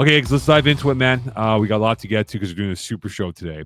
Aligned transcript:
Okay, 0.00 0.22
let's 0.22 0.46
dive 0.46 0.68
into 0.68 0.90
it, 0.90 0.94
man. 0.94 1.20
Uh, 1.34 1.58
we 1.60 1.66
got 1.66 1.78
a 1.78 1.82
lot 1.82 1.98
to 1.98 2.06
get 2.06 2.28
to 2.28 2.38
because 2.38 2.50
we're 2.50 2.58
doing 2.58 2.70
a 2.70 2.76
super 2.76 3.08
show 3.08 3.32
today. 3.32 3.64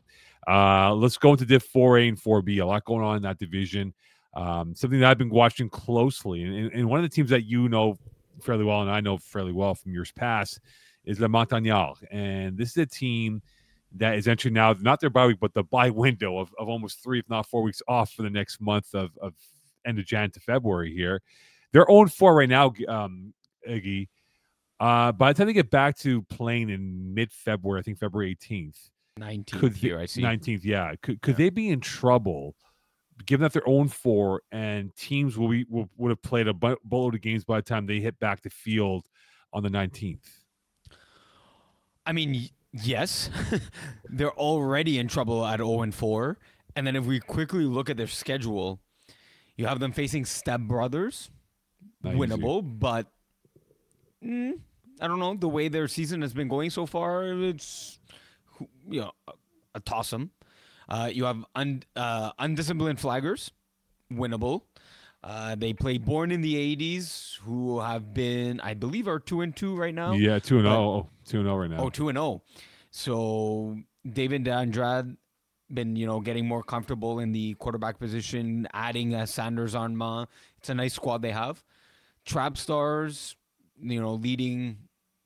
Uh, 0.49 0.95
let's 0.95 1.19
go 1.19 1.33
into 1.33 1.45
Div 1.45 1.63
4A 1.63 2.09
and 2.09 2.19
4B. 2.19 2.63
A 2.63 2.65
lot 2.65 2.87
going 2.87 3.05
on 3.05 3.17
in 3.17 3.23
that 3.25 3.39
division. 3.39 3.93
Um, 4.33 4.75
something 4.75 4.99
that 5.01 5.11
I've 5.11 5.19
been 5.19 5.29
watching 5.29 5.69
closely, 5.69 6.43
and, 6.43 6.73
and, 6.73 6.89
one 6.89 6.99
of 6.99 7.03
the 7.03 7.15
teams 7.15 7.29
that 7.29 7.45
you 7.45 7.69
know 7.69 7.99
fairly 8.41 8.65
well, 8.65 8.81
and 8.81 8.91
I 8.91 9.01
know 9.01 9.19
fairly 9.19 9.53
well 9.53 9.75
from 9.75 9.93
years 9.93 10.11
past, 10.11 10.61
is 11.05 11.21
Le 11.21 11.29
Montagnard. 11.29 11.97
And 12.11 12.57
this 12.57 12.71
is 12.71 12.77
a 12.79 12.87
team 12.87 13.43
that 13.97 14.17
is 14.17 14.27
entering 14.27 14.55
now, 14.55 14.75
not 14.81 15.01
their 15.01 15.11
bye 15.11 15.27
week, 15.27 15.39
but 15.39 15.53
the 15.53 15.65
bye 15.65 15.91
window 15.91 16.39
of, 16.39 16.49
of 16.59 16.67
almost 16.67 17.03
three, 17.03 17.19
if 17.19 17.29
not 17.29 17.47
four 17.47 17.63
weeks 17.63 17.83
off 17.89 18.11
for 18.11 18.23
the 18.23 18.31
next 18.31 18.59
month 18.59 18.95
of, 18.95 19.11
of 19.21 19.35
end 19.85 19.99
of 19.99 20.07
Jan 20.07 20.31
to 20.31 20.41
February 20.41 20.95
here. 20.95 21.21
They're 21.73 21.91
own 21.91 22.09
four 22.09 22.35
right 22.35 22.49
now, 22.49 22.73
um, 22.89 23.35
Iggy. 23.69 24.09
Uh, 24.83 25.13
by 25.13 25.33
the 25.33 25.39
time 25.39 25.47
they 25.47 25.53
get 25.53 25.71
back 25.71 25.97
to 25.97 26.23
playing 26.23 26.69
in 26.69 27.15
mid 27.15 27.31
February, 27.33 27.79
I 27.79 27.83
think 27.85 27.99
February 27.99 28.35
18th, 28.35 28.91
19th 29.21 29.61
could 29.61 29.75
here, 29.75 30.01
I 30.01 30.07
see. 30.07 30.23
19th, 30.23 30.65
yeah. 30.65 30.93
Could, 31.03 31.23
could 31.23 31.35
yeah. 31.35 31.45
they 31.45 31.51
be 31.51 31.69
in 31.69 31.79
trouble 31.79 32.57
given 33.27 33.43
that 33.43 33.53
they're 33.53 33.69
own 33.69 33.87
four 33.87 34.43
and 34.51 34.93
teams 34.97 35.39
will 35.39 35.49
be 35.49 35.65
will, 35.69 35.89
would 35.97 36.09
have 36.09 36.23
played 36.23 36.49
a 36.49 36.53
boatload 36.53 37.15
of 37.15 37.21
games 37.21 37.45
by 37.45 37.59
the 37.59 37.63
time 37.63 37.87
they 37.87 38.01
hit 38.01 38.19
back 38.19 38.43
the 38.43 38.51
field 38.51 39.07
on 39.53 39.63
the 39.63 39.69
19th? 39.69 40.19
I 42.05 42.13
mean, 42.13 42.49
yes, 42.73 43.31
they're 44.09 44.33
already 44.33 44.99
in 44.99 45.07
trouble 45.07 45.47
at 45.47 45.59
0 45.59 45.83
and 45.83 45.95
4. 45.95 46.39
And 46.75 46.85
then 46.85 46.97
if 46.97 47.05
we 47.05 47.21
quickly 47.21 47.67
look 47.67 47.89
at 47.89 47.97
their 47.97 48.09
schedule, 48.09 48.81
you 49.57 49.67
have 49.67 49.79
them 49.79 49.93
facing 49.93 50.25
Step 50.25 50.63
Brothers, 50.63 51.31
Not 52.03 52.15
winnable, 52.15 52.63
easy. 52.63 52.73
but 52.79 53.07
mm, 54.25 54.59
I 55.03 55.09
don't 55.09 55.19
know 55.19 55.35
the 55.35 55.49
way 55.49 55.69
their 55.69 55.89
season 55.89 56.23
has 56.23 56.33
been 56.33 56.49
going 56.49 56.71
so 56.71 56.87
far. 56.87 57.25
It's 57.25 57.99
you 58.89 59.01
know 59.01 59.13
a 59.75 59.81
toss 59.81 60.11
them. 60.11 60.31
Uh, 60.89 61.11
you 61.13 61.25
have 61.25 61.45
un, 61.55 61.83
uh, 61.97 62.31
undisciplined 62.39 62.99
flaggers, 62.99 63.51
winnable. 64.13 64.63
Uh, 65.25 65.55
they 65.55 65.73
play 65.73 65.99
Born 65.99 66.31
in 66.31 66.41
the 66.41 66.55
'80s, 66.77 67.39
who 67.41 67.81
have 67.81 68.15
been, 68.15 68.61
I 68.61 68.75
believe, 68.75 69.09
are 69.09 69.19
two 69.19 69.41
and 69.41 69.55
two 69.55 69.77
right 69.77 69.95
now. 69.95 70.13
Yeah, 70.13 70.39
two 70.39 70.59
and 70.59 70.67
zero, 70.67 70.77
oh, 70.77 71.09
two 71.27 71.39
and 71.39 71.47
zero 71.47 71.57
right 71.57 71.71
now. 71.71 71.79
Oh, 71.79 71.91
two 71.91 72.09
and 72.09 72.17
zero. 72.17 72.43
So 72.91 73.79
David 74.09 74.47
Andrade 74.47 75.17
been 75.73 75.97
you 75.97 76.07
know 76.07 76.21
getting 76.21 76.47
more 76.47 76.63
comfortable 76.63 77.19
in 77.19 77.33
the 77.33 77.55
quarterback 77.55 77.99
position, 77.99 78.69
adding 78.73 79.15
uh, 79.15 79.27
Sanders 79.27 79.75
Arma. 79.75 80.29
It's 80.59 80.69
a 80.69 80.75
nice 80.75 80.95
squad 80.95 81.23
they 81.23 81.33
have. 81.33 81.65
Trap 82.25 82.57
Stars, 82.57 83.35
you 83.81 84.01
know, 84.01 84.15
leading 84.15 84.79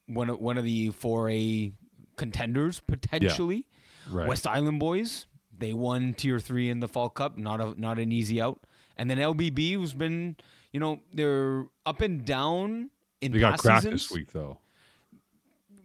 one 0.07 0.31
of 0.31 0.39
one 0.39 0.59
of 0.59 0.65
the 0.65 0.91
four 0.91 1.31
A 1.31 1.73
contenders 2.17 2.81
potentially. 2.81 3.65
Yeah. 4.09 4.19
Right. 4.19 4.29
West 4.29 4.47
Island 4.47 4.79
Boys, 4.79 5.27
they 5.57 5.73
won 5.73 6.15
Tier 6.15 6.39
Three 6.39 6.71
in 6.71 6.81
the 6.81 6.89
Fall 6.89 7.09
Cup. 7.09 7.37
Not 7.37 7.61
a 7.61 7.81
not 7.81 7.99
an 7.99 8.13
easy 8.13 8.41
out. 8.41 8.61
And 8.97 9.11
then 9.11 9.19
LBB, 9.19 9.75
who's 9.75 9.93
been, 9.93 10.37
you 10.73 10.81
know, 10.81 11.01
they're 11.13 11.67
up 11.85 12.01
and 12.01 12.25
down 12.25 12.91
in. 13.21 13.33
They 13.33 13.41
got 13.41 13.59
cracked 13.59 13.83
seasons. 13.83 14.09
this 14.09 14.17
week, 14.17 14.33
though. 14.33 14.59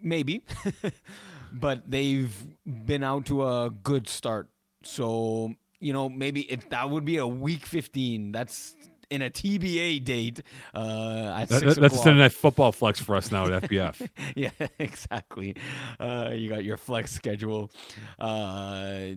Maybe, 0.03 0.43
but 1.51 1.89
they've 1.89 2.33
been 2.65 3.03
out 3.03 3.25
to 3.27 3.47
a 3.47 3.69
good 3.69 4.07
start. 4.07 4.49
So 4.83 5.55
you 5.81 5.93
know, 5.93 6.07
maybe 6.07 6.41
if 6.41 6.69
that 6.69 6.89
would 6.89 7.03
be 7.03 7.17
a 7.17 7.27
week 7.27 7.65
15, 7.65 8.31
that's 8.31 8.75
in 9.11 9.21
a 9.21 9.29
TBA 9.29 10.03
date 10.03 10.41
uh, 10.73 11.35
at 11.37 11.49
that, 11.49 11.75
That's 11.75 11.95
a 11.95 11.97
Sunday 11.97 12.21
night 12.21 12.31
football 12.31 12.71
flex 12.71 12.99
for 12.99 13.15
us 13.15 13.31
now 13.31 13.45
at 13.45 13.63
FPF. 13.63 14.09
yeah, 14.35 14.49
exactly. 14.79 15.55
Uh, 15.99 16.31
you 16.33 16.49
got 16.49 16.63
your 16.63 16.77
flex 16.77 17.11
schedule. 17.11 17.69
Uh, 18.17 19.09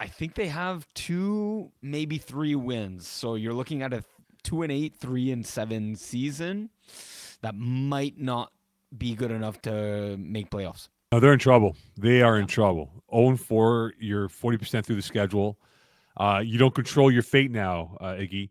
I 0.00 0.06
think 0.06 0.34
they 0.34 0.48
have 0.48 0.86
two, 0.94 1.70
maybe 1.80 2.18
three 2.18 2.54
wins. 2.54 3.06
So 3.06 3.36
you're 3.36 3.54
looking 3.54 3.82
at 3.82 3.92
a 3.92 4.02
two 4.42 4.62
and 4.62 4.72
eight, 4.72 4.96
three 4.96 5.30
and 5.30 5.46
seven 5.46 5.94
season 5.94 6.70
that 7.42 7.54
might 7.54 8.18
not 8.18 8.52
be 8.96 9.14
good 9.14 9.30
enough 9.30 9.62
to 9.62 10.16
make 10.18 10.50
playoffs. 10.50 10.88
No, 11.12 11.20
they're 11.20 11.32
in 11.32 11.38
trouble. 11.38 11.76
They 11.96 12.22
are 12.22 12.38
in 12.38 12.46
trouble. 12.46 12.90
0 13.12 13.30
and 13.30 13.40
4, 13.40 13.94
you're 13.98 14.28
40% 14.28 14.84
through 14.84 14.96
the 14.96 15.02
schedule. 15.02 15.58
Uh, 16.16 16.40
you 16.44 16.58
don't 16.58 16.74
control 16.74 17.10
your 17.10 17.22
fate 17.22 17.50
now, 17.50 17.96
uh, 18.00 18.12
Iggy. 18.12 18.50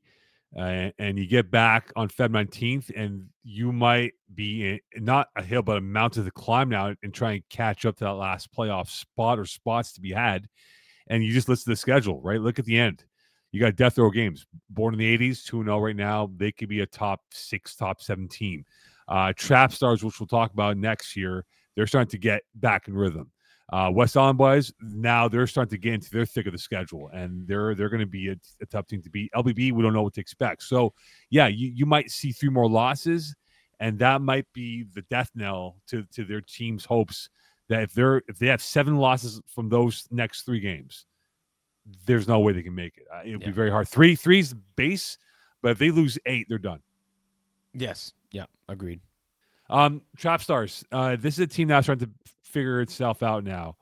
Uh, 0.58 0.90
and 0.98 1.20
you 1.20 1.28
get 1.28 1.52
back 1.52 1.92
on 1.96 2.10
Feb 2.10 2.30
19th, 2.30 2.92
and 2.96 3.28
you 3.44 3.72
might 3.72 4.14
be 4.34 4.68
in, 4.96 5.04
not 5.04 5.28
a 5.36 5.44
hill, 5.44 5.62
but 5.62 5.78
a 5.78 5.82
mountain 5.82 6.26
to 6.26 6.32
climb 6.32 6.70
now 6.70 6.96
and 7.04 7.14
try 7.14 7.34
and 7.34 7.44
catch 7.50 7.86
up 7.86 7.98
to 7.98 8.06
that 8.06 8.14
last 8.14 8.52
playoff 8.52 8.90
spot 8.90 9.38
or 9.38 9.46
spots 9.46 9.94
to 9.94 10.02
be 10.02 10.12
had 10.12 10.48
and 11.10 11.24
you 11.24 11.34
just 11.34 11.50
listen 11.50 11.66
to 11.66 11.70
the 11.72 11.76
schedule, 11.76 12.22
right? 12.22 12.40
Look 12.40 12.60
at 12.60 12.66
the 12.66 12.78
end. 12.78 13.04
You 13.52 13.60
got 13.60 13.76
death 13.76 13.98
row 13.98 14.12
games. 14.12 14.46
Born 14.70 14.94
in 14.94 15.00
the 15.00 15.18
80s, 15.18 15.44
2 15.44 15.64
0 15.64 15.80
right 15.80 15.96
now. 15.96 16.30
They 16.38 16.52
could 16.52 16.70
be 16.70 16.82
a 16.82 16.86
top 16.86 17.22
six, 17.32 17.76
top 17.76 18.02
seven 18.02 18.28
team. 18.28 18.64
Uh, 19.08 19.34
Trap 19.36 19.74
Stars, 19.74 20.04
which 20.04 20.20
we'll 20.20 20.28
talk 20.28 20.54
about 20.54 20.78
next 20.78 21.16
year, 21.16 21.46
they're 21.76 21.88
starting 21.88 22.12
to 22.12 22.20
get 22.20 22.44
back 22.54 22.88
in 22.88 22.94
rhythm. 22.94 23.32
Uh, 23.72 23.92
West 23.94 24.18
Island 24.18 24.38
boys 24.38 24.74
now 24.82 25.28
they're 25.28 25.46
starting 25.46 25.70
to 25.70 25.78
get 25.78 25.94
into 25.94 26.10
their 26.10 26.26
thick 26.26 26.48
of 26.48 26.54
the 26.54 26.58
schedule, 26.58 27.10
and 27.14 27.48
they're 27.48 27.76
they're 27.76 27.90
going 27.90 28.00
to 28.00 28.08
be 28.08 28.30
a, 28.30 28.36
a, 28.62 28.66
tough 28.66 28.88
team 28.88 29.02
to 29.04 29.10
beat. 29.10 29.32
LBB, 29.34 29.72
we 29.72 29.84
don't 29.84 29.94
know 29.94 30.02
what 30.02 30.16
to 30.16 30.22
expect. 30.22 30.64
So, 30.64 30.94
yeah, 31.30 31.48
you, 31.48 31.72
you 31.76 31.86
might 31.86 32.10
see 32.10 32.32
three 32.32 32.50
more 32.50 32.68
losses, 32.68 33.36
and 33.80 34.00
that 34.00 34.22
might 34.22 34.48
be 34.54 34.86
the 34.96 35.04
death 35.04 35.30
knell 35.36 35.76
to 35.88 36.04
to 36.14 36.26
their 36.26 36.42
team's 36.42 36.84
hopes 36.84 37.30
that 37.68 37.84
if 37.84 37.94
they're 37.94 38.24
if 38.28 38.40
they 38.40 38.48
have 38.48 38.62
seven 38.62 38.98
losses 38.98 39.40
from 39.48 39.70
those 39.70 40.08
next 40.10 40.44
three 40.44 40.60
games, 40.60 41.06
there's 42.08 42.28
no 42.28 42.40
way 42.40 42.54
they 42.54 42.64
can 42.64 42.76
make 42.76 42.98
it. 42.98 43.04
Uh, 43.14 43.22
it'll 43.24 43.40
yeah. 43.40 43.48
be 43.48 43.54
very 43.54 43.70
hard. 43.70 43.88
Three 43.88 44.16
three's 44.16 44.56
base, 44.76 45.20
but 45.62 45.72
if 45.72 45.78
they 45.78 45.92
lose 45.92 46.18
eight, 46.26 46.48
they're 46.50 46.58
done. 46.58 46.82
Yes. 47.74 48.14
Yeah. 48.32 48.46
Agreed. 48.68 49.00
Um, 49.70 50.02
Trap 50.18 50.42
Stars. 50.42 50.84
Uh, 50.92 51.16
this 51.16 51.36
is 51.36 51.40
a 51.42 51.48
team 51.48 51.68
that's 51.68 51.86
trying 51.86 52.00
to 52.00 52.10
figure 52.50 52.82
itself 52.82 53.24
out 53.24 53.44
now. 53.44 53.78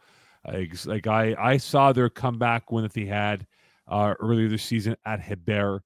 Uh, 0.46 0.62
like 0.86 1.08
I, 1.08 1.36
I 1.40 1.58
saw 1.58 1.92
their 1.92 2.10
comeback 2.10 2.72
win 2.72 2.84
that 2.84 2.94
they 2.94 3.06
had 3.06 3.46
uh, 3.88 4.14
earlier 4.20 4.48
this 4.48 4.64
season 4.64 4.96
at 5.06 5.20
Hebert. 5.20 5.84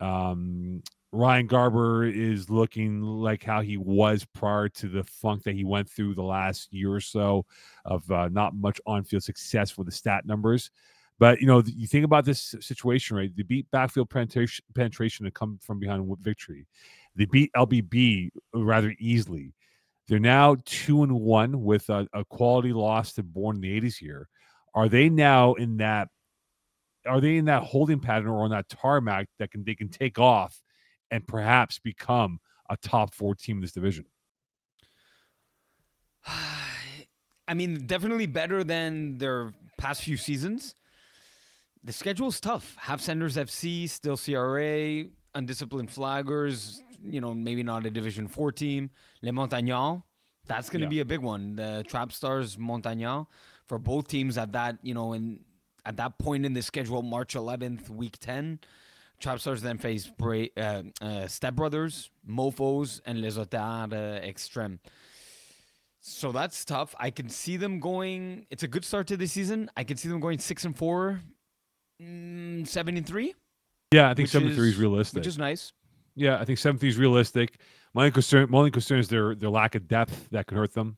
Um, 0.00 0.82
Ryan 1.12 1.46
Garber 1.46 2.04
is 2.04 2.50
looking 2.50 3.00
like 3.00 3.42
how 3.42 3.62
he 3.62 3.76
was 3.76 4.24
prior 4.34 4.68
to 4.70 4.88
the 4.88 5.04
funk 5.04 5.44
that 5.44 5.54
he 5.54 5.64
went 5.64 5.88
through 5.88 6.14
the 6.14 6.22
last 6.22 6.72
year 6.72 6.92
or 6.92 7.00
so 7.00 7.46
of 7.84 8.08
uh, 8.10 8.28
not 8.28 8.54
much 8.54 8.80
on-field 8.86 9.22
success 9.22 9.70
for 9.70 9.84
the 9.84 9.90
stat 9.90 10.26
numbers. 10.26 10.70
But 11.18 11.40
you 11.40 11.46
know, 11.46 11.62
you 11.64 11.86
think 11.86 12.04
about 12.04 12.26
this 12.26 12.54
situation, 12.60 13.16
right? 13.16 13.34
They 13.34 13.42
beat 13.42 13.70
backfield 13.70 14.10
penetration, 14.10 14.64
penetration 14.74 15.24
to 15.24 15.30
come 15.30 15.58
from 15.62 15.78
behind 15.78 16.14
victory. 16.20 16.66
They 17.14 17.24
beat 17.24 17.50
LBB 17.56 18.30
rather 18.52 18.94
easily. 18.98 19.54
They're 20.08 20.18
now 20.18 20.56
two 20.64 21.02
and 21.02 21.12
one 21.20 21.64
with 21.64 21.88
a, 21.88 22.06
a 22.12 22.24
quality 22.24 22.72
loss 22.72 23.12
to 23.14 23.22
Born 23.22 23.56
in 23.56 23.62
the 23.62 23.80
'80s 23.80 23.96
here. 23.96 24.28
Are 24.74 24.88
they 24.88 25.08
now 25.08 25.54
in 25.54 25.78
that? 25.78 26.08
Are 27.06 27.20
they 27.20 27.36
in 27.36 27.46
that 27.46 27.62
holding 27.62 28.00
pattern 28.00 28.28
or 28.28 28.44
on 28.44 28.50
that 28.50 28.68
tarmac 28.68 29.28
that 29.38 29.50
can 29.50 29.64
they 29.64 29.74
can 29.74 29.88
take 29.88 30.18
off 30.18 30.60
and 31.10 31.26
perhaps 31.26 31.78
become 31.78 32.38
a 32.68 32.76
top 32.76 33.14
four 33.14 33.34
team 33.34 33.56
in 33.56 33.62
this 33.62 33.72
division? 33.72 34.04
I 37.48 37.54
mean, 37.54 37.86
definitely 37.86 38.26
better 38.26 38.64
than 38.64 39.18
their 39.18 39.52
past 39.78 40.02
few 40.02 40.16
seasons. 40.16 40.74
The 41.84 41.92
schedule 41.92 42.28
is 42.28 42.40
tough. 42.40 42.74
Half 42.76 43.00
Senders 43.00 43.36
FC, 43.36 43.88
still 43.88 44.16
CRA, 44.16 45.04
undisciplined 45.36 45.90
flaggers, 45.90 46.80
you 47.02 47.20
know, 47.20 47.34
maybe 47.34 47.62
not 47.62 47.86
a 47.86 47.90
Division 47.90 48.28
4 48.28 48.52
team. 48.52 48.90
Les 49.22 49.32
Montagnards, 49.32 50.02
that's 50.46 50.70
going 50.70 50.80
to 50.80 50.86
yeah. 50.86 50.90
be 50.90 51.00
a 51.00 51.04
big 51.04 51.20
one. 51.20 51.56
The 51.56 51.84
Trap 51.86 52.12
Stars 52.12 52.56
Montagnards 52.58 53.26
for 53.66 53.78
both 53.78 54.08
teams 54.08 54.38
at 54.38 54.52
that, 54.52 54.78
you 54.82 54.94
know, 54.94 55.12
in 55.12 55.40
at 55.84 55.96
that 55.96 56.18
point 56.18 56.44
in 56.44 56.52
the 56.52 56.62
schedule, 56.62 57.02
March 57.02 57.34
11th, 57.34 57.88
week 57.88 58.18
10. 58.18 58.58
Trap 59.20 59.40
Stars 59.40 59.62
then 59.62 59.78
face 59.78 60.06
Bra- 60.06 60.46
uh, 60.56 60.82
uh, 61.00 61.26
Step 61.26 61.54
Brothers, 61.54 62.10
Mofos, 62.28 63.00
and 63.06 63.20
Les 63.20 63.36
Otards 63.38 63.92
uh, 63.92 64.26
Extreme. 64.26 64.80
So 66.00 66.32
that's 66.32 66.64
tough. 66.64 66.94
I 67.00 67.10
can 67.10 67.28
see 67.28 67.56
them 67.56 67.80
going. 67.80 68.46
It's 68.50 68.62
a 68.62 68.68
good 68.68 68.84
start 68.84 69.06
to 69.08 69.16
the 69.16 69.26
season. 69.26 69.70
I 69.76 69.84
can 69.84 69.96
see 69.96 70.08
them 70.08 70.20
going 70.20 70.38
six 70.38 70.64
and 70.64 70.76
four, 70.76 71.20
mm, 72.00 72.66
seven 72.66 72.96
and 72.96 73.06
three. 73.06 73.34
Yeah, 73.92 74.10
I 74.10 74.14
think 74.14 74.28
seven 74.28 74.50
is, 74.50 74.56
three 74.56 74.68
is 74.68 74.76
realistic, 74.76 75.16
which 75.16 75.26
is 75.26 75.38
nice. 75.38 75.72
Yeah, 76.16 76.40
I 76.40 76.44
think 76.44 76.58
seven 76.58 76.78
three 76.78 76.88
is 76.88 76.96
realistic. 76.98 77.58
My 77.94 78.02
only 78.02 78.10
concern, 78.10 78.50
my 78.50 78.58
only 78.58 78.70
concern 78.70 78.98
is 78.98 79.08
their 79.08 79.34
their 79.34 79.50
lack 79.50 79.74
of 79.74 79.86
depth 79.86 80.28
that 80.30 80.46
could 80.46 80.56
hurt 80.58 80.72
them, 80.72 80.96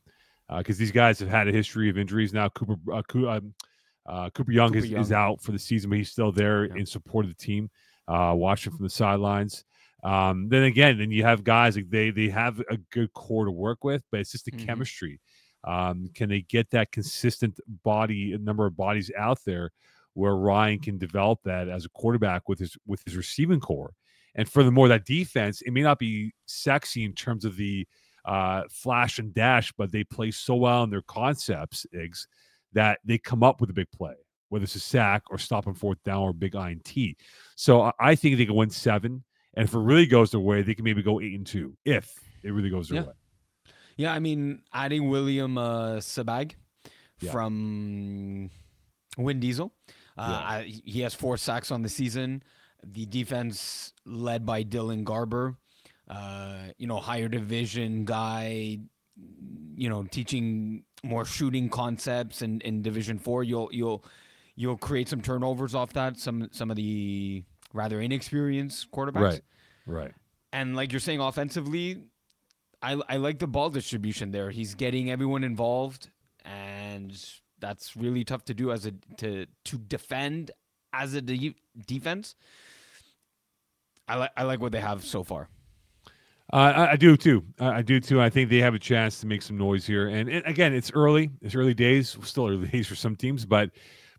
because 0.57 0.77
uh, 0.77 0.79
these 0.79 0.91
guys 0.91 1.19
have 1.19 1.29
had 1.29 1.47
a 1.47 1.51
history 1.51 1.89
of 1.89 1.97
injuries. 1.97 2.33
Now 2.33 2.49
Cooper 2.49 2.77
uh, 2.91 3.27
um, 3.29 3.53
uh, 4.07 4.29
Cooper 4.31 4.51
Young, 4.51 4.69
Cooper 4.69 4.85
is, 4.85 4.89
Young. 4.89 5.01
is 5.01 5.11
out 5.11 5.41
for 5.41 5.51
the 5.51 5.59
season, 5.59 5.89
but 5.89 5.97
he's 5.97 6.09
still 6.09 6.31
there 6.31 6.65
yeah. 6.65 6.75
in 6.77 6.85
support 6.85 7.25
of 7.25 7.29
the 7.29 7.35
team, 7.35 7.69
uh, 8.07 8.33
watching 8.35 8.71
from 8.73 8.83
the 8.83 8.89
sidelines. 8.89 9.65
Um, 10.03 10.47
then 10.47 10.63
again, 10.63 10.97
then 10.97 11.11
you 11.11 11.23
have 11.23 11.43
guys 11.43 11.75
like 11.75 11.89
they 11.89 12.09
they 12.11 12.29
have 12.29 12.61
a 12.71 12.77
good 12.91 13.11
core 13.13 13.45
to 13.45 13.51
work 13.51 13.83
with, 13.83 14.01
but 14.11 14.21
it's 14.21 14.31
just 14.31 14.45
the 14.45 14.51
Mhm. 14.51 14.65
chemistry. 14.65 15.19
Um, 15.65 16.09
can 16.15 16.29
they 16.29 16.41
get 16.41 16.69
that 16.69 16.93
consistent 16.93 17.59
body 17.83 18.37
number 18.37 18.65
of 18.65 18.77
bodies 18.77 19.11
out 19.17 19.39
there 19.45 19.71
where 20.13 20.35
Ryan 20.35 20.79
can 20.79 20.97
develop 20.97 21.39
that 21.43 21.67
as 21.67 21.83
a 21.83 21.89
quarterback 21.89 22.47
with 22.47 22.59
his 22.59 22.77
with 22.87 23.03
his 23.05 23.17
receiving 23.17 23.59
core? 23.59 23.93
And 24.35 24.47
furthermore, 24.49 24.87
that 24.89 25.05
defense, 25.05 25.61
it 25.61 25.71
may 25.71 25.81
not 25.81 25.99
be 25.99 26.33
sexy 26.45 27.03
in 27.03 27.13
terms 27.13 27.45
of 27.45 27.57
the 27.57 27.87
uh, 28.25 28.63
flash 28.69 29.17
and 29.19 29.33
dash, 29.33 29.71
but 29.77 29.91
they 29.91 30.03
play 30.03 30.31
so 30.31 30.55
well 30.55 30.83
in 30.83 30.89
their 30.89 31.01
concepts, 31.01 31.85
Iggs, 31.93 32.27
that 32.73 32.99
they 33.03 33.17
come 33.17 33.43
up 33.43 33.59
with 33.61 33.69
a 33.69 33.73
big 33.73 33.89
play, 33.91 34.13
whether 34.49 34.63
it's 34.63 34.75
a 34.75 34.79
sack 34.79 35.23
or 35.31 35.37
stop 35.37 35.63
stopping 35.63 35.73
fourth 35.73 36.01
down 36.03 36.21
or 36.21 36.33
big 36.33 36.53
INT. 36.55 37.15
So 37.55 37.81
I- 37.81 37.93
I 37.99 38.15
think 38.15 38.37
they 38.37 38.45
can 38.45 38.55
win 38.55 38.69
seven. 38.69 39.23
And 39.55 39.67
if 39.67 39.73
it 39.73 39.79
really 39.79 40.05
goes 40.05 40.31
their 40.31 40.39
way, 40.39 40.61
they 40.61 40.75
can 40.75 40.83
maybe 40.85 41.01
go 41.01 41.19
eight 41.19 41.33
and 41.33 41.47
two 41.47 41.75
if 41.85 42.13
it 42.43 42.51
really 42.51 42.69
goes 42.69 42.89
their 42.89 43.01
Yeah. 43.01 43.07
way. 43.07 43.13
Yeah, 43.97 44.13
I 44.13 44.19
mean, 44.19 44.61
adding 44.71 45.09
William 45.09 45.57
uh, 45.57 45.95
Sabag 45.97 46.53
Yeah. 47.19 47.31
from 47.31 48.51
Win 49.17 49.39
Diesel. 49.39 49.73
Uh, 50.17 50.27
Yeah. 50.29 50.47
I, 50.57 50.63
he 50.85 51.01
has 51.01 51.15
four 51.15 51.35
sacks 51.37 51.71
on 51.71 51.81
the 51.81 51.89
season. 51.89 52.43
The 52.83 53.05
defense 53.05 53.93
led 54.05 54.45
by 54.45 54.63
Dylan 54.63 55.03
Garber, 55.03 55.57
uh, 56.09 56.69
you 56.77 56.87
know, 56.87 56.97
higher 56.97 57.27
division 57.27 58.05
guy, 58.05 58.79
you 59.75 59.89
know, 59.89 60.03
teaching 60.03 60.83
more 61.03 61.25
shooting 61.25 61.69
concepts 61.69 62.41
in, 62.41 62.61
in 62.61 62.81
Division 62.81 63.19
Four. 63.19 63.43
You'll 63.43 63.69
you'll 63.71 64.03
you'll 64.55 64.77
create 64.77 65.09
some 65.09 65.21
turnovers 65.21 65.75
off 65.75 65.93
that. 65.93 66.17
Some 66.17 66.49
some 66.51 66.69
of 66.69 66.77
the 66.77 67.43
rather 67.73 68.01
inexperienced 68.01 68.91
quarterbacks. 68.91 69.21
Right. 69.21 69.41
Right. 69.85 70.13
And 70.51 70.75
like 70.75 70.91
you're 70.91 70.99
saying, 70.99 71.19
offensively, 71.19 72.03
I 72.81 72.99
I 73.07 73.17
like 73.17 73.39
the 73.39 73.47
ball 73.47 73.69
distribution 73.69 74.31
there. 74.31 74.51
He's 74.51 74.75
getting 74.75 75.11
everyone 75.11 75.43
involved, 75.43 76.09
and 76.43 77.13
that's 77.59 77.95
really 77.95 78.23
tough 78.23 78.45
to 78.45 78.53
do 78.53 78.71
as 78.71 78.85
a 78.85 78.93
to 79.17 79.45
to 79.65 79.77
defend 79.77 80.51
as 80.93 81.13
a 81.13 81.21
de- 81.21 81.55
defense. 81.85 82.35
I 84.09 84.15
like 84.15 84.31
I 84.35 84.43
like 84.43 84.59
what 84.59 84.71
they 84.71 84.81
have 84.81 85.05
so 85.05 85.23
far. 85.23 85.49
Uh, 86.51 86.55
I, 86.75 86.91
I 86.91 86.95
do 86.95 87.15
too. 87.15 87.43
I, 87.59 87.77
I 87.77 87.81
do 87.83 87.99
too. 87.99 88.19
I 88.19 88.29
think 88.29 88.49
they 88.49 88.57
have 88.57 88.73
a 88.73 88.79
chance 88.79 89.19
to 89.21 89.27
make 89.27 89.43
some 89.43 89.57
noise 89.57 89.85
here. 89.85 90.07
And, 90.07 90.27
and 90.27 90.43
again, 90.47 90.73
it's 90.73 90.91
early. 90.91 91.29
It's 91.41 91.53
early 91.53 91.75
days. 91.75 92.17
Still 92.23 92.47
early 92.47 92.67
days 92.71 92.87
for 92.87 92.95
some 92.95 93.15
teams, 93.15 93.45
but 93.45 93.69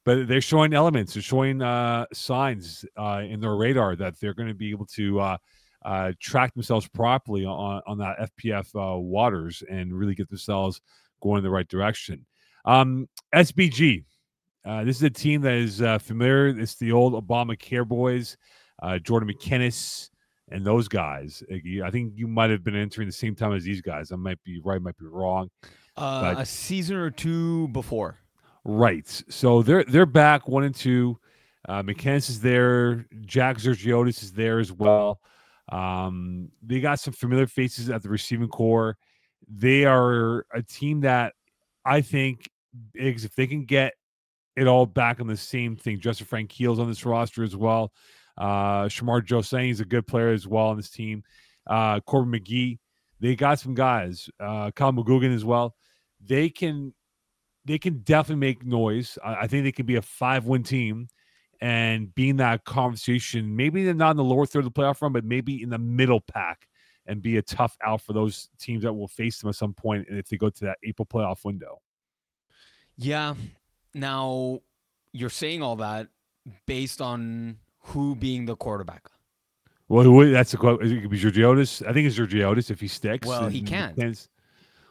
but 0.04 0.28
they're 0.28 0.40
showing 0.40 0.72
elements. 0.72 1.12
They're 1.12 1.22
showing 1.22 1.60
uh, 1.60 2.06
signs 2.12 2.84
uh, 2.96 3.22
in 3.28 3.40
their 3.40 3.56
radar 3.56 3.96
that 3.96 4.18
they're 4.18 4.32
going 4.32 4.48
to 4.48 4.54
be 4.54 4.70
able 4.70 4.86
to 4.86 5.20
uh, 5.20 5.36
uh, 5.84 6.12
track 6.20 6.54
themselves 6.54 6.88
properly 6.88 7.44
on 7.44 7.82
on 7.86 7.98
that 7.98 8.30
FPF 8.38 8.68
uh, 8.76 8.98
waters 8.98 9.62
and 9.68 9.92
really 9.92 10.14
get 10.14 10.28
themselves 10.28 10.80
going 11.20 11.38
in 11.38 11.44
the 11.44 11.50
right 11.50 11.68
direction. 11.68 12.24
Um, 12.64 13.08
SBG. 13.34 14.04
This 14.84 14.96
is 14.96 15.02
a 15.02 15.10
team 15.10 15.40
that 15.42 15.54
is 15.54 15.78
familiar. 16.02 16.48
It's 16.48 16.76
the 16.76 16.92
old 16.92 17.14
Obamacare 17.14 17.86
boys, 17.88 18.36
uh, 18.82 18.98
Jordan 18.98 19.32
McKinnis 19.32 20.10
and 20.50 20.64
those 20.64 20.88
guys. 20.88 21.42
I 21.50 21.90
think 21.90 22.12
you 22.16 22.26
might 22.26 22.50
have 22.50 22.64
been 22.64 22.76
entering 22.76 23.08
the 23.08 23.12
same 23.12 23.34
time 23.34 23.52
as 23.52 23.64
these 23.64 23.80
guys. 23.80 24.12
I 24.12 24.16
might 24.16 24.42
be 24.44 24.60
right, 24.64 24.80
might 24.80 24.98
be 24.98 25.06
wrong. 25.06 25.50
Uh, 25.96 26.34
a 26.38 26.46
season 26.46 26.96
or 26.96 27.10
two 27.10 27.68
before. 27.68 28.18
Right. 28.64 29.06
So 29.28 29.62
they're 29.62 29.84
they're 29.84 30.06
back 30.06 30.48
one 30.48 30.64
and 30.64 30.74
two. 30.74 31.18
Uh, 31.68 31.82
McKinnis 31.82 32.30
is 32.30 32.40
there. 32.40 33.06
Jack 33.22 33.58
Zergiotis 33.58 34.22
is 34.22 34.32
there 34.32 34.58
as 34.58 34.72
well. 34.72 35.20
Um, 35.70 36.50
they 36.62 36.80
got 36.80 37.00
some 37.00 37.14
familiar 37.14 37.46
faces 37.46 37.90
at 37.90 38.02
the 38.02 38.08
receiving 38.08 38.48
core. 38.48 38.96
They 39.48 39.84
are 39.84 40.46
a 40.52 40.62
team 40.62 41.00
that 41.02 41.34
I 41.84 42.00
think 42.00 42.48
if 42.94 43.34
they 43.34 43.46
can 43.46 43.64
get 43.64 43.94
it 44.56 44.66
all 44.66 44.86
back 44.86 45.20
on 45.20 45.26
the 45.26 45.36
same 45.36 45.76
thing. 45.76 46.00
Justin 46.00 46.26
Frank 46.26 46.50
Keel's 46.50 46.78
on 46.78 46.88
this 46.88 47.06
roster 47.06 47.42
as 47.42 47.56
well. 47.56 47.92
Uh, 48.38 48.84
Shamar 48.84 49.20
Josang 49.20 49.70
is 49.70 49.80
a 49.80 49.84
good 49.84 50.06
player 50.06 50.30
as 50.30 50.46
well 50.46 50.66
on 50.66 50.76
this 50.76 50.90
team. 50.90 51.22
Uh, 51.66 52.00
Corbin 52.00 52.40
McGee, 52.40 52.78
they 53.20 53.36
got 53.36 53.58
some 53.58 53.74
guys. 53.74 54.28
Uh, 54.40 54.70
Kyle 54.70 54.92
McGugan 54.92 55.34
as 55.34 55.44
well. 55.44 55.74
They 56.24 56.48
can, 56.48 56.94
they 57.64 57.78
can 57.78 57.98
definitely 57.98 58.40
make 58.40 58.64
noise. 58.64 59.18
I, 59.24 59.42
I 59.42 59.46
think 59.46 59.64
they 59.64 59.72
can 59.72 59.86
be 59.86 59.96
a 59.96 60.02
five-win 60.02 60.62
team 60.62 61.08
and 61.60 62.14
be 62.14 62.30
in 62.30 62.36
that 62.38 62.64
conversation. 62.64 63.54
Maybe 63.54 63.84
they're 63.84 63.92
not 63.92 64.12
in 64.12 64.16
the 64.16 64.24
lower 64.24 64.46
third 64.46 64.60
of 64.60 64.72
the 64.72 64.80
playoff 64.80 65.02
run, 65.02 65.12
but 65.12 65.24
maybe 65.24 65.62
in 65.62 65.68
the 65.68 65.78
middle 65.78 66.20
pack 66.20 66.66
and 67.06 67.20
be 67.20 67.36
a 67.36 67.42
tough 67.42 67.76
out 67.84 68.00
for 68.00 68.12
those 68.12 68.48
teams 68.58 68.82
that 68.84 68.92
will 68.92 69.08
face 69.08 69.40
them 69.40 69.48
at 69.50 69.56
some 69.56 69.74
point. 69.74 70.06
And 70.08 70.18
if 70.18 70.28
they 70.28 70.36
go 70.36 70.48
to 70.48 70.64
that 70.64 70.78
April 70.82 71.06
playoff 71.06 71.44
window, 71.44 71.80
Yeah. 72.96 73.34
Now 73.94 74.60
you're 75.12 75.30
saying 75.30 75.62
all 75.62 75.76
that 75.76 76.08
based 76.66 77.00
on 77.00 77.58
who 77.90 78.14
being 78.16 78.46
the 78.46 78.56
quarterback. 78.56 79.08
well, 79.88 80.04
who- 80.04 80.30
that's 80.30 80.54
a 80.54 80.56
quote. 80.56 80.84
It 80.84 81.00
could 81.02 81.10
be 81.10 81.18
Georgiotis. 81.20 81.86
I 81.86 81.92
think 81.92 82.06
it's 82.06 82.16
Georgiotis 82.18 82.70
if 82.70 82.80
he 82.80 82.88
sticks. 82.88 83.26
Well, 83.26 83.48
he 83.48 83.62
can't. 83.62 83.96
Then 83.96 84.14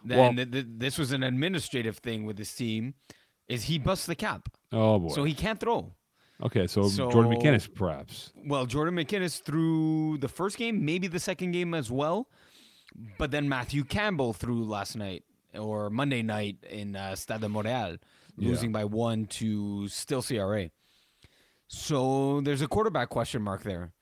Well- 0.06 0.34
th- 0.34 0.52
th- 0.52 0.66
this 0.78 0.98
was 0.98 1.12
an 1.12 1.24
administrative 1.24 1.98
thing 1.98 2.26
with 2.26 2.38
this 2.38 2.54
team. 2.56 2.94
Is 3.48 3.64
he 3.64 3.80
busts 3.80 4.06
the 4.06 4.16
cap, 4.16 4.48
Oh 4.72 5.00
boy. 5.00 5.10
so 5.10 5.24
he 5.24 5.34
can't 5.34 5.60
throw. 5.60 5.94
okay, 6.44 6.68
so, 6.68 6.88
Jordan 6.90 7.12
so- 7.34 7.38
McKinnis, 7.40 7.74
perhaps. 7.74 8.32
Well, 8.46 8.66
Jordan 8.68 8.96
McKinnis 8.96 9.42
threw 9.42 10.18
the 10.20 10.28
first 10.28 10.58
game, 10.58 10.86
maybe 10.86 11.08
the 11.08 11.20
second 11.20 11.52
game 11.52 11.74
as 11.74 11.90
well, 11.90 12.30
but 13.18 13.32
then 13.32 13.50
Matthew 13.50 13.84
Campbell 13.84 14.34
threw 14.34 14.64
last 14.64 14.96
night 14.96 15.24
or 15.58 15.90
Monday 15.90 16.22
night 16.22 16.58
in 16.70 16.96
uh, 16.96 17.16
Stade 17.16 17.42
de 17.42 17.48
Montréal, 17.48 17.98
Yeah. 18.38 18.50
losing 18.50 18.72
by 18.72 18.86
one 18.86 19.26
to 19.42 19.88
still 19.88 20.22
CRA. 20.22 20.70
So 21.72 22.42
there's 22.42 22.62
a 22.64 22.68
quarterback 22.68 23.10
question 23.10 23.42
mark 23.44 23.62
there, 23.64 23.94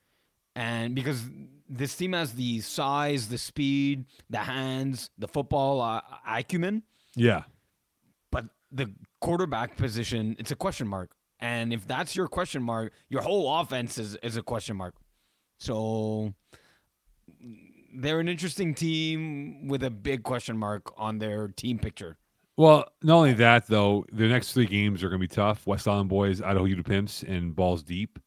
and 0.56 0.94
because 0.94 1.22
this 1.68 1.94
team 1.94 2.14
has 2.14 2.32
the 2.32 2.60
size, 2.62 3.28
the 3.28 3.36
speed, 3.36 4.06
the 4.30 4.38
hands, 4.38 5.10
the 5.18 5.28
football 5.28 5.82
uh, 5.82 6.00
acumen, 6.26 6.82
Yeah. 7.14 7.42
but 8.32 8.46
the 8.72 8.90
quarterback 9.20 9.76
position, 9.76 10.34
it's 10.38 10.50
a 10.50 10.56
question 10.56 10.88
mark. 10.88 11.10
And 11.40 11.72
if 11.74 11.86
that's 11.86 12.16
your 12.16 12.26
question 12.26 12.62
mark, 12.62 12.92
your 13.10 13.20
whole 13.20 13.60
offense 13.60 13.98
is, 13.98 14.16
is 14.22 14.38
a 14.38 14.42
question 14.42 14.76
mark. 14.78 14.94
So 15.60 16.32
they're 17.94 18.18
an 18.20 18.28
interesting 18.28 18.74
team 18.74 19.68
with 19.68 19.82
a 19.84 19.90
big 19.90 20.22
question 20.22 20.56
mark 20.56 20.90
on 20.96 21.18
their 21.18 21.48
team 21.48 21.78
picture. 21.78 22.16
Well, 22.58 22.88
not 23.04 23.18
only 23.18 23.34
that 23.34 23.68
though, 23.68 24.04
the 24.10 24.26
next 24.26 24.52
three 24.52 24.66
games 24.66 25.04
are 25.04 25.08
going 25.08 25.20
to 25.20 25.28
be 25.28 25.32
tough. 25.32 25.64
West 25.64 25.86
Island 25.86 26.08
Boys, 26.08 26.42
Idaho 26.42 26.64
Ute 26.64 26.84
Pimps, 26.84 27.22
and 27.22 27.54
Balls 27.54 27.84
Deep. 27.84 28.18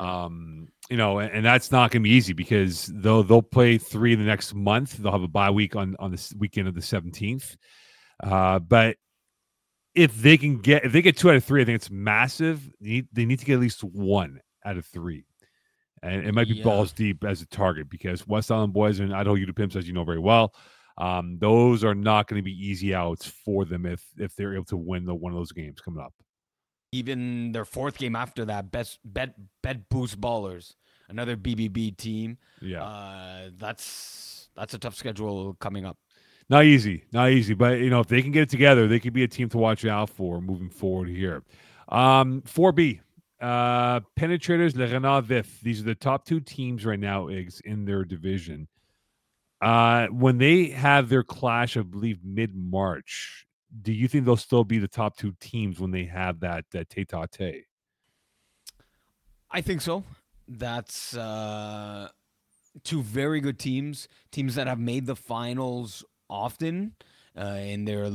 Um, 0.00 0.66
you 0.90 0.96
know, 0.96 1.20
and, 1.20 1.30
and 1.30 1.44
that's 1.44 1.70
not 1.70 1.92
going 1.92 2.02
to 2.02 2.08
be 2.08 2.16
easy 2.16 2.32
because 2.32 2.86
they'll 2.86 3.22
they'll 3.22 3.42
play 3.42 3.78
three 3.78 4.12
in 4.12 4.18
the 4.18 4.24
next 4.24 4.54
month. 4.54 4.96
They'll 4.96 5.12
have 5.12 5.22
a 5.22 5.28
bye 5.28 5.50
week 5.50 5.76
on 5.76 5.94
on 6.00 6.10
this 6.10 6.34
weekend 6.36 6.66
of 6.66 6.74
the 6.74 6.82
seventeenth. 6.82 7.56
Uh, 8.20 8.58
but 8.58 8.96
if 9.94 10.16
they 10.16 10.36
can 10.36 10.58
get 10.58 10.84
if 10.84 10.90
they 10.90 11.00
get 11.00 11.16
two 11.16 11.30
out 11.30 11.36
of 11.36 11.44
three, 11.44 11.62
I 11.62 11.64
think 11.64 11.76
it's 11.76 11.92
massive. 11.92 12.68
They 12.80 12.88
need, 12.88 13.08
they 13.12 13.24
need 13.24 13.38
to 13.38 13.44
get 13.44 13.54
at 13.54 13.60
least 13.60 13.84
one 13.84 14.40
out 14.64 14.78
of 14.78 14.86
three. 14.86 15.26
And 16.02 16.26
it 16.26 16.34
might 16.34 16.48
be 16.48 16.54
Yeah. 16.54 16.64
balls 16.64 16.92
deep 16.92 17.22
as 17.22 17.40
a 17.40 17.46
target 17.46 17.88
because 17.88 18.26
West 18.26 18.50
Island 18.50 18.72
Boys 18.72 18.98
and 18.98 19.14
Idaho 19.14 19.36
Ute 19.36 19.54
Pimps, 19.54 19.76
as 19.76 19.86
you 19.86 19.92
know 19.92 20.02
very 20.02 20.18
well, 20.18 20.54
um, 21.00 21.38
those 21.40 21.82
are 21.84 21.94
not 21.94 22.28
going 22.28 22.38
to 22.38 22.44
be 22.44 22.52
easy 22.52 22.94
outs 22.94 23.26
for 23.26 23.64
them 23.64 23.86
if 23.86 24.02
if 24.18 24.34
they're 24.36 24.54
able 24.54 24.64
to 24.66 24.76
win 24.76 25.04
the 25.06 25.14
one 25.14 25.32
of 25.32 25.38
those 25.38 25.52
games 25.52 25.80
coming 25.80 26.00
up. 26.02 26.12
Even 26.92 27.52
their 27.52 27.64
fourth 27.64 27.98
game 27.98 28.16
after 28.16 28.44
that, 28.46 28.70
best 28.72 28.98
bet 29.04 29.34
bet 29.62 29.88
boost 29.88 30.20
ballers, 30.20 30.74
another 31.08 31.36
BBB 31.36 31.96
team. 31.96 32.36
Yeah, 32.60 32.82
Uh, 32.84 33.50
that's 33.56 34.48
that's 34.56 34.74
a 34.74 34.78
tough 34.78 34.96
schedule 34.96 35.54
coming 35.60 35.84
up. 35.84 35.96
not 36.48 36.64
easy, 36.64 37.04
not 37.12 37.30
easy. 37.30 37.54
But 37.54 37.78
you 37.78 37.90
know, 37.90 38.00
if 38.00 38.08
they 38.08 38.22
can 38.22 38.32
get 38.32 38.42
it 38.42 38.48
together, 38.50 38.88
they 38.88 38.98
could 38.98 39.12
be 39.12 39.22
a 39.22 39.28
team 39.28 39.48
to 39.50 39.58
watch 39.58 39.84
out 39.84 40.10
for 40.10 40.40
moving 40.40 40.68
forward 40.68 41.08
here. 41.08 41.44
Um, 41.88 42.42
4B, 42.42 43.00
uh, 43.40 44.00
Penetrators, 44.18 44.76
Le 44.76 44.86
Renard 44.88 45.24
Vif. 45.26 45.60
These 45.60 45.80
are 45.80 45.84
the 45.84 45.94
top 45.94 46.24
two 46.24 46.40
teams 46.40 46.84
right 46.84 46.98
now, 47.00 47.26
Iggs, 47.26 47.60
in 47.62 47.84
their 47.84 48.04
division. 48.04 48.66
Uh, 49.60 50.06
when 50.08 50.38
they 50.38 50.68
have 50.68 51.08
their 51.08 51.22
clash, 51.22 51.76
I 51.76 51.82
believe 51.82 52.18
mid 52.24 52.54
March, 52.54 53.46
do 53.82 53.92
you 53.92 54.08
think 54.08 54.24
they'll 54.24 54.36
still 54.36 54.64
be 54.64 54.78
the 54.78 54.88
top 54.88 55.16
two 55.16 55.34
teams 55.40 55.78
when 55.78 55.90
they 55.90 56.04
have 56.04 56.40
that 56.40 56.64
that 56.72 56.88
tete 56.88 57.12
a 57.12 57.28
tete? 57.30 57.64
I 59.50 59.60
think 59.60 59.80
so. 59.80 60.04
That's 60.48 61.16
uh, 61.16 62.08
two 62.84 63.02
very 63.02 63.40
good 63.40 63.58
teams, 63.58 64.08
teams 64.30 64.54
that 64.54 64.66
have 64.66 64.78
made 64.78 65.06
the 65.06 65.16
finals 65.16 66.04
often 66.28 66.94
uh, 67.38 67.58
in 67.60 67.84
their, 67.84 68.10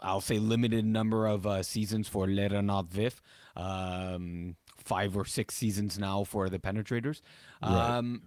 I'll 0.00 0.20
say, 0.20 0.38
limited 0.38 0.84
number 0.84 1.26
of 1.26 1.46
uh, 1.46 1.62
seasons 1.62 2.08
for 2.08 2.28
Le 2.28 2.48
Renard 2.48 2.88
Vif. 2.88 3.20
Um, 3.56 4.56
five 4.78 5.16
or 5.16 5.24
six 5.24 5.54
seasons 5.54 5.98
now 5.98 6.24
for 6.24 6.48
the 6.48 6.58
Penetrators. 6.58 7.20
Right. 7.62 7.98
Um, 7.98 8.22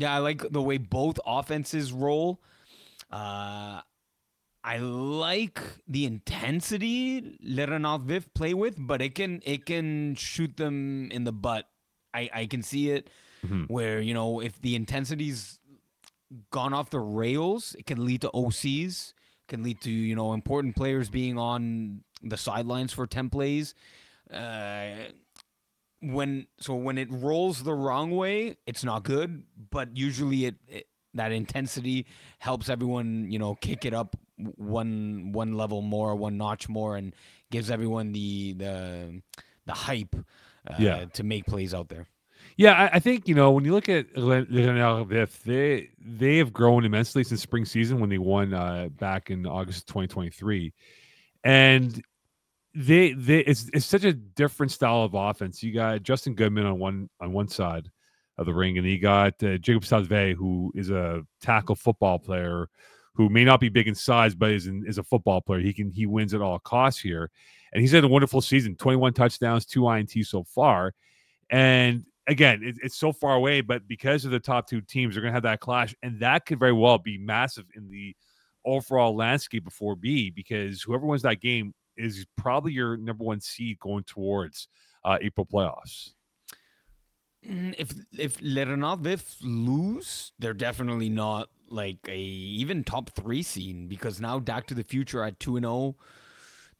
Yeah, 0.00 0.14
I 0.14 0.18
like 0.18 0.40
the 0.50 0.62
way 0.62 0.78
both 0.78 1.20
offenses 1.26 1.92
roll. 1.92 2.40
Uh, 3.12 3.80
I 4.64 4.78
like 4.78 5.60
the 5.86 6.04
intensity 6.06 7.36
Le 7.42 7.66
Renard 7.66 8.02
Vif 8.02 8.32
play 8.34 8.54
with, 8.54 8.76
but 8.78 9.02
it 9.02 9.14
can 9.14 9.42
it 9.44 9.66
can 9.66 10.14
shoot 10.14 10.56
them 10.56 11.10
in 11.10 11.24
the 11.24 11.32
butt. 11.32 11.68
I, 12.14 12.30
I 12.32 12.46
can 12.46 12.62
see 12.62 12.90
it 12.90 13.08
Mhm. 13.46 13.68
where, 13.68 14.00
you 14.00 14.12
know, 14.14 14.40
if 14.40 14.60
the 14.60 14.74
intensity's 14.74 15.58
gone 16.50 16.72
off 16.74 16.90
the 16.90 17.00
rails, 17.00 17.74
it 17.78 17.86
can 17.86 18.04
lead 18.04 18.20
to 18.22 18.30
OCs, 18.34 19.14
can 19.48 19.62
lead 19.62 19.80
to, 19.82 19.90
you 19.90 20.14
know, 20.14 20.32
important 20.32 20.76
players 20.76 21.08
being 21.08 21.38
on 21.38 22.02
the 22.22 22.36
sidelines 22.36 22.92
for 22.92 23.06
10 23.06 23.30
plays. 23.30 23.74
Uh, 24.30 25.10
when 26.00 26.46
so 26.58 26.74
when 26.74 26.98
it 26.98 27.08
rolls 27.10 27.62
the 27.62 27.74
wrong 27.74 28.10
way, 28.10 28.56
it's 28.66 28.84
not 28.84 29.04
good, 29.04 29.42
but 29.70 29.96
usually 29.96 30.46
it, 30.46 30.54
it 30.68 30.86
that 31.14 31.32
intensity 31.32 32.06
helps 32.38 32.68
everyone, 32.68 33.30
you 33.30 33.38
know, 33.38 33.54
kick 33.56 33.84
it 33.84 33.92
up 33.92 34.16
one 34.56 35.32
one 35.32 35.54
level 35.54 35.82
more, 35.82 36.14
one 36.16 36.36
notch 36.38 36.68
more, 36.68 36.96
and 36.96 37.14
gives 37.50 37.70
everyone 37.70 38.12
the 38.12 38.54
the 38.54 39.22
the 39.66 39.72
hype 39.72 40.14
uh, 40.68 40.74
Yeah. 40.78 41.04
to 41.06 41.22
make 41.22 41.46
plays 41.46 41.74
out 41.74 41.88
there. 41.88 42.06
Yeah, 42.56 42.72
I, 42.72 42.96
I 42.96 42.98
think 42.98 43.28
you 43.28 43.34
know 43.34 43.50
when 43.50 43.64
you 43.64 43.72
look 43.72 43.88
at 43.88 44.16
Le- 44.16 44.46
they 45.44 45.90
they 45.98 46.36
have 46.38 46.52
grown 46.52 46.84
immensely 46.84 47.24
since 47.24 47.40
spring 47.42 47.64
season 47.64 48.00
when 48.00 48.08
they 48.10 48.18
won 48.18 48.52
uh, 48.54 48.88
back 48.98 49.30
in 49.30 49.46
August 49.46 49.80
of 49.80 49.86
2023, 49.86 50.72
and 51.44 52.02
they 52.74 53.12
they 53.12 53.40
it's 53.40 53.68
it's 53.72 53.86
such 53.86 54.04
a 54.04 54.12
different 54.12 54.72
style 54.72 55.02
of 55.02 55.14
offense. 55.14 55.62
You 55.62 55.72
got 55.72 56.02
Justin 56.02 56.34
Goodman 56.34 56.66
on 56.66 56.78
one 56.78 57.10
on 57.20 57.32
one 57.32 57.48
side 57.48 57.90
of 58.38 58.46
the 58.46 58.54
ring, 58.54 58.78
and 58.78 58.86
you 58.86 58.98
got 58.98 59.42
uh, 59.42 59.58
Jacob 59.58 59.84
Salve, 59.84 60.36
who 60.36 60.72
is 60.74 60.90
a 60.90 61.22
tackle 61.40 61.74
football 61.74 62.18
player 62.18 62.68
who 63.14 63.28
may 63.28 63.44
not 63.44 63.60
be 63.60 63.68
big 63.68 63.88
in 63.88 63.94
size, 63.94 64.34
but 64.34 64.52
is 64.52 64.66
is 64.66 64.98
a 64.98 65.02
football 65.02 65.40
player. 65.40 65.60
He 65.60 65.72
can 65.72 65.90
he 65.90 66.06
wins 66.06 66.32
at 66.32 66.40
all 66.40 66.58
costs 66.60 67.00
here, 67.00 67.30
and 67.72 67.80
he's 67.80 67.92
had 67.92 68.04
a 68.04 68.08
wonderful 68.08 68.40
season. 68.40 68.76
21 68.76 69.14
touchdowns, 69.14 69.66
two 69.66 69.82
INTs 69.82 70.26
so 70.26 70.44
far, 70.44 70.94
and 71.50 72.04
again, 72.28 72.62
it, 72.62 72.76
it's 72.82 72.96
so 72.96 73.12
far 73.12 73.34
away, 73.34 73.60
but 73.60 73.88
because 73.88 74.24
of 74.24 74.30
the 74.30 74.38
top 74.38 74.68
two 74.68 74.80
teams, 74.80 75.14
they're 75.14 75.22
going 75.22 75.32
to 75.32 75.36
have 75.36 75.42
that 75.42 75.60
clash, 75.60 75.94
and 76.02 76.20
that 76.20 76.46
could 76.46 76.60
very 76.60 76.72
well 76.72 76.98
be 76.98 77.18
massive 77.18 77.66
in 77.74 77.90
the 77.90 78.14
overall 78.64 79.16
landscape 79.16 79.66
of 79.66 79.74
4B 79.74 80.34
because 80.34 80.82
whoever 80.82 81.06
wins 81.06 81.22
that 81.22 81.40
game 81.40 81.74
is 82.00 82.26
probably 82.36 82.72
your 82.72 82.96
number 82.96 83.24
one 83.24 83.40
seed 83.40 83.78
going 83.78 84.04
towards 84.04 84.68
uh, 85.04 85.18
April 85.20 85.46
playoffs. 85.46 86.10
Mm, 87.48 87.74
If 87.78 87.92
if 88.18 88.38
Le 88.42 88.66
Renard 88.66 89.00
Vif 89.00 89.36
lose, 89.42 90.32
they're 90.38 90.54
definitely 90.54 91.08
not 91.08 91.48
like 91.68 91.98
a 92.08 92.18
even 92.18 92.84
top 92.84 93.10
three 93.10 93.42
scene 93.42 93.86
because 93.86 94.20
now 94.20 94.38
Back 94.38 94.66
to 94.66 94.74
the 94.74 94.84
Future 94.84 95.22
at 95.24 95.38
two 95.40 95.56
and 95.56 95.64
zero. 95.64 95.96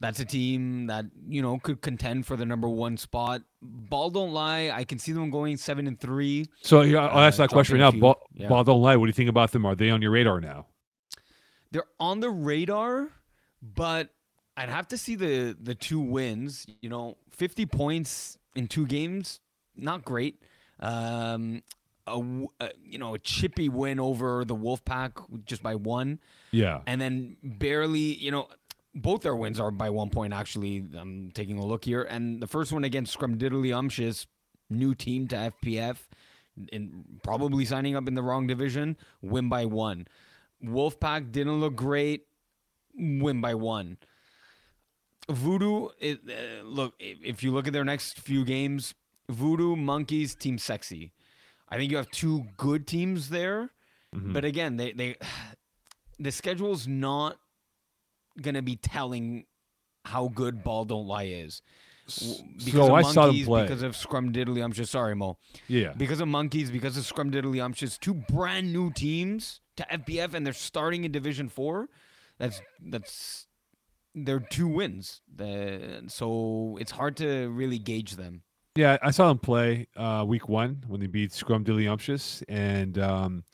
That's 0.01 0.19
a 0.19 0.25
team 0.25 0.87
that 0.87 1.05
you 1.29 1.43
know 1.43 1.59
could 1.59 1.83
contend 1.83 2.27
for 2.27 2.37
the 2.37 2.47
number 2.47 2.69
one 2.69 2.97
spot. 2.97 3.43
Ball 3.63 4.11
don't 4.11 4.33
lie. 4.33 4.71
I 4.73 4.85
can 4.85 4.99
see 4.99 5.13
them 5.13 5.31
going 5.31 5.57
seven 5.59 5.87
and 5.87 6.01
three. 6.01 6.47
So 6.63 6.81
yeah, 6.83 7.07
I'll 7.07 7.21
ask 7.25 7.39
Uh, 7.39 7.45
that 7.45 7.51
question 7.51 7.79
right 7.79 7.93
now. 7.95 8.01
Ball, 8.01 8.17
yeah. 8.33 8.49
Ball 8.49 8.65
don't 8.65 8.81
lie. 8.83 8.97
What 8.97 9.07
do 9.07 9.11
you 9.11 9.15
think 9.15 9.29
about 9.31 9.53
them? 9.53 9.67
Are 9.67 9.75
they 9.75 9.91
on 9.91 10.01
your 10.03 10.11
radar 10.13 10.41
now? 10.41 10.67
They're 11.71 11.85
on 12.01 12.21
the 12.21 12.31
radar, 12.31 13.09
but 13.63 14.09
I'd 14.63 14.69
have 14.69 14.89
to 14.89 14.99
see 14.99 15.15
the 15.15 15.57
the 15.61 15.75
two 15.75 16.01
wins. 16.01 16.67
You 16.83 16.91
know, 16.91 17.17
fifty 17.31 17.67
points 17.67 18.37
in 18.55 18.67
two 18.69 18.87
games, 18.87 19.41
not 19.77 20.05
great. 20.05 20.43
Um, 20.81 21.63
a, 22.07 22.21
a- 22.61 22.71
you 22.85 22.99
know 22.99 23.15
a 23.15 23.19
chippy 23.19 23.69
win 23.69 23.99
over 24.01 24.45
the 24.45 24.55
Wolfpack 24.57 25.13
just 25.45 25.63
by 25.63 25.75
one, 25.75 26.19
Yeah. 26.53 26.81
and 26.87 27.01
then 27.01 27.37
barely. 27.43 28.15
You 28.17 28.31
know, 28.33 28.49
both 28.95 29.23
their 29.23 29.37
wins 29.37 29.59
are 29.61 29.71
by 29.71 29.91
one 29.91 30.11
point. 30.11 30.33
Actually, 30.33 30.85
I'm 30.99 31.31
taking 31.33 31.59
a 31.59 31.65
look 31.65 31.85
here, 31.85 32.03
and 32.03 32.43
the 32.43 32.47
first 32.47 32.73
one 32.73 32.85
against 32.85 33.19
Scrumdiddlyumptious, 33.19 34.27
new 34.69 34.95
team 34.95 35.29
to 35.29 35.37
FPF, 35.63 35.97
and 36.73 37.21
probably 37.23 37.65
signing 37.65 37.97
up 37.97 38.09
in 38.09 38.15
the 38.15 38.23
wrong 38.23 38.47
division. 38.47 38.97
Win 39.23 39.49
by 39.49 39.65
one. 39.65 40.07
Wolfpack 40.65 41.33
didn't 41.33 41.61
look 41.61 41.77
great. 41.77 42.27
Win 42.95 43.41
by 43.41 43.55
one. 43.55 43.97
Voodoo, 45.31 45.89
it, 45.99 46.21
uh, 46.29 46.65
look, 46.65 46.95
if, 46.99 47.43
you 47.43 47.53
look 47.53 47.67
at 47.67 47.73
their 47.73 47.85
next 47.85 48.19
few 48.19 48.45
games, 48.45 48.95
Voodoo, 49.29 49.77
Monkeys, 49.77 50.35
Team 50.35 50.59
Sexy. 50.59 51.13
I 51.69 51.77
think 51.77 51.91
you 51.91 51.97
have 51.97 52.11
two 52.11 52.45
good 52.57 52.87
teams 52.87 53.29
there. 53.29 53.71
Mhm. 54.15 54.33
But 54.33 54.45
again, 54.45 54.77
they, 54.77 54.93
they 54.93 55.17
the 56.19 56.33
schedule's 56.33 56.87
not 56.87 57.37
gonna 58.41 58.63
be 58.63 58.77
telling 58.77 59.47
how 60.05 60.29
good 60.29 60.65
Ball 60.65 60.85
Don't 60.85 61.07
Lie 61.07 61.25
is. 61.25 61.63
Because 62.07 62.73
so 62.73 62.87
of 62.87 62.93
I 62.93 63.03
saw 63.03 63.27
them 63.27 63.45
play. 63.45 63.63
because 63.63 63.83
of 63.83 63.97
Scrum 63.97 64.33
Diddly 64.33 64.65
I'm 64.65 64.73
just 64.73 64.91
sorry, 64.91 65.15
Moe 65.15 65.39
yeah. 65.69 65.93
because 65.97 66.21
of 66.21 66.27
monkeys, 66.27 66.69
because 66.71 66.97
of 66.97 67.07
Scrum 67.07 67.31
Diddly 67.31 67.63
Umptious, 67.63 67.99
two 67.99 68.15
brand 68.15 68.73
new 68.73 68.91
teams 68.91 69.61
to 69.77 69.87
FPF, 69.91 70.35
and 70.35 70.45
they're 70.45 70.53
starting 70.53 71.05
in 71.05 71.13
Division 71.13 71.49
Four. 71.49 71.89
That's 72.39 72.61
that's 72.85 73.47
they're 74.15 74.41
two 74.41 74.69
wins. 74.69 75.21
The, 75.35 76.05
so 76.09 76.77
it's 76.81 76.91
hard 76.93 77.17
to 77.19 77.49
really 77.51 77.79
gauge 77.79 78.17
them. 78.17 78.43
Yeah, 78.77 78.99
I 79.03 79.11
saw 79.11 79.29
them 79.29 79.39
play 79.39 79.89
uh, 79.97 80.25
week 80.27 80.49
one 80.49 80.85
when 80.87 81.01
they 81.01 81.07
beat 81.09 81.33
Scrumdiddlyumptious, 81.33 82.43
and 82.49 82.99
um, 82.99 83.45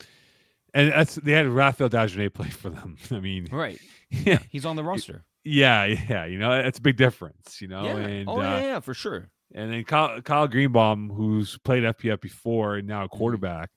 and 0.73 0.91
that's 0.91 1.15
they 1.15 1.31
had 1.31 1.47
Raphael 1.47 1.89
Dagenet 1.89 2.33
play 2.33 2.49
for 2.49 2.69
them. 2.69 2.97
I 3.11 3.19
mean, 3.19 3.47
Right. 3.51 3.79
yeah, 4.11 4.39
He's 4.49 4.65
on 4.65 4.75
the 4.75 4.83
roster. 4.83 5.23
yeah, 5.43 5.85
yeah. 5.85 6.25
You 6.25 6.37
know, 6.37 6.61
that's 6.61 6.77
a 6.79 6.81
big 6.81 6.97
difference. 6.97 7.61
You 7.61 7.67
know, 7.67 7.83
yeah. 7.85 7.97
and 7.97 8.29
oh 8.29 8.37
uh, 8.39 8.43
yeah, 8.43 8.59
yeah, 8.61 8.79
for 8.79 8.93
sure. 8.93 9.29
and 9.55 9.73
then 9.73 9.83
Kyle, 9.85 10.21
Kyle 10.21 10.47
Greenbaum, 10.47 11.09
who's 11.09 11.57
played 11.59 11.83
FPF 11.83 12.21
before 12.21 12.75
and 12.75 12.87
now 12.87 13.03
a 13.03 13.07
Mm-hmm. 13.07 13.17
quarterback, 13.17 13.69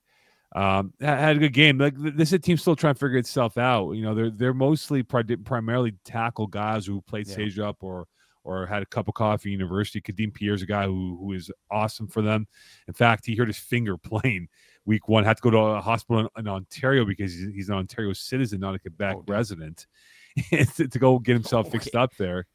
um, 0.55 0.93
had 1.01 1.37
a 1.37 1.39
good 1.39 1.53
game. 1.53 1.79
Like 1.79 1.95
this 1.97 2.29
is 2.31 2.33
a 2.35 2.39
team 2.39 2.57
still 2.57 2.77
trying 2.77 2.95
to 2.95 3.01
figure 3.01 3.19
itself 3.19 3.57
out. 3.59 3.93
You 3.93 4.03
know, 4.03 4.15
they're 4.15 4.31
they're 4.31 4.55
mostly 4.55 5.03
pri- 5.03 5.23
primarily 5.45 5.95
tackle 6.05 6.47
guys 6.47 6.87
who 6.87 7.01
played 7.03 7.27
Yeah. 7.29 7.35
stage 7.35 7.59
up 7.59 7.77
or 7.83 8.07
or 8.43 8.67
had 8.67 8.83
a 8.83 8.87
cup 8.87 9.07
of 9.07 9.15
coffee 9.15 9.51
at 9.51 9.53
university. 9.53 10.01
Kadeem 10.01 10.33
Pierre's 10.35 10.63
a 10.63 10.67
guy 10.67 10.87
who 10.87 11.19
who 11.21 11.33
is 11.33 11.51
awesome 11.71 12.09
for 12.09 12.23
them. 12.23 12.47
In 12.89 12.95
fact, 12.95 13.27
he 13.27 13.37
hurt 13.37 13.49
his 13.49 13.59
finger 13.59 13.97
playing 14.03 14.49
week 14.87 15.09
one. 15.09 15.25
Had 15.25 15.37
to 15.37 15.43
go 15.43 15.51
to 15.51 15.59
a 15.59 15.81
hospital 15.81 16.21
in, 16.23 16.29
in 16.41 16.49
Ontario 16.49 17.05
because 17.05 17.33
he's, 17.33 17.53
he's 17.55 17.69
an 17.69 17.77
Ontario 17.77 18.13
citizen, 18.13 18.61
not 18.61 18.75
a 18.75 18.79
Quebec 18.79 19.17
Oh, 19.19 19.25
resident, 19.29 19.87
to, 20.77 20.89
to 20.89 20.99
go 20.99 21.19
get 21.19 21.35
himself 21.35 21.71
fixed 21.71 21.95
up 21.95 22.17
there. 22.17 22.47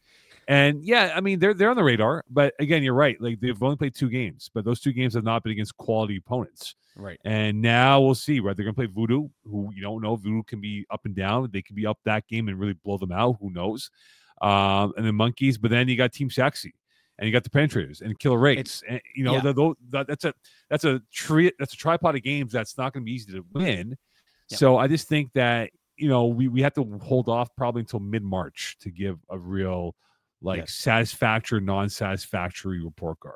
And 0.47 0.83
yeah, 0.83 1.13
I 1.15 1.21
mean 1.21 1.39
they're 1.39 1.53
they're 1.53 1.71
on 1.71 1.75
the 1.75 1.83
radar, 1.83 2.23
but 2.29 2.53
again, 2.59 2.83
you're 2.83 2.93
right. 2.93 3.19
Like 3.19 3.39
they've 3.39 3.61
only 3.63 3.77
played 3.77 3.95
two 3.95 4.09
games, 4.09 4.49
but 4.53 4.63
those 4.63 4.79
two 4.79 4.93
games 4.93 5.15
have 5.15 5.23
not 5.23 5.43
been 5.43 5.51
against 5.51 5.75
quality 5.77 6.17
opponents. 6.17 6.75
Right. 6.95 7.19
And 7.25 7.61
now 7.61 7.99
we'll 7.99 8.15
see, 8.15 8.39
right? 8.39 8.55
They're 8.55 8.63
going 8.63 8.75
to 8.75 8.79
play 8.79 8.85
Voodoo, 8.85 9.27
who 9.43 9.71
you 9.75 9.81
don't 9.81 10.01
know. 10.01 10.15
Voodoo 10.15 10.43
can 10.43 10.61
be 10.61 10.85
up 10.91 11.05
and 11.05 11.15
down. 11.15 11.49
They 11.51 11.61
can 11.61 11.75
be 11.75 11.85
up 11.85 11.99
that 12.05 12.27
game 12.27 12.47
and 12.47 12.59
really 12.59 12.73
blow 12.73 12.97
them 12.97 13.11
out. 13.11 13.37
Who 13.41 13.51
knows? 13.51 13.89
Um, 14.41 14.93
and 14.97 15.05
then 15.05 15.15
Monkeys, 15.15 15.57
but 15.57 15.71
then 15.71 15.87
you 15.87 15.97
got 15.97 16.13
Team 16.13 16.29
Sexy, 16.29 16.73
and 17.17 17.27
you 17.27 17.33
got 17.33 17.43
the 17.43 17.49
Penetrators 17.49 18.01
and 18.01 18.17
Killer 18.19 18.37
rates. 18.37 18.83
And, 18.87 19.01
you 19.15 19.23
know, 19.23 19.35
yeah. 19.35 19.51
the, 19.51 19.73
that, 19.89 20.07
that's 20.07 20.25
a 20.25 20.33
that's 20.69 20.85
a 20.85 21.01
tri- 21.11 21.51
that's 21.59 21.73
a 21.73 21.77
tripod 21.77 22.15
of 22.15 22.23
games 22.23 22.51
that's 22.51 22.77
not 22.77 22.93
going 22.93 23.03
to 23.03 23.05
be 23.05 23.13
easy 23.13 23.31
to 23.33 23.45
win. 23.53 23.97
Yeah. 24.49 24.57
So 24.57 24.77
I 24.77 24.87
just 24.87 25.07
think 25.07 25.33
that 25.33 25.71
you 25.97 26.07
know 26.07 26.27
we 26.27 26.47
we 26.47 26.61
have 26.61 26.73
to 26.75 26.99
hold 27.01 27.29
off 27.29 27.49
probably 27.55 27.81
until 27.81 27.99
mid 27.99 28.23
March 28.23 28.77
to 28.81 28.91
give 28.91 29.17
a 29.29 29.37
real 29.37 29.95
like 30.45 30.59
Yes. 30.59 30.73
satisfactory, 30.73 31.59
non-satisfactory 31.61 32.83
report 32.83 33.19
card. 33.19 33.35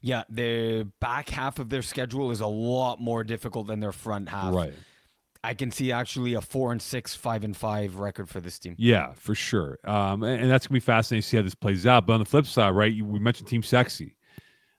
Yeah, 0.00 0.22
the 0.28 0.88
back 1.00 1.28
half 1.30 1.58
of 1.58 1.70
their 1.70 1.82
schedule 1.82 2.30
is 2.30 2.40
a 2.40 2.46
lot 2.46 3.00
more 3.00 3.24
difficult 3.24 3.66
than 3.66 3.80
their 3.80 3.92
front 3.92 4.28
half. 4.28 4.54
Right. 4.54 4.74
I 5.42 5.54
can 5.54 5.70
see 5.70 5.92
actually 5.92 6.34
a 6.34 6.40
four 6.40 6.72
and 6.72 6.82
six, 6.82 7.14
five 7.14 7.44
and 7.44 7.56
five 7.56 7.96
record 7.96 8.28
for 8.28 8.40
this 8.40 8.58
team. 8.58 8.74
Yeah, 8.78 9.12
for 9.14 9.34
sure. 9.34 9.78
Um, 9.84 10.22
and, 10.22 10.42
and 10.42 10.50
that's 10.50 10.66
gonna 10.66 10.76
be 10.76 10.80
fascinating 10.80 11.22
to 11.22 11.28
see 11.28 11.36
how 11.36 11.42
this 11.42 11.54
plays 11.54 11.86
out. 11.86 12.06
But 12.06 12.14
on 12.14 12.18
the 12.20 12.26
flip 12.26 12.46
side, 12.46 12.70
right, 12.70 12.92
you, 12.92 13.04
we 13.04 13.18
mentioned 13.18 13.48
Team 13.48 13.62
Sexy. 13.62 14.16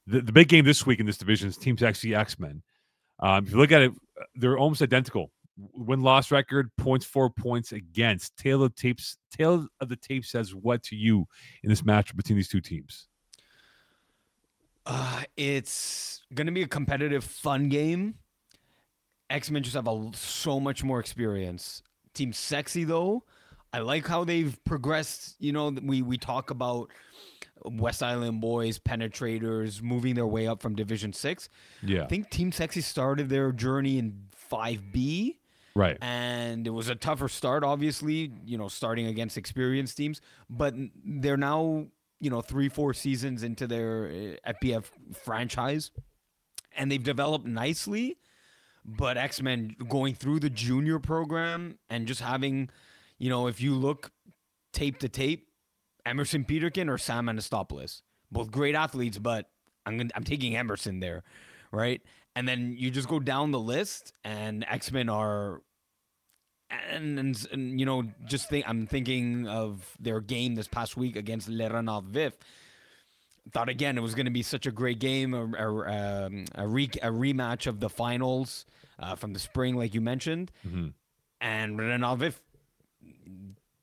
The, 0.06 0.22
the 0.22 0.32
big 0.32 0.48
game 0.48 0.66
this 0.66 0.86
week 0.86 1.00
in 1.00 1.06
this 1.06 1.18
division 1.18 1.48
is 1.50 1.58
Team 1.58 1.78
Sexy 1.78 2.14
X 2.14 2.40
Men. 2.40 2.62
Um, 3.20 3.46
if 3.46 3.52
you 3.52 3.58
look 3.58 3.72
at 3.72 3.82
it, 3.82 3.92
uh, 4.20 4.26
they're 4.36 4.58
almost 4.58 4.82
identical. 4.82 5.32
Win 5.74 6.02
loss 6.02 6.32
record, 6.32 6.70
points 6.78 7.06
for, 7.06 7.30
points 7.30 7.72
against. 7.72 8.38
Tail 8.38 8.64
of 8.64 8.76
tapes. 8.76 9.18
Tail 9.32 9.68
of 9.80 9.90
the 9.90 9.96
tape 9.96 10.26
says 10.26 10.56
what 10.56 10.84
to 10.84 10.96
you 10.96 11.26
in 11.64 11.70
this 11.70 11.82
matchup 11.82 12.16
between 12.16 12.38
these 12.38 12.50
two 12.50 12.62
teams? 12.62 13.08
Uh, 14.86 15.24
it's 15.38 16.22
gonna 16.34 16.52
be 16.52 16.64
a 16.64 16.68
competitive, 16.68 17.24
fun 17.24 17.70
game. 17.70 18.16
X 19.30 19.52
Men 19.52 19.64
just 19.64 19.76
have 19.76 19.88
a, 19.88 20.12
so 20.14 20.60
much 20.60 20.84
more 20.84 21.00
experience. 21.00 21.84
Team 22.14 22.34
Sexy 22.34 22.84
though, 22.84 23.24
I 23.72 23.80
like 23.80 24.08
how 24.08 24.24
they've 24.24 24.58
progressed. 24.64 25.36
You 25.40 25.52
know, 25.52 25.70
we 25.70 26.02
we 26.02 26.18
talk 26.18 26.50
about 26.50 26.90
West 27.66 28.02
Island 28.02 28.42
boys, 28.42 28.80
penetrators, 28.80 29.82
moving 29.82 30.16
their 30.16 30.28
way 30.28 30.48
up 30.48 30.62
from 30.62 30.76
Division 30.76 31.14
Six. 31.14 31.50
Yeah. 31.84 32.04
I 32.04 32.08
think 32.08 32.30
Team 32.30 32.52
Sexy 32.52 32.82
started 32.82 33.30
their 33.30 33.52
journey 33.52 34.00
in 34.00 34.28
five 34.32 34.92
B. 34.92 35.39
Right. 35.76 35.98
And 36.02 36.66
it 36.66 36.72
was 36.72 36.90
a 36.90 36.96
tougher 36.96 37.30
start, 37.30 37.64
obviously, 37.64 38.32
you 38.46 38.58
know, 38.58 38.68
starting 38.68 39.08
against 39.08 39.38
experienced 39.38 39.98
teams, 39.98 40.22
but 40.50 40.74
they're 41.06 41.38
now, 41.38 41.86
you 42.20 42.30
know, 42.30 42.42
three, 42.42 42.70
four 42.70 42.94
seasons 42.94 43.44
into 43.44 43.68
their 43.68 44.10
eh, 44.10 44.54
FPF 44.62 44.86
franchise 45.14 45.92
and 46.76 46.92
they've 46.92 47.04
developed 47.04 47.46
nicely. 47.46 48.18
But 48.86 49.18
X 49.18 49.42
Men 49.42 49.76
going 49.88 50.16
through 50.16 50.40
the 50.40 50.50
junior 50.50 51.00
program 51.00 51.78
and 51.90 52.08
just 52.08 52.22
having, 52.22 52.70
you 53.20 53.30
know, 53.30 53.48
if 53.48 53.62
you 53.62 53.76
look 53.76 54.12
tape 54.74 55.00
to 55.00 55.10
tape, 55.10 55.48
Emerson 56.06 56.46
Peterkin 56.46 56.90
or 56.90 56.98
Sam 56.98 57.28
Anastopoulos, 57.28 58.02
both 58.32 58.50
great 58.50 58.76
athletes, 58.76 59.18
but 59.18 59.50
I'm 59.86 59.98
gonna, 59.98 60.10
I'm 60.16 60.24
taking 60.24 60.56
Emerson 60.56 61.02
there, 61.02 61.24
right? 61.72 62.02
And 62.40 62.48
then 62.48 62.74
you 62.78 62.90
just 62.90 63.10
go 63.10 63.20
down 63.20 63.52
the 63.52 63.60
list, 63.60 64.14
and 64.24 64.66
X 64.70 64.94
Men 64.94 65.10
are, 65.10 65.62
and, 66.72 67.20
and, 67.20 67.48
and 67.52 67.78
you 67.78 67.86
know, 67.86 68.04
just 68.24 68.48
think 68.48 68.64
I'm 68.66 68.88
thinking 68.88 69.46
of 69.46 69.94
their 70.00 70.22
game 70.22 70.56
this 70.56 70.66
past 70.66 70.96
week 70.96 71.18
against 71.18 71.50
Le 71.50 71.70
Renard 71.70 72.06
Vif 72.06 72.38
thought 73.52 73.68
again 73.68 73.98
it 73.98 74.02
was 74.02 74.16
going 74.16 74.26
to 74.26 74.32
be 74.32 74.42
such 74.42 74.66
a 74.68 74.72
great 74.72 75.00
game, 75.00 75.34
a, 75.34 75.44
a, 75.44 76.26
um, 76.28 76.46
a, 76.56 76.66
re- 76.66 76.90
a 77.02 77.10
rematch 77.10 77.68
of 77.68 77.82
the 77.82 77.90
finals 77.90 78.66
uh, 79.00 79.16
from 79.16 79.34
the 79.34 79.40
spring, 79.40 79.76
like 79.76 79.94
you 79.94 80.00
mentioned, 80.00 80.50
mm-hmm. 80.66 80.88
and 81.42 81.78
Renard 81.78 82.20
Vif, 82.20 82.42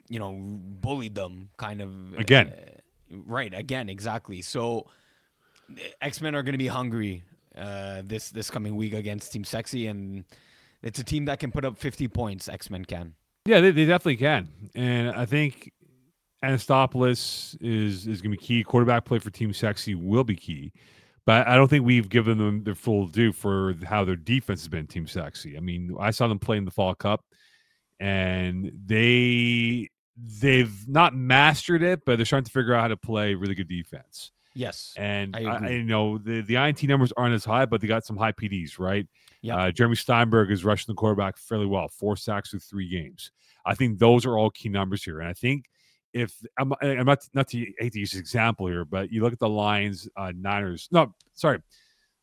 you 0.09 0.19
know, 0.19 0.35
bullied 0.39 1.15
them 1.15 1.51
kind 1.59 1.83
of 1.83 2.15
again. 2.17 2.55
Uh, 2.57 3.17
right, 3.27 3.53
again, 3.53 3.91
exactly. 3.91 4.41
So 4.41 4.87
X 6.01 6.23
Men 6.23 6.35
are 6.35 6.43
going 6.43 6.55
to 6.55 6.59
be 6.59 6.69
hungry 6.69 7.23
uh, 7.57 8.03
this 8.05 8.31
this 8.31 8.51
coming 8.51 8.77
week 8.77 8.95
against 8.95 9.33
Team 9.33 9.45
Sexy, 9.45 9.87
and 9.87 10.25
it's 10.83 10.99
a 10.99 11.05
team 11.05 11.25
that 11.27 11.39
can 11.39 11.51
put 11.51 11.65
up 11.65 11.77
50 11.77 12.09
points. 12.09 12.49
X 12.49 12.71
Men 12.71 12.85
can. 12.85 13.15
Yeah, 13.45 13.61
they, 13.61 13.71
they 13.71 13.85
definitely 13.85 14.17
can, 14.17 14.49
and 14.75 15.11
I 15.11 15.25
think 15.25 15.73
Anastopoulos 16.45 17.57
is 17.61 18.07
is 18.07 18.21
going 18.21 18.33
to 18.33 18.39
be 18.39 18.45
key. 18.45 18.63
Quarterback 18.63 19.05
play 19.05 19.19
for 19.19 19.31
Team 19.31 19.53
Sexy 19.53 19.95
will 19.95 20.25
be 20.25 20.37
key, 20.37 20.73
but 21.25 21.47
I 21.47 21.57
don't 21.57 21.69
think 21.69 21.85
we've 21.85 22.09
given 22.09 22.39
them 22.39 22.65
their 22.65 22.75
full 22.75 23.07
due 23.07 23.33
for 23.33 23.75
how 23.85 24.05
their 24.05 24.17
defense 24.17 24.61
has 24.63 24.69
been. 24.69 24.87
Team 24.87 25.07
Sexy. 25.07 25.57
I 25.57 25.61
mean, 25.61 25.95
I 25.99 26.11
saw 26.11 26.29
them 26.29 26.39
play 26.39 26.57
in 26.57 26.65
the 26.65 26.71
Fall 26.71 26.95
Cup, 26.95 27.25
and 28.01 28.73
they 28.85 29.89
they've 30.17 30.89
not 30.89 31.15
mastered 31.15 31.83
it, 31.83 32.05
but 32.05 32.17
they're 32.17 32.27
starting 32.27 32.47
to 32.47 32.53
figure 32.53 32.75
out 32.75 32.83
how 32.83 32.89
to 32.89 32.97
play 32.97 33.35
really 33.35 33.55
good 33.55 33.69
defense. 33.69 34.33
Yes, 34.57 34.95
and 34.97 35.37
I, 35.37 35.43
I, 35.43 35.69
you 35.69 35.85
know 35.85 36.17
the 36.17 36.41
the 36.41 36.57
INT 36.57 36.83
numbers 36.85 37.13
aren't 37.15 37.35
as 37.35 37.45
high, 37.45 37.67
but 37.67 37.83
they 37.83 37.87
got 37.87 38.07
some 38.07 38.17
high 38.17 38.33
PDs, 38.33 38.79
right? 38.79 39.07
Yeah. 39.43 39.57
Uh, 39.57 39.71
Jeremy 39.71 39.97
Steinberg 39.97 40.51
is 40.51 40.65
rushing 40.65 40.87
the 40.89 40.97
quarterback 40.97 41.37
fairly 41.37 41.67
well, 41.67 41.89
four 41.89 42.17
sacks 42.17 42.51
through 42.51 42.61
three 42.61 42.89
games. 42.89 43.33
I 43.67 43.75
think 43.75 43.99
those 43.99 44.25
are 44.25 44.39
all 44.39 44.49
key 44.49 44.71
numbers 44.71 45.05
here, 45.05 45.21
and 45.21 45.29
I 45.29 45.35
think 45.35 45.67
if 46.15 46.35
I'm, 46.59 46.73
I'm 46.81 47.05
not 47.05 47.29
not 47.35 47.49
to 47.49 47.67
hate 47.79 47.93
to 47.93 47.99
use 47.99 48.13
this 48.13 48.21
example 48.21 48.67
here, 48.67 48.87
but 48.87 49.13
you 49.13 49.23
look 49.23 49.35
at 49.35 49.39
the 49.39 49.49
Lions, 49.49 50.09
uh, 50.17 50.33
Niners. 50.35 50.89
No, 50.91 51.15
sorry, 51.35 51.61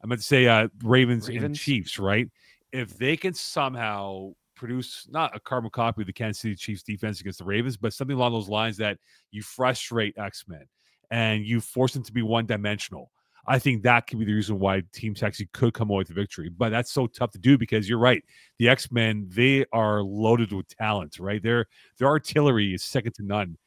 I 0.04 0.08
meant 0.08 0.22
to 0.22 0.26
say 0.26 0.48
uh, 0.48 0.70
Ravens, 0.84 1.30
Ravens 1.30 1.44
and 1.44 1.56
Chiefs. 1.56 2.00
Right? 2.00 2.28
If 2.72 2.98
they 2.98 3.16
can 3.16 3.36
somehow 3.36 4.34
produce 4.56 5.08
not 5.08 5.36
a 5.36 5.40
carbon 5.40 5.70
copy 5.70 6.02
of 6.02 6.08
the 6.08 6.14
Kansas 6.14 6.42
City 6.42 6.56
Chiefs 6.56 6.82
defense 6.82 7.22
against 7.22 7.38
the 7.38 7.46
Ravens, 7.46 7.78
but 7.78 7.94
something 7.94 8.16
along 8.16 8.34
those 8.34 8.50
lines 8.50 8.78
that 8.78 8.98
you 9.30 9.44
frustrate 9.44 10.18
X 10.18 10.46
Men 10.48 10.66
and 11.14 11.46
you 11.46 11.62
force 11.62 11.94
them 11.94 12.04
to 12.04 12.12
be 12.12 12.24
one 12.24 12.46
dimensional. 12.46 13.12
I 13.46 13.60
think 13.60 13.84
that 13.84 14.08
could 14.08 14.20
be 14.20 14.26
the 14.26 14.34
reason 14.34 14.58
why 14.58 14.84
teams 14.94 15.22
actually 15.22 15.50
could 15.54 15.74
come 15.74 15.90
away 15.90 16.00
with 16.00 16.08
the 16.08 16.14
victory. 16.14 16.50
But 16.50 16.70
that's 16.70 16.92
so 16.92 17.08
tough 17.08 17.32
to 17.32 17.38
do 17.38 17.58
because 17.58 17.88
you're 17.88 18.00
right. 18.00 18.24
The 18.58 18.70
X 18.70 18.92
Men 18.92 19.28
they 19.30 19.66
are 19.72 20.02
loaded 20.02 20.52
with 20.52 20.68
talent, 20.70 21.20
right? 21.20 21.44
Their 21.44 21.68
their 22.00 22.08
artillery 22.08 22.74
is 22.74 22.84
second 22.84 23.14
to 23.16 23.24
none 23.24 23.58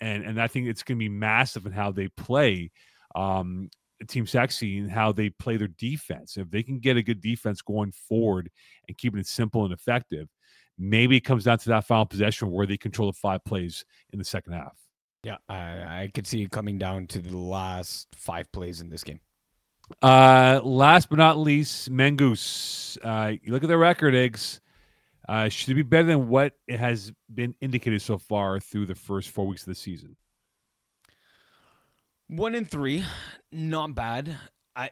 and 0.00 0.24
and 0.24 0.40
I 0.40 0.46
think 0.46 0.66
it's 0.66 0.82
going 0.82 0.98
to 0.98 1.04
be 1.04 1.08
massive 1.08 1.66
in 1.66 1.72
how 1.72 1.92
they 1.92 2.08
play. 2.08 2.70
Um, 3.14 3.70
Team 4.08 4.26
Sexy 4.26 4.78
and 4.78 4.90
how 4.90 5.12
they 5.12 5.28
play 5.28 5.58
their 5.58 5.68
defense. 5.68 6.38
If 6.38 6.50
they 6.50 6.62
can 6.62 6.78
get 6.78 6.96
a 6.96 7.02
good 7.02 7.20
defense 7.20 7.60
going 7.60 7.92
forward 7.92 8.50
and 8.88 8.96
keeping 8.96 9.20
it 9.20 9.26
simple 9.26 9.64
and 9.64 9.74
effective, 9.74 10.26
maybe 10.78 11.18
it 11.18 11.20
comes 11.20 11.44
down 11.44 11.58
to 11.58 11.68
that 11.68 11.84
final 11.84 12.06
possession 12.06 12.50
where 12.50 12.64
they 12.64 12.78
control 12.78 13.12
the 13.12 13.18
five 13.18 13.44
plays 13.44 13.84
in 14.14 14.18
the 14.18 14.24
second 14.24 14.54
half. 14.54 14.74
Yeah, 15.22 15.36
I, 15.48 16.02
I 16.02 16.10
could 16.14 16.26
see 16.26 16.42
it 16.42 16.50
coming 16.50 16.78
down 16.78 17.06
to 17.08 17.18
the 17.18 17.36
last 17.36 18.08
five 18.14 18.50
plays 18.52 18.80
in 18.80 18.88
this 18.88 19.04
game. 19.04 19.20
Uh, 20.02 20.60
last 20.62 21.08
but 21.10 21.18
not 21.18 21.38
least, 21.38 21.90
Mengus. 21.90 22.96
Uh, 23.02 23.32
you 23.42 23.52
look 23.52 23.62
at 23.62 23.68
their 23.68 23.78
record, 23.78 24.14
Iggs. 24.14 24.60
Uh, 25.28 25.48
should 25.48 25.70
it 25.70 25.74
be 25.74 25.82
better 25.82 26.08
than 26.08 26.28
what 26.28 26.54
it 26.66 26.80
has 26.80 27.12
been 27.32 27.54
indicated 27.60 28.00
so 28.02 28.18
far 28.18 28.58
through 28.58 28.86
the 28.86 28.94
first 28.94 29.30
four 29.30 29.46
weeks 29.46 29.62
of 29.62 29.66
the 29.66 29.74
season? 29.74 30.16
One 32.28 32.54
in 32.54 32.64
three, 32.64 33.04
not 33.52 33.94
bad. 33.94 34.36
I 34.74 34.90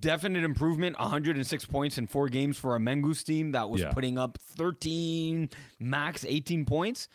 definite 0.00 0.44
improvement. 0.44 0.98
106 0.98 1.64
points 1.66 1.98
in 1.98 2.06
four 2.06 2.28
games 2.28 2.58
for 2.58 2.74
a 2.74 2.78
Mengus 2.78 3.22
team 3.24 3.52
that 3.52 3.68
was 3.68 3.82
yeah. 3.82 3.92
putting 3.92 4.18
up 4.18 4.38
13, 4.56 5.50
max 5.78 6.24
18 6.26 6.64
points. 6.64 7.08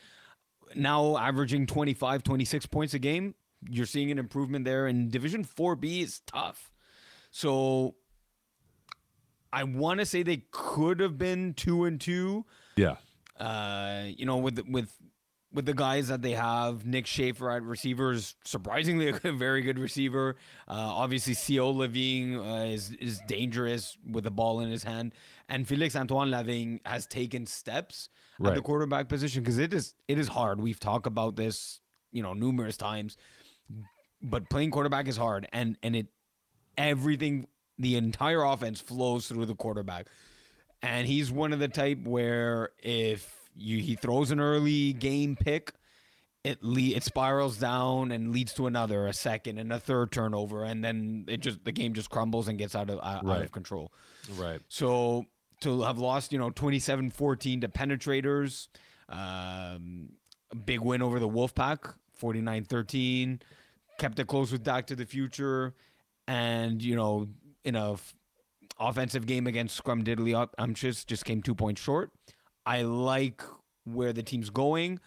Now 0.75 1.17
averaging 1.17 1.67
25, 1.67 2.23
26 2.23 2.65
points 2.67 2.93
a 2.93 2.99
game. 2.99 3.35
You're 3.69 3.85
seeing 3.85 4.11
an 4.11 4.19
improvement 4.19 4.65
there. 4.65 4.88
And 4.88 5.11
Division 5.11 5.43
4B 5.45 6.03
is 6.03 6.21
tough. 6.27 6.71
So 7.31 7.95
I 9.51 9.63
want 9.63 9.99
to 10.01 10.05
say 10.05 10.23
they 10.23 10.43
could 10.51 10.99
have 10.99 11.17
been 11.17 11.53
two 11.53 11.85
and 11.85 11.99
two. 11.99 12.45
Yeah. 12.75 12.95
Uh, 13.39 14.03
you 14.15 14.25
know, 14.25 14.38
with 14.38 14.59
with 14.67 14.91
with 15.55 15.65
the 15.65 15.73
guys 15.73 16.09
that 16.09 16.21
they 16.21 16.31
have, 16.31 16.85
Nick 16.85 17.07
Schaefer 17.07 17.49
at 17.49 17.63
receivers, 17.63 18.35
surprisingly 18.43 19.13
a 19.23 19.31
very 19.31 19.61
good 19.61 19.79
receiver. 19.79 20.35
Uh, 20.67 20.73
obviously, 20.73 21.35
Co 21.55 21.69
Levine 21.69 22.35
uh, 22.35 22.65
is 22.65 22.91
is 22.99 23.21
dangerous 23.27 23.97
with 24.09 24.25
the 24.25 24.31
ball 24.31 24.59
in 24.59 24.69
his 24.69 24.83
hand, 24.83 25.13
and 25.47 25.67
Felix 25.67 25.95
Antoine 25.95 26.29
Laving 26.29 26.81
has 26.85 27.07
taken 27.07 27.45
steps 27.45 28.09
right. 28.39 28.50
at 28.50 28.56
the 28.56 28.62
quarterback 28.62 29.08
position 29.08 29.43
because 29.43 29.58
it 29.58 29.74
is 29.74 29.93
it 30.08 30.17
is 30.17 30.28
hard. 30.28 30.60
We've 30.62 30.80
talked 30.80 31.08
about 31.08 31.36
this, 31.36 31.80
you 32.12 32.24
know, 32.24 32.34
numerous 32.34 32.78
times, 32.78 33.17
but 34.21 34.50
playing 34.50 34.71
quarterback 34.71 35.08
is 35.08 35.17
hard, 35.17 35.48
and 35.52 35.78
and 35.84 35.95
it 35.95 36.08
everything 36.78 37.48
the 37.78 37.95
entire 37.95 38.43
offense 38.43 38.80
flows 38.80 39.28
through 39.28 39.45
the 39.45 39.56
quarterback. 39.56 40.08
And 40.82 41.08
he's 41.08 41.32
one 41.32 41.54
of 41.54 41.60
the 41.60 41.67
type 41.67 42.04
where 42.04 42.69
if 42.82 43.34
you 43.56 43.80
he 43.80 43.95
throws 43.95 44.32
an 44.32 44.39
early 44.39 44.93
game 44.93 45.36
pick, 45.36 45.74
it 46.43 46.62
le- 46.62 46.95
it 46.95 47.04
spirals 47.04 47.58
down 47.58 48.12
and 48.12 48.32
leads 48.32 48.54
to 48.54 48.67
another, 48.67 49.08
a 49.08 49.13
second 49.13 49.58
and 49.58 49.74
a 49.74 49.80
third 49.80 50.12
turnover, 50.12 50.63
and 50.63 50.84
then 50.84 51.26
it 51.28 51.38
just 51.38 51.63
the 51.65 51.71
game 51.71 51.93
just 51.93 52.10
crumbles 52.10 52.48
and 52.48 52.58
gets 52.58 52.76
out 52.76 52.89
of 52.89 53.00
uh, 53.00 53.21
right. 53.24 53.38
out 53.38 53.41
of 53.43 53.52
control. 53.52 53.91
Right. 54.36 54.62
So 54.67 55.26
to 55.65 55.82
have 55.82 55.97
lost, 55.97 56.32
you 56.32 56.38
know, 56.38 56.51
27-14 56.51 57.62
to 57.62 57.67
penetrators, 57.67 58.67
um, 59.10 60.10
big 60.65 60.80
win 60.80 61.01
over 61.01 61.19
the 61.19 61.28
Wolfpack, 61.28 61.95
49-13, 62.21 63.41
kept 63.97 64.19
it 64.19 64.28
close 64.28 64.51
with 64.51 64.63
Back 64.63 64.86
to 64.88 64.95
the 64.95 65.06
Future, 65.06 65.73
and 66.28 66.82
you 66.82 66.95
know 66.95 67.28
in 67.63 67.75
a 67.75 67.93
f- 67.93 68.15
offensive 68.80 69.25
game 69.25 69.47
against 69.47 69.75
Scrum 69.75 70.04
Diddley 70.04 70.34
Umches 70.60 71.06
just 71.06 71.25
came 71.25 71.41
two 71.41 71.56
points 71.56 71.82
short. 71.82 72.12
I 72.65 72.84
like 72.84 73.41
where 73.86 74.13
the 74.13 74.23
team's 74.23 74.49
going. 74.49 74.99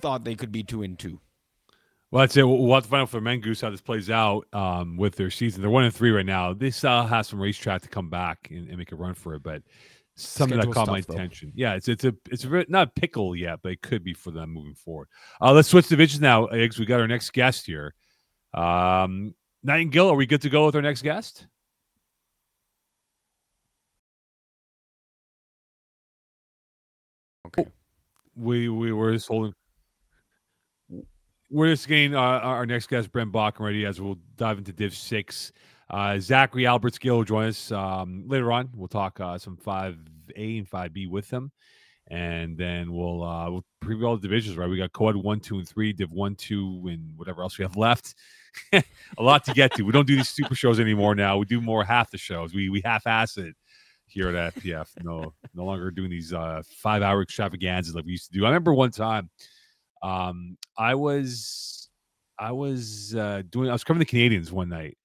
Thought 0.00 0.24
they 0.24 0.34
could 0.34 0.52
be 0.52 0.62
two 0.62 0.82
and 0.82 0.98
two. 0.98 1.20
Well, 2.10 2.22
I'd 2.22 2.30
say 2.30 2.42
we'll 2.44 2.72
have 2.72 2.84
to 2.84 2.88
find 2.88 3.02
out 3.02 3.10
for 3.10 3.20
Mengus 3.20 3.60
how 3.60 3.70
this 3.70 3.80
plays 3.80 4.10
out 4.10 4.46
um, 4.52 4.96
with 4.96 5.16
their 5.16 5.30
season. 5.30 5.60
They're 5.60 5.70
one 5.70 5.84
and 5.84 5.94
three 5.94 6.10
right 6.10 6.24
now. 6.24 6.52
They 6.54 6.70
still 6.70 7.04
have 7.04 7.26
some 7.26 7.40
racetrack 7.40 7.82
to 7.82 7.88
come 7.88 8.08
back 8.08 8.48
and, 8.50 8.68
and 8.68 8.78
make 8.78 8.92
a 8.92 8.96
run 8.96 9.14
for 9.14 9.34
it, 9.34 9.42
but 9.42 9.62
something 10.14 10.56
Schedule 10.56 10.72
that 10.72 10.74
caught 10.74 10.88
my 10.88 11.00
though. 11.00 11.14
attention. 11.14 11.52
Yeah, 11.54 11.74
it's 11.74 11.88
it's 11.88 12.04
a 12.04 12.14
it's 12.30 12.44
a 12.44 12.64
not 12.68 12.88
a 12.88 13.00
pickle 13.00 13.34
yet, 13.36 13.60
but 13.62 13.72
it 13.72 13.82
could 13.82 14.04
be 14.04 14.14
for 14.14 14.30
them 14.30 14.50
moving 14.50 14.74
forward. 14.74 15.08
Uh, 15.40 15.52
let's 15.52 15.68
switch 15.68 15.88
divisions 15.88 16.20
now, 16.20 16.46
Iggs. 16.46 16.78
We 16.78 16.86
got 16.86 17.00
our 17.00 17.08
next 17.08 17.32
guest 17.32 17.66
here. 17.66 17.94
Um, 18.54 19.34
Nightingale, 19.62 20.08
are 20.10 20.14
we 20.16 20.26
good 20.26 20.42
to 20.42 20.50
go 20.50 20.66
with 20.66 20.76
our 20.76 20.82
next 20.82 21.02
guest? 21.02 21.46
Okay. 27.46 27.66
We 28.36 28.68
we 28.68 28.92
were 28.92 29.12
just 29.12 29.28
holding. 29.28 29.54
We're 31.56 31.68
just 31.68 31.88
getting 31.88 32.14
uh, 32.14 32.20
our 32.20 32.66
next 32.66 32.90
guest, 32.90 33.10
Brent 33.10 33.32
Bach, 33.32 33.58
ready 33.60 33.86
as 33.86 33.98
we'll 33.98 34.18
dive 34.36 34.58
into 34.58 34.74
Div 34.74 34.94
Six. 34.94 35.52
Uh, 35.88 36.18
Zachary 36.18 36.66
Alberts 36.66 36.98
Gill 36.98 37.16
will 37.16 37.24
join 37.24 37.48
us 37.48 37.72
um, 37.72 38.24
later 38.26 38.52
on. 38.52 38.68
We'll 38.74 38.88
talk 38.88 39.18
uh, 39.20 39.38
some 39.38 39.56
five 39.56 39.96
A 40.36 40.58
and 40.58 40.68
five 40.68 40.92
B 40.92 41.06
with 41.06 41.30
him, 41.30 41.50
and 42.08 42.58
then 42.58 42.92
we'll 42.92 43.22
uh 43.22 43.50
we'll 43.50 43.64
preview 43.82 44.06
all 44.06 44.16
the 44.16 44.28
divisions. 44.28 44.58
Right, 44.58 44.68
we 44.68 44.76
got 44.76 44.92
Coed 44.92 45.16
one, 45.16 45.40
two, 45.40 45.56
and 45.56 45.66
three, 45.66 45.94
Div 45.94 46.12
one, 46.12 46.34
two, 46.34 46.88
and 46.90 47.16
whatever 47.16 47.40
else 47.40 47.56
we 47.56 47.64
have 47.64 47.78
left. 47.78 48.14
a 48.74 48.82
lot 49.18 49.42
to 49.46 49.54
get 49.54 49.72
to. 49.76 49.82
We 49.82 49.92
don't 49.92 50.06
do 50.06 50.16
these 50.16 50.28
super 50.28 50.54
shows 50.54 50.78
anymore 50.78 51.14
now. 51.14 51.38
We 51.38 51.46
do 51.46 51.62
more 51.62 51.84
half 51.84 52.10
the 52.10 52.18
shows. 52.18 52.52
We 52.52 52.68
we 52.68 52.82
half 52.84 53.06
ass 53.06 53.38
it 53.38 53.54
here 54.04 54.28
at 54.28 54.56
FPF. 54.56 54.88
No, 55.02 55.32
no 55.54 55.64
longer 55.64 55.90
doing 55.90 56.10
these 56.10 56.34
uh 56.34 56.60
five 56.68 57.00
hour 57.00 57.22
extravaganzas 57.22 57.94
like 57.94 58.04
we 58.04 58.12
used 58.12 58.30
to 58.30 58.38
do. 58.38 58.44
I 58.44 58.48
remember 58.50 58.74
one 58.74 58.90
time, 58.90 59.30
um, 60.02 60.56
I 60.76 60.94
was 60.94 61.88
I 62.38 62.52
was 62.52 63.14
uh 63.14 63.42
doing 63.50 63.68
I 63.68 63.72
was 63.72 63.84
covering 63.84 64.00
the 64.00 64.06
Canadiens 64.06 64.50
one 64.52 64.68
night. 64.68 64.96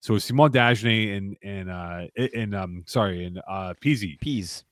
So 0.00 0.12
it 0.12 0.14
was 0.14 0.24
Simon 0.24 0.50
Dagenet 0.52 1.16
and 1.16 1.36
and 1.42 1.70
uh 1.70 2.06
and 2.34 2.54
um 2.54 2.84
sorry 2.86 3.24
and 3.24 3.40
uh 3.48 3.74
Peasy 3.82 4.18
Peas. 4.20 4.64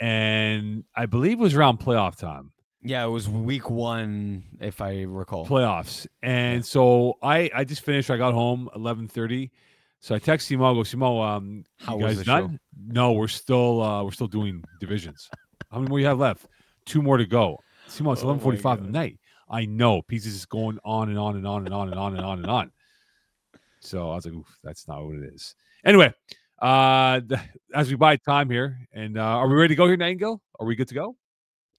and 0.00 0.84
I 0.96 1.06
believe 1.06 1.34
it 1.34 1.42
was 1.42 1.54
around 1.54 1.78
playoff 1.80 2.16
time. 2.16 2.52
Yeah, 2.84 3.04
it 3.04 3.08
was 3.10 3.28
week 3.28 3.70
one, 3.70 4.42
if 4.60 4.80
I 4.80 5.02
recall. 5.02 5.46
playoffs. 5.46 6.06
And 6.22 6.66
so 6.66 7.16
I 7.22 7.48
I 7.54 7.64
just 7.64 7.82
finished. 7.82 8.10
I 8.10 8.16
got 8.16 8.34
home 8.34 8.68
eleven 8.74 9.06
thirty. 9.08 9.50
So 10.00 10.16
I 10.16 10.18
text 10.18 10.50
Simo. 10.50 10.68
I 10.68 10.74
go, 10.74 10.80
Simo, 10.80 11.24
um, 11.24 11.64
How 11.78 11.96
you 11.96 12.04
was 12.04 12.16
guys 12.16 12.26
done? 12.26 12.58
No, 12.84 13.12
we're 13.12 13.28
still 13.28 13.80
uh 13.82 14.02
we're 14.02 14.10
still 14.10 14.26
doing 14.26 14.64
divisions. 14.80 15.30
How 15.70 15.78
many 15.78 15.90
more 15.90 16.00
you 16.00 16.06
have 16.06 16.18
left? 16.18 16.46
Two 16.86 17.02
more 17.02 17.18
to 17.18 17.24
go. 17.24 17.60
Simo, 17.88 18.12
it's 18.12 18.22
Oh 18.22 18.26
eleven 18.26 18.40
forty 18.40 18.58
five 18.58 18.78
at 18.80 18.88
night. 18.88 19.18
I 19.50 19.66
know. 19.66 20.02
Pieces 20.02 20.34
is 20.34 20.46
going 20.46 20.78
on 20.84 21.08
and 21.10 21.18
on 21.18 21.36
and 21.36 21.46
on 21.46 21.64
and 21.66 21.74
on 21.74 21.88
and 21.88 21.98
on 21.98 22.16
and 22.16 22.24
on 22.24 22.38
and 22.38 22.50
on. 22.50 22.72
So 23.80 24.10
I 24.10 24.14
was 24.14 24.24
like, 24.24 24.34
Oof, 24.34 24.58
that's 24.62 24.86
not 24.88 25.04
what 25.04 25.16
it 25.16 25.24
is. 25.34 25.54
Anyway, 25.84 26.12
uh 26.60 27.20
th- 27.20 27.40
as 27.74 27.90
we 27.90 27.96
buy 27.96 28.16
time 28.16 28.48
here, 28.48 28.78
and 28.92 29.18
uh 29.18 29.22
are 29.22 29.48
we 29.48 29.54
ready 29.54 29.68
to 29.68 29.74
go 29.76 29.86
here, 29.86 29.96
Nightingale? 29.96 30.40
Are 30.58 30.66
we 30.66 30.74
good 30.76 30.88
to 30.88 30.94
go? 30.94 31.16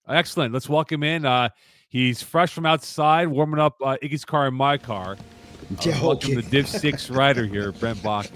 Excellent. 0.08 0.54
Let's 0.54 0.70
welcome 0.70 1.04
in. 1.04 1.26
Uh 1.26 1.50
he's 1.90 2.22
fresh 2.22 2.54
from 2.54 2.66
outside, 2.66 3.28
warming 3.28 3.60
up 3.60 3.76
uh, 3.82 3.98
Iggy's 4.04 4.26
car 4.26 4.48
and 4.48 4.56
my 4.56 4.78
car. 4.78 5.14
Uh, 5.14 5.76
Yeah, 5.82 6.02
welcome 6.04 6.32
okay. 6.32 6.42
the 6.42 6.50
Div 6.50 6.68
Six 6.68 7.10
rider 7.22 7.46
here, 7.46 7.72
Brent 7.72 8.04
Bach. 8.04 8.28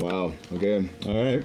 Wow. 0.00 0.32
Okay. 0.54 0.88
All 1.06 1.24
right. 1.24 1.44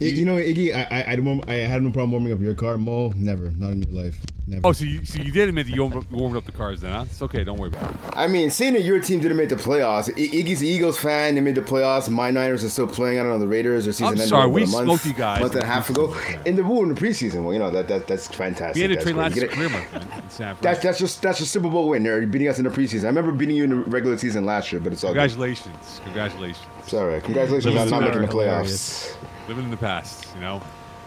I- 0.00 0.04
You 0.04 0.24
know, 0.24 0.36
Iggy, 0.36 0.74
I 0.74 0.82
I, 0.90 1.00
I, 1.12 1.52
I 1.52 1.56
had 1.66 1.82
no 1.82 1.90
problem 1.90 2.12
warming 2.12 2.32
up 2.32 2.40
your 2.40 2.54
car. 2.54 2.78
Moe, 2.78 3.12
never, 3.16 3.50
not 3.52 3.72
in 3.72 3.82
your 3.82 4.04
life, 4.04 4.18
never. 4.50 4.66
Oh, 4.66 4.72
so 4.72 4.84
you 4.84 5.04
so 5.04 5.22
you 5.22 5.32
did 5.32 5.48
admit 5.48 5.66
that 5.66 5.72
you 5.74 5.80
warmed 5.82 5.96
up, 5.96 6.10
warmed 6.10 6.36
up 6.36 6.44
the 6.44 6.52
cars 6.52 6.80
then, 6.80 6.92
huh? 6.92 7.04
It's 7.10 7.22
okay. 7.22 7.44
Don't 7.44 7.58
worry 7.58 7.68
about 7.70 7.90
it. 7.92 7.96
I 8.14 8.26
mean, 8.26 8.50
seeing 8.50 8.74
that 8.74 8.82
your 8.82 9.00
team 9.00 9.20
didn't 9.20 9.36
make 9.36 9.48
the 9.48 9.56
playoffs, 9.56 10.08
I- 10.10 10.12
Iggy's 10.18 10.60
an 10.60 10.66
Eagles 10.66 10.98
fan. 10.98 11.34
They 11.36 11.40
made 11.40 11.54
the 11.54 11.62
playoffs. 11.62 12.08
My 12.10 12.30
Niners 12.30 12.62
are 12.64 12.68
still 12.68 12.86
playing. 12.86 13.18
I 13.18 13.22
don't 13.22 13.32
know 13.32 13.38
the 13.38 13.48
Raiders 13.48 13.86
or 13.86 13.92
season 13.92 14.06
I'm 14.08 14.12
ended 14.14 14.28
sorry, 14.28 14.44
about 14.44 14.52
we 14.54 14.62
a 14.64 14.66
month, 14.66 14.84
smoked 14.86 15.06
you 15.06 15.12
guys 15.14 15.40
month 15.40 15.52
and 15.54 15.62
a 15.62 15.66
the 15.66 15.72
half 15.72 15.88
ago 15.90 16.08
preseason. 16.12 16.46
in 16.46 16.56
the 16.56 16.64
Woo 16.64 16.82
in 16.82 16.88
the 16.94 17.00
preseason. 17.00 17.44
Well, 17.44 17.52
you 17.52 17.58
know 17.58 17.70
that, 17.70 17.88
that 17.88 18.06
that's 18.06 18.28
fantastic. 18.28 18.74
We 18.76 18.82
had 18.82 19.00
to 19.00 19.04
That's 19.14 19.16
last 19.16 19.36
You 19.36 19.48
career 19.48 19.68
month 19.68 19.94
in 19.94 20.00
San 20.00 20.08
That's 20.60 20.80
Francisco. 20.80 20.88
that's 20.88 20.98
just 20.98 21.22
that's 21.22 21.38
just 21.38 21.52
Super 21.52 21.68
Bowl 21.70 21.88
win. 21.88 22.02
They're 22.02 22.26
beating 22.26 22.48
us 22.48 22.58
in 22.58 22.64
the 22.64 22.70
preseason. 22.70 23.04
I 23.04 23.06
remember 23.08 23.32
beating 23.32 23.56
you 23.56 23.64
in 23.64 23.70
the 23.70 23.76
regular 23.76 24.18
season 24.18 24.44
last 24.44 24.72
year, 24.72 24.80
but 24.80 24.92
it's 24.92 25.04
all 25.04 25.14
good. 25.14 25.30
Congratulations, 25.30 26.00
congratulations. 26.04 26.64
It's 26.80 26.94
all 26.94 27.06
right. 27.06 27.22
Congratulations 27.22 27.66
on 27.66 27.74
Those 27.74 27.90
not 27.90 27.98
two 28.00 28.04
making 28.20 28.22
the 28.22 28.28
are 28.28 28.62
playoffs. 28.62 29.14
Living 29.48 29.64
in 29.64 29.70
the 29.70 29.76
past, 29.76 30.26
you 30.34 30.40
know. 30.40 30.60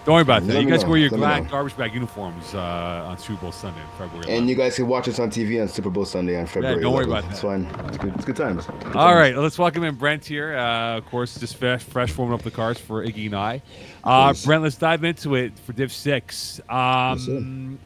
Don't 0.06 0.16
worry 0.16 0.22
about 0.24 0.46
that. 0.46 0.54
Let 0.54 0.64
you 0.64 0.70
guys 0.70 0.84
know. 0.84 0.90
wear 0.90 0.98
your 1.00 1.10
glad 1.10 1.50
garbage 1.50 1.78
bag 1.78 1.94
uniforms 1.94 2.54
uh, 2.54 2.60
on 3.08 3.18
Super 3.18 3.44
Bowl 3.44 3.52
Sunday, 3.54 3.80
in 3.80 3.88
February. 3.98 4.30
And 4.38 4.50
you 4.50 4.56
guys 4.56 4.76
can 4.76 4.88
watch 4.90 5.08
us 5.08 5.18
on 5.18 5.30
TV 5.32 5.62
on 5.62 5.70
Super 5.70 5.90
Bowl 5.90 6.04
Sunday 6.04 6.38
on 6.38 6.46
February. 6.46 6.82
don't 6.82 6.94
worry 6.94 7.06
11th. 7.06 7.08
about 7.20 7.32
It's 7.32 7.42
that. 7.42 7.48
fine. 7.48 7.86
It's 7.88 7.98
good. 7.98 8.14
It's 8.16 8.26
good 8.26 8.36
times. 8.36 8.66
Good 8.66 8.76
All 8.88 8.92
times. 8.92 9.16
right, 9.16 9.38
let's 9.38 9.58
welcome 9.58 9.86
in 9.86 9.96
Brent 9.96 10.26
here. 10.26 10.58
Uh, 10.58 10.98
of 10.98 11.06
course, 11.06 11.40
just 11.40 11.56
fresh, 11.56 11.84
fresh 11.84 12.18
warming 12.18 12.34
up 12.34 12.42
the 12.42 12.52
cars 12.52 12.78
for 12.78 13.06
Iggy 13.06 13.28
and 13.28 13.36
I. 13.36 13.62
Uh, 14.04 14.34
Brent, 14.44 14.64
let's 14.64 14.76
dive 14.76 15.06
into 15.06 15.36
it 15.36 15.58
for 15.60 15.72
Div 15.72 15.92
Six. 15.94 16.60
sir. 16.68 16.74
Um, 16.74 17.80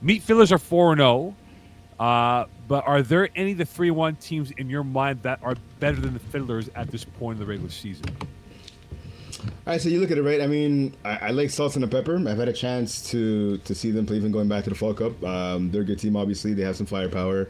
Meat 0.00 0.22
Fiddlers 0.24 0.50
are 0.50 0.58
four 0.58 0.90
and 0.90 0.98
zero, 0.98 1.32
uh, 2.00 2.46
but 2.66 2.84
are 2.88 3.02
there 3.02 3.28
any 3.36 3.52
of 3.52 3.58
the 3.58 3.64
three 3.64 3.92
one 3.92 4.16
teams 4.16 4.50
in 4.58 4.68
your 4.68 4.82
mind 4.82 5.22
that 5.22 5.38
are 5.44 5.54
better 5.78 6.00
than 6.00 6.12
the 6.12 6.18
Fiddlers 6.18 6.68
at 6.74 6.90
this 6.90 7.04
point 7.04 7.36
in 7.36 7.40
the 7.40 7.46
regular 7.48 7.70
season? 7.70 8.06
All 9.44 9.50
right, 9.66 9.80
so 9.80 9.88
you 9.88 10.00
look 10.00 10.10
at 10.10 10.18
it, 10.18 10.22
right? 10.22 10.40
I 10.40 10.46
mean, 10.46 10.94
I, 11.04 11.16
I 11.16 11.30
like 11.30 11.50
Salt 11.50 11.74
and 11.74 11.82
the 11.82 11.88
Pepper. 11.88 12.16
I've 12.28 12.38
had 12.38 12.48
a 12.48 12.52
chance 12.52 13.10
to 13.10 13.58
to 13.58 13.74
see 13.74 13.90
them 13.90 14.06
play, 14.06 14.16
even 14.16 14.30
going 14.32 14.48
back 14.48 14.64
to 14.64 14.70
the 14.70 14.76
Fall 14.76 14.94
Cup. 14.94 15.22
Um, 15.24 15.70
they're 15.70 15.82
a 15.82 15.84
good 15.84 15.98
team, 15.98 16.16
obviously. 16.16 16.54
They 16.54 16.62
have 16.62 16.76
some 16.76 16.86
firepower. 16.86 17.48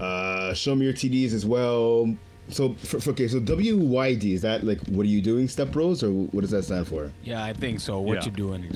Uh, 0.00 0.52
show 0.54 0.74
me 0.74 0.84
your 0.84 0.94
TDs 0.94 1.32
as 1.32 1.46
well. 1.46 2.14
So, 2.48 2.74
for, 2.74 3.00
for- 3.00 3.10
okay, 3.10 3.26
so 3.26 3.40
WYD 3.40 4.32
is 4.34 4.42
that 4.42 4.62
like 4.64 4.80
what 4.86 5.04
are 5.04 5.08
you 5.08 5.20
doing, 5.22 5.48
Step 5.48 5.72
Bros, 5.72 6.02
or 6.04 6.10
what 6.10 6.42
does 6.42 6.50
that 6.50 6.64
stand 6.64 6.86
for? 6.86 7.10
Yeah, 7.24 7.42
I 7.42 7.52
think 7.52 7.80
so. 7.80 7.98
What 8.00 8.18
Yeah. 8.18 8.24
you 8.26 8.30
doing? 8.30 8.70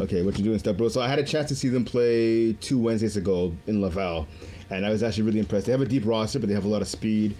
Okay, 0.00 0.22
what 0.22 0.38
you 0.38 0.44
doing, 0.44 0.58
Step 0.58 0.76
Bros? 0.76 0.94
So 0.94 1.00
I 1.00 1.08
had 1.08 1.18
a 1.18 1.24
chance 1.24 1.48
to 1.48 1.56
see 1.56 1.68
them 1.68 1.84
play 1.84 2.52
two 2.54 2.78
Wednesdays 2.78 3.16
ago 3.16 3.52
in 3.66 3.80
Laval, 3.80 4.28
and 4.70 4.86
I 4.86 4.90
was 4.90 5.02
actually 5.02 5.24
really 5.24 5.40
impressed. 5.40 5.66
They 5.66 5.72
have 5.72 5.80
a 5.80 5.86
deep 5.86 6.04
roster, 6.06 6.38
but 6.38 6.48
they 6.48 6.54
have 6.54 6.66
a 6.66 6.68
lot 6.68 6.82
of 6.82 6.88
speed. 6.88 7.34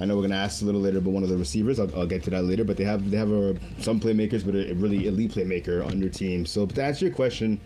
I 0.00 0.04
know 0.04 0.16
we're 0.16 0.22
gonna 0.22 0.36
ask 0.36 0.62
a 0.62 0.64
little 0.64 0.80
later 0.80 1.00
but 1.00 1.10
one 1.10 1.22
of 1.22 1.28
the 1.28 1.36
receivers. 1.36 1.80
I'll, 1.80 1.94
I'll 1.96 2.06
get 2.06 2.22
to 2.24 2.30
that 2.30 2.44
later. 2.44 2.64
But 2.64 2.76
they 2.76 2.84
have 2.84 3.10
they 3.10 3.16
have 3.16 3.30
a, 3.30 3.56
some 3.80 4.00
playmakers, 4.00 4.44
but 4.44 4.54
a, 4.54 4.72
really 4.74 5.06
elite 5.06 5.32
playmaker 5.32 5.84
on 5.86 6.00
their 6.00 6.08
team. 6.08 6.46
So 6.46 6.66
to 6.66 6.82
answer 6.82 7.06
your 7.06 7.14
question, 7.14 7.60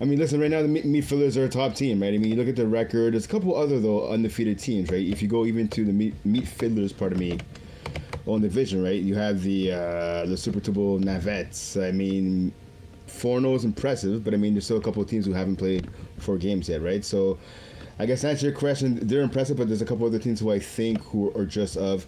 I 0.00 0.04
mean, 0.04 0.18
listen, 0.18 0.40
right 0.40 0.50
now 0.50 0.62
the 0.62 0.68
Fiddlers 0.68 1.36
are 1.36 1.44
a 1.44 1.48
top 1.48 1.74
team, 1.74 2.00
right? 2.00 2.14
I 2.14 2.18
mean, 2.18 2.30
you 2.30 2.36
look 2.36 2.48
at 2.48 2.56
the 2.56 2.66
record. 2.66 3.14
There's 3.14 3.26
a 3.26 3.28
couple 3.28 3.54
other 3.54 3.80
though 3.80 4.08
undefeated 4.08 4.58
teams, 4.58 4.90
right? 4.90 5.06
If 5.06 5.22
you 5.22 5.28
go 5.28 5.44
even 5.44 5.68
to 5.68 5.84
the 5.84 5.92
meat 5.92 6.48
fiddlers 6.48 6.92
part 6.92 7.12
of 7.12 7.18
me 7.18 7.38
on 8.26 8.40
the 8.40 8.48
division, 8.48 8.82
right? 8.82 9.00
You 9.00 9.14
have 9.14 9.42
the 9.42 9.72
uh, 9.72 10.26
the 10.26 10.36
Super 10.36 10.60
Tubo 10.60 11.02
Navettes. 11.02 11.82
I 11.86 11.92
mean, 11.92 12.52
4 13.06 13.40
0 13.40 13.54
is 13.54 13.64
impressive, 13.64 14.24
but 14.24 14.34
I 14.34 14.36
mean, 14.36 14.54
there's 14.54 14.64
still 14.64 14.78
a 14.78 14.82
couple 14.82 15.02
of 15.02 15.08
teams 15.08 15.26
who 15.26 15.32
haven't 15.32 15.56
played 15.56 15.88
four 16.18 16.38
games 16.38 16.68
yet, 16.68 16.82
right? 16.82 17.04
So, 17.04 17.38
I 17.98 18.06
guess 18.06 18.22
to 18.22 18.28
answer 18.30 18.46
your 18.46 18.54
question, 18.54 18.98
they're 19.06 19.22
impressive, 19.22 19.56
but 19.56 19.68
there's 19.68 19.82
a 19.82 19.86
couple 19.86 20.06
other 20.06 20.18
teams 20.18 20.40
who 20.40 20.50
I 20.50 20.58
think 20.58 21.00
who 21.02 21.32
are 21.36 21.44
just 21.44 21.76
of, 21.76 22.06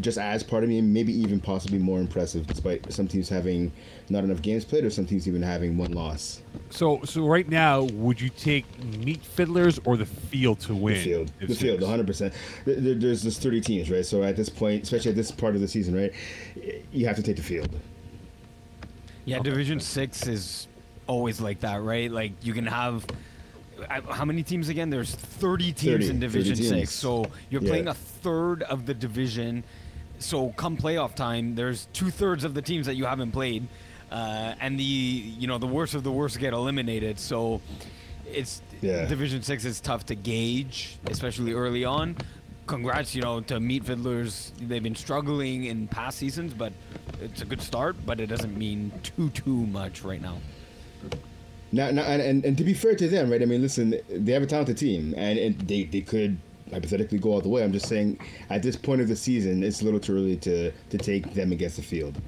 just 0.00 0.16
as 0.16 0.42
part 0.42 0.62
of 0.62 0.70
me, 0.70 0.80
maybe 0.80 1.12
even 1.12 1.40
possibly 1.40 1.78
more 1.78 2.00
impressive, 2.00 2.46
despite 2.46 2.90
some 2.90 3.06
teams 3.06 3.28
having 3.28 3.70
not 4.08 4.24
enough 4.24 4.40
games 4.40 4.64
played, 4.64 4.84
or 4.84 4.90
some 4.90 5.04
teams 5.04 5.28
even 5.28 5.42
having 5.42 5.76
one 5.76 5.92
loss. 5.92 6.40
So, 6.70 7.02
so 7.04 7.26
right 7.26 7.48
now, 7.48 7.82
would 7.82 8.20
you 8.20 8.30
take 8.30 8.64
meat 8.82 9.22
fiddlers 9.22 9.78
or 9.84 9.96
the 9.98 10.06
field 10.06 10.60
to 10.60 10.74
win? 10.74 10.94
The 10.94 11.04
field, 11.04 11.32
Div 11.38 11.48
the 11.48 11.54
field, 11.54 11.80
100. 11.82 12.06
percent 12.06 12.34
There's 12.64 13.22
just 13.22 13.42
30 13.42 13.60
teams, 13.60 13.90
right? 13.90 14.04
So 14.04 14.22
at 14.22 14.36
this 14.36 14.48
point, 14.48 14.84
especially 14.84 15.10
at 15.10 15.16
this 15.16 15.30
part 15.30 15.54
of 15.54 15.60
the 15.60 15.68
season, 15.68 15.94
right, 15.94 16.12
you 16.92 17.06
have 17.06 17.16
to 17.16 17.22
take 17.22 17.36
the 17.36 17.42
field. 17.42 17.68
Yeah, 19.26 19.40
Division 19.40 19.80
Six 19.80 20.26
is 20.26 20.66
always 21.06 21.40
like 21.40 21.60
that, 21.60 21.82
right? 21.82 22.10
Like 22.10 22.32
you 22.42 22.54
can 22.54 22.66
have 22.66 23.04
I- 23.88 24.00
how 24.14 24.24
many 24.24 24.42
teams 24.42 24.68
again? 24.68 24.90
There's 24.90 25.14
30 25.14 25.72
teams 25.72 25.82
30, 26.06 26.08
in 26.10 26.20
Division 26.20 26.56
teams. 26.56 26.68
Six, 26.68 26.90
so 26.92 27.26
you're 27.50 27.62
Yeah. 27.62 27.68
playing 27.68 27.88
a 27.88 27.94
third 27.94 28.62
of 28.64 28.86
the 28.86 28.94
division. 28.94 29.64
So 30.18 30.50
come 30.50 30.76
playoff 30.76 31.14
time, 31.14 31.54
there's 31.54 31.86
two 31.92 32.10
thirds 32.10 32.44
of 32.44 32.54
the 32.54 32.62
teams 32.62 32.86
that 32.86 32.94
you 32.96 33.06
haven't 33.06 33.32
played, 33.32 33.66
uh, 34.10 34.54
and 34.60 34.78
the 34.78 34.82
you 34.84 35.46
know 35.46 35.58
the 35.58 35.66
worst 35.66 35.94
of 35.94 36.02
the 36.02 36.12
worst 36.12 36.38
get 36.38 36.52
eliminated. 36.52 37.18
So 37.18 37.60
it's 38.30 38.60
Yeah. 38.82 39.06
Division 39.06 39.42
Six 39.42 39.64
is 39.64 39.80
tough 39.80 40.06
to 40.06 40.14
gauge, 40.14 40.96
especially 41.06 41.52
early 41.52 41.84
on. 41.84 42.16
Congrats, 42.66 43.14
you 43.16 43.22
know, 43.22 43.40
to 43.40 43.58
Meat 43.58 43.84
Fiddlers. 43.84 44.52
They've 44.60 44.82
been 44.82 44.94
struggling 44.94 45.64
in 45.64 45.88
past 45.88 46.18
seasons, 46.18 46.54
but 46.54 46.72
it's 47.20 47.42
a 47.42 47.44
good 47.44 47.60
start. 47.60 47.96
But 48.06 48.20
it 48.20 48.26
doesn't 48.26 48.56
mean 48.56 48.92
too 49.02 49.30
too 49.30 49.66
much 49.66 50.02
right 50.02 50.20
now. 50.22 50.36
Now, 51.72 51.90
now 51.90 52.02
and, 52.02 52.20
and, 52.20 52.44
and 52.44 52.58
to 52.58 52.64
be 52.64 52.74
fair 52.74 52.94
to 52.96 53.08
them, 53.08 53.30
right? 53.30 53.40
I 53.40 53.44
mean, 53.44 53.62
listen, 53.62 53.94
they 54.08 54.32
have 54.32 54.42
a 54.42 54.46
talented 54.46 54.76
team, 54.76 55.14
and, 55.16 55.38
and 55.38 55.58
they, 55.60 55.84
they 55.84 56.00
could 56.00 56.38
hypothetically 56.70 57.18
go 57.18 57.32
all 57.32 57.40
the 57.40 57.48
way. 57.48 57.62
I'm 57.62 57.72
just 57.72 57.86
saying, 57.86 58.20
at 58.48 58.62
this 58.62 58.76
point 58.76 59.00
of 59.00 59.08
the 59.08 59.16
season, 59.16 59.62
it's 59.62 59.80
a 59.82 59.84
little 59.84 60.00
too 60.00 60.14
early 60.14 60.36
to, 60.36 60.72
to 60.72 60.98
take 60.98 61.34
them 61.34 61.52
against 61.52 61.76
the 61.76 61.82
field. 61.82 62.20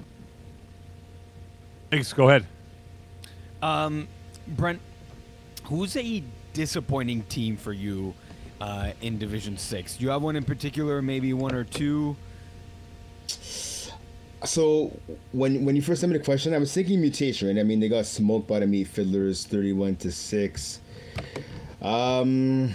Thanks. 1.91 2.13
Go 2.13 2.29
ahead. 2.29 2.47
Um, 3.63 4.09
Brent, 4.49 4.81
who's 5.65 5.97
a 5.97 6.23
disappointing 6.53 7.23
team 7.25 7.57
for 7.57 7.73
you 7.73 8.15
uh, 8.61 8.93
in 9.01 9.19
Division 9.19 9.57
Six? 9.59 9.97
Do 9.97 10.05
you 10.05 10.11
have 10.11 10.23
one 10.23 10.37
in 10.37 10.45
particular, 10.45 11.03
maybe 11.03 11.33
one 11.33 11.55
or 11.55 11.65
two? 11.65 12.17
So 14.45 14.99
when 15.33 15.65
when 15.65 15.77
you 15.77 15.83
first 15.83 16.01
sent 16.01 16.13
me 16.13 16.19
the 16.19 16.25
question, 16.25 16.53
I 16.53 16.59
was 16.59 16.73
thinking 16.73 17.01
mutation, 17.01 17.49
right? 17.49 17.59
I 17.59 17.63
mean, 17.63 17.81
they 17.81 17.89
got 17.89 18.07
smoked 18.07 18.49
by 18.49 18.61
the 18.61 18.67
meat 18.67 18.89
fiddlers, 18.89 19.47
thirty-one 19.47 19.97
to 19.97 20.11
six. 20.11 20.81
Um, 21.81 22.75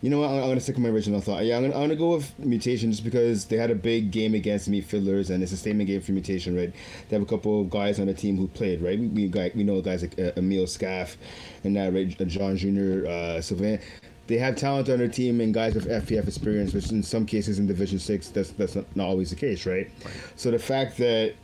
you 0.00 0.10
know 0.10 0.20
what? 0.20 0.30
I'm, 0.30 0.36
I'm 0.36 0.48
gonna 0.48 0.60
stick 0.60 0.76
with 0.76 0.84
my 0.84 0.88
original 0.88 1.20
thought. 1.20 1.44
Yeah, 1.44 1.56
I'm 1.56 1.62
gonna, 1.62 1.74
I'm 1.74 1.82
gonna 1.82 1.96
go 1.96 2.16
with 2.16 2.38
mutation 2.38 2.90
just 2.90 3.04
because 3.04 3.44
they 3.44 3.56
had 3.56 3.70
a 3.70 3.74
big 3.74 4.10
game 4.10 4.34
against 4.34 4.68
meat 4.68 4.84
fiddlers, 4.84 5.30
and 5.30 5.42
it's 5.42 5.52
a 5.52 5.56
statement 5.56 5.86
game 5.86 6.00
for 6.00 6.12
mutation, 6.12 6.56
right? 6.56 6.72
They 7.08 7.16
have 7.16 7.22
a 7.22 7.26
couple 7.26 7.60
of 7.60 7.70
guys 7.70 8.00
on 8.00 8.06
the 8.06 8.14
team 8.14 8.36
who 8.36 8.48
played, 8.48 8.82
right? 8.82 8.98
We 8.98 9.06
we, 9.06 9.50
we 9.54 9.64
know 9.64 9.80
guys 9.82 10.02
like 10.02 10.18
uh, 10.18 10.32
Emil 10.36 10.66
Scaff 10.66 11.16
and 11.62 11.76
that, 11.76 11.92
right? 11.92 12.08
John 12.26 12.56
Junior, 12.56 13.06
uh, 13.06 13.40
Sylvain. 13.40 13.80
They 14.28 14.38
have 14.38 14.56
talent 14.56 14.88
on 14.88 14.98
their 14.98 15.08
team 15.08 15.40
and 15.40 15.52
guys 15.52 15.74
with 15.74 15.88
FPF 15.88 16.28
experience, 16.28 16.72
which 16.72 16.90
in 16.90 17.02
some 17.02 17.26
cases 17.26 17.58
in 17.58 17.66
Division 17.66 17.98
Six, 17.98 18.28
that's 18.28 18.50
that's 18.50 18.76
not, 18.76 18.84
not 18.96 19.08
always 19.08 19.30
the 19.30 19.36
case, 19.36 19.66
right? 19.66 19.90
So 20.36 20.50
the 20.50 20.58
fact 20.58 20.96
that 20.98 21.34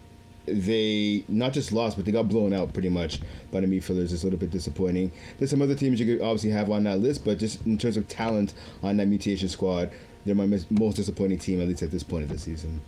they 0.47 1.25
not 1.29 1.53
just 1.53 1.73
lost, 1.73 1.97
but 1.97 2.07
they 2.07 2.13
got 2.13 2.29
blown 2.29 2.53
out 2.53 2.73
pretty 2.73 2.89
much 2.89 3.21
by 3.51 3.61
the 3.61 3.67
Meat 3.67 3.85
Fiddlers. 3.85 4.13
It's 4.13 4.23
a 4.23 4.27
little 4.27 4.39
bit 4.39 4.51
disappointing. 4.51 5.13
There's 5.39 5.51
some 5.51 5.63
other 5.63 5.75
teams 5.75 6.01
you 6.01 6.07
could 6.07 6.25
obviously 6.25 6.51
have 6.51 6.71
on 6.71 6.85
that 6.85 7.01
list, 7.01 7.25
but 7.25 7.39
just 7.39 7.65
in 7.67 7.79
terms 7.79 7.97
of 7.97 8.09
talent 8.09 8.55
on 8.83 8.97
that 8.99 9.07
mutation 9.07 9.49
squad, 9.49 9.91
they're 10.25 10.35
my 10.35 10.47
most 10.47 10.95
disappointing 10.95 11.39
team, 11.39 11.61
at 11.61 11.69
least 11.69 11.83
at 11.83 11.91
this 11.91 12.03
point 12.03 12.25
of 12.25 12.31
the 12.31 12.39
season. 12.39 12.81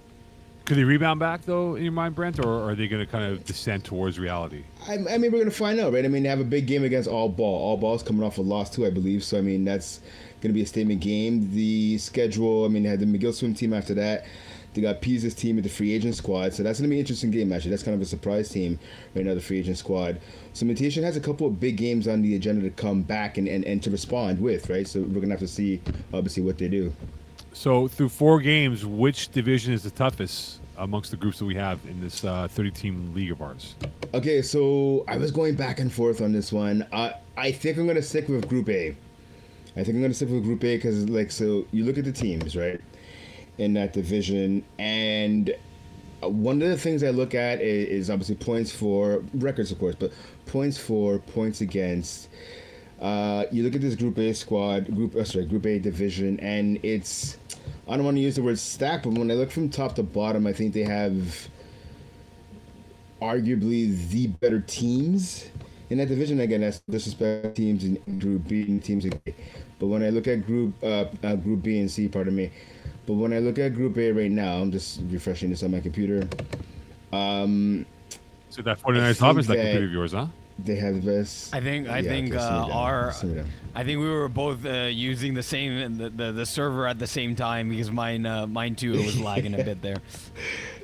Could 0.70 0.78
they 0.78 0.84
rebound 0.84 1.18
back 1.18 1.42
though, 1.46 1.74
in 1.74 1.82
your 1.82 1.90
mind, 1.90 2.14
Brent, 2.14 2.38
or 2.38 2.70
are 2.70 2.76
they 2.76 2.86
going 2.86 3.04
to 3.04 3.10
kind 3.10 3.24
of 3.24 3.44
descend 3.44 3.84
towards 3.84 4.20
reality? 4.20 4.62
I, 4.86 4.92
I 4.92 5.18
mean, 5.18 5.32
we're 5.32 5.40
gonna 5.40 5.50
find 5.50 5.80
out, 5.80 5.92
right? 5.92 6.04
I 6.04 6.06
mean, 6.06 6.22
they 6.22 6.28
have 6.28 6.38
a 6.38 6.44
big 6.44 6.68
game 6.68 6.84
against 6.84 7.08
All 7.08 7.28
Ball. 7.28 7.60
All 7.60 7.76
Ball's 7.76 8.04
coming 8.04 8.22
off 8.22 8.38
a 8.38 8.42
loss 8.42 8.70
too, 8.70 8.86
I 8.86 8.90
believe. 8.90 9.24
So 9.24 9.36
I 9.36 9.40
mean, 9.40 9.64
that's 9.64 10.00
gonna 10.40 10.54
be 10.54 10.62
a 10.62 10.66
statement 10.66 11.00
game. 11.00 11.52
The 11.52 11.98
schedule, 11.98 12.66
I 12.66 12.68
mean, 12.68 12.84
they 12.84 12.88
had 12.88 13.00
the 13.00 13.06
McGill 13.06 13.34
swim 13.34 13.52
team 13.52 13.72
after 13.72 13.94
that. 13.94 14.26
They 14.72 14.80
got 14.80 15.00
Pisa's 15.00 15.34
team 15.34 15.56
with 15.56 15.64
the 15.64 15.70
free 15.70 15.90
agent 15.92 16.14
squad, 16.14 16.54
so 16.54 16.62
that's 16.62 16.78
gonna 16.78 16.88
be 16.88 16.94
an 16.94 17.00
interesting 17.00 17.32
game. 17.32 17.52
Actually, 17.52 17.72
that's 17.72 17.82
kind 17.82 17.96
of 17.96 18.00
a 18.00 18.06
surprise 18.06 18.48
team 18.48 18.78
right 19.16 19.24
now, 19.24 19.34
the 19.34 19.40
free 19.40 19.58
agent 19.58 19.76
squad. 19.76 20.20
So 20.52 20.66
Mutation 20.66 21.02
has 21.02 21.16
a 21.16 21.20
couple 21.20 21.48
of 21.48 21.58
big 21.58 21.78
games 21.78 22.06
on 22.06 22.22
the 22.22 22.36
agenda 22.36 22.62
to 22.62 22.70
come 22.70 23.02
back 23.02 23.38
and, 23.38 23.48
and, 23.48 23.64
and 23.64 23.82
to 23.82 23.90
respond 23.90 24.40
with, 24.40 24.70
right? 24.70 24.86
So 24.86 25.00
we're 25.00 25.20
gonna 25.20 25.32
have 25.32 25.40
to 25.40 25.48
see, 25.48 25.82
obviously, 26.14 26.44
what 26.44 26.58
they 26.58 26.68
do. 26.68 26.92
So 27.52 27.88
through 27.88 28.10
four 28.10 28.40
games, 28.40 28.86
which 28.86 29.30
division 29.30 29.72
is 29.72 29.82
the 29.82 29.90
toughest 29.90 30.59
amongst 30.80 31.10
the 31.10 31.16
groups 31.16 31.38
that 31.38 31.44
we 31.44 31.54
have 31.54 31.78
in 31.86 32.00
this 32.00 32.24
uh, 32.24 32.48
30-team 32.48 33.14
league 33.14 33.30
of 33.30 33.40
ours? 33.40 33.76
Okay, 34.14 34.42
so 34.42 35.04
I 35.06 35.16
was 35.16 35.30
going 35.30 35.54
back 35.54 35.78
and 35.78 35.92
forth 35.92 36.20
on 36.20 36.32
this 36.32 36.52
one. 36.52 36.86
I 36.92 37.14
I 37.36 37.52
think 37.52 37.78
I'm 37.78 37.86
gonna 37.86 38.02
stick 38.02 38.28
with 38.28 38.48
Group 38.48 38.68
A. 38.68 38.96
I 39.76 39.84
think 39.84 39.90
I'm 39.90 40.02
gonna 40.02 40.14
stick 40.14 40.30
with 40.30 40.42
Group 40.42 40.64
A 40.64 40.76
because, 40.76 41.08
like, 41.08 41.30
so 41.30 41.66
you 41.70 41.84
look 41.84 41.96
at 41.96 42.04
the 42.04 42.12
teams, 42.12 42.56
right, 42.56 42.80
in 43.58 43.74
that 43.74 43.92
division, 43.92 44.64
and 44.78 45.54
uh, 46.22 46.28
one 46.28 46.60
of 46.60 46.68
the 46.68 46.76
things 46.76 47.02
I 47.02 47.10
look 47.10 47.34
at 47.34 47.60
is 47.60 48.10
obviously 48.10 48.34
points 48.34 48.72
for 48.72 49.22
records, 49.34 49.70
of 49.70 49.78
course, 49.78 49.94
but 49.94 50.12
points 50.46 50.76
for, 50.76 51.18
points 51.18 51.60
against. 51.60 52.28
Uh, 53.00 53.44
you 53.50 53.62
look 53.62 53.74
at 53.74 53.80
this 53.80 53.94
Group 53.94 54.18
A 54.18 54.34
squad, 54.34 54.94
Group 54.94 55.16
uh, 55.16 55.24
sorry, 55.24 55.46
Group 55.46 55.64
A 55.66 55.78
division, 55.78 56.38
and 56.40 56.78
it's 56.84 57.38
I 57.88 57.96
don't 57.96 58.04
want 58.04 58.16
to 58.16 58.20
use 58.20 58.36
the 58.36 58.42
word 58.42 58.58
stack, 58.58 59.02
but 59.04 59.14
when 59.14 59.30
I 59.30 59.34
look 59.34 59.50
from 59.50 59.70
top 59.70 59.94
to 59.96 60.02
bottom, 60.02 60.46
I 60.46 60.52
think 60.52 60.74
they 60.74 60.82
have 60.84 61.48
arguably 63.22 64.08
the 64.10 64.26
better 64.28 64.60
teams 64.60 65.48
in 65.88 65.98
that 65.98 66.08
division. 66.08 66.40
Again, 66.40 66.60
that's 66.60 66.80
disrespect 66.90 67.56
teams 67.56 67.84
in 67.84 68.18
Group 68.18 68.48
B 68.48 68.62
and 68.62 68.82
teams 68.84 69.04
in 69.06 69.14
A. 69.26 69.34
But 69.78 69.86
when 69.86 70.02
I 70.02 70.10
look 70.10 70.28
at 70.28 70.44
Group 70.46 70.74
uh, 70.82 71.06
uh, 71.22 71.36
Group 71.36 71.62
B 71.62 71.80
and 71.80 71.90
C, 71.90 72.06
pardon 72.06 72.36
me. 72.36 72.50
But 73.06 73.14
when 73.14 73.32
I 73.32 73.38
look 73.38 73.58
at 73.58 73.74
Group 73.74 73.96
A 73.96 74.12
right 74.12 74.30
now, 74.30 74.58
I'm 74.58 74.70
just 74.70 75.00
refreshing 75.08 75.50
this 75.50 75.62
on 75.62 75.70
my 75.70 75.80
computer. 75.80 76.28
Um, 77.12 77.86
So 78.50 78.62
that 78.62 78.78
49ers 78.80 79.06
think 79.06 79.18
top 79.18 79.38
is 79.38 79.46
that 79.46 79.56
that- 79.56 79.62
computer 79.62 79.86
of 79.86 79.92
yours, 79.92 80.12
huh? 80.12 80.26
They 80.64 80.76
have 80.76 80.94
the 80.94 81.00
best. 81.00 81.54
I 81.54 81.60
think 81.60 81.88
I 81.88 81.98
Yeah, 81.98 82.10
think 82.10 82.34
okay, 82.34 82.42
uh, 82.42 82.68
our. 82.72 83.14
I 83.74 83.84
think 83.84 84.00
we 84.00 84.08
were 84.08 84.28
both 84.28 84.64
uh, 84.64 84.88
using 84.90 85.34
the 85.34 85.42
same 85.42 85.96
the, 85.96 86.10
the 86.10 86.32
the 86.32 86.46
server 86.46 86.86
at 86.86 86.98
the 86.98 87.06
same 87.06 87.36
time 87.36 87.68
because 87.68 87.90
mine 87.90 88.26
uh, 88.26 88.46
mine 88.46 88.74
too 88.74 88.92
was 88.92 89.18
lagging 89.28 89.54
a 89.54 89.64
bit 89.64 89.82
there. 89.82 89.96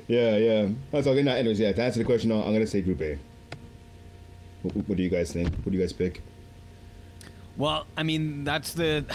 Yeah, 0.07 0.37
yeah. 0.37 0.69
That's 0.91 1.07
okay. 1.07 1.23
Not 1.23 1.37
anyways. 1.37 1.59
Yeah. 1.59 1.73
To 1.73 1.83
answer 1.83 1.99
the 1.99 2.05
question, 2.05 2.31
I'm 2.31 2.53
gonna 2.53 2.67
say 2.67 2.81
Group 2.81 3.01
A. 3.01 3.19
What, 4.61 4.75
what 4.87 4.97
do 4.97 5.03
you 5.03 5.09
guys 5.09 5.31
think? 5.31 5.49
What 5.49 5.71
do 5.71 5.77
you 5.77 5.83
guys 5.83 5.93
pick? 5.93 6.21
Well, 7.57 7.85
I 7.95 8.03
mean 8.03 8.43
that's 8.43 8.73
the. 8.73 9.05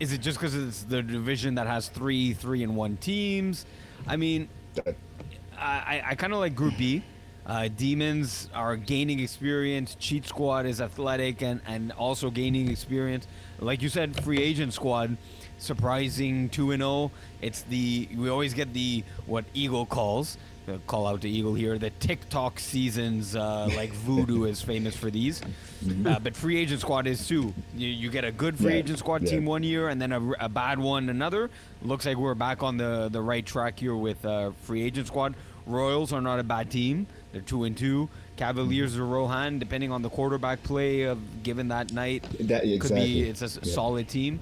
Is 0.00 0.12
it 0.12 0.20
just 0.20 0.38
because 0.38 0.54
it's 0.54 0.82
the 0.82 1.02
division 1.02 1.54
that 1.54 1.66
has 1.66 1.88
three 1.88 2.32
three 2.34 2.62
and 2.62 2.74
one 2.76 2.96
teams? 2.96 3.66
I 4.06 4.16
mean, 4.16 4.48
I, 5.56 6.02
I 6.04 6.14
kind 6.14 6.32
of 6.32 6.40
like 6.40 6.54
Group 6.54 6.76
B. 6.76 7.02
Uh, 7.46 7.68
Demons 7.68 8.48
are 8.54 8.76
gaining 8.76 9.20
experience. 9.20 9.96
Cheat 9.98 10.26
Squad 10.26 10.64
is 10.66 10.80
athletic 10.80 11.42
and, 11.42 11.60
and 11.66 11.92
also 11.92 12.30
gaining 12.30 12.70
experience. 12.70 13.26
Like 13.58 13.82
you 13.82 13.88
said, 13.90 14.22
free 14.24 14.38
agent 14.40 14.72
squad, 14.72 15.16
surprising 15.58 16.48
two 16.48 16.70
and 16.72 16.80
zero. 16.80 17.10
It's 17.42 17.62
the 17.62 18.08
we 18.16 18.28
always 18.30 18.54
get 18.54 18.72
the 18.72 19.04
what 19.26 19.44
Eagle 19.52 19.84
calls. 19.86 20.38
uh, 20.68 20.78
Call 20.86 21.06
out 21.06 21.20
to 21.20 21.28
Eagle 21.28 21.52
here. 21.54 21.78
The 21.78 21.90
TikTok 21.90 22.58
seasons, 22.58 23.36
uh, 23.36 23.68
like 23.76 23.92
Voodoo 23.92 24.44
is 24.44 24.62
famous 24.62 24.96
for 24.96 25.10
these, 25.10 25.42
uh, 26.06 26.18
but 26.20 26.34
free 26.34 26.58
agent 26.58 26.80
squad 26.80 27.06
is 27.06 27.28
too. 27.28 27.52
You, 27.76 27.88
you 27.88 28.10
get 28.10 28.24
a 28.24 28.32
good 28.32 28.56
free 28.56 28.72
Yeah, 28.72 28.78
agent 28.78 28.98
squad 29.00 29.22
yeah. 29.22 29.30
team 29.32 29.44
one 29.44 29.62
year, 29.62 29.88
and 29.90 30.00
then 30.00 30.12
a, 30.12 30.30
a 30.40 30.48
bad 30.48 30.78
one 30.78 31.10
another. 31.10 31.50
Looks 31.82 32.06
like 32.06 32.16
we're 32.16 32.34
back 32.34 32.62
on 32.62 32.78
the 32.78 33.10
the 33.12 33.20
right 33.20 33.44
track 33.44 33.78
here 33.78 33.94
with 33.96 34.24
uh, 34.24 34.52
free 34.62 34.82
agent 34.82 35.08
squad. 35.08 35.34
Royals 35.66 36.12
are 36.12 36.20
not 36.22 36.40
a 36.40 36.44
bad 36.44 36.70
team. 36.70 37.06
They're 37.34 37.42
two 37.42 37.64
and 37.64 37.76
two. 37.76 38.08
Cavaliers 38.36 38.96
or 38.96 39.04
Rohan, 39.04 39.58
depending 39.58 39.90
on 39.92 40.02
the 40.02 40.08
quarterback 40.08 40.62
play 40.62 41.02
of 41.02 41.18
given 41.42 41.68
that 41.68 41.92
night, 41.92 42.24
That 42.40 42.62
could 42.80 42.94
be 42.94 43.22
it's 43.22 43.42
a 43.42 43.60
Yeah. 43.62 43.72
solid 43.74 44.08
team. 44.08 44.40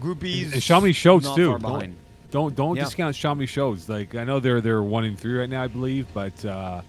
Groupies 0.00 0.44
And 0.52 0.62
Xiaomi 0.62 0.94
shows 0.94 1.24
not 1.24 1.36
too. 1.36 1.58
far 1.58 1.58
Don't- 1.80 1.94
Don't 2.30 2.54
don't 2.54 2.76
Yeah. 2.76 2.84
discount 2.84 3.14
Xiaomi 3.16 3.46
shows. 3.48 3.88
Like 3.88 4.14
I 4.14 4.24
know 4.24 4.40
they're 4.40 4.60
they're 4.60 4.82
one 4.82 5.04
and 5.04 5.18
three 5.18 5.34
right 5.38 5.48
now, 5.50 5.62
I 5.64 5.66
believe, 5.66 6.06
but 6.14 6.42
uh, 6.44 6.80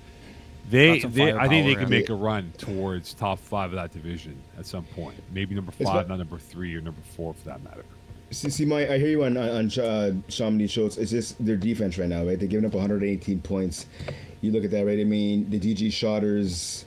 they 0.70 1.00
they 1.00 1.34
I 1.34 1.48
think 1.48 1.66
they 1.68 1.74
can 1.74 1.84
yeah. 1.84 1.88
make 2.00 2.10
a 2.10 2.14
run 2.16 2.54
towards 2.58 3.14
top 3.14 3.40
five 3.40 3.72
of 3.72 3.76
that 3.76 3.92
division 3.92 4.36
at 4.58 4.66
some 4.66 4.84
point. 4.86 5.16
Maybe 5.34 5.54
number 5.56 5.72
five, 5.74 5.88
what- 5.88 6.08
not 6.10 6.18
number 6.20 6.38
three 6.38 6.74
or 6.76 6.82
number 6.82 7.02
four 7.16 7.34
for 7.34 7.46
that 7.50 7.64
matter. 7.64 7.84
See, 8.30 8.50
see, 8.50 8.64
my 8.66 8.88
I 8.88 8.98
hear 8.98 9.10
you 9.10 9.24
on 9.26 9.36
on 9.36 9.72
uh, 9.80 10.12
Chamonix 10.30 10.68
Schultz. 10.68 10.98
It's 10.98 11.12
just 11.12 11.44
their 11.44 11.58
defense 11.58 11.98
right 11.98 12.08
now, 12.08 12.24
right? 12.24 12.40
They're 12.40 12.48
giving 12.48 12.66
up 12.66 12.74
118 12.74 13.42
points. 13.42 13.88
You 14.42 14.52
look 14.52 14.64
at 14.64 14.72
that, 14.72 14.86
right? 14.86 15.00
I 15.00 15.04
mean, 15.04 15.50
the 15.50 15.60
DG 15.60 15.94
Shotters. 15.94 16.86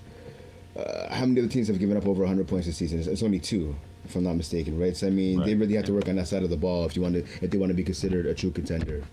Uh, 0.77 1.15
how 1.15 1.25
many 1.25 1.41
other 1.41 1.49
teams 1.49 1.69
have 1.69 1.79
given 1.79 1.97
up 1.97 2.07
over 2.07 2.21
100 2.21 2.49
points 2.49 2.67
this 2.67 2.77
season? 2.77 2.99
It's, 2.99 3.07
it's 3.07 3.23
only 3.23 3.39
two, 3.39 3.77
if 4.05 4.17
I'm 4.17 4.25
not 4.25 4.35
mistaken, 4.35 4.79
right? 4.79 4.97
So 4.97 5.07
I 5.07 5.11
mean, 5.11 5.41
they 5.45 5.55
really 5.55 5.75
have 5.75 5.85
to 5.85 5.93
work 5.93 6.09
on 6.09 6.17
that 6.17 6.27
side 6.27 6.43
of 6.43 6.51
the 6.51 6.57
ball 6.57 6.85
if 6.85 6.97
you 6.97 7.03
want 7.03 7.15
to 7.15 7.21
if 7.43 7.51
they 7.51 7.59
want 7.59 7.71
to 7.71 7.75
be 7.75 7.85
considered 7.85 8.27
a 8.27 8.35
true 8.35 8.51
contender. 8.51 9.05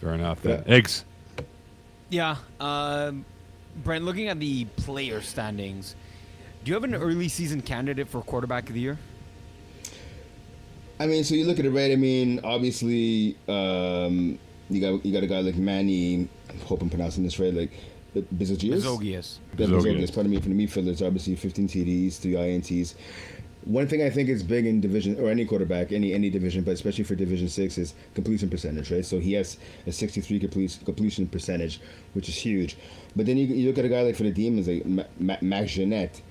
Fair 0.00 0.14
enough. 0.14 0.40
Yeah. 0.44 0.54
Uh, 0.54 0.62
Iggs. 0.64 1.04
Yeah, 2.10 2.36
um, 2.58 3.24
Brent. 3.84 4.04
Looking 4.04 4.28
at 4.28 4.40
the 4.40 4.64
player 4.76 5.20
standings, 5.20 5.94
do 6.64 6.70
you 6.70 6.74
have 6.74 6.84
an 6.84 6.94
early 6.94 7.28
season 7.28 7.60
candidate 7.60 8.08
for 8.08 8.22
quarterback 8.22 8.68
of 8.68 8.74
the 8.74 8.80
year? 8.80 8.98
I 11.00 11.06
mean, 11.06 11.22
so 11.22 11.34
you 11.34 11.44
look 11.44 11.60
at 11.60 11.64
it, 11.64 11.70
right? 11.70 11.92
I 11.92 11.96
mean, 11.96 12.40
obviously, 12.42 13.36
um, 13.46 14.38
you 14.70 14.80
got 14.80 15.04
you 15.04 15.12
got 15.12 15.22
a 15.22 15.26
guy 15.26 15.40
like 15.40 15.56
Manny. 15.56 16.28
I 16.50 16.64
hope 16.64 16.82
I'm 16.82 16.90
pronouncing 16.90 17.24
this 17.24 17.38
right, 17.38 17.54
like 17.54 17.70
Bizogius. 18.14 18.82
Zogius. 18.82 19.38
Yeah, 19.56 19.66
Bizogius. 19.66 19.82
Bizogius. 19.82 20.14
Pardon 20.14 20.30
me, 20.30 20.40
from 20.40 20.50
the 20.50 20.56
Meat 20.56 20.70
Fiddlers, 20.70 21.02
obviously 21.02 21.36
15 21.36 21.68
TDs, 21.68 22.18
three 22.18 22.32
INTs. 22.32 22.94
One 23.64 23.86
thing 23.86 24.02
I 24.02 24.08
think 24.08 24.30
is 24.30 24.42
big 24.42 24.64
in 24.64 24.80
division 24.80 25.18
or 25.20 25.28
any 25.28 25.44
quarterback, 25.44 25.92
any 25.92 26.14
any 26.14 26.30
division, 26.30 26.64
but 26.64 26.70
especially 26.72 27.04
for 27.04 27.14
Division 27.14 27.48
Six, 27.48 27.76
is 27.76 27.94
completion 28.14 28.48
percentage, 28.48 28.90
right? 28.90 29.04
So 29.04 29.18
he 29.18 29.34
has 29.34 29.58
a 29.86 29.92
63 29.92 30.40
complete, 30.40 30.78
completion 30.84 31.26
percentage, 31.26 31.80
which 32.14 32.28
is 32.28 32.34
huge. 32.36 32.76
But 33.14 33.26
then 33.26 33.36
you, 33.36 33.46
you 33.46 33.68
look 33.68 33.76
at 33.78 33.84
a 33.84 33.88
guy 33.88 34.02
like 34.02 34.16
for 34.16 34.22
the 34.22 34.30
Demons, 34.30 34.68
like 34.68 34.86
Ma- 34.86 35.02
Ma- 35.18 35.36
Max 35.42 35.72
Jeanette, 35.72 36.22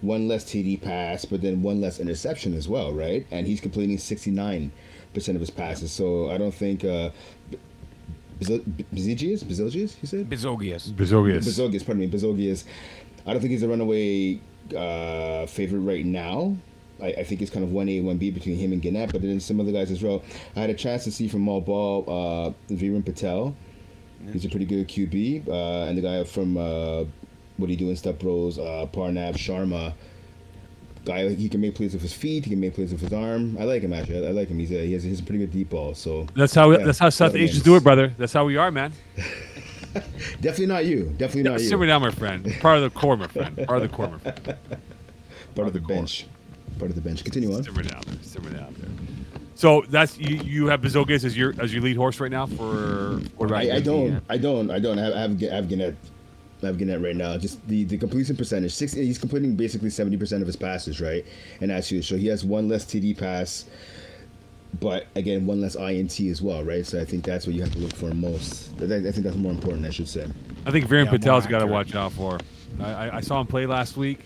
one 0.00 0.28
less 0.28 0.44
TD 0.44 0.80
pass, 0.80 1.24
but 1.24 1.40
then 1.42 1.60
one 1.62 1.80
less 1.80 1.98
interception 1.98 2.54
as 2.54 2.68
well, 2.68 2.92
right? 2.92 3.26
And 3.32 3.46
he's 3.48 3.60
completing 3.60 3.98
69 3.98 4.70
percent 5.12 5.34
of 5.34 5.40
his 5.40 5.50
passes. 5.50 5.90
So 5.90 6.30
I 6.30 6.38
don't 6.38 6.54
think 6.54 6.84
uh, 6.84 7.10
Bizogius, 8.40 9.42
Bizogius, 9.42 9.96
you 10.02 10.06
said. 10.06 10.28
Bizogius. 10.28 10.90
Bizogius. 10.90 11.44
Bizogius, 11.44 11.84
pardon 11.84 12.00
me, 12.00 12.08
Bizogius. 12.08 12.64
I 13.26 13.32
don't 13.32 13.40
think 13.40 13.52
he's 13.52 13.62
a 13.62 13.68
runaway 13.68 14.40
uh, 14.76 15.46
favorite 15.46 15.80
right 15.80 16.04
now. 16.04 16.56
I, 17.02 17.08
I 17.08 17.24
think 17.24 17.42
it's 17.42 17.50
kind 17.50 17.64
of 17.64 17.72
one 17.72 17.88
A, 17.88 18.00
one 18.00 18.18
B 18.18 18.30
between 18.30 18.56
him 18.56 18.72
and 18.72 18.80
Gannett, 18.80 19.12
but 19.12 19.22
then 19.22 19.40
some 19.40 19.60
other 19.60 19.72
guys 19.72 19.90
as 19.90 20.02
well. 20.02 20.22
I 20.54 20.60
had 20.60 20.70
a 20.70 20.74
chance 20.74 21.04
to 21.04 21.12
see 21.12 21.28
from 21.28 21.42
Mall 21.42 21.60
Ball, 21.60 22.04
uh, 22.06 22.74
Viren 22.74 23.04
Patel. 23.04 23.54
He's 24.32 24.44
a 24.44 24.48
pretty 24.48 24.64
good 24.64 24.88
QB, 24.88 25.46
uh, 25.46 25.88
and 25.88 25.96
the 25.96 26.02
guy 26.02 26.24
from 26.24 26.56
uh, 26.56 27.04
what 27.58 27.70
he 27.70 27.76
do 27.76 27.90
in 27.90 27.96
Step 27.96 28.18
Bros, 28.18 28.58
uh, 28.58 28.86
Parnav 28.92 29.34
Sharma. 29.34 29.92
Guy, 31.06 31.28
he 31.28 31.48
can 31.48 31.60
make 31.60 31.76
plays 31.76 31.92
with 31.92 32.02
his 32.02 32.12
feet. 32.12 32.44
He 32.44 32.50
can 32.50 32.60
make 32.60 32.74
plays 32.74 32.90
with 32.90 33.00
his 33.00 33.12
arm. 33.12 33.56
I 33.58 33.64
like 33.64 33.82
him 33.82 33.92
actually. 33.92 34.26
I, 34.26 34.30
I 34.30 34.32
like 34.32 34.48
him. 34.48 34.58
He's 34.58 34.72
a, 34.72 34.84
he 34.84 34.92
has 34.92 35.04
he's 35.04 35.20
a 35.20 35.22
pretty 35.22 35.38
good 35.38 35.52
deep 35.52 35.70
ball. 35.70 35.94
So 35.94 36.26
That's 36.34 36.52
how 36.52 36.72
Yeah, 36.72 36.84
that's 36.84 36.98
how 36.98 37.10
South 37.10 37.32
that 37.32 37.38
Asians 37.38 37.62
do 37.62 37.76
it, 37.76 37.84
brother. 37.84 38.12
That's 38.18 38.32
how 38.32 38.44
we 38.44 38.56
are, 38.56 38.72
man. 38.72 38.92
definitely 40.40 40.66
not 40.66 40.84
you. 40.84 41.04
Definitely 41.16 41.44
not 41.44 41.60
you. 41.60 41.68
Simmer 41.68 41.86
down, 41.86 42.02
my 42.02 42.10
friend. 42.10 42.52
Part 42.60 42.78
of 42.78 42.82
the 42.82 42.90
core, 42.90 43.16
my 43.16 43.28
friend. 43.28 43.56
Part 43.66 43.82
of 43.82 43.90
the 43.90 43.96
core, 43.96 44.08
my 44.08 44.18
friend. 44.18 44.58
Part 45.54 45.68
of 45.68 45.72
the 45.72 45.78
the 45.78 45.86
bench. 45.86 46.26
Part 46.78 46.90
of 46.90 46.96
the 46.96 47.00
bench. 47.00 47.22
Continue 47.22 47.54
on. 47.54 47.62
Simmer 47.62 47.82
down 47.84 48.02
there. 48.06 48.22
Simmer 48.22 48.50
down 48.50 48.74
there. 48.78 48.90
So 49.54 49.84
that's 49.88 50.18
you. 50.18 50.36
You 50.36 50.66
have 50.66 50.82
Bizogius 50.82 51.24
as 51.24 51.36
your 51.36 51.54
as 51.60 51.72
your 51.72 51.82
lead 51.82 51.96
horse 51.96 52.18
right 52.18 52.32
now 52.32 52.46
for 52.46 53.20
quarterback. 53.36 53.66
I, 53.66 53.76
I 53.76 53.80
don't. 53.80 54.22
I 54.28 54.36
don't, 54.36 54.70
I 54.70 54.78
don't. 54.80 54.98
I 54.98 55.04
have, 55.04 55.14
I 55.14 55.20
have, 55.20 55.42
I 55.42 55.54
have 55.54 55.68
Gannett. 55.68 55.96
I 56.62 56.66
have 56.66 56.78
Gannett 56.78 57.02
right 57.02 57.14
now. 57.16 57.36
Just 57.36 57.66
the, 57.68 57.84
the 57.84 57.98
completion 57.98 58.36
percentage. 58.36 58.72
Six, 58.74 58.92
he's 58.94 59.18
completing 59.18 59.56
basically 59.56 59.90
seventy 59.90 60.16
percent 60.16 60.40
of 60.42 60.46
his 60.46 60.56
passes, 60.56 61.00
right? 61.00 61.24
And 61.60 61.70
that's 61.70 61.88
huge. 61.88 62.08
So 62.08 62.16
he 62.16 62.26
has 62.28 62.44
one 62.44 62.68
less 62.68 62.84
TD 62.84 63.16
pass. 63.18 63.66
but 64.80 65.06
again, 65.14 65.46
one 65.46 65.60
less 65.60 65.74
INT 65.76 66.18
as 66.20 66.42
well, 66.42 66.62
right? 66.64 66.84
So 66.86 67.00
I 67.00 67.04
think 67.04 67.24
that's 67.24 67.46
what 67.46 67.54
you 67.54 67.62
have 67.62 67.72
to 67.72 67.78
look 67.78 67.94
for 67.94 68.12
most. 68.14 68.72
I 68.76 68.86
think 68.86 69.06
I 69.06 69.12
think 69.12 69.24
that's 69.24 69.36
more 69.36 69.52
important, 69.52 69.86
I 69.86 69.90
should 69.90 70.08
say. 70.08 70.26
I 70.64 70.70
think 70.70 70.86
Viren 70.86 71.04
Yeah, 71.06 71.12
Patel's 71.12 71.46
got 71.46 71.60
to 71.60 71.66
watch 71.66 71.94
out 71.94 72.12
for. 72.12 72.38
I, 72.80 72.92
I, 72.92 73.16
I 73.16 73.20
saw 73.20 73.40
him 73.40 73.46
play 73.46 73.66
last 73.66 73.96
week. 73.96 74.20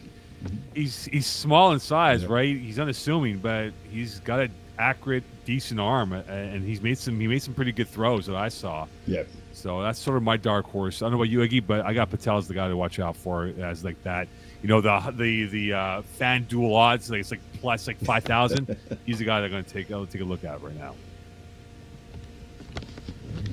Mm-hmm. 0.45 0.57
He's 0.75 1.05
he's 1.07 1.27
small 1.27 1.73
in 1.73 1.81
size, 1.81 2.23
Yeah. 2.23 2.29
right? 2.31 2.57
He's 2.57 2.79
unassuming, 2.79 3.39
but 3.39 3.73
he's 3.91 4.21
got 4.21 4.41
an 4.41 4.51
accurate, 4.79 5.25
decent 5.45 5.79
arm, 5.81 6.13
and 6.13 6.65
he's 6.65 6.81
made 6.81 6.97
some 6.97 7.19
he 7.21 7.27
made 7.27 7.43
some 7.43 7.55
pretty 7.55 7.73
good 7.73 7.89
throws 7.89 8.27
that 8.27 8.37
I 8.37 8.49
saw. 8.49 8.87
Yep. 9.07 9.29
So 9.53 9.83
that's 9.83 9.99
sort 9.99 10.17
of 10.17 10.23
my 10.23 10.37
dark 10.37 10.67
horse. 10.67 11.03
I 11.03 11.05
don't 11.07 11.13
know 11.13 11.17
about 11.19 11.29
you, 11.31 11.41
Iggy, 11.41 11.67
but 11.67 11.85
I 11.85 11.93
got 11.93 12.09
Patel 12.11 12.39
as 12.39 12.49
the 12.49 12.55
guy 12.55 12.69
to 12.69 12.77
watch 12.77 12.99
out 13.01 13.17
for 13.17 13.47
as 13.61 13.85
like 13.85 14.03
that. 14.05 14.29
You 14.63 14.69
know 14.69 14.81
the 14.81 15.13
the 15.17 15.47
the 15.47 15.73
uh, 15.73 16.03
FanDuel 16.19 16.75
odds, 16.75 17.11
like 17.11 17.21
it's 17.21 17.31
like 17.31 17.41
plus 17.61 17.87
like 17.87 17.99
five 18.01 18.25
thousand. 18.25 18.77
He's 19.07 19.19
the 19.19 19.25
guy 19.25 19.41
they're 19.41 19.49
going 19.49 19.65
to 19.65 19.71
take 19.71 19.91
I'll 19.91 20.07
take 20.07 20.21
a 20.21 20.25
look 20.25 20.45
at 20.45 20.63
right 20.63 20.77
now. 20.77 20.95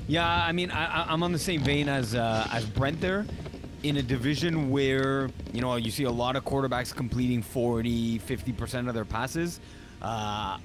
Yeah, 0.06 0.26
I 0.26 0.52
mean, 0.52 0.70
I, 0.70 1.02
I- 1.02 1.12
I'm 1.12 1.22
on 1.22 1.32
the 1.32 1.38
same 1.38 1.62
vein 1.62 1.88
as 1.88 2.14
uh, 2.14 2.46
as 2.52 2.64
Brent 2.64 3.00
there, 3.00 3.26
in 3.82 3.96
a 3.98 4.02
division 4.02 4.70
where 4.70 5.30
you 5.52 5.60
know 5.60 5.76
you 5.76 5.90
see 5.90 6.04
a 6.04 6.10
lot 6.10 6.36
of 6.36 6.44
quarterbacks 6.44 6.94
completing 6.94 7.42
40, 7.42 8.18
50 8.18 8.52
percent 8.52 8.88
of 8.88 8.94
their 8.94 9.04
passes. 9.04 9.60
Uh, 10.00 10.58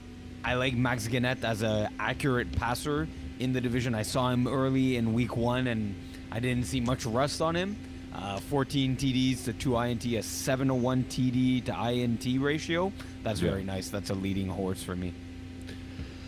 I 0.45 0.53
like 0.55 0.75
Max 0.75 1.07
Gannett 1.07 1.43
as 1.43 1.63
a 1.63 1.89
accurate 1.99 2.51
passer 2.57 3.07
in 3.39 3.53
the 3.53 3.61
division. 3.61 3.95
I 3.95 4.03
saw 4.03 4.29
him 4.29 4.47
early 4.47 4.97
in 4.97 5.13
week 5.13 5.35
one, 5.37 5.67
and 5.67 5.95
I 6.31 6.39
didn't 6.39 6.65
see 6.65 6.79
much 6.79 7.05
rust 7.05 7.41
on 7.41 7.55
him. 7.55 7.77
Uh, 8.13 8.39
14 8.39 8.95
TDs 8.95 9.43
to 9.45 9.53
2 9.53 9.75
INT, 9.77 10.05
a 10.05 10.21
7 10.21 10.67
to 10.67 10.73
1 10.75 11.03
TD 11.05 11.65
to 11.65 11.71
INT 11.91 12.39
ratio. 12.41 12.91
That's 13.23 13.41
Yeah. 13.41 13.49
very 13.49 13.63
nice. 13.63 13.89
That's 13.89 14.11
a 14.11 14.13
leading 14.15 14.47
horse 14.47 14.83
for 14.83 14.95
me. 14.95 15.13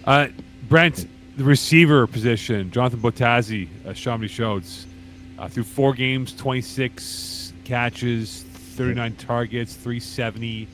Uh, 0.03 0.27
Brent, 0.67 1.07
the 1.37 1.43
receiver 1.43 2.07
position, 2.07 2.71
Jonathan 2.71 2.99
Botazzi, 3.01 3.67
uh, 3.85 3.89
Shamdi 3.89 4.27
Shodes, 4.29 4.85
uh, 5.37 5.47
through 5.47 5.63
four 5.63 5.93
games, 5.93 6.33
26 6.33 7.53
catches, 7.65 8.43
39 8.75 9.15
targets, 9.15 9.75
370, 9.75 10.67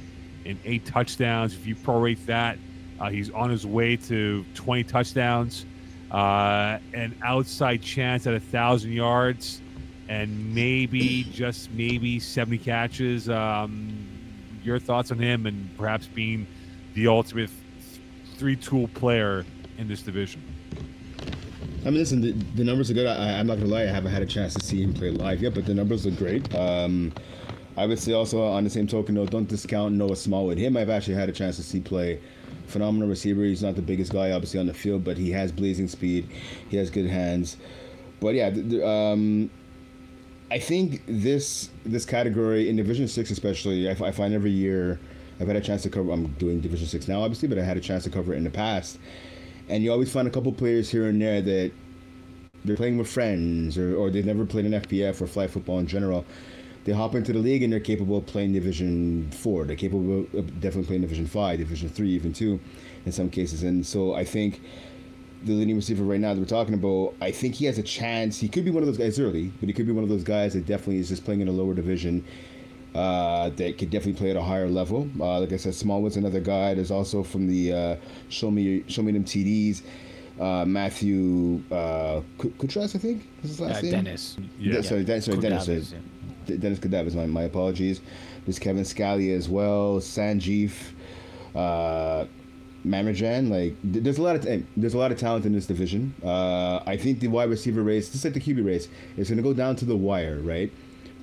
and 0.46 0.58
eight 0.65 0.86
touchdowns. 0.86 1.54
If 1.54 1.67
you 1.67 1.76
prorate 1.76 2.26
that, 2.26 2.58
uh, 3.00 3.10
he's 3.10 3.30
on 3.32 3.50
his 3.50 3.65
way 3.65 3.96
to 3.98 4.46
20 4.54 4.84
touchdowns, 4.84 5.65
uh, 6.12 6.78
an 6.93 7.15
outside 7.24 7.82
chance 7.82 8.28
at 8.28 8.34
a 8.34 8.39
thousand 8.39 8.91
yards, 8.91 9.62
and 10.10 10.54
maybe 10.54 11.24
just 11.32 11.71
maybe 11.71 12.19
70 12.19 12.58
catches. 12.58 13.30
Um, 13.30 14.08
your 14.63 14.78
thoughts 14.78 15.12
on 15.12 15.17
him, 15.17 15.45
and 15.45 15.69
perhaps 15.78 16.08
being 16.08 16.45
the 16.93 17.08
ultimate 17.08 17.50
three 18.36 18.56
tool 18.56 18.88
player 18.89 19.45
in 19.78 19.88
this 19.88 20.02
division. 20.02 20.43
I 21.82 21.86
mean, 21.86 21.95
listen, 21.95 22.21
the, 22.21 22.32
the 22.56 22.63
numbers 22.63 22.91
are 22.91 22.93
good. 22.93 23.08
I, 23.08 23.39
I'm 23.39 23.47
not 23.47 23.58
gonna 23.58 23.69
lie, 23.69 23.84
I 23.84 23.88
haven't 23.88 24.12
had 24.12 24.21
a 24.21 24.28
chance 24.28 24.54
to 24.54 24.63
see 24.63 24.84
him 24.84 24.93
play 24.93 25.10
live 25.10 25.41
yet, 25.41 25.56
but 25.56 25.65
the 25.65 25.74
numbers 25.74 26.06
are 26.06 26.12
great. 26.12 26.54
Um, 26.54 27.12
I 27.78 27.86
would 27.88 27.97
say 27.97 28.13
also 28.13 28.43
on 28.43 28.63
the 28.63 28.69
same 28.69 28.86
token, 28.86 29.15
though, 29.15 29.26
don't 29.26 29.47
discount 29.47 29.95
Noah 29.95 30.15
Small 30.15 30.45
with 30.45 30.58
him. 30.58 30.78
I've 30.78 30.89
actually 30.89 31.15
had 31.15 31.30
a 31.30 31.32
chance 31.32 31.56
to 31.56 31.63
see 31.63 31.80
play. 31.80 32.19
Phenomenal 32.72 33.08
receiver. 33.08 33.44
He's 33.44 33.64
not 33.64 33.76
the 33.76 33.82
biggest 33.82 34.14
guy, 34.14 34.32
obviously, 34.32 34.60
on 34.60 34.68
the 34.68 34.74
field, 34.74 35.04
but 35.04 35.18
he 35.18 35.32
has 35.32 35.52
blazing 35.52 35.88
speed. 35.88 36.28
He 36.70 36.78
has 36.78 36.90
good 36.90 37.08
hands. 37.08 37.58
But 38.20 38.36
yeah, 38.36 38.48
um, 38.84 39.50
I 40.52 40.60
think 40.60 41.02
this 41.08 41.70
this 41.86 42.06
category 42.06 42.70
in 42.70 42.76
Division 42.76 43.08
Six, 43.08 43.32
especially, 43.32 43.90
I, 43.90 44.12
find 44.12 44.34
every 44.34 44.52
year 44.52 45.00
I've 45.40 45.48
had 45.48 45.56
a 45.56 45.62
chance 45.62 45.84
to 45.84 45.90
cover. 45.90 46.12
I'm 46.12 46.28
doing 46.34 46.62
Division 46.62 46.88
Six 46.88 47.08
now, 47.08 47.22
obviously, 47.22 47.48
but 47.48 47.58
I 47.58 47.64
had 47.64 47.78
a 47.78 47.82
chance 47.82 48.04
to 48.04 48.10
cover 48.10 48.34
it 48.34 48.38
in 48.38 48.44
the 48.44 48.50
past. 48.52 49.00
And 49.70 49.84
you 49.84 49.92
always 49.92 50.12
find 50.12 50.28
a 50.28 50.32
couple 50.32 50.52
players 50.52 50.90
here 50.90 51.08
and 51.08 51.22
there 51.22 51.42
that 51.42 51.72
they're 52.66 52.76
playing 52.76 52.98
with 52.98 53.08
friends 53.08 53.78
or, 53.78 53.96
or 53.96 54.12
they've 54.12 54.26
never 54.26 54.46
played 54.46 54.66
an 54.66 54.74
FPF 54.74 55.22
or 55.22 55.28
flag 55.28 55.50
football 55.50 55.80
in 55.80 55.88
general. 55.88 56.26
They 56.84 56.94
hop 56.94 57.13
into 57.15 57.32
the 57.32 57.39
league 57.39 57.62
and 57.63 57.72
they're 57.72 57.80
capable 57.80 58.17
of 58.17 58.26
playing 58.26 58.54
Division 58.54 59.30
Four. 59.32 59.65
They're 59.65 59.76
capable 59.76 60.22
of 60.34 60.60
definitely 60.60 60.86
playing 60.88 61.02
Division 61.02 61.28
Five, 61.28 61.60
Division 61.60 61.89
Three, 61.89 62.10
even 62.10 62.34
two, 62.34 62.60
in 63.06 63.12
some 63.12 63.30
cases. 63.30 63.62
And 63.63 63.86
so 63.86 64.15
I 64.15 64.24
think 64.26 64.62
the 65.44 65.54
leading 65.54 65.76
receiver 65.76 66.04
right 66.04 66.20
now 66.20 66.34
that 66.34 66.39
we're 66.39 66.46
talking 66.46 66.74
about, 66.74 67.13
I 67.22 67.32
think 67.32 67.56
he 67.56 67.65
has 67.65 67.78
a 67.78 67.84
chance. 67.84 68.39
He 68.39 68.48
could 68.48 68.65
be 68.65 68.72
one 68.72 68.82
of 68.84 68.88
those 68.88 68.98
guys 68.98 69.20
early, 69.20 69.52
but 69.60 69.67
he 69.70 69.74
could 69.74 69.86
be 69.86 69.91
one 69.91 70.04
of 70.04 70.10
those 70.10 70.24
guys 70.24 70.54
that 70.54 70.65
definitely 70.65 70.98
is 70.98 71.10
just 71.10 71.24
playing 71.26 71.41
in 71.41 71.48
a 71.48 71.52
lower 71.52 71.74
division 71.76 72.24
uh, 72.96 73.50
that 73.52 73.78
could 73.78 73.89
definitely 73.89 74.13
play 74.20 74.32
at 74.32 74.36
a 74.36 74.41
higher 74.41 74.67
level. 74.67 75.08
Uh, 75.20 75.39
like 75.39 75.52
I 75.54 75.58
said, 75.58 75.74
Smallwood's 75.76 76.17
another 76.17 76.39
guy. 76.41 76.74
There's 76.74 76.91
also 76.91 77.24
from 77.24 77.48
the 77.48 77.74
uh, 77.74 77.96
show 78.30 78.50
me 78.52 78.84
show 78.88 79.02
me 79.04 79.12
them 79.12 79.24
TDs. 79.24 79.84
Uh, 80.39 80.65
Matthew 80.65 81.62
uh, 81.72 82.22
Ku- 82.39 82.50
Kutras, 82.58 82.96
I 82.96 83.00
think 83.00 83.28
is 83.44 83.52
his 83.52 83.60
last 83.62 83.80
Uh, 83.80 83.82
name. 83.84 83.91
Dennis. 83.91 84.38
Yeah. 84.60 84.74
De- 84.74 84.84
sorry, 84.84 85.04
Den- 85.04 85.22
sorry, 85.22 85.38
Dennis. 85.38 85.67
yeah. 85.67 85.76
D- 85.80 85.96
Dennis 86.60 86.80
Kadavis, 86.80 87.16
my, 87.16 87.26
my 87.26 87.44
apologies. 87.44 88.02
There's 88.46 88.60
Kevin 88.60 88.84
Scalia 88.84 89.36
as 89.36 89.48
well, 89.48 89.98
Sanjeev, 90.00 90.72
uh, 91.56 92.26
Mamajan. 92.86 93.50
Like, 93.50 93.76
there's 93.84 94.18
a 94.18 94.22
lot 94.22 94.36
of 94.36 94.44
t- 94.44 94.66
there's 94.76 94.94
a 94.94 94.98
lot 94.98 95.12
of 95.12 95.20
talent 95.20 95.46
in 95.46 95.54
this 95.54 95.68
division. 95.68 96.14
Uh, 96.24 96.82
I 96.86 96.98
think 96.98 97.20
the 97.20 97.28
wide 97.28 97.50
receiver 97.50 97.84
race, 97.84 98.10
just 98.10 98.26
like 98.26 98.34
the 98.34 98.42
QB 98.42 98.66
race, 98.66 98.88
is 99.18 99.30
going 99.30 99.38
to 99.38 99.44
go 99.44 99.54
down 99.54 99.76
to 99.78 99.86
the 99.86 99.96
wire, 99.96 100.40
right? 100.42 100.72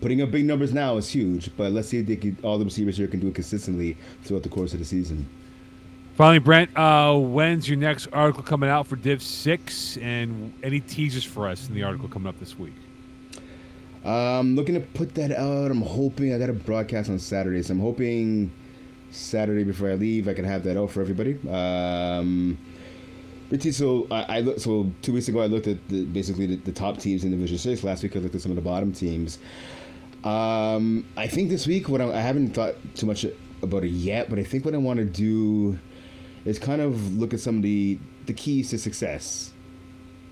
Putting 0.00 0.22
up 0.22 0.30
big 0.30 0.44
numbers 0.44 0.72
now 0.72 0.96
is 0.96 1.08
huge, 1.08 1.50
but 1.56 1.72
let's 1.72 1.88
see 1.88 1.98
if 1.98 2.06
they 2.06 2.14
can, 2.14 2.38
all 2.44 2.56
the 2.56 2.64
receivers 2.64 2.96
here 2.96 3.08
can 3.08 3.18
do 3.18 3.28
it 3.28 3.34
consistently 3.34 3.96
throughout 4.22 4.44
the 4.44 4.48
course 4.48 4.72
of 4.72 4.78
the 4.78 4.84
season. 4.84 5.28
Finally, 6.14 6.38
Brent, 6.40 6.76
uh, 6.76 7.16
when's 7.16 7.68
your 7.68 7.78
next 7.78 8.08
article 8.12 8.42
coming 8.42 8.68
out 8.68 8.86
for 8.86 8.96
Div 8.96 9.22
Six, 9.22 9.96
and 9.98 10.52
any 10.64 10.80
teasers 10.80 11.24
for 11.24 11.48
us 11.48 11.68
in 11.68 11.74
the 11.74 11.82
article 11.84 12.08
coming 12.08 12.28
up 12.28 12.38
this 12.40 12.58
week? 12.58 12.74
I'm 14.04 14.56
looking 14.56 14.74
to 14.74 14.80
put 14.80 15.14
that 15.16 15.32
out. 15.32 15.70
I'm 15.70 15.82
hoping 15.82 16.32
I 16.32 16.38
got 16.38 16.50
a 16.50 16.54
broadcast 16.54 17.10
on 17.10 17.18
Saturday, 17.18 17.62
so 17.62 17.72
I'm 17.72 17.80
hoping 17.80 18.52
Saturday 19.10 19.64
before 19.64 19.90
I 19.90 19.94
leave 19.94 20.28
I 20.28 20.34
can 20.34 20.44
have 20.44 20.64
that 20.64 20.76
out 20.76 20.90
for 20.90 21.00
everybody. 21.00 21.38
Um, 21.48 22.58
so 23.70 24.06
I, 24.10 24.36
I 24.36 24.40
look, 24.40 24.60
so 24.60 24.92
two 25.02 25.14
weeks 25.14 25.28
ago 25.28 25.40
I 25.40 25.46
looked 25.46 25.66
at 25.66 25.88
the, 25.88 26.04
basically 26.04 26.46
the, 26.46 26.56
the 26.56 26.72
top 26.72 26.98
teams 26.98 27.24
in 27.24 27.30
Division 27.30 27.58
Six. 27.58 27.82
Last 27.82 28.02
week 28.02 28.14
I 28.16 28.18
looked 28.20 28.34
at 28.34 28.42
some 28.42 28.52
of 28.52 28.56
the 28.56 28.62
bottom 28.62 28.92
teams. 28.92 29.38
Um, 30.24 31.06
I 31.16 31.26
think 31.26 31.48
this 31.48 31.66
week 31.66 31.88
what 31.88 32.00
I, 32.00 32.12
I 32.12 32.20
haven't 32.20 32.54
thought 32.54 32.74
too 32.94 33.06
much 33.06 33.24
about 33.62 33.84
it 33.84 33.88
yet, 33.90 34.28
but 34.28 34.38
I 34.38 34.44
think 34.44 34.64
what 34.64 34.74
I 34.74 34.78
want 34.78 34.98
to 34.98 35.04
do 35.04 35.78
is 36.44 36.58
kind 36.58 36.80
of 36.80 37.16
look 37.16 37.32
at 37.34 37.40
some 37.40 37.56
of 37.56 37.62
the 37.62 37.98
the 38.26 38.34
keys 38.34 38.70
to 38.70 38.78
success 38.78 39.52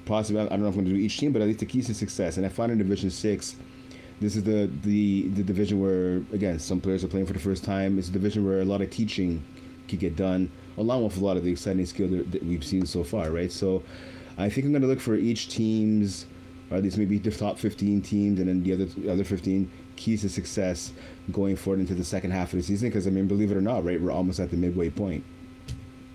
possibly 0.07 0.41
I 0.41 0.47
don't 0.47 0.63
know 0.63 0.69
if 0.69 0.75
I'm 0.75 0.85
going 0.85 0.87
to 0.87 0.93
do 0.93 0.97
each 0.97 1.19
team, 1.19 1.33
but 1.33 1.43
at 1.43 1.49
least 1.49 1.61
the 1.61 1.67
keys 1.67 1.87
to 1.89 1.95
success. 1.95 2.39
And 2.39 2.47
I 2.47 2.49
find 2.49 2.73
in 2.73 2.79
Division 2.79 3.11
Six, 3.11 3.57
this 4.21 4.37
is 4.37 4.45
the 4.45 4.71
the 4.83 5.29
the 5.29 5.43
division 5.43 5.81
where 5.81 6.23
again 6.33 6.59
some 6.59 6.81
players 6.81 7.05
are 7.05 7.09
playing 7.09 7.27
for 7.27 7.35
the 7.35 7.39
first 7.39 7.65
time. 7.65 7.99
It's 7.99 8.09
a 8.09 8.13
division 8.13 8.47
where 8.47 8.61
a 8.61 8.65
lot 8.65 8.81
of 8.81 8.89
teaching 8.91 9.45
could 9.89 9.99
get 9.99 10.17
done, 10.17 10.51
along 10.79 11.05
with 11.05 11.17
a 11.19 11.25
lot 11.25 11.37
of 11.37 11.45
the 11.45 11.53
exciting 11.53 11.87
skill 11.87 12.09
that, 12.09 12.43
we've 12.43 12.65
seen 12.65 12.87
so 12.87 13.05
far, 13.05 13.31
right? 13.31 13.53
So, 13.53 13.83
I 14.39 14.49
think 14.49 14.65
I'm 14.65 14.73
going 14.73 14.83
to 14.83 14.89
look 14.89 15.01
for 15.01 15.15
each 15.15 15.49
team's, 15.49 16.27
or 16.71 16.77
at 16.79 16.83
least 16.83 16.99
maybe 16.99 17.19
the 17.19 17.31
top 17.31 17.59
15 17.59 18.03
teams, 18.03 18.41
and 18.41 18.49
then 18.49 18.63
the 18.63 18.73
other 18.73 18.85
the 18.87 19.11
other 19.11 19.25
15 19.25 19.71
keys 19.97 20.23
to 20.23 20.29
success 20.29 20.93
going 21.33 21.57
forward 21.57 21.81
into 21.81 21.95
the 21.95 22.05
second 22.05 22.31
half 22.31 22.53
of 22.53 22.59
the 22.59 22.63
season. 22.63 22.89
Because 22.89 23.07
I 23.07 23.11
mean, 23.11 23.27
believe 23.27 23.51
it 23.51 23.57
or 23.57 23.61
not, 23.61 23.85
right, 23.85 24.01
we're 24.01 24.13
almost 24.13 24.41
at 24.41 24.51
the 24.51 24.57
midway 24.57 24.91
point. 24.91 25.25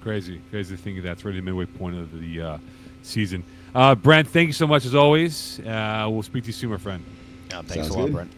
Crazy, 0.01 0.41
crazy 0.49 0.76
thing 0.76 1.01
that's 1.03 1.24
really 1.24 1.39
the 1.39 1.45
midway 1.45 1.66
point 1.66 1.95
of 1.95 2.20
the 2.20 2.41
uh, 2.41 2.57
season. 3.03 3.43
Uh, 3.74 3.95
Brent, 3.95 4.28
thank 4.28 4.47
you 4.47 4.53
so 4.53 4.67
much 4.67 4.86
as 4.86 4.95
always. 4.95 5.59
Uh, 5.61 6.07
we'll 6.09 6.24
speak 6.24 6.43
to 6.43 6.47
you 6.47 6.53
soon, 6.53 6.72
my 6.72 6.78
friend. 6.78 7.03
Yeah, 7.49 7.61
thanks 7.61 7.74
Sounds 7.74 7.89
a 7.89 7.93
lot, 7.99 8.05
good. 8.05 8.13
Brent. 8.13 8.32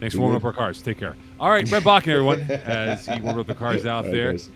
Thanks 0.00 0.14
for 0.14 0.18
Good. 0.18 0.22
warming 0.22 0.36
up 0.38 0.44
our 0.44 0.52
cars. 0.52 0.82
Take 0.82 0.98
care. 0.98 1.16
All 1.38 1.48
right, 1.50 1.68
Brent 1.68 1.84
Bakken, 1.84 2.08
everyone, 2.08 2.40
as 2.50 3.06
he 3.06 3.20
warmed 3.20 3.38
up 3.38 3.46
the 3.46 3.54
cars 3.54 3.86
out 3.86 4.04
All 4.04 4.10
right, 4.10 4.12
there. 4.12 4.32
guys. 4.32 4.50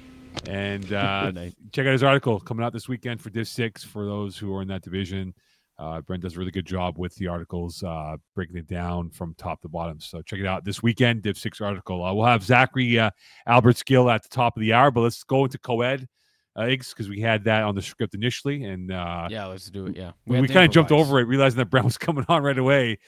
And 0.49 0.93
uh, 0.93 1.33
check 1.73 1.87
out 1.87 1.93
his 1.93 2.03
article 2.03 2.41
coming 2.41 2.65
out 2.65 2.73
this 2.73 2.89
weekend 2.89 3.21
for 3.21 3.31
Div 3.31 3.47
6 3.47 3.85
for 3.85 4.05
those 4.05 4.37
who 4.37 4.53
are 4.55 4.63
in 4.63 4.69
that 4.69 4.83
division. 4.83 5.33
Uh, 5.79 6.01
Brent 6.01 6.23
does 6.23 6.35
a 6.37 6.39
really 6.39 6.51
good 6.51 6.67
job 6.67 6.99
with 6.99 7.15
the 7.17 7.29
articles, 7.29 7.83
uh, 7.83 8.17
breaking 8.35 8.57
it 8.57 8.67
down 8.67 9.11
from 9.11 9.35
top 9.35 9.61
to 9.63 9.69
bottom. 9.69 10.01
So 10.01 10.23
check 10.23 10.41
it 10.41 10.47
out 10.47 10.65
this 10.65 10.83
weekend, 10.83 11.23
Div 11.23 11.39
6 11.39 11.61
article. 11.61 12.05
Uh, 12.05 12.13
we'll 12.15 12.27
have 12.27 12.43
Zachary 12.43 12.99
uh, 12.99 13.11
Albert 13.47 13.77
Skill 13.77 14.11
at 14.11 14.23
the 14.23 14.29
top 14.29 14.57
of 14.57 14.61
the 14.61 14.73
hour, 14.73 14.91
but 14.91 15.03
let's 15.03 15.23
go 15.23 15.45
into 15.45 15.59
co 15.59 15.83
ed, 15.83 16.09
uh, 16.57 16.67
because 16.67 17.09
we 17.09 17.21
had 17.21 17.45
that 17.45 17.63
on 17.63 17.75
the 17.75 17.83
script 17.83 18.15
initially. 18.15 18.65
And 18.65 18.91
uh, 18.91 19.29
Yeah, 19.31 19.47
let's 19.47 19.71
do 19.71 19.87
it. 19.87 19.97
Yeah, 19.97 20.13
we, 20.27 20.41
to 20.41 20.49
kind 20.53 20.67
of 20.67 20.73
jumped 20.73 20.91
over 20.91 21.21
it, 21.21 21.25
realizing 21.25 21.59
that 21.59 21.67
Brown 21.71 21.85
was 21.85 21.99
coming 21.99 22.25
on 22.29 22.43
right 22.43 22.59
away. 22.59 22.99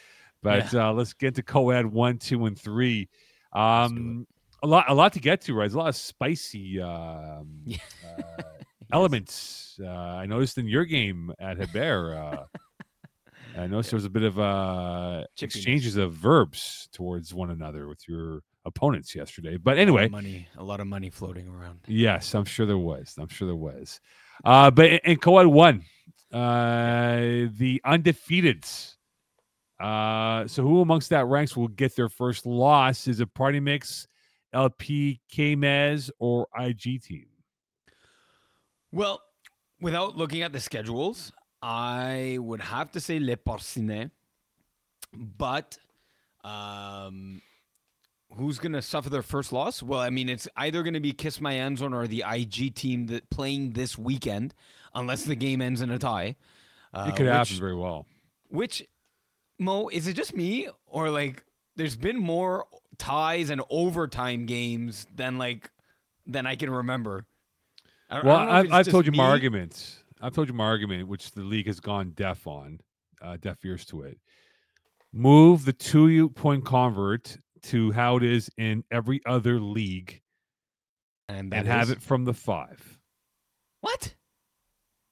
But 0.43 0.73
uh, 0.73 0.93
let's 0.93 1.15
get 1.15 1.35
to 1.37 1.43
co-ed 1.43 1.87
one, 1.87 2.19
two, 2.19 2.47
and 2.47 2.57
three. 2.57 3.09
Um, 3.53 4.27
a 4.63 4.67
lot, 4.67 4.85
a 4.89 4.95
lot 4.95 5.13
to 5.15 5.21
get 5.21 5.41
to, 5.43 5.55
right? 5.55 5.63
There's 5.63 5.75
a 5.75 5.79
lot 5.79 5.89
of 5.89 5.97
spicy 5.97 6.81
um, 6.81 7.49
Yeah. 7.65 7.79
uh, 8.07 8.43
elements. 8.93 9.79
Uh, 9.83 9.89
I 9.89 10.27
noticed 10.27 10.59
in 10.59 10.69
your 10.69 10.85
game 10.85 11.33
at 11.41 11.59
Heber. 11.59 12.15
Uh, 12.15 12.81
I 13.59 13.67
noticed 13.67 13.91
there 13.91 13.97
was 13.97 14.05
a 14.05 14.11
bit 14.11 14.23
of 14.23 14.39
uh, 14.39 15.25
exchanges 15.41 15.97
of 15.97 16.13
verbs 16.13 16.89
towards 16.93 17.35
one 17.35 17.51
another 17.51 17.89
with 17.89 18.09
your 18.09 18.43
opponents 18.65 19.15
yesterday. 19.15 19.57
But 19.57 19.79
A 19.79 19.81
anyway, 19.81 20.09
money, 20.09 20.49
a 20.57 20.63
lot 20.63 20.81
of 20.81 20.87
money 20.87 21.11
floating 21.11 21.49
around. 21.49 21.81
yes, 21.87 22.35
I'm 22.35 22.45
sure 22.45 22.67
there 22.67 22.79
was. 22.79 23.15
I'm 23.19 23.29
sure 23.29 23.47
there 23.47 23.57
was. 23.57 24.01
Uh, 24.45 24.71
but 24.71 24.87
in, 24.87 25.01
in 25.05 25.17
co-ed 25.17 25.47
one, 25.47 25.85
uh, 26.33 27.49
the 27.57 27.81
undefeateds. 27.87 28.95
Uh, 29.81 30.47
so 30.49 30.63
who 30.63 30.81
amongst 30.81 31.11
that 31.11 31.27
ranks 31.27 31.57
will 31.57 31.69
get 31.69 31.95
their 31.97 32.09
first 32.09 32.45
loss? 32.47 33.07
Is 33.07 33.21
it 33.21 33.33
Party 33.35 33.61
Mix, 33.61 34.07
LP, 34.53 35.21
KMEZ, 35.33 36.11
or 36.19 36.49
IG 36.59 37.03
team? 37.03 37.27
Well, 38.93 39.23
without 39.81 40.17
looking 40.17 40.43
at 40.43 40.53
the 40.53 40.61
schedules, 40.61 41.33
I 41.63 42.39
would 42.41 42.61
have 42.61 42.91
to 42.93 43.01
say 43.01 43.19
Le 43.21 43.37
Porcinet. 43.37 44.11
But 45.15 45.79
um, 46.45 47.41
who's 48.37 48.59
going 48.59 48.73
to 48.73 48.83
suffer 48.83 49.09
their 49.11 49.23
first 49.23 49.53
loss? 49.53 49.83
Well, 49.83 50.01
I 50.01 50.11
mean, 50.11 50.29
it's 50.29 50.49
either 50.57 50.83
going 50.83 50.95
to 50.95 51.01
be 51.01 51.13
Kiss 51.13 51.41
My 51.41 51.57
End 51.57 51.79
Zone 51.79 51.95
or 51.95 52.07
the 52.07 52.25
IG 52.29 52.75
team 52.75 53.07
that 53.07 53.29
playing 53.31 53.73
this 53.73 53.97
weekend, 53.99 54.55
unless 54.95 55.25
the 55.25 55.35
game 55.35 55.61
ends 55.61 55.81
in 55.81 55.91
a 55.91 55.99
tie. 55.99 56.37
Uh, 56.93 57.07
It 57.09 57.17
could 57.17 57.27
which, 57.27 57.35
happen 57.35 57.57
very 57.57 57.75
well. 57.75 58.07
Which, 58.49 58.87
Mo, 59.59 59.89
is 59.89 60.07
it 60.07 60.15
just 60.15 60.35
me 60.35 60.69
or 60.87 61.11
like 61.11 61.45
there's 61.77 61.97
been 61.97 62.17
more 62.19 62.67
ties 62.99 63.51
and 63.51 63.63
overtime 63.71 64.47
games 64.47 65.07
than 65.15 65.39
like 65.39 65.71
than 66.27 66.47
I 66.47 66.57
can 66.57 66.71
remember? 66.71 67.27
I, 68.11 68.19
I 68.19 68.23
Well, 68.25 68.39
don't 68.39 68.49
know 68.49 68.59
if 68.61 68.67
I've, 68.67 68.73
I've 68.73 68.89
told 68.93 69.07
you 69.07 69.13
my 69.13 69.25
me. 69.25 69.31
arguments. 69.31 70.03
I've 70.21 70.35
told 70.35 70.49
you 70.49 70.55
my 70.55 70.65
argument, 70.65 71.09
which 71.09 71.31
the 71.33 71.43
league 71.43 71.67
has 71.67 71.79
gone 71.79 72.11
deaf 72.17 72.47
on, 72.47 72.81
uh, 73.23 73.37
deaf 73.37 73.65
ears 73.65 73.85
to 73.87 74.03
it. 74.03 74.19
Move 75.13 75.65
the 75.65 75.73
two 75.73 76.29
point 76.31 76.65
convert 76.65 77.39
to 77.65 77.93
how 77.93 78.17
it 78.17 78.23
is 78.23 78.51
in 78.57 78.85
every 78.91 79.21
other 79.27 79.61
league 79.61 80.21
and, 81.29 81.53
and 81.53 81.67
have 81.67 81.91
it 81.91 82.01
from 82.03 82.25
the 82.25 82.35
five. 82.35 82.99
What? 83.81 84.15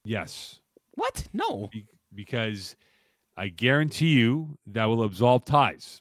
Yes, 0.05 0.61
What? 0.95 1.27
No. 1.33 1.69
be- 1.73 1.87
because 2.15 2.77
I 3.37 3.49
guarantee 3.49 4.11
you 4.15 4.57
that 4.69 4.85
will 4.87 5.03
absolve 5.03 5.45
ties. 5.45 6.01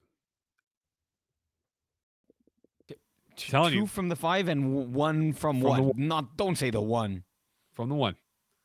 T- 2.88 2.96
Telling 3.36 3.72
two 3.74 3.80
you. 3.80 3.86
from 3.88 4.10
the 4.10 4.16
five 4.16 4.48
and 4.48 4.93
one 4.93 5.34
from, 5.34 5.60
From 5.62 5.70
what? 5.70 5.82
one. 5.82 6.08
Not. 6.08 6.38
Don't 6.38 6.58
say 6.58 6.70
the 6.70 6.82
one. 6.82 7.24
From 7.74 7.89
the 7.89 7.96
one. 7.96 8.16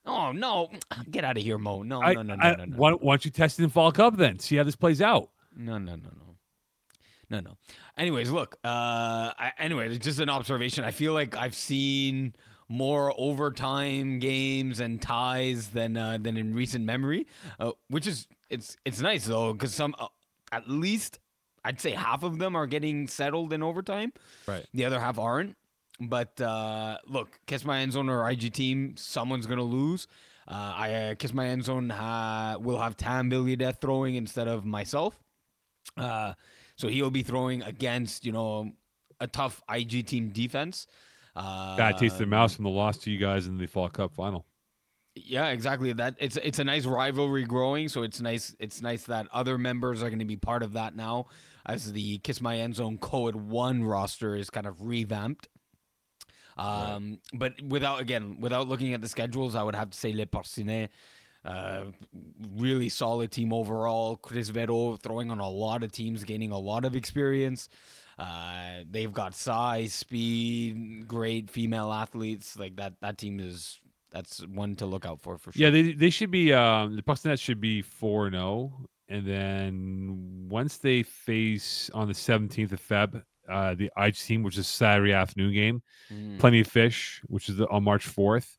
Oh 0.06 0.32
no! 0.32 0.70
Get 1.10 1.24
out 1.24 1.36
of 1.36 1.42
here, 1.42 1.58
Mo. 1.58 1.82
No, 1.82 2.00
I, 2.02 2.14
no, 2.14 2.22
no, 2.22 2.34
no, 2.36 2.42
I- 2.42 2.54
no, 2.54 2.64
no, 2.66 2.76
Why, 2.76 2.92
why 2.92 3.12
don't 3.14 3.24
you 3.24 3.30
test 3.30 3.58
it 3.58 3.64
in 3.64 3.70
Fall 3.70 3.92
Cup 3.92 4.16
then? 4.16 4.38
See 4.38 4.56
how 4.56 4.62
this 4.64 4.76
plays 4.76 5.02
out. 5.02 5.30
no, 5.56 5.78
no, 5.78 5.96
no, 5.96 6.08
no, 6.08 6.29
no, 7.30 7.40
no. 7.40 7.56
Anyways, 7.96 8.30
look. 8.30 8.56
Uh, 8.64 9.32
I, 9.38 9.52
anyway, 9.58 9.88
it's 9.94 10.04
just 10.04 10.20
an 10.20 10.28
observation. 10.28 10.84
I 10.84 10.90
feel 10.90 11.12
like 11.12 11.36
I've 11.36 11.54
seen 11.54 12.34
more 12.68 13.12
overtime 13.18 14.18
games 14.20 14.80
and 14.80 15.00
ties 15.02 15.68
than 15.68 15.96
uh, 15.96 16.18
than 16.20 16.36
in 16.36 16.54
recent 16.54 16.84
memory, 16.84 17.26
uh, 17.58 17.72
which 17.88 18.06
is 18.06 18.26
it's 18.48 18.76
it's 18.84 19.00
nice 19.00 19.26
though 19.26 19.52
because 19.52 19.74
some 19.74 19.94
uh, 19.98 20.06
at 20.52 20.68
least 20.68 21.18
I'd 21.64 21.80
say 21.80 21.92
half 21.92 22.22
of 22.22 22.38
them 22.38 22.56
are 22.56 22.66
getting 22.66 23.06
settled 23.08 23.52
in 23.52 23.62
overtime. 23.62 24.12
Right. 24.46 24.66
The 24.72 24.84
other 24.84 25.00
half 25.00 25.18
aren't. 25.18 25.56
But 26.00 26.40
uh, 26.40 26.98
look, 27.06 27.38
Kiss 27.46 27.64
My 27.64 27.80
End 27.80 27.92
Zone 27.92 28.08
or 28.08 28.28
IG 28.30 28.52
team, 28.52 28.94
someone's 28.96 29.46
gonna 29.46 29.62
lose. 29.62 30.06
Uh, 30.48 30.72
I 30.76 30.94
uh, 30.94 31.14
Kiss 31.16 31.34
My 31.34 31.48
End 31.48 31.64
Zone 31.64 31.90
ha- 31.90 32.56
will 32.58 32.78
have 32.78 32.96
Tam 32.96 33.28
Death 33.28 33.78
throwing 33.80 34.14
instead 34.14 34.48
of 34.48 34.64
myself. 34.64 35.18
Uh, 35.96 36.32
so 36.80 36.88
he'll 36.88 37.10
be 37.10 37.22
throwing 37.22 37.62
against 37.62 38.24
you 38.24 38.32
know 38.32 38.72
a 39.20 39.26
tough 39.26 39.62
IG 39.72 40.06
team 40.06 40.30
defense. 40.30 40.86
Uh, 41.36 41.76
Bad 41.76 41.98
taste 41.98 42.18
the 42.18 42.26
mouse 42.26 42.54
from 42.54 42.64
the 42.64 42.70
loss 42.70 42.96
to 42.98 43.10
you 43.10 43.18
guys 43.18 43.46
in 43.46 43.58
the 43.58 43.66
Fall 43.66 43.88
Cup 43.88 44.14
final. 44.14 44.46
Yeah, 45.14 45.48
exactly. 45.48 45.92
That 45.92 46.14
it's 46.18 46.38
it's 46.38 46.58
a 46.58 46.64
nice 46.64 46.86
rivalry 46.86 47.44
growing, 47.44 47.88
so 47.88 48.02
it's 48.02 48.20
nice 48.20 48.56
it's 48.58 48.80
nice 48.80 49.04
that 49.04 49.26
other 49.32 49.58
members 49.58 50.02
are 50.02 50.08
going 50.08 50.20
to 50.20 50.24
be 50.24 50.36
part 50.36 50.62
of 50.62 50.72
that 50.72 50.96
now, 50.96 51.26
as 51.66 51.92
the 51.92 52.18
Kiss 52.18 52.40
My 52.40 52.56
End 52.58 52.76
Zone 52.76 52.96
Coed 52.96 53.36
One 53.36 53.84
roster 53.84 54.34
is 54.34 54.48
kind 54.48 54.66
of 54.66 54.80
revamped. 54.80 55.48
Um, 56.56 57.18
but 57.32 57.60
without 57.62 58.00
again 58.00 58.38
without 58.40 58.68
looking 58.68 58.94
at 58.94 59.02
the 59.02 59.08
schedules, 59.08 59.54
I 59.54 59.62
would 59.62 59.74
have 59.74 59.90
to 59.90 59.98
say 59.98 60.12
Le 60.12 60.26
Porcinet. 60.26 60.88
Uh, 61.44 61.84
really 62.56 62.88
solid 62.88 63.30
team 63.30 63.52
overall. 63.52 64.16
Chris 64.16 64.48
Vero 64.50 64.96
throwing 64.96 65.30
on 65.30 65.40
a 65.40 65.48
lot 65.48 65.82
of 65.82 65.90
teams, 65.92 66.22
gaining 66.24 66.50
a 66.52 66.58
lot 66.58 66.84
of 66.84 66.94
experience. 66.94 67.68
Uh, 68.18 68.82
they've 68.90 69.12
got 69.12 69.34
size, 69.34 69.94
speed, 69.94 71.08
great 71.08 71.48
female 71.50 71.90
athletes. 71.92 72.58
Like 72.58 72.76
that, 72.76 72.92
that 73.00 73.16
team 73.16 73.40
is 73.40 73.80
that's 74.10 74.44
one 74.48 74.74
to 74.76 74.86
look 74.86 75.06
out 75.06 75.20
for 75.20 75.38
for 75.38 75.52
sure. 75.52 75.62
Yeah, 75.62 75.70
they 75.70 75.92
they 75.92 76.10
should 76.10 76.30
be 76.30 76.52
um 76.52 76.96
the 76.96 77.02
Bucks 77.02 77.24
Nets 77.24 77.40
should 77.40 77.60
be 77.60 77.80
four 77.80 78.26
and 78.26 78.34
zero, 78.34 78.72
and 79.08 79.26
then 79.26 80.46
once 80.50 80.76
they 80.76 81.02
face 81.02 81.90
on 81.94 82.08
the 82.08 82.14
seventeenth 82.14 82.72
of 82.72 82.86
Feb, 82.86 83.22
uh, 83.48 83.74
the 83.74 83.90
IG 83.96 84.16
team, 84.16 84.42
which 84.42 84.58
is 84.58 84.66
Saturday 84.68 85.12
afternoon 85.12 85.54
game, 85.54 85.82
Mm. 86.12 86.38
Plenty 86.40 86.60
of 86.60 86.66
Fish, 86.66 87.22
which 87.28 87.48
is 87.48 87.56
the, 87.56 87.68
on 87.70 87.84
March 87.84 88.04
fourth, 88.04 88.58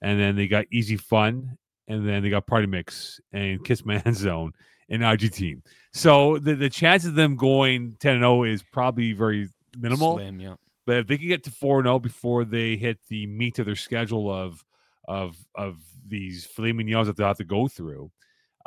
and 0.00 0.18
then 0.18 0.36
they 0.36 0.46
got 0.46 0.64
Easy 0.72 0.96
Fun, 0.96 1.58
and 1.88 2.08
then 2.08 2.22
they 2.22 2.30
got 2.30 2.46
Party 2.46 2.66
Mix 2.66 3.20
and 3.32 3.64
Kiss 3.64 3.84
My 3.84 3.98
Hand 3.98 4.16
Zone 4.16 4.52
and 4.88 5.02
IG 5.02 5.32
team. 5.32 5.62
So 5.92 6.38
the 6.38 6.54
the 6.54 6.70
chance 6.70 7.04
of 7.04 7.14
them 7.14 7.36
going 7.36 7.96
ten 8.00 8.14
and 8.14 8.22
zero 8.22 8.44
is 8.44 8.62
probably 8.62 9.12
very 9.12 9.48
minimal. 9.78 10.16
Slim, 10.16 10.40
yeah. 10.40 10.54
But 10.86 10.98
if 10.98 11.06
they 11.06 11.16
can 11.16 11.28
get 11.28 11.44
to 11.44 11.50
four 11.50 11.78
and 11.78 11.86
zero 11.86 11.98
before 11.98 12.44
they 12.44 12.76
hit 12.76 12.98
the 13.08 13.26
meat 13.26 13.58
of 13.58 13.66
their 13.66 13.76
schedule 13.76 14.30
of 14.30 14.64
of 15.06 15.36
of 15.54 15.76
these 16.06 16.44
filet 16.44 16.72
mignons 16.72 17.06
that 17.06 17.16
they 17.16 17.24
have 17.24 17.38
to 17.38 17.44
go 17.44 17.68
through, 17.68 18.10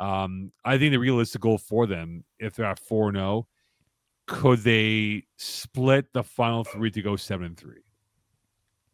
um, 0.00 0.52
I 0.64 0.78
think 0.78 0.92
the 0.92 0.98
realistic 0.98 1.40
goal 1.40 1.58
for 1.58 1.86
them, 1.86 2.24
if 2.38 2.54
they're 2.54 2.66
at 2.66 2.78
four 2.80 3.08
and 3.08 3.16
zero, 3.16 3.46
could 4.26 4.60
they 4.60 5.24
split 5.36 6.12
the 6.12 6.22
final 6.22 6.64
three 6.64 6.90
to 6.90 7.02
go 7.02 7.16
seven 7.16 7.46
and 7.46 7.56
three? 7.56 7.82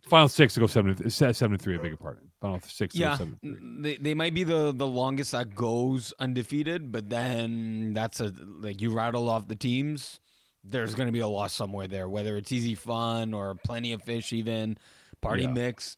Final 0.08 0.28
six 0.28 0.54
to 0.54 0.60
go 0.60 0.66
seven 0.66 0.90
and 0.90 0.98
th- 0.98 1.12
se- 1.12 1.32
seven 1.32 1.54
and 1.54 1.62
three. 1.62 1.74
I 1.74 1.78
beg 1.78 1.88
your 1.88 1.96
pardon. 1.96 2.30
Final 2.44 2.60
six 2.60 2.94
Yeah, 2.94 3.16
seven 3.16 3.38
and 3.42 3.58
three. 3.58 3.58
n- 3.58 3.78
they, 3.80 3.96
they 3.96 4.14
might 4.14 4.34
be 4.34 4.44
the 4.44 4.70
the 4.76 4.86
longest 4.86 5.32
that 5.32 5.54
goes 5.54 6.12
undefeated, 6.18 6.92
but 6.92 7.08
then 7.08 7.94
that's 7.94 8.20
a 8.20 8.32
like 8.60 8.82
you 8.82 8.90
rattle 8.90 9.30
off 9.30 9.48
the 9.48 9.56
teams. 9.56 10.20
There's 10.62 10.94
going 10.94 11.06
to 11.08 11.12
be 11.12 11.20
a 11.20 11.26
loss 11.28 11.54
somewhere 11.54 11.88
there, 11.88 12.08
whether 12.08 12.36
it's 12.36 12.52
easy 12.52 12.74
fun 12.74 13.32
or 13.32 13.54
plenty 13.54 13.92
of 13.94 14.02
fish, 14.02 14.32
even 14.32 14.76
party 15.22 15.44
Yeah. 15.44 15.52
mix, 15.52 15.96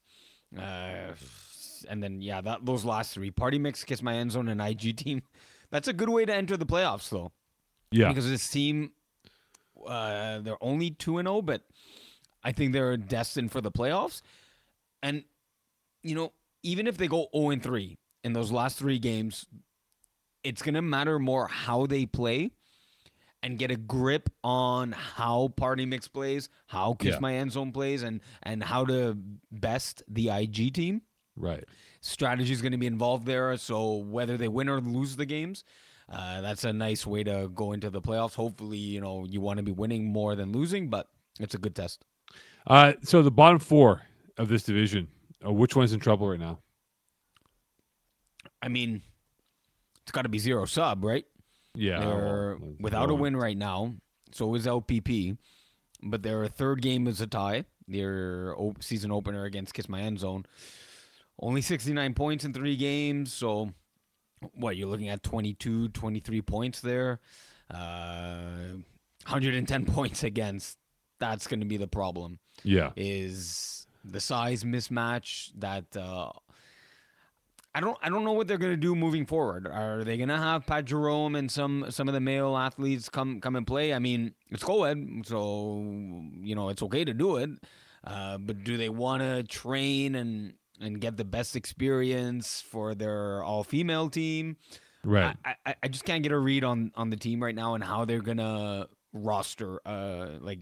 uh, 0.57 1.15
and 1.89 2.01
then 2.03 2.21
yeah, 2.23 2.41
that 2.41 2.65
those 2.65 2.85
last 2.85 3.13
three 3.13 3.33
party 3.33 3.59
mix, 3.59 3.83
kiss 3.83 4.01
my 4.01 4.15
end 4.15 4.31
zone, 4.33 4.49
and 4.49 4.61
IG 4.61 4.97
team. 5.05 5.23
That's 5.73 5.89
a 5.89 5.93
good 5.93 6.09
way 6.09 6.25
to 6.25 6.35
enter 6.35 6.57
the 6.57 6.67
playoffs, 6.67 7.09
though. 7.09 7.33
Yeah, 7.91 8.09
because 8.09 8.29
this 8.31 8.49
team 8.49 8.93
uh 9.87 10.41
they're 10.41 10.63
only 10.63 10.91
2 10.91 11.19
and 11.19 11.29
0 11.29 11.43
but 11.43 11.63
I 12.43 12.53
think 12.53 12.73
they're 12.73 12.97
destined 12.97 13.53
for 13.53 13.61
the 13.61 13.71
playoffs 13.71 14.23
and 15.03 15.23
you 16.03 16.15
know 16.15 16.33
even 16.67 16.87
if 16.87 16.97
they 16.99 17.07
go 17.09 17.29
0 17.35 17.51
and 17.51 17.63
3 17.63 17.97
in 18.25 18.33
those 18.33 18.51
last 18.53 18.79
3 18.79 18.99
games 18.99 19.47
it's 20.45 20.63
going 20.63 20.75
to 20.75 20.83
matter 20.83 21.19
more 21.19 21.47
how 21.49 21.87
they 21.87 22.07
play 22.07 22.51
and 23.43 23.59
get 23.59 23.71
a 23.71 23.77
grip 23.77 24.29
on 24.43 24.93
how 24.93 25.49
party 25.57 25.87
mix 25.87 26.09
plays 26.09 26.49
how 26.67 26.95
kiss 26.95 27.15
Yeah. 27.15 27.21
my 27.21 27.35
end 27.37 27.53
zone 27.53 27.73
plays 27.73 28.03
and 28.03 28.21
and 28.43 28.63
how 28.63 28.85
to 28.85 29.17
best 29.51 30.03
the 30.09 30.31
IG 30.31 30.73
team 30.75 31.03
right. 31.37 31.65
strategy 32.01 32.53
is 32.53 32.63
going 32.63 32.73
to 32.73 32.79
be 32.79 32.87
involved 32.87 33.27
there. 33.27 33.57
So 33.59 33.97
whether 33.97 34.37
they 34.37 34.49
win 34.49 34.69
or 34.69 34.81
lose 34.81 35.17
the 35.17 35.27
games, 35.27 35.65
uh, 36.11 36.41
that's 36.41 36.65
a 36.65 36.73
nice 36.73 37.07
way 37.07 37.25
to 37.25 37.51
go 37.55 37.73
into 37.73 37.91
the 37.91 38.01
playoffs. 38.01 38.35
Hopefully, 38.35 38.79
you 38.79 39.01
know 39.01 39.27
you 39.29 39.41
want 39.41 39.59
to 39.59 39.63
be 39.63 39.73
winning 39.73 40.07
more 40.13 40.35
than 40.35 40.53
losing, 40.53 40.89
but 40.89 41.09
it's 41.39 41.55
a 41.55 41.59
good 41.59 41.75
test. 41.77 42.05
Uh, 42.67 42.95
so 43.03 43.23
the 43.23 43.31
bottom 43.31 43.59
four 43.59 44.03
of 44.39 44.49
this 44.49 44.63
division, 44.63 45.09
uh, 45.45 45.53
which 45.53 45.75
one's 45.77 45.93
in 45.93 46.01
trouble 46.01 46.29
right 46.29 46.41
now? 46.41 46.59
I 48.63 48.69
mean, 48.69 49.03
it's 50.03 50.13
got 50.13 50.23
to 50.23 50.29
be 50.29 50.39
zero 50.39 50.65
sub, 50.65 51.05
right? 51.05 51.25
Yeah, 51.75 52.01
they're 52.01 52.57
well, 52.61 52.75
without 52.81 53.11
a 53.11 53.15
win 53.15 53.37
right 53.37 53.57
now. 53.57 53.95
So 54.33 54.55
is 54.55 54.67
LPP, 54.67 55.37
but 56.03 56.23
their 56.23 56.47
third 56.49 56.83
game 56.83 57.07
is 57.07 57.21
a 57.21 57.27
tie. 57.27 57.65
Their 57.87 58.55
op- 58.57 58.83
season 58.83 59.13
opener 59.13 59.45
against 59.45 59.75
Kiss 59.75 59.89
My 59.89 60.01
End 60.01 60.19
Zone. 60.19 60.47
Only 61.39 61.61
69 61.61 62.15
points 62.15 62.45
in 62.45 62.53
three 62.53 62.77
games. 62.77 63.33
So, 63.33 63.73
what, 64.55 64.77
you're 64.77 64.89
looking 64.89 65.11
at 65.11 65.23
22, 65.23 65.89
23 65.91 66.43
points 66.43 66.81
there. 66.81 67.21
Uh, 67.73 68.79
110 69.27 69.85
points 69.87 70.25
against. 70.25 70.79
That's 71.19 71.47
going 71.47 71.61
to 71.61 71.67
be 71.67 71.77
the 71.77 71.87
problem 71.87 72.39
Yeah, 72.63 72.91
is 72.95 73.76
the 74.09 74.21
size 74.21 74.65
mismatch 74.65 75.51
that 75.59 75.85
uh, 75.97 76.31
I 77.75 77.81
don't 77.81 77.99
I 78.03 78.09
don't 78.09 78.25
know 78.25 78.33
what 78.33 78.49
they're 78.49 78.57
gonna 78.57 78.77
do 78.77 78.95
moving 78.95 79.27
forward. 79.27 79.67
Are 79.67 80.03
they 80.03 80.17
gonna 80.17 80.39
have 80.39 80.67
Pat 80.67 80.87
Jerome 80.87 81.35
and 81.35 81.51
some 81.51 81.87
some 81.91 82.09
of 82.09 82.15
the 82.15 82.21
male 82.21 82.57
athletes 82.57 83.11
come 83.11 83.41
come 83.41 83.55
and 83.55 83.67
play? 83.67 83.93
I 83.93 83.99
mean, 83.99 84.33
it's 84.51 84.63
co-ed, 84.63 85.25
so 85.27 85.85
you 86.41 86.55
know 86.55 86.71
it's 86.71 86.83
okay 86.83 87.05
to 87.05 87.13
do 87.13 87.37
it. 87.37 87.51
Uh, 88.03 88.39
but 88.39 88.65
do 88.65 88.79
they 88.79 88.89
want 88.89 89.23
to 89.23 89.43
train 89.43 90.15
and 90.15 90.55
and 90.81 91.01
get 91.01 91.19
the 91.19 91.25
best 91.25 91.55
experience 91.55 92.63
for 92.63 92.95
their 92.95 93.43
all 93.43 93.63
female 93.63 94.09
team? 94.09 94.57
Right. 95.05 95.37
I, 95.45 95.55
I 95.67 95.75
I 95.83 95.89
just 95.89 96.05
can't 96.05 96.23
get 96.23 96.33
a 96.33 96.39
read 96.39 96.65
on 96.65 96.93
on 96.95 97.11
the 97.11 97.17
team 97.17 97.43
right 97.43 97.55
now 97.55 97.75
and 97.75 97.85
how 97.85 98.07
they're 98.07 98.23
gonna 98.23 98.87
roster 99.13 99.81
uh 99.87 100.39
like 100.41 100.61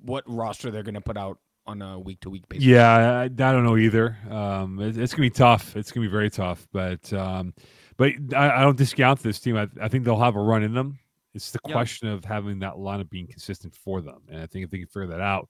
what 0.00 0.24
roster 0.26 0.70
they're 0.72 0.82
gonna 0.82 1.00
put 1.00 1.16
out 1.16 1.38
on 1.66 1.82
a 1.82 1.98
week 1.98 2.20
to 2.20 2.30
week 2.30 2.48
basis. 2.48 2.64
Yeah, 2.64 2.90
I, 3.20 3.22
I 3.24 3.28
don't 3.28 3.64
know 3.64 3.76
either. 3.76 4.16
Um, 4.30 4.80
it, 4.80 4.96
it's 4.98 5.12
gonna 5.12 5.22
be 5.26 5.30
tough. 5.30 5.76
It's 5.76 5.90
gonna 5.92 6.06
be 6.06 6.10
very 6.10 6.30
tough. 6.30 6.66
But 6.72 7.12
um, 7.12 7.54
but 7.96 8.12
I, 8.34 8.58
I 8.58 8.60
don't 8.62 8.76
discount 8.76 9.20
this 9.22 9.40
team. 9.40 9.56
I, 9.56 9.68
I 9.80 9.88
think 9.88 10.04
they'll 10.04 10.18
have 10.20 10.36
a 10.36 10.40
run 10.40 10.62
in 10.62 10.74
them. 10.74 10.98
It's 11.34 11.50
the 11.50 11.58
Yeah. 11.66 11.72
question 11.72 12.08
of 12.08 12.24
having 12.24 12.60
that 12.60 12.74
lineup 12.74 13.10
being 13.10 13.26
consistent 13.26 13.74
for 13.74 14.00
them, 14.00 14.20
and 14.28 14.40
I 14.42 14.46
think 14.46 14.64
if 14.64 14.70
they 14.70 14.78
can 14.78 14.86
figure 14.86 15.08
that 15.08 15.20
out, 15.20 15.48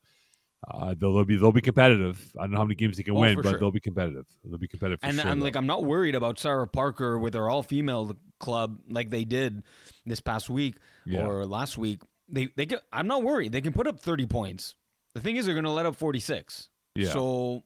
uh, 0.70 0.94
they'll, 0.98 1.12
they'll 1.14 1.24
be 1.24 1.36
they'll 1.36 1.52
be 1.52 1.60
competitive. 1.60 2.18
I 2.38 2.42
don't 2.44 2.52
know 2.52 2.58
how 2.58 2.64
many 2.64 2.74
games 2.76 2.96
they 2.96 3.02
can 3.02 3.16
Oh, 3.16 3.20
win, 3.20 3.36
but 3.36 3.44
sure. 3.50 3.58
they'll 3.58 3.70
be 3.70 3.80
competitive. 3.80 4.24
They'll 4.44 4.56
be 4.58 4.68
competitive. 4.68 5.00
For 5.00 5.06
and 5.06 5.18
sure, 5.18 5.30
I'm 5.30 5.40
though. 5.40 5.44
like, 5.44 5.56
I'm 5.56 5.66
not 5.66 5.84
worried 5.84 6.14
about 6.14 6.38
Sarah 6.38 6.66
Parker 6.66 7.18
with 7.18 7.34
her 7.34 7.50
all 7.50 7.62
female 7.62 8.16
club 8.40 8.78
like 8.88 9.10
they 9.10 9.24
did 9.24 9.62
this 10.06 10.20
past 10.20 10.48
week 10.48 10.76
Yeah. 11.04 11.26
or 11.26 11.44
last 11.44 11.76
week. 11.76 12.00
They 12.30 12.48
they 12.56 12.66
I'm 12.92 13.06
not 13.06 13.22
worried. 13.22 13.52
They 13.52 13.60
can 13.60 13.72
put 13.74 13.86
up 13.86 14.00
30 14.00 14.24
points. 14.26 14.74
The 15.14 15.20
thing 15.20 15.36
is, 15.36 15.46
they're 15.46 15.54
going 15.54 15.64
to 15.64 15.70
let 15.70 15.86
up 15.86 15.96
46. 15.96 16.68
yeah, 16.96 17.10
So 17.10 17.62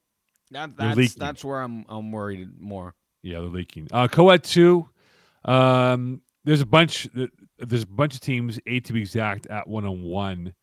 that 0.50 0.76
that's 0.76 1.14
that's 1.14 1.44
where 1.44 1.60
I'm 1.60 1.84
I'm 1.88 2.10
worried 2.12 2.60
more. 2.60 2.94
yeah, 3.22 3.40
they're 3.40 3.48
leaking. 3.48 3.88
Uh, 3.90 4.08
co-ed 4.08 4.44
two. 4.44 4.88
Um, 5.44 6.20
there's 6.44 6.60
a 6.60 6.66
bunch. 6.66 7.08
There's 7.58 7.82
a 7.82 7.86
bunch 7.86 8.14
of 8.14 8.20
teams, 8.20 8.58
eight 8.66 8.84
to 8.86 8.92
be 8.92 9.00
exact, 9.00 9.46
at 9.46 9.66
one 9.66 9.84
on 9.84 10.02
one. 10.02 10.54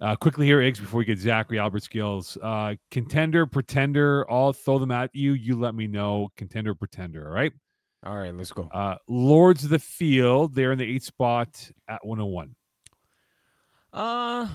Uh, 0.00 0.14
quickly 0.14 0.44
here, 0.44 0.60
Iggs, 0.60 0.78
before 0.78 0.98
we 0.98 1.04
get 1.06 1.18
Zachary 1.18 1.58
Albert 1.58 1.82
skills. 1.82 2.36
Uh, 2.42 2.74
contender, 2.90 3.46
pretender, 3.46 4.30
I'll 4.30 4.52
throw 4.52 4.78
them 4.78 4.90
at 4.90 5.14
you. 5.14 5.32
You 5.32 5.56
let 5.58 5.74
me 5.74 5.86
know. 5.86 6.28
Contender, 6.36 6.74
pretender. 6.74 7.26
All 7.26 7.32
right. 7.34 7.52
All 8.04 8.16
right, 8.16 8.32
let's 8.34 8.52
go. 8.52 8.68
Uh, 8.72 8.96
Lords 9.08 9.64
of 9.64 9.70
the 9.70 9.78
Field, 9.78 10.54
they're 10.54 10.70
in 10.70 10.78
the 10.78 10.84
eighth 10.84 11.04
spot 11.04 11.70
at 11.88 12.04
101. 12.04 12.54
Uh, 13.92 14.46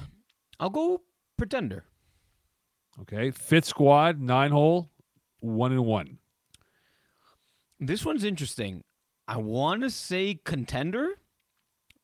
I'll 0.59 0.69
go 0.69 1.01
pretender. 1.41 1.83
Okay. 3.01 3.31
Fifth 3.31 3.65
squad, 3.65 4.19
nine 4.21 4.51
hole, 4.51 4.91
one 5.39 5.71
and 5.71 5.83
one. 5.85 6.19
This 7.79 8.05
one's 8.05 8.23
interesting. 8.23 8.83
I 9.27 9.37
want 9.37 9.81
to 9.81 9.89
say 9.89 10.39
contender, 10.43 11.15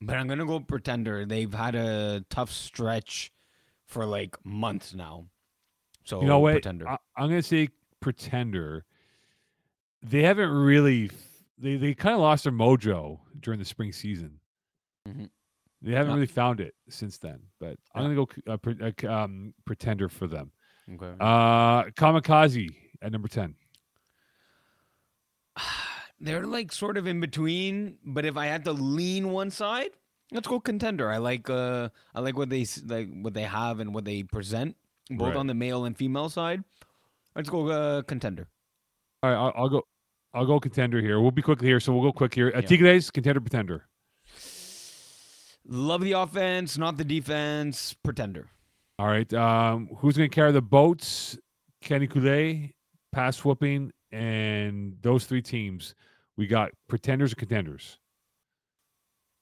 but 0.02 0.18
I'm 0.18 0.28
gonna 0.28 0.46
go 0.46 0.60
pretender. 0.60 1.24
They've 1.24 1.54
had 1.54 1.76
a 1.76 2.26
tough 2.32 2.52
stretch 2.52 3.32
for 3.86 4.06
like 4.08 4.36
months 4.44 4.96
now. 4.96 5.26
So 6.04 6.22
You 6.22 6.28
know 6.28 6.40
what? 6.40 6.54
Pretender. 6.54 6.88
I, 6.88 6.98
I'm 7.16 7.30
going 7.30 7.42
to 7.42 7.48
say 7.48 7.70
pretender. 8.00 8.86
They 10.02 10.24
haven't 10.24 10.50
really, 10.50 11.12
they, 11.58 11.76
they 11.76 11.94
kind 11.94 12.14
of 12.16 12.22
lost 12.22 12.46
their 12.46 12.54
mojo 12.54 13.20
during 13.40 13.60
the 13.60 13.66
spring 13.66 13.92
season. 13.92 14.40
Mhm. 15.08 15.30
They 15.82 15.92
haven't 15.94 16.14
really 16.16 16.26
found 16.28 16.60
it 16.60 16.74
since 16.90 17.18
then, 17.20 17.40
but 17.60 17.78
I'm 17.94 18.04
going 18.04 18.16
to 18.16 18.42
go 18.46 18.54
uh, 18.54 18.58
pre- 18.58 19.08
uh, 19.08 19.14
um, 19.14 19.54
pretender 19.66 20.10
for 20.10 20.26
them. 20.28 20.52
okay. 20.96 21.14
Uh, 21.20 21.84
Kamikaze 21.92 22.70
at 23.02 23.12
number 23.12 23.28
10. 23.28 23.54
They're 26.20 26.48
like 26.48 26.72
sort 26.72 26.98
of 26.98 27.06
in 27.06 27.20
between, 27.20 27.98
but 28.04 28.26
if 28.26 28.38
I 28.38 28.48
had 28.48 28.66
to 28.66 28.72
lean 28.72 29.30
one 29.32 29.52
side, 29.52 29.92
let's 30.32 30.48
go 30.48 30.60
contender. 30.60 31.12
I 31.12 31.18
like 31.18 31.48
uh 31.50 31.90
I 32.16 32.22
like 32.22 32.36
what 32.36 32.50
they 32.50 32.62
s- 32.62 32.82
like 32.86 33.08
what 33.22 33.36
they 33.36 33.44
have 33.44 33.80
and 33.80 33.94
what 33.94 34.04
they 34.04 34.24
present 34.24 34.76
both 35.12 35.28
Right. 35.30 35.36
on 35.38 35.46
the 35.46 35.54
male 35.54 35.86
and 35.86 35.96
female 35.96 36.30
side. 36.30 36.64
Let's 37.36 37.50
go 37.50 37.70
uh, 37.70 38.02
contender. 38.02 38.48
All 39.22 39.30
right, 39.30 39.38
I'll, 39.38 39.54
I'll 39.56 39.70
go. 39.70 39.84
I'll 40.34 40.46
go 40.48 40.60
contender 40.60 41.02
here. 41.02 41.22
We'll 41.22 41.30
be 41.32 41.42
quick 41.44 41.62
here, 41.62 41.80
so 41.80 41.94
we'll 41.94 42.02
go 42.04 42.12
quick 42.12 42.34
here. 42.34 42.52
Uh, 42.54 42.62
Yeah. 42.62 42.68
Tigres, 42.68 43.12
contender, 43.12 43.40
pretender. 43.40 43.86
Love 45.68 46.02
the 46.02 46.14
offense, 46.14 46.78
not 46.78 46.98
the 46.98 47.04
defense. 47.04 47.96
Pretender. 48.04 48.48
All 49.00 49.08
right. 49.08 49.32
Um, 49.34 49.90
who's 49.98 50.16
going 50.18 50.30
to 50.30 50.34
carry 50.34 50.52
the 50.52 50.62
boats? 50.62 51.38
Canicule, 51.84 52.74
pass 53.12 53.44
whooping, 53.46 53.92
and 54.12 54.98
those 55.02 55.26
three 55.26 55.42
teams. 55.42 55.94
We 56.38 56.48
got 56.48 56.72
pretenders 56.88 57.34
or 57.34 57.36
contenders. 57.36 57.98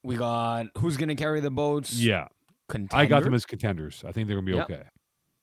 We 0.04 0.16
got 0.16 0.68
who's 0.78 0.98
gonna 0.98 1.16
carry 1.16 1.40
the 1.42 1.50
boats? 1.50 1.94
Yeah, 1.94 2.28
contender. 2.70 3.02
I 3.04 3.06
got 3.08 3.24
them 3.24 3.34
as 3.34 3.46
contenders. 3.46 4.04
I 4.08 4.12
think 4.12 4.28
they're 4.28 4.36
going 4.40 4.46
to 4.46 4.52
be 4.52 4.58
Yep. 4.58 4.70
okay. 4.70 4.84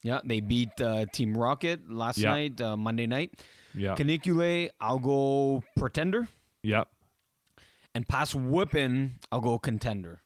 yeah. 0.02 0.20
They 0.24 0.40
beat 0.40 0.80
uh, 0.80 1.04
Team 1.12 1.36
Rocket 1.36 1.90
last 1.90 2.18
Yeah. 2.18 2.30
night, 2.30 2.60
uh, 2.60 2.76
Monday 2.76 3.06
night. 3.06 3.32
Yeah. 3.74 3.96
Canicule, 3.96 4.70
I'll 4.80 4.98
go 5.00 5.62
pretender, 5.76 6.28
Yep. 6.62 6.88
and 7.94 8.06
pass 8.08 8.34
whipping, 8.34 9.18
I'll 9.32 9.40
go 9.40 9.58
contender. 9.58 10.21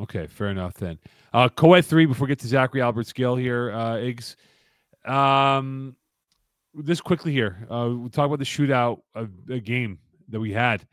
Okay. 0.00 0.26
Fair 0.26 0.48
enough 0.48 0.74
then. 0.74 0.98
Uh, 1.32 1.48
Coed 1.48 1.84
three. 1.84 2.06
Before 2.06 2.26
we 2.26 2.28
get 2.28 2.38
to 2.40 2.48
Zachary 2.48 2.82
Albert's 2.82 3.10
skill 3.10 3.36
here, 3.36 3.72
uh, 3.72 3.96
Iggs. 3.96 4.36
Um, 5.04 5.96
this 6.74 7.00
quickly 7.00 7.32
here. 7.32 7.66
Uh, 7.70 7.90
we'll 7.90 8.10
talk 8.10 8.26
about 8.26 8.38
the 8.38 8.44
shootout 8.44 9.00
of 9.14 9.30
the 9.46 9.60
game 9.60 9.98
that 10.28 10.40
we 10.40 10.52
had. 10.52 10.86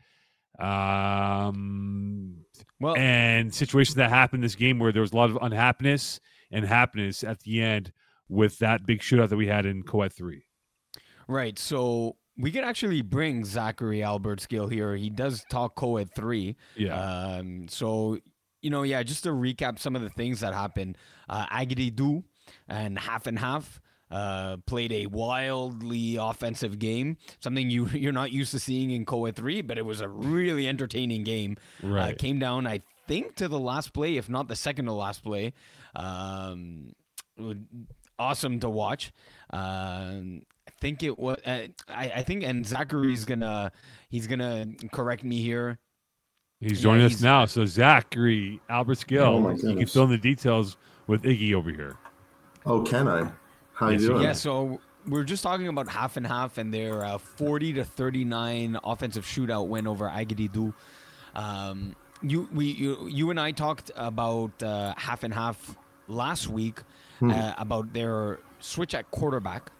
Um, 0.58 2.38
Well, 2.80 2.96
and 2.96 3.54
situations 3.54 3.94
that 3.96 4.10
happened 4.10 4.42
this 4.42 4.54
game 4.54 4.78
where 4.78 4.92
there 4.92 5.02
was 5.02 5.12
a 5.12 5.16
lot 5.16 5.30
of 5.30 5.38
unhappiness 5.40 6.20
and 6.50 6.64
happiness 6.64 7.24
at 7.24 7.40
the 7.40 7.60
end 7.60 7.92
with 8.28 8.58
that 8.58 8.86
big 8.86 9.00
shootout 9.00 9.28
that 9.28 9.36
we 9.36 9.46
had 9.46 9.66
in 9.66 9.82
Coed 9.82 10.12
3. 10.12 10.42
Right. 11.28 11.58
So 11.58 12.16
we 12.38 12.50
could 12.50 12.64
actually 12.64 13.02
bring 13.02 13.44
Zachary 13.44 14.02
Albert 14.02 14.40
Skill 14.40 14.68
here. 14.68 14.94
He 14.96 15.10
does 15.10 15.44
talk 15.50 15.74
co-ed 15.74 16.10
three. 16.14 16.56
Yeah. 16.76 16.98
Um, 16.98 17.66
so 17.68 18.18
you 18.66 18.70
know, 18.70 18.82
yeah, 18.82 19.00
just 19.04 19.22
to 19.22 19.28
recap 19.28 19.78
some 19.78 19.94
of 19.94 20.02
the 20.02 20.10
things 20.10 20.40
that 20.40 20.52
happened. 20.52 20.98
Uh 21.28 21.46
Agadi 21.46 21.94
Du 21.94 22.24
and 22.68 22.98
half 22.98 23.28
and 23.28 23.38
half 23.38 23.80
uh 24.10 24.56
played 24.66 24.90
a 24.90 25.06
wildly 25.06 26.16
offensive 26.16 26.80
game. 26.80 27.16
Something 27.38 27.70
you 27.70 27.86
you're 27.94 28.10
not 28.12 28.32
used 28.32 28.50
to 28.50 28.58
seeing 28.58 28.90
in 28.90 29.04
co-ed 29.06 29.36
three, 29.36 29.62
but 29.62 29.78
it 29.78 29.86
was 29.86 30.00
a 30.00 30.08
really 30.08 30.66
entertaining 30.66 31.22
game. 31.22 31.56
Uh, 31.84 31.88
right. 31.88 32.18
came 32.18 32.40
down, 32.40 32.66
I 32.66 32.82
think, 33.06 33.36
to 33.36 33.46
the 33.46 33.60
last 33.60 33.92
play, 33.92 34.16
if 34.16 34.28
not 34.28 34.48
the 34.48 34.56
second 34.56 34.86
to 34.86 34.92
last 34.92 35.22
play. 35.22 35.52
Um, 35.94 36.92
awesome 38.18 38.58
to 38.60 38.68
watch. 38.68 39.12
Um, 39.50 40.42
I 40.66 40.72
think 40.80 41.04
it 41.04 41.16
was. 41.16 41.38
Uh, 41.46 41.68
I, 41.88 42.10
I 42.16 42.22
think, 42.24 42.42
and 42.42 42.66
Zachary's 42.66 43.24
gonna 43.24 43.70
he's 44.08 44.26
gonna 44.26 44.66
correct 44.92 45.22
me 45.22 45.40
here. 45.40 45.78
He's 46.60 46.78
yeah, 46.78 46.82
joining 46.82 47.06
us 47.06 47.20
now. 47.20 47.44
So, 47.44 47.66
Zachary 47.66 48.60
Albert 48.68 48.98
Skill, 48.98 49.46
Oh 49.46 49.50
you 49.50 49.76
can 49.76 49.86
fill 49.86 50.04
in 50.04 50.10
the 50.10 50.18
details 50.18 50.76
with 51.06 51.22
Iggy 51.22 51.52
over 51.52 51.70
here. 51.70 51.96
Oh, 52.64 52.82
can 52.82 53.06
I? 53.06 53.30
How 53.74 53.90
Yes, 53.90 54.00
you 54.00 54.06
you 54.06 54.12
doing? 54.14 54.22
Yeah, 54.22 54.32
so 54.32 54.80
we're 55.06 55.24
just 55.24 55.42
talking 55.42 55.68
about 55.68 55.88
half 55.88 56.16
and 56.16 56.26
half, 56.26 56.56
and 56.56 56.72
their 56.72 57.04
uh, 57.04 57.18
40 57.18 57.74
to 57.74 57.84
39 57.84 58.78
offensive 58.82 59.24
shootout 59.26 59.68
win 59.68 59.86
over 59.86 60.08
Agadidu. 60.08 60.72
Um, 61.34 61.94
you, 62.22 62.48
we, 62.52 62.66
you, 62.66 63.06
you 63.06 63.30
and 63.30 63.38
I 63.38 63.52
talked 63.52 63.90
about 63.94 64.62
uh, 64.62 64.94
half 64.96 65.24
and 65.24 65.34
half 65.34 65.76
last 66.08 66.48
week 66.48 66.80
uh, 67.22 67.52
about 67.58 67.92
their 67.92 68.38
switch 68.60 68.94
at 68.94 69.10
quarterback. 69.10 69.70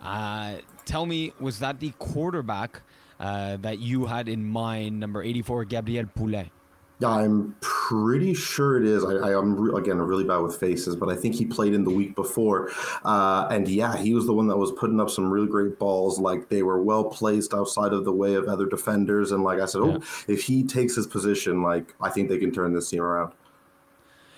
Uh, 0.00 0.56
tell 0.86 1.04
me, 1.04 1.32
was 1.38 1.58
that 1.58 1.78
the 1.78 1.92
quarterback 1.98 2.80
uh, 3.22 3.56
that 3.58 3.78
you 3.78 4.04
had 4.04 4.28
in 4.28 4.44
mind, 4.44 4.98
number 5.00 5.22
84, 5.22 5.64
Gabriel 5.66 6.06
Poulet? 6.14 6.50
Yeah, 6.98 7.08
I'm 7.08 7.56
pretty 7.60 8.34
sure 8.34 8.80
it 8.80 8.86
is. 8.86 9.04
I, 9.04 9.36
I'm 9.36 9.56
re- 9.58 9.80
again 9.80 9.98
really 9.98 10.24
bad 10.24 10.38
with 10.38 10.56
faces, 10.56 10.94
but 10.94 11.08
I 11.08 11.16
think 11.16 11.34
he 11.34 11.44
played 11.44 11.74
in 11.74 11.82
the 11.82 11.90
week 11.90 12.14
before, 12.14 12.70
uh, 13.04 13.48
and 13.50 13.66
yeah, 13.66 13.96
he 13.96 14.14
was 14.14 14.26
the 14.26 14.32
one 14.32 14.46
that 14.46 14.56
was 14.56 14.70
putting 14.72 15.00
up 15.00 15.10
some 15.10 15.28
really 15.28 15.48
great 15.48 15.80
balls. 15.80 16.20
Like 16.20 16.48
they 16.48 16.62
were 16.62 16.80
well 16.80 17.04
placed 17.04 17.54
outside 17.54 17.92
of 17.92 18.04
the 18.04 18.12
way 18.12 18.34
of 18.34 18.46
other 18.46 18.66
defenders, 18.66 19.32
and 19.32 19.42
like 19.42 19.58
I 19.58 19.66
said, 19.66 19.80
oh, 19.80 20.00
if 20.28 20.44
he 20.44 20.62
takes 20.62 20.94
his 20.94 21.08
position, 21.08 21.62
like 21.62 21.92
I 22.00 22.08
think 22.08 22.28
they 22.28 22.38
can 22.38 22.52
turn 22.52 22.72
this 22.72 22.90
team 22.90 23.02
around. 23.02 23.32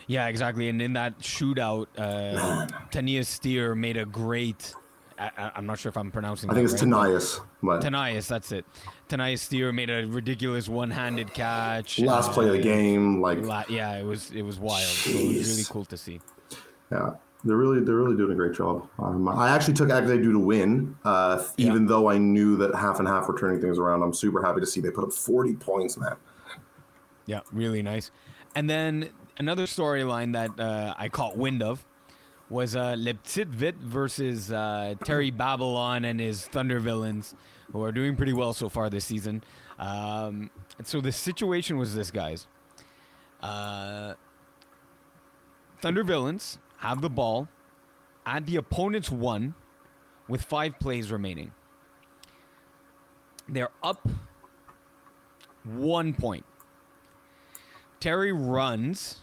Yeah, 0.07 0.29
exactly. 0.29 0.69
And 0.69 0.81
in 0.81 0.95
that 0.95 1.19
shootout, 1.19 1.87
uh, 1.99 2.67
Tania 2.91 3.25
Steer 3.25 3.75
made 3.75 3.97
a 3.97 4.07
great. 4.07 4.75
I, 5.19 5.53
I'm 5.55 5.67
not 5.67 5.79
sure 5.79 5.91
if 5.91 5.97
I'm 5.97 6.11
pronouncing. 6.11 6.49
It. 6.49 6.53
I 6.53 6.57
think 6.57 6.71
it's 6.71 6.83
right, 6.83 6.91
Tanias, 6.93 7.41
but 7.63 7.83
Tanias, 7.83 8.27
that's 8.27 8.53
it. 8.53 8.65
Tanias 9.09 9.39
Steer 9.41 9.73
made 9.73 9.91
a 9.91 10.07
ridiculous 10.07 10.69
one-handed 10.69 11.33
catch. 11.35 11.99
last 12.01 12.33
play 12.33 12.47
of 12.47 12.53
the 12.53 12.61
game, 12.61 13.21
like 13.21 13.41
la- 13.41 13.65
yeah, 13.69 13.97
it 13.99 14.05
was 14.05 14.31
it 14.33 14.43
was 14.43 14.59
wild. 14.59 14.83
So 14.87 15.11
it 15.11 15.39
was 15.39 15.51
really 15.51 15.65
cool 15.71 15.85
to 15.87 15.97
see. 15.97 16.21
Yeah. 16.91 17.11
They're 17.47 17.57
really 17.59 17.81
they're 17.81 17.97
really 17.97 18.17
doing 18.17 18.33
a 18.33 18.35
great 18.35 18.55
job. 18.55 18.89
Um, 18.99 19.29
I 19.29 19.51
actually 19.51 19.75
took 19.75 19.91
Agnew 19.91 20.33
to 20.33 20.39
win, 20.39 20.97
uh, 21.05 21.45
Yeah. 21.59 21.67
even 21.67 21.85
though 21.87 22.09
I 22.09 22.17
knew 22.17 22.57
that 22.57 22.75
half 22.75 23.01
and 23.01 23.07
half 23.07 23.29
were 23.29 23.39
turning 23.39 23.61
things 23.61 23.79
around. 23.79 24.03
I'm 24.03 24.15
super 24.15 24.43
happy 24.43 24.61
to 24.61 24.67
see 24.67 24.81
they 24.81 24.91
put 24.91 25.05
up 25.05 25.13
40 25.13 25.55
points, 25.57 25.99
man. 25.99 26.17
Yeah, 27.27 27.41
really 27.53 27.83
nice. 27.83 28.11
And 28.55 28.71
then 28.71 29.11
another 29.37 29.65
storyline 29.65 30.33
that 30.33 30.59
uh, 30.59 30.95
I 30.97 31.09
caught 31.11 31.37
wind 31.37 31.63
of 31.63 31.85
was 32.51 32.77
uh, 32.77 32.95
Lepsitvit 32.95 33.77
versus 33.77 34.53
uh, 34.53 34.95
Terry 35.05 35.31
Babylon 35.33 36.05
and 36.05 36.21
his 36.21 36.47
Thunder 36.47 36.79
Villains, 36.81 37.35
who 37.73 37.83
are 37.83 37.93
doing 37.93 38.17
pretty 38.17 38.33
well 38.33 38.53
so 38.53 38.69
far 38.69 38.91
this 38.91 39.05
season. 39.05 39.43
Um, 39.79 40.51
and 40.79 40.87
so 40.87 41.01
the 41.01 41.13
situation 41.13 41.79
was 41.79 41.95
this, 41.95 42.11
guys. 42.11 42.47
Uh, 43.43 44.15
Thunder 45.81 46.05
Villains 46.05 46.59
have 46.79 47.01
the 47.01 47.11
ball 47.11 47.49
at 48.27 48.47
the 48.47 48.57
opponent's 48.57 49.11
one 49.11 49.55
with 50.29 50.43
five 50.43 50.79
plays 50.79 51.11
remaining. 51.13 51.53
They're 53.49 53.71
up 53.83 54.09
one 55.65 56.15
point. 56.15 56.45
Terry 58.01 58.33
runs 58.33 59.21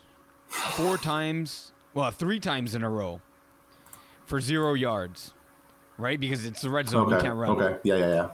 four 0.47 0.97
times, 0.97 1.71
well, 1.93 2.11
three 2.11 2.39
times 2.39 2.75
in 2.75 2.83
a 2.83 2.89
row 2.89 3.21
for 4.25 4.39
zero 4.39 4.73
yards, 4.73 5.33
right? 5.97 6.19
Because 6.19 6.45
it's 6.45 6.61
the 6.61 6.69
red 6.69 6.87
zone, 6.89 7.09
you 7.09 7.15
Okay. 7.15 7.25
can't 7.27 7.37
run. 7.37 7.51
Okay. 7.51 7.79
Yeah, 7.83 7.95
yeah, 7.95 8.07
yeah. 8.07 8.29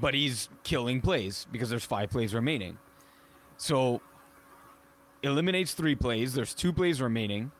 But 0.00 0.14
he's 0.14 0.48
killing 0.64 1.00
plays 1.00 1.46
because 1.50 1.70
there's 1.70 1.84
five 1.84 2.10
plays 2.10 2.34
remaining. 2.34 2.78
So 3.56 4.00
eliminates 5.22 5.72
three 5.74 5.94
plays. 5.94 6.34
There's 6.34 6.54
two 6.54 6.72
plays 6.72 7.00
remaining. 7.00 7.50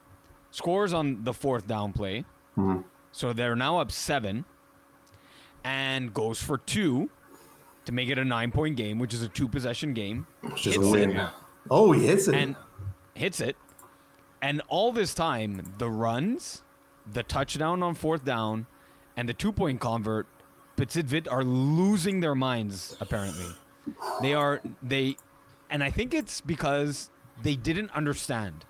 Scores 0.50 0.92
on 0.92 1.24
the 1.24 1.32
fourth 1.32 1.66
down 1.66 1.92
play. 1.92 2.24
Mhm. 2.56 2.84
So 3.12 3.32
they're 3.32 3.56
now 3.56 3.78
up 3.78 3.90
seven. 3.90 4.44
And 5.64 6.14
goes 6.14 6.40
for 6.42 6.58
two 6.58 7.10
to 7.84 7.92
make 7.92 8.08
it 8.08 8.18
a 8.18 8.24
nine 8.24 8.52
point 8.52 8.76
game, 8.76 8.98
which 8.98 9.12
is 9.12 9.22
a 9.22 9.28
two 9.28 9.48
possession 9.48 9.92
game. 9.92 10.26
It's 10.44 10.60
just 10.60 10.78
a 10.78 10.80
Hits 10.80 10.94
it. 10.94 11.08
win. 11.08 11.26
Oh, 11.70 11.92
he 11.92 12.06
hits 12.06 12.28
it. 12.28 12.34
and 12.34 12.56
hits 13.14 13.40
it. 13.40 13.56
And 14.40 14.62
all 14.68 14.92
this 14.92 15.14
time, 15.14 15.74
the 15.78 15.90
runs, 15.90 16.62
the 17.10 17.22
touchdown 17.22 17.82
on 17.82 17.94
fourth 17.94 18.24
down, 18.24 18.66
and 19.16 19.28
the 19.28 19.34
two 19.34 19.52
point 19.52 19.80
convert, 19.80 20.26
Pitsidvit 20.76 21.26
are 21.30 21.42
losing 21.42 22.20
their 22.20 22.36
minds, 22.36 22.96
apparently. 23.00 23.52
They 24.22 24.34
are, 24.34 24.60
they, 24.82 25.16
and 25.70 25.82
I 25.82 25.90
think 25.90 26.14
it's 26.14 26.40
because 26.40 27.10
they 27.42 27.56
didn't 27.56 27.90
understand. 27.90 28.64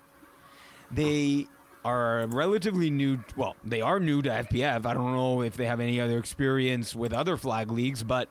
They 0.89 1.47
are 1.85 2.25
relatively 2.27 2.89
new, 2.89 3.19
well, 3.35 3.55
they 3.63 3.81
are 3.81 3.99
new 3.99 4.21
to 4.23 4.29
FPF. 4.29 4.85
I 4.85 4.93
don't 4.93 5.13
know 5.13 5.41
if 5.43 5.55
they 5.55 5.65
have 5.65 5.79
any 5.79 6.01
other 6.01 6.17
experience 6.17 6.95
with 6.95 7.13
other 7.13 7.37
flag 7.37 7.71
leagues, 7.71 8.01
but 8.01 8.27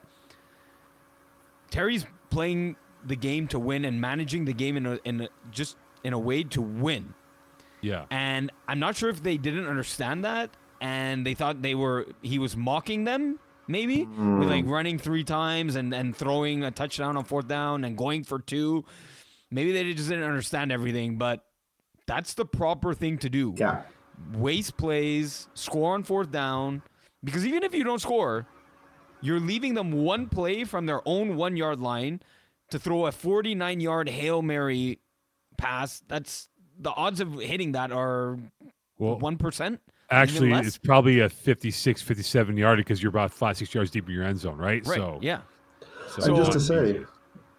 Terry's 1.70 2.04
playing 2.30 2.76
the 3.04 3.16
game 3.16 3.46
to 3.48 3.58
win 3.58 3.84
and 3.84 4.00
managing 4.00 4.44
the 4.44 4.52
game 4.52 4.76
in 4.76 4.86
a, 4.86 4.98
in 5.04 5.20
a, 5.22 5.28
just 5.52 5.76
in 6.02 6.12
a 6.12 6.18
way 6.18 6.42
to 6.42 6.60
win. 6.60 7.14
Yeah. 7.80 8.06
And 8.10 8.50
I'm 8.66 8.78
not 8.78 8.96
sure 8.96 9.10
if 9.10 9.22
they 9.22 9.36
didn't 9.36 9.66
understand 9.66 10.24
that 10.24 10.50
and 10.80 11.26
they 11.26 11.34
thought 11.34 11.62
they 11.62 11.74
were 11.74 12.06
he 12.22 12.38
was 12.38 12.56
mocking 12.56 13.04
them 13.04 13.38
maybe 13.66 14.04
with 14.04 14.48
like 14.48 14.64
hmm. 14.64 14.70
running 14.70 14.98
three 14.98 15.24
times 15.24 15.76
and 15.76 15.92
and 15.94 16.16
throwing 16.16 16.64
a 16.64 16.70
touchdown 16.70 17.16
on 17.16 17.24
fourth 17.24 17.48
down 17.48 17.84
and 17.84 17.96
going 17.96 18.24
for 18.24 18.38
two. 18.38 18.84
Maybe 19.50 19.72
they 19.72 19.92
just 19.94 20.08
didn't 20.08 20.24
understand 20.24 20.72
everything, 20.72 21.16
but 21.16 21.44
that's 22.06 22.34
the 22.34 22.44
proper 22.44 22.94
thing 22.94 23.18
to 23.18 23.30
do 23.30 23.54
yeah. 23.56 23.82
waste 24.34 24.76
plays, 24.76 25.48
score 25.54 25.94
on 25.94 26.02
fourth 26.02 26.30
down. 26.30 26.82
Because 27.24 27.46
even 27.46 27.62
if 27.62 27.74
you 27.74 27.84
don't 27.84 28.00
score, 28.00 28.46
you're 29.20 29.40
leaving 29.40 29.74
them 29.74 29.92
one 29.92 30.28
play 30.28 30.64
from 30.64 30.86
their 30.86 31.00
own 31.06 31.36
one 31.36 31.56
yard 31.56 31.80
line 31.80 32.20
to 32.70 32.78
throw 32.78 33.06
a 33.06 33.12
49 33.12 33.80
yard 33.80 34.08
Hail 34.08 34.42
Mary 34.42 35.00
pass. 35.56 36.02
That's 36.08 36.48
the 36.78 36.90
odds 36.90 37.20
of 37.20 37.34
hitting 37.34 37.72
that 37.72 37.92
are 37.92 38.38
Well, 38.98 39.18
1%. 39.18 39.78
actually, 40.10 40.52
it's 40.52 40.78
probably 40.78 41.20
a 41.20 41.28
56, 41.28 42.02
57 42.02 42.56
yard 42.56 42.78
because 42.78 43.02
you're 43.02 43.10
about 43.10 43.32
five, 43.32 43.56
six 43.56 43.74
yards 43.74 43.90
deep 43.90 44.08
in 44.08 44.14
your 44.14 44.24
end 44.24 44.38
zone, 44.38 44.56
right? 44.56 44.86
Right. 44.86 44.96
So, 44.96 45.18
yeah. 45.22 45.40
so 46.08 46.24
and 46.24 46.36
just 46.36 46.50
uh, 46.50 46.54
to 46.54 46.60
say. 46.60 47.00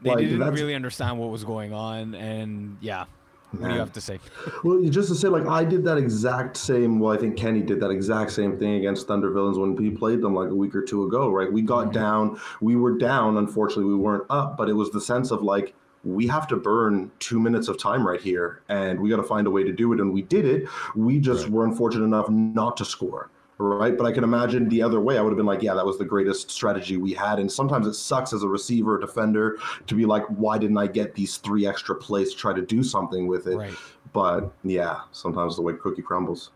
They 0.02 0.10
like, 0.12 0.20
didn't 0.20 0.54
really 0.54 0.76
understand 0.76 1.20
what 1.20 1.30
was 1.30 1.44
going 1.44 1.74
on. 1.74 2.16
And 2.16 2.78
yeah. 2.80 3.06
What 3.52 3.68
do 3.68 3.74
you 3.74 3.80
have 3.80 3.92
to 3.94 4.02
say? 4.02 4.20
Well, 4.64 4.84
just 4.90 5.10
to 5.10 5.16
say, 5.16 5.28
like 5.28 5.48
I 5.48 5.64
did 5.64 5.84
that 5.86 5.98
exact 5.98 6.56
same. 6.56 7.00
Well, 7.00 7.12
I 7.12 7.18
think 7.18 7.36
Kenny 7.36 7.62
did 7.62 7.80
that 7.80 7.90
exact 7.90 8.32
same 8.32 8.60
thing 8.60 8.76
against 8.76 9.08
Thunder 9.08 9.32
Villains 9.32 9.58
when 9.58 9.76
we 9.76 9.90
played 9.90 10.22
them 10.22 10.36
like 10.36 10.50
a 10.50 10.56
week 10.56 10.76
or 10.76 10.84
two 10.84 11.04
ago. 11.06 11.30
Right? 11.30 11.52
We 11.52 11.64
got 11.64 11.86
mm-hmm. 11.86 11.94
down. 11.94 12.40
We 12.62 12.76
were 12.76 12.98
down. 12.98 13.38
Unfortunately, 13.38 13.86
we 13.86 13.96
weren't 13.96 14.26
up. 14.30 14.56
But 14.56 14.70
it 14.70 14.74
was 14.74 14.92
the 14.92 15.02
sense 15.02 15.32
of 15.32 15.42
like 15.42 15.74
we 16.04 16.28
have 16.28 16.48
to 16.48 16.56
burn 16.56 17.12
two 17.20 17.40
minutes 17.40 17.68
of 17.68 17.78
time 17.78 18.08
right 18.08 18.22
here, 18.22 18.62
and 18.70 19.00
we 19.00 19.10
got 19.10 19.18
to 19.18 19.24
find 19.24 19.48
a 19.48 19.52
way 19.52 19.64
to 19.64 19.72
do 19.72 19.92
it. 19.94 20.00
And 20.00 20.14
we 20.14 20.22
did 20.22 20.46
it. 20.46 20.68
We 20.96 21.20
just 21.20 21.44
Right. 21.44 21.52
were 21.52 21.66
unfortunate 21.66 22.06
enough 22.06 22.30
not 22.30 22.78
to 22.78 22.86
score. 22.86 23.30
Right, 23.62 23.98
but 23.98 24.06
I 24.06 24.14
can 24.14 24.24
imagine 24.24 24.70
the 24.70 24.82
other 24.82 25.02
way. 25.02 25.18
I 25.18 25.22
would 25.22 25.32
have 25.32 25.38
been 25.38 25.46
like, 25.46 25.62
"Yeah, 25.62 25.74
that 25.74 25.86
was 25.86 25.98
the 25.98 26.06
greatest 26.06 26.50
strategy 26.50 26.96
we 26.96 27.12
had." 27.12 27.40
And 27.40 27.52
sometimes 27.52 27.88
it 27.88 27.94
sucks 27.96 28.32
as 28.32 28.42
a 28.42 28.48
receiver, 28.48 28.96
or 28.96 29.00
defender, 29.00 29.58
to 29.88 29.96
be 29.96 30.06
like, 30.06 30.26
"Why 30.28 30.58
didn't 30.58 30.78
I 30.78 30.88
get 30.88 31.14
these 31.14 31.36
three 31.36 31.68
extra 31.68 31.96
plays 31.96 32.32
to 32.32 32.38
try 32.38 32.54
to 32.54 32.62
do 32.62 32.84
something 32.84 33.28
with 33.28 33.48
it?" 33.48 33.58
Right. 33.58 33.74
But 34.14 34.54
yeah, 34.64 35.00
sometimes 35.12 35.58
the 35.58 35.62
way 35.62 35.74
cookie 35.74 36.02
crumbles. 36.02 36.52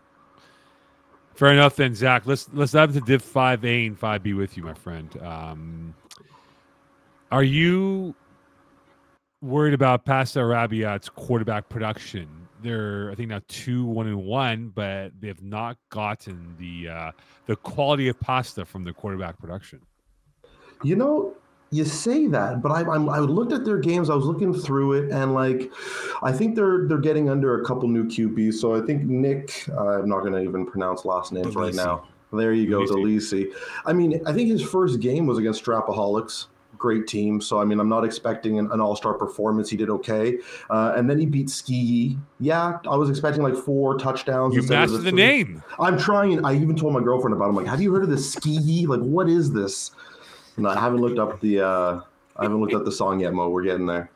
Fair 1.34 1.52
enough, 1.52 1.76
then, 1.76 1.94
Zach. 1.94 2.22
Let's 2.24 2.48
let's 2.54 2.72
dive 2.72 2.96
into 2.96 3.04
Div 3.04 3.20
Five 3.20 3.62
A 3.66 3.86
and 3.86 3.98
Five 3.98 4.22
B 4.22 4.32
with 4.32 4.56
you, 4.56 4.62
my 4.62 4.72
friend. 4.72 5.10
Um, 5.22 5.94
are 7.30 7.44
you 7.44 8.14
worried 9.44 9.74
about 9.74 10.04
Pasta 10.04 10.40
Rabiat's 10.40 11.08
quarterback 11.08 11.68
production? 11.68 12.28
They're, 12.62 13.10
I 13.10 13.14
think, 13.14 13.28
now 13.28 13.40
two 13.46 13.84
one 13.84 14.06
and 14.06 14.24
one, 14.24 14.72
but 14.74 15.12
they 15.20 15.28
have 15.28 15.42
not 15.42 15.76
gotten 15.90 16.56
the 16.58 16.88
uh, 16.88 17.12
the 17.46 17.56
quality 17.56 18.08
of 18.08 18.18
pasta 18.18 18.64
from 18.64 18.84
their 18.84 18.94
quarterback 18.94 19.38
production. 19.38 19.80
You 20.82 20.96
know, 20.96 21.34
you 21.70 21.84
say 21.84 22.26
that, 22.28 22.62
but 22.62 22.72
I, 22.72 22.80
I'm, 22.90 23.08
I 23.08 23.18
looked 23.18 23.52
at 23.52 23.64
their 23.64 23.78
games. 23.78 24.08
I 24.08 24.14
was 24.14 24.24
looking 24.24 24.54
through 24.54 24.94
it, 24.94 25.12
and 25.12 25.34
like, 25.34 25.70
I 26.22 26.32
think 26.32 26.56
they're 26.56 26.86
they're 26.88 26.98
getting 26.98 27.28
under 27.28 27.60
a 27.60 27.64
couple 27.64 27.88
new 27.88 28.04
QBs. 28.04 28.54
So 28.54 28.74
I 28.74 28.86
think 28.86 29.02
Nick, 29.02 29.66
uh, 29.70 30.00
I'm 30.00 30.08
not 30.08 30.20
going 30.20 30.32
to 30.32 30.40
even 30.40 30.64
pronounce 30.64 31.04
last 31.04 31.32
names 31.32 31.54
right 31.54 31.74
now. 31.74 32.06
There 32.32 32.52
you 32.52 32.68
go, 32.68 32.80
Delisi. 32.80 33.44
Delisi. 33.44 33.54
I 33.84 33.92
mean, 33.92 34.20
I 34.26 34.32
think 34.32 34.48
his 34.48 34.62
first 34.62 35.00
game 35.00 35.26
was 35.26 35.38
against 35.38 35.64
Strapaholics. 35.64 36.46
Great 36.84 37.06
team. 37.06 37.40
So, 37.40 37.58
I 37.58 37.64
mean, 37.64 37.80
I'm 37.80 37.88
not 37.88 38.04
expecting 38.04 38.58
an, 38.58 38.70
an 38.70 38.78
all 38.78 38.94
star 38.94 39.14
performance. 39.14 39.70
He 39.70 39.76
did 39.78 39.88
okay. 39.88 40.36
Uh, 40.68 40.92
and 40.94 41.08
then 41.08 41.18
he 41.18 41.24
beat 41.24 41.48
Ski. 41.48 42.18
Yeah, 42.40 42.78
I 42.86 42.94
was 42.94 43.08
expecting 43.08 43.42
like 43.42 43.54
four 43.54 43.96
touchdowns. 43.96 44.54
You 44.54 44.60
mastered 44.64 45.00
the 45.00 45.08
three. 45.08 45.12
name. 45.12 45.62
I'm 45.80 45.98
trying. 45.98 46.44
I 46.44 46.54
even 46.54 46.76
told 46.76 46.92
my 46.92 47.00
girlfriend 47.00 47.34
about. 47.34 47.46
it. 47.46 47.48
I'm 47.48 47.54
like, 47.54 47.66
have 47.68 47.80
you 47.80 47.90
heard 47.90 48.02
of 48.02 48.10
this 48.10 48.30
ski? 48.30 48.86
Like, 48.86 49.00
what 49.00 49.30
is 49.30 49.50
this? 49.50 49.92
No, 50.58 50.68
I 50.68 50.78
haven't 50.78 51.00
looked 51.00 51.18
up 51.18 51.40
the. 51.40 51.60
uh 51.66 52.00
I 52.36 52.42
haven't 52.42 52.60
looked 52.60 52.74
up 52.74 52.84
the 52.84 52.92
song 52.92 53.20
yet, 53.20 53.32
Mo. 53.32 53.48
We're 53.48 53.62
getting 53.62 53.86
there. 53.86 54.10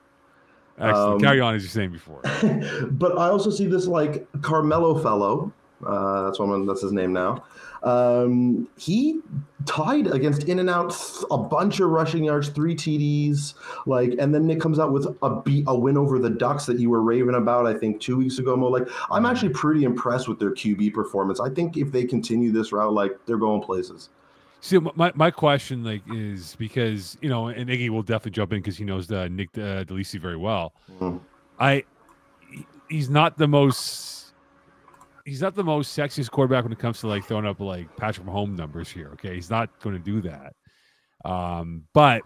Excellent. 0.79 1.15
Um, 1.15 1.21
Carry 1.21 1.41
on 1.41 1.55
as 1.55 1.63
you're 1.63 1.71
saying 1.71 1.93
before. 1.93 2.21
but 2.91 3.17
I 3.17 3.31
also 3.31 3.49
see 3.49 3.67
this 3.67 3.87
like 3.87 4.27
Carmelo 4.43 5.03
fellow. 5.03 5.55
Uh, 5.87 6.25
that's 6.25 6.39
what 6.39 6.47
I'm, 6.47 6.67
that's 6.67 6.83
his 6.83 6.93
name 6.93 7.15
now. 7.15 7.45
Um, 7.83 8.69
he 8.77 9.21
tied 9.67 10.07
against 10.09 10.45
In 10.45 10.59
and 10.59 10.71
Out 10.71 10.97
a 11.31 11.39
bunch 11.39 11.81
of 11.81 11.91
rushing 11.91 12.25
yards, 12.25 12.49
three 12.49 12.75
TDs, 12.75 13.55
like, 13.87 14.15
and 14.19 14.35
then 14.35 14.47
Nick 14.47 14.61
comes 14.61 14.79
out 14.79 14.93
with 14.93 15.07
a 15.23 15.41
beat, 15.43 15.65
a 15.67 15.79
win 15.79 15.97
over 15.97 16.19
the 16.19 16.31
Ducks 16.31 16.67
that 16.67 16.79
you 16.79 16.91
were 16.91 17.03
raving 17.03 17.35
about, 17.35 17.67
I 17.67 17.75
think, 17.75 18.01
two 18.01 18.17
weeks 18.17 18.39
ago. 18.39 18.57
Mo, 18.57 18.69
like, 18.69 18.89
I'm 19.11 19.27
actually 19.27 19.51
pretty 19.51 19.85
impressed 19.85 20.29
with 20.29 20.39
their 20.39 20.53
QB 20.53 20.95
performance. 20.95 21.41
I 21.41 21.51
think 21.51 21.77
if 21.77 21.93
they 21.93 22.05
continue 22.05 22.53
this 22.53 22.73
route, 22.73 22.93
like, 22.93 23.19
they're 23.27 23.39
going 23.39 23.63
places. 23.63 24.11
See, 24.61 24.79
my, 24.97 25.13
my 25.15 25.31
question 25.31 25.85
like 25.85 26.03
is 26.13 26.57
because 26.57 27.17
you 27.21 27.29
know, 27.29 27.47
and 27.47 27.71
Iggy 27.71 27.91
will 27.91 28.03
definitely 28.03 28.33
jump 28.33 28.53
in 28.53 28.59
because 28.59 28.77
he 28.77 28.85
knows 28.85 29.07
the 29.07 29.29
Nick 29.29 29.51
uh, 29.57 29.85
Delisi 29.85 30.21
very 30.21 30.37
well. 30.37 30.73
Mhm. 31.01 31.21
I 31.61 31.85
he's 32.89 33.09
not 33.09 33.39
the 33.39 33.47
most 33.47 34.08
he's 35.29 35.43
not 35.43 35.55
the 35.55 35.65
most 35.65 35.97
sexiest 35.97 36.31
quarterback 36.31 36.65
when 36.65 36.73
it 36.73 36.79
comes 36.79 37.01
to 37.01 37.07
like 37.07 37.25
throwing 37.25 37.47
up 37.47 37.61
like 37.61 37.95
Patrick 37.97 38.27
Mahomes 38.27 38.57
numbers 38.57 38.89
here. 38.89 39.11
Okay, 39.15 39.35
he's 39.35 39.51
not 39.51 39.69
going 39.81 39.95
to 39.95 40.03
do 40.03 40.21
that. 40.23 40.55
Um, 41.25 41.85
but 41.93 42.23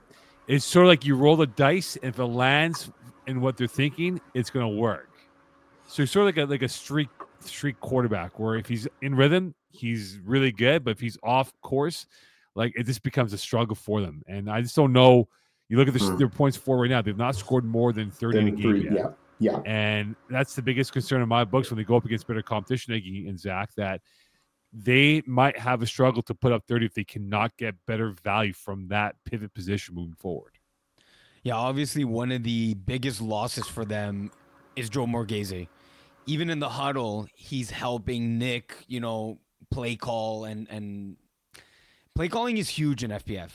it's 0.47 0.65
sort 0.65 0.87
of 0.87 0.89
like 0.89 1.05
you 1.05 1.17
roll 1.17 1.37
the 1.37 1.47
dice, 1.47 1.97
and 1.97 2.07
if 2.15 2.19
it 2.19 2.25
lands 2.25 2.91
in 3.27 3.41
what 3.41 3.57
they're 3.57 3.67
thinking, 3.67 4.21
it's 4.35 4.51
going 4.51 4.67
to 4.67 4.81
work. 4.81 5.09
So 5.89 6.03
he's 6.03 6.11
sort 6.11 6.29
of 6.29 6.37
like 6.37 6.45
a 6.47 6.51
like 6.51 6.63
a 6.63 6.69
streak 6.69 7.09
streak 7.41 7.79
quarterback 7.81 8.39
where 8.39 8.57
if 8.57 8.67
he's 8.67 8.87
in 9.03 9.15
rhythm, 9.15 9.55
he's 9.71 10.19
really 10.25 10.53
good, 10.53 10.85
but 10.85 10.93
if 10.93 11.01
he's 11.01 11.19
off 11.23 11.53
course, 11.63 12.07
like 12.55 12.73
it 12.77 12.85
just 12.85 13.03
becomes 13.03 13.33
a 13.33 13.39
struggle 13.39 13.75
for 13.77 14.01
them. 14.01 14.23
And 14.29 14.51
I 14.51 14.63
just 14.63 14.77
don't 14.77 14.93
know. 14.93 15.29
You 15.69 15.79
look 15.79 15.89
at 15.89 15.95
the, 15.95 16.01
Hmm. 16.05 16.17
their 16.19 16.29
points 16.29 16.57
for 16.57 16.79
right 16.81 16.91
now; 16.91 17.01
they've 17.03 17.17
not 17.17 17.35
scored 17.35 17.65
more 17.65 17.93
than 17.93 18.11
thirty 18.11 18.39
in 18.39 18.49
a 18.49 18.51
game 18.51 18.77
yet. 18.83 18.93
yeah, 18.93 19.07
Yeah. 19.43 19.61
And 19.67 20.15
that's 20.31 20.55
the 20.55 20.63
biggest 20.63 20.93
concern 20.93 21.21
in 21.21 21.29
my 21.29 21.45
books 21.45 21.69
when 21.69 21.77
they 21.77 21.83
go 21.83 21.97
up 21.97 22.05
against 22.05 22.29
better 22.29 22.43
competition, 22.43 22.95
Iggy 22.95 23.29
and 23.29 23.39
Zach, 23.39 23.75
that 23.77 24.01
they 24.73 25.21
might 25.27 25.59
have 25.59 25.83
a 25.83 25.87
struggle 25.87 26.23
to 26.23 26.35
put 26.35 26.53
up 26.53 26.65
30 26.69 26.87
if 26.87 26.95
they 26.95 27.03
cannot 27.03 27.57
get 27.57 27.75
better 27.87 28.15
value 28.23 28.53
from 28.53 28.87
that 28.89 29.17
pivot 29.25 29.53
position 29.53 29.97
moving 29.97 30.15
forward. 30.15 30.53
Yeah, 31.43 31.57
obviously 31.57 32.05
one 32.05 32.31
of 32.31 32.45
the 32.45 32.75
biggest 32.75 33.21
losses 33.21 33.67
for 33.67 33.85
them 33.85 34.31
is 34.77 34.89
Joe 34.89 35.07
Morghese. 35.07 35.67
Even 36.27 36.49
in 36.49 36.61
the 36.61 36.69
huddle, 36.69 37.27
he's 37.35 37.69
helping 37.69 38.39
Nick, 38.39 38.77
you 38.87 39.01
know, 39.01 39.41
play 39.73 39.97
call 39.97 40.45
and 40.45 40.69
and 40.71 41.17
play 42.15 42.29
calling 42.29 42.59
is 42.59 42.69
huge 42.69 43.03
in 43.03 43.11
FPF. 43.11 43.51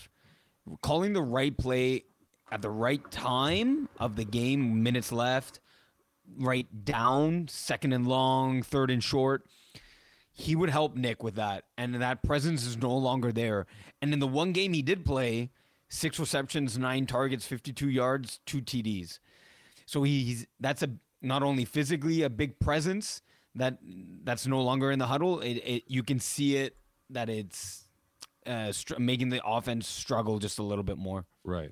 Calling 0.82 1.14
the 1.14 1.22
right 1.22 1.58
play 1.58 2.04
at 2.52 2.62
the 2.62 2.70
right 2.70 3.10
time 3.10 3.88
of 4.02 4.18
the 4.18 4.26
game, 4.26 4.84
minutes 4.84 5.14
left, 5.14 5.62
right 6.38 6.68
down, 6.86 7.48
second 7.50 7.94
and 7.94 8.08
long, 8.08 8.62
third 8.64 8.92
and 8.92 9.04
short. 9.04 9.46
He 10.32 10.56
would 10.56 10.70
help 10.70 10.96
Nick 10.96 11.24
with 11.24 11.36
that. 11.36 11.64
And 11.78 11.96
that 11.96 12.24
presence 12.24 12.66
is 12.66 12.78
no 12.78 12.96
longer 12.96 13.32
there. 13.32 13.66
And 14.02 14.14
in 14.14 14.20
the 14.20 14.28
one 14.28 14.52
game 14.52 14.74
he 14.74 14.82
did 14.82 15.04
play, 15.04 15.50
six 15.90 16.20
receptions, 16.20 16.78
nine 16.78 17.06
targets, 17.06 17.46
52 17.46 17.90
yards, 17.90 18.40
two 18.46 18.62
TDs. 18.62 19.20
So 19.86 20.04
he's 20.04 20.46
that's 20.60 20.84
a 20.84 20.90
not 21.22 21.42
only 21.44 21.66
physically 21.66 22.22
a 22.22 22.30
big 22.30 22.60
presence 22.60 23.22
that 23.56 23.80
that's 24.24 24.46
no 24.46 24.62
longer 24.62 24.92
in 24.92 25.00
the 25.00 25.08
huddle. 25.08 25.40
It, 25.40 25.56
it 25.56 25.84
you 25.88 26.04
can 26.04 26.20
see 26.20 26.58
it 26.58 26.76
that 27.10 27.30
it's 27.30 27.88
uh, 28.46 28.72
str- 28.72 29.00
making 29.00 29.30
the 29.30 29.42
offense 29.46 29.88
struggle 29.88 30.40
just 30.40 30.60
a 30.60 30.64
little 30.64 30.84
bit 30.84 30.98
more. 30.98 31.26
Right. 31.44 31.72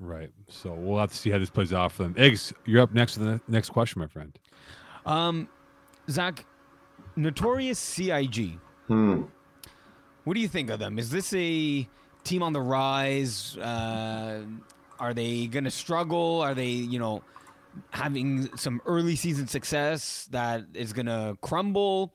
Right. 0.00 0.30
So 0.48 0.72
we'll 0.72 0.98
have 0.98 1.10
to 1.10 1.16
see 1.16 1.30
how 1.30 1.38
this 1.38 1.50
plays 1.50 1.72
out 1.74 1.92
for 1.92 2.04
them. 2.04 2.14
Iggs, 2.14 2.54
you're 2.64 2.80
up 2.80 2.92
next 2.92 3.14
to 3.14 3.20
the 3.20 3.40
next 3.46 3.68
question, 3.70 4.00
my 4.00 4.06
friend. 4.06 4.36
Um, 5.04 5.48
Zach, 6.08 6.46
notorious 7.16 7.78
CIG. 7.78 8.58
Hmm. 8.88 9.22
What 10.24 10.34
do 10.34 10.40
you 10.40 10.48
think 10.48 10.70
of 10.70 10.78
them? 10.78 10.98
Is 10.98 11.10
this 11.10 11.32
a 11.34 11.86
team 12.24 12.42
on 12.42 12.52
the 12.54 12.60
rise? 12.60 13.56
Uh, 13.58 14.42
are 14.98 15.14
they 15.14 15.46
going 15.46 15.64
to 15.64 15.70
struggle? 15.70 16.40
Are 16.40 16.54
they, 16.54 16.68
you 16.68 16.98
know, 16.98 17.22
having 17.90 18.54
some 18.56 18.80
early 18.86 19.16
season 19.16 19.46
success 19.46 20.28
that 20.30 20.64
is 20.74 20.92
going 20.92 21.06
to 21.06 21.36
crumble? 21.42 22.14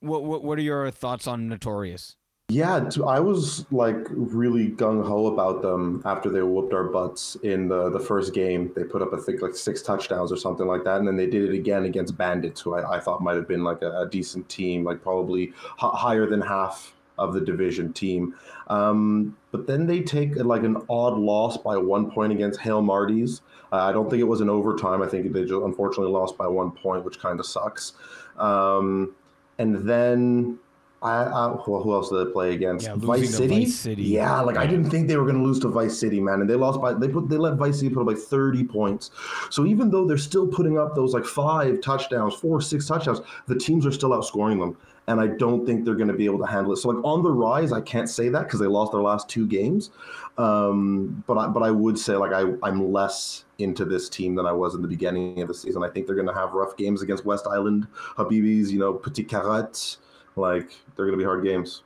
What, 0.00 0.24
what 0.24 0.44
What 0.44 0.58
are 0.58 0.62
your 0.62 0.90
thoughts 0.90 1.26
on 1.26 1.48
Notorious? 1.48 2.16
Yeah, 2.54 2.88
I 3.04 3.18
was 3.18 3.66
like 3.72 3.96
really 4.10 4.68
gung 4.68 5.04
ho 5.04 5.26
about 5.26 5.60
them 5.60 6.00
after 6.04 6.30
they 6.30 6.40
whooped 6.40 6.72
our 6.72 6.84
butts 6.84 7.36
in 7.42 7.66
the, 7.66 7.90
the 7.90 7.98
first 7.98 8.32
game. 8.32 8.70
They 8.76 8.84
put 8.84 9.02
up, 9.02 9.12
I 9.12 9.16
think, 9.18 9.42
like 9.42 9.56
six 9.56 9.82
touchdowns 9.82 10.30
or 10.30 10.36
something 10.36 10.68
like 10.68 10.84
that. 10.84 10.98
And 10.98 11.08
then 11.08 11.16
they 11.16 11.26
did 11.26 11.48
it 11.48 11.52
again 11.52 11.84
against 11.84 12.16
Bandits, 12.16 12.60
who 12.60 12.76
I, 12.76 12.98
I 12.98 13.00
thought 13.00 13.22
might 13.22 13.34
have 13.34 13.48
been 13.48 13.64
like 13.64 13.82
a, 13.82 14.02
a 14.02 14.08
decent 14.08 14.48
team, 14.48 14.84
like 14.84 15.02
probably 15.02 15.46
h- 15.46 15.52
higher 15.78 16.26
than 16.26 16.40
half 16.40 16.94
of 17.18 17.34
the 17.34 17.40
division 17.40 17.92
team. 17.92 18.36
Um, 18.68 19.36
but 19.50 19.66
then 19.66 19.88
they 19.88 20.02
take 20.02 20.36
like 20.36 20.62
an 20.62 20.76
odd 20.88 21.18
loss 21.18 21.56
by 21.56 21.76
one 21.76 22.08
point 22.08 22.32
against 22.32 22.60
Hale 22.60 22.82
Marty's. 22.82 23.40
Uh, 23.72 23.78
I 23.78 23.90
don't 23.90 24.08
think 24.08 24.20
it 24.20 24.28
was 24.28 24.40
an 24.40 24.48
overtime. 24.48 25.02
I 25.02 25.08
think 25.08 25.32
they 25.32 25.40
just 25.40 25.54
unfortunately 25.54 26.12
lost 26.12 26.38
by 26.38 26.46
one 26.46 26.70
point, 26.70 27.04
which 27.04 27.18
kind 27.18 27.40
of 27.40 27.46
sucks. 27.46 27.94
Um, 28.38 29.12
and 29.58 29.88
then 29.88 30.60
I, 31.04 31.24
I 31.24 31.48
who 31.50 31.78
who 31.80 31.92
else 31.92 32.08
did 32.08 32.26
they 32.26 32.32
play 32.32 32.54
against? 32.54 32.86
Yeah, 32.86 32.94
Vice 32.96 33.36
City. 33.36 33.64
Vice 33.64 33.74
City. 33.74 34.02
Yeah, 34.02 34.40
like 34.40 34.56
I 34.56 34.66
didn't 34.66 34.88
think 34.88 35.06
they 35.06 35.18
were 35.18 35.24
going 35.24 35.36
to 35.36 35.42
lose 35.42 35.58
to 35.60 35.68
Vice 35.68 35.98
City, 35.98 36.18
man, 36.18 36.40
and 36.40 36.48
they 36.48 36.54
lost 36.54 36.80
by 36.80 36.94
they 36.94 37.08
put 37.08 37.28
they 37.28 37.36
let 37.36 37.54
Vice 37.54 37.80
City 37.80 37.94
put 37.94 38.00
up 38.00 38.06
like 38.06 38.16
thirty 38.16 38.64
points. 38.64 39.10
So 39.50 39.66
even 39.66 39.90
though 39.90 40.06
they're 40.06 40.16
still 40.16 40.46
putting 40.46 40.78
up 40.78 40.94
those 40.94 41.12
like 41.12 41.26
five 41.26 41.82
touchdowns, 41.82 42.34
four, 42.34 42.62
six 42.62 42.86
touchdowns, 42.86 43.20
the 43.46 43.54
teams 43.54 43.84
are 43.84 43.92
still 43.92 44.10
outscoring 44.10 44.58
them, 44.58 44.78
and 45.06 45.20
I 45.20 45.26
don't 45.26 45.66
think 45.66 45.84
they're 45.84 45.94
going 45.94 46.08
to 46.08 46.14
be 46.14 46.24
able 46.24 46.38
to 46.38 46.46
handle 46.46 46.72
it. 46.72 46.76
So 46.76 46.88
like 46.88 47.04
on 47.04 47.22
the 47.22 47.30
rise, 47.30 47.70
I 47.70 47.82
can't 47.82 48.08
say 48.08 48.30
that 48.30 48.44
because 48.44 48.58
they 48.58 48.66
lost 48.66 48.92
their 48.92 49.02
last 49.02 49.28
two 49.28 49.46
games, 49.46 49.90
um, 50.38 51.22
but 51.26 51.36
I 51.36 51.48
but 51.48 51.62
I 51.62 51.70
would 51.70 51.98
say 51.98 52.16
like 52.16 52.32
I 52.32 52.54
I'm 52.62 52.90
less 52.90 53.44
into 53.58 53.84
this 53.84 54.08
team 54.08 54.34
than 54.36 54.46
I 54.46 54.52
was 54.52 54.74
in 54.74 54.80
the 54.80 54.88
beginning 54.88 55.42
of 55.42 55.48
the 55.48 55.54
season. 55.54 55.84
I 55.84 55.90
think 55.90 56.06
they're 56.06 56.16
going 56.16 56.28
to 56.28 56.34
have 56.34 56.54
rough 56.54 56.78
games 56.78 57.02
against 57.02 57.26
West 57.26 57.46
Island, 57.46 57.86
Habibis, 58.16 58.70
you 58.70 58.78
know, 58.78 58.94
Petit 58.94 59.24
Carotte. 59.24 59.98
Like 60.36 60.70
they're 60.96 61.06
going 61.06 61.18
to 61.18 61.22
be 61.22 61.24
hard 61.24 61.44
games. 61.44 61.82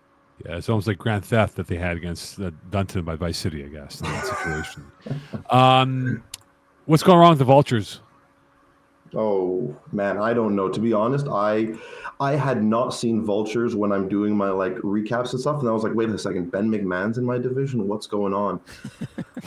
Yeah, 0.46 0.56
it's 0.56 0.68
almost 0.68 0.86
like 0.86 0.98
Grand 0.98 1.24
Theft 1.24 1.56
that 1.56 1.66
they 1.66 1.76
had 1.76 1.96
against 1.96 2.40
uh, 2.40 2.52
Dunton 2.70 3.04
by 3.04 3.16
Vice 3.16 3.38
City, 3.38 3.64
I 3.64 3.68
guess, 3.68 4.00
in 4.00 4.06
that 4.06 4.24
situation. 4.24 4.84
um, 5.50 6.22
what's 6.86 7.02
going 7.02 7.18
wrong 7.18 7.30
with 7.30 7.40
the 7.40 7.44
Vultures? 7.44 8.00
Oh 9.14 9.74
man, 9.92 10.18
I 10.18 10.34
don't 10.34 10.54
know. 10.54 10.68
To 10.68 10.80
be 10.80 10.92
honest, 10.92 11.26
I 11.28 11.74
I 12.20 12.32
had 12.32 12.62
not 12.62 12.90
seen 12.90 13.24
vultures 13.24 13.74
when 13.74 13.92
I'm 13.92 14.08
doing 14.08 14.36
my 14.36 14.50
like 14.50 14.74
recaps 14.76 15.32
and 15.32 15.40
stuff, 15.40 15.60
and 15.60 15.68
I 15.68 15.72
was 15.72 15.82
like, 15.82 15.94
wait 15.94 16.10
a 16.10 16.18
second, 16.18 16.50
Ben 16.50 16.68
McMahon's 16.68 17.16
in 17.16 17.24
my 17.24 17.38
division. 17.38 17.88
What's 17.88 18.06
going 18.06 18.34
on? 18.34 18.60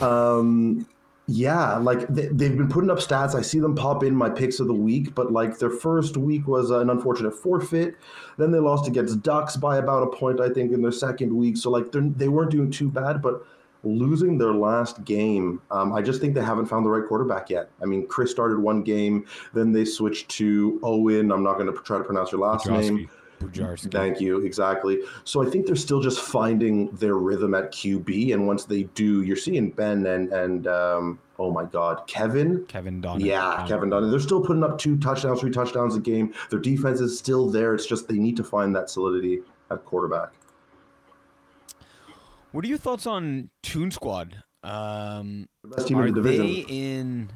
um, 0.00 0.86
yeah, 1.28 1.76
like 1.76 2.08
they, 2.08 2.26
they've 2.26 2.56
been 2.56 2.68
putting 2.68 2.90
up 2.90 2.98
stats. 2.98 3.34
I 3.34 3.42
see 3.42 3.60
them 3.60 3.74
pop 3.74 4.02
in 4.02 4.14
my 4.14 4.28
picks 4.28 4.58
of 4.58 4.66
the 4.66 4.74
week, 4.74 5.14
but 5.14 5.32
like 5.32 5.58
their 5.58 5.70
first 5.70 6.16
week 6.16 6.48
was 6.48 6.70
an 6.70 6.90
unfortunate 6.90 7.32
forfeit. 7.32 7.96
Then 8.38 8.50
they 8.50 8.58
lost 8.58 8.88
against 8.88 9.22
Ducks 9.22 9.56
by 9.56 9.76
about 9.76 10.02
a 10.02 10.08
point, 10.08 10.40
I 10.40 10.48
think, 10.48 10.72
in 10.72 10.82
their 10.82 10.92
second 10.92 11.34
week. 11.34 11.56
So 11.56 11.70
like 11.70 11.92
they're, 11.92 12.30
weren't 12.30 12.50
doing 12.50 12.70
too 12.70 12.90
bad, 12.90 13.22
but 13.22 13.46
losing 13.84 14.36
their 14.36 14.52
last 14.52 15.04
game, 15.04 15.60
um, 15.70 15.92
I 15.92 16.02
just 16.02 16.20
think 16.20 16.34
they 16.34 16.42
haven't 16.42 16.66
found 16.66 16.84
the 16.84 16.90
right 16.90 17.06
quarterback 17.06 17.50
yet. 17.50 17.70
I 17.80 17.86
mean, 17.86 18.06
Chris 18.08 18.30
started 18.30 18.58
one 18.58 18.82
game, 18.82 19.26
then 19.54 19.72
they 19.72 19.84
switched 19.84 20.28
to 20.30 20.80
Owen. 20.82 21.30
I'm 21.30 21.44
not 21.44 21.54
going 21.56 21.72
to 21.72 21.82
try 21.82 21.98
to 21.98 22.04
pronounce 22.04 22.32
your 22.32 22.40
last 22.40 22.66
name. 22.66 23.08
Bujarski. 23.48 23.90
Thank 23.92 24.20
you. 24.20 24.44
Exactly. 24.44 25.00
So 25.24 25.46
I 25.46 25.50
think 25.50 25.66
they're 25.66 25.76
still 25.76 26.00
just 26.00 26.20
finding 26.20 26.88
their 26.92 27.14
rhythm 27.14 27.54
at 27.54 27.72
QB, 27.72 28.32
and 28.32 28.46
once 28.46 28.64
they 28.64 28.84
do, 28.94 29.22
you're 29.22 29.36
seeing 29.36 29.70
Ben 29.70 30.06
and 30.06 30.32
and 30.32 30.66
um, 30.66 31.18
oh 31.38 31.50
my 31.50 31.64
God, 31.64 32.06
Kevin. 32.06 32.64
Kevin 32.66 33.00
Donner. 33.00 33.24
Yeah, 33.24 33.64
Kevin 33.68 33.90
Dunn. 33.90 34.10
They're 34.10 34.20
still 34.20 34.40
putting 34.44 34.62
up 34.64 34.78
two 34.78 34.96
touchdowns, 34.98 35.40
three 35.40 35.50
touchdowns 35.50 35.96
a 35.96 36.00
game. 36.00 36.32
Their 36.50 36.60
defense 36.60 37.00
is 37.00 37.18
still 37.18 37.48
there. 37.50 37.74
It's 37.74 37.86
just 37.86 38.08
they 38.08 38.18
need 38.18 38.36
to 38.36 38.44
find 38.44 38.74
that 38.76 38.90
solidity 38.90 39.40
at 39.70 39.84
quarterback. 39.84 40.30
What 42.52 42.64
are 42.64 42.68
your 42.68 42.78
thoughts 42.78 43.06
on 43.06 43.48
Toon 43.62 43.90
Squad? 43.90 44.42
Um, 44.62 45.48
The 45.62 45.68
best 45.76 45.88
team 45.88 45.98
are 45.98 46.06
in 46.06 46.14
the 46.14 46.20
division. 46.22 46.46
they 46.46 46.52
in, 46.68 47.30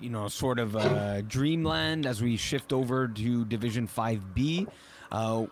you 0.00 0.10
know, 0.10 0.28
sort 0.28 0.58
of 0.58 0.76
uh, 0.76 1.22
dreamland 1.22 2.06
as 2.06 2.22
we 2.22 2.36
shift 2.36 2.72
over 2.72 3.08
to 3.08 3.44
Division 3.46 3.86
Five 3.86 4.34
B? 4.34 4.66
Uh, 5.14 5.46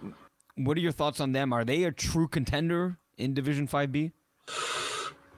what 0.57 0.77
are 0.77 0.81
your 0.81 0.91
thoughts 0.91 1.21
on 1.21 1.31
them? 1.31 1.53
Are 1.53 1.65
they 1.65 1.85
a 1.85 1.93
true 1.93 2.27
contender 2.27 2.99
in 3.17 3.33
Division 3.33 3.69
Five 3.69 3.93
B? 3.93 4.11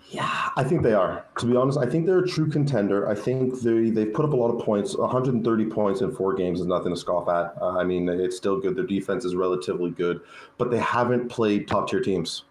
Yeah, 0.08 0.48
I 0.56 0.64
think 0.64 0.82
they 0.82 0.94
are. 0.94 1.26
To 1.40 1.46
be 1.46 1.54
honest, 1.56 1.78
I 1.78 1.84
think 1.84 2.06
they're 2.06 2.20
a 2.20 2.26
true 2.26 2.48
contender. 2.48 3.06
I 3.06 3.14
think 3.14 3.60
they 3.60 3.90
they've 3.90 4.14
put 4.14 4.24
up 4.24 4.32
a 4.32 4.36
lot 4.36 4.48
of 4.48 4.64
points. 4.64 4.96
130 4.96 5.66
points 5.66 6.00
in 6.00 6.10
four 6.14 6.32
games 6.32 6.60
is 6.60 6.66
nothing 6.66 6.94
to 6.94 6.98
scoff 6.98 7.28
at. 7.28 7.54
Uh, 7.60 7.76
I 7.76 7.84
mean, 7.84 8.08
it's 8.08 8.34
still 8.34 8.58
good. 8.58 8.76
Their 8.76 8.86
defense 8.86 9.26
is 9.26 9.34
relatively 9.34 9.90
good, 9.90 10.22
but 10.56 10.70
they 10.70 10.78
haven't 10.78 11.28
played 11.28 11.68
top 11.68 11.90
tier 11.90 12.00
teams. 12.00 12.44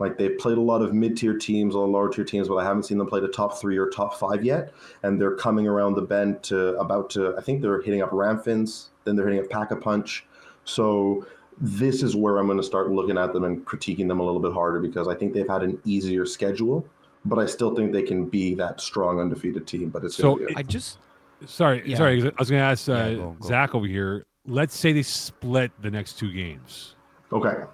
Like 0.00 0.18
they've 0.18 0.36
played 0.36 0.58
a 0.58 0.62
lot 0.62 0.82
of 0.82 0.94
mid 0.94 1.16
tier 1.16 1.38
teams, 1.38 1.76
a 1.76 1.78
lot 1.78 1.84
of 1.84 1.90
lower 1.90 2.08
tier 2.12 2.24
teams, 2.24 2.48
but 2.48 2.56
I 2.56 2.64
haven't 2.64 2.86
seen 2.86 2.98
them 2.98 3.06
play 3.06 3.20
the 3.20 3.28
top 3.28 3.60
three 3.60 3.76
or 3.76 3.88
top 3.88 4.18
five 4.18 4.44
yet. 4.44 4.72
And 5.04 5.20
they're 5.20 5.36
coming 5.36 5.68
around 5.68 5.94
the 5.94 6.02
bend 6.02 6.42
to 6.44 6.76
about 6.80 7.08
to. 7.10 7.36
I 7.36 7.40
think 7.40 7.62
they're 7.62 7.82
hitting 7.82 8.02
up 8.02 8.10
Ramfins, 8.10 8.86
then 9.04 9.14
they're 9.14 9.28
hitting 9.28 9.44
up 9.44 9.48
Pack 9.48 9.70
a 9.70 9.76
Punch. 9.76 10.26
So 10.64 11.26
this 11.60 12.02
is 12.02 12.16
where 12.16 12.38
I'm 12.38 12.46
going 12.46 12.58
to 12.58 12.64
start 12.64 12.90
looking 12.90 13.16
at 13.18 13.32
them 13.32 13.44
and 13.44 13.64
critiquing 13.64 14.08
them 14.08 14.20
a 14.20 14.24
little 14.24 14.40
bit 14.40 14.52
harder 14.52 14.80
because 14.80 15.06
I 15.08 15.14
think 15.14 15.32
they've 15.34 15.48
had 15.48 15.62
an 15.62 15.78
easier 15.84 16.26
schedule, 16.26 16.86
but 17.24 17.38
I 17.38 17.46
still 17.46 17.74
think 17.74 17.92
they 17.92 18.02
can 18.02 18.26
be 18.26 18.54
that 18.54 18.80
strong 18.80 19.20
undefeated 19.20 19.66
team. 19.66 19.90
But 19.90 20.04
it's 20.04 20.16
So 20.16 20.34
gonna 20.36 20.46
be 20.46 20.54
a- 20.54 20.58
I 20.58 20.62
just 20.62 20.98
Sorry, 21.46 21.82
Yeah. 21.84 21.96
sorry. 21.98 22.22
I 22.22 22.32
was 22.38 22.48
going 22.48 22.60
to 22.60 22.64
ask 22.64 22.88
uh, 22.88 22.92
Yeah, 22.92 23.14
go- 23.14 23.36
go. 23.38 23.48
Zach 23.48 23.74
over 23.74 23.86
here. 23.86 24.24
Let's 24.46 24.74
say 24.76 24.92
they 24.92 25.02
split 25.02 25.72
the 25.82 25.90
next 25.90 26.14
two 26.18 26.32
games. 26.32 26.94
okay. 27.32 27.64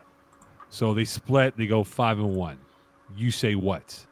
So 0.71 0.93
they 0.95 1.05
split. 1.05 1.57
They 1.57 1.67
go 1.67 1.85
five 1.85 2.19
and 2.19 2.35
one. 2.35 2.59
You 3.17 3.31
say 3.31 3.55
what? 3.57 4.07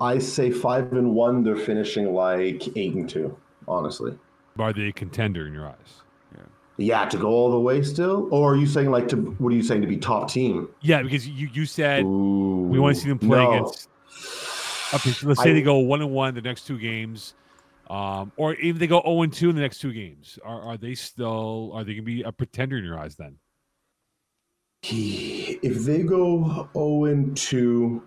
I 0.00 0.18
say 0.18 0.50
five 0.50 0.92
and 0.92 1.14
one. 1.14 1.42
They're 1.44 1.56
finishing 1.56 2.12
like 2.14 2.76
eight 2.76 2.94
and 2.94 3.08
two. 3.08 3.36
Honestly, 3.68 4.18
Are 4.58 4.72
they 4.72 4.88
a 4.88 4.92
contender 4.92 5.46
in 5.46 5.52
your 5.54 5.66
eyes? 5.66 6.02
Yeah, 6.76 7.04
to 7.06 7.16
go 7.16 7.28
all 7.28 7.50
the 7.50 7.60
way 7.60 7.82
still, 7.82 8.28
or 8.30 8.54
are 8.54 8.56
you 8.56 8.66
saying 8.66 8.90
like 8.90 9.08
to? 9.08 9.16
What 9.16 9.52
are 9.52 9.56
you 9.56 9.62
saying 9.62 9.80
to 9.82 9.86
be 9.86 9.96
top 9.96 10.30
team? 10.30 10.68
Yeah, 10.80 11.02
because 11.02 11.26
you 11.28 11.48
you 11.52 11.66
said 11.66 12.04
Ooh, 12.04 12.66
we 12.68 12.78
want 12.78 12.96
to 12.96 13.02
see 13.02 13.08
them 13.08 13.18
play 13.18 13.38
no. 13.38 13.52
against. 13.52 13.88
Okay, 14.94 15.14
let's 15.22 15.42
say 15.42 15.50
I- 15.50 15.54
they 15.54 15.62
go 15.62 15.78
one 15.78 16.02
and 16.02 16.10
one 16.10 16.34
the 16.34 16.42
next 16.42 16.66
two 16.66 16.78
games, 16.78 17.34
um, 17.90 18.32
or 18.36 18.54
even 18.54 18.78
they 18.78 18.86
go 18.86 19.00
zero 19.02 19.22
and 19.22 19.32
two 19.32 19.50
in 19.50 19.56
the 19.56 19.62
next 19.62 19.78
two 19.80 19.92
games. 19.92 20.38
Are 20.44 20.60
are 20.62 20.76
they 20.76 20.94
still? 20.94 21.70
Are 21.74 21.84
they 21.84 21.92
going 21.94 22.04
to 22.04 22.12
be 22.12 22.22
a 22.22 22.32
pretender 22.32 22.78
in 22.78 22.84
your 22.84 22.98
eyes 22.98 23.16
then? 23.16 23.36
If 24.86 25.84
they 25.84 26.02
go 26.02 26.68
0 26.74 27.04
and 27.06 27.34
2, 27.36 28.02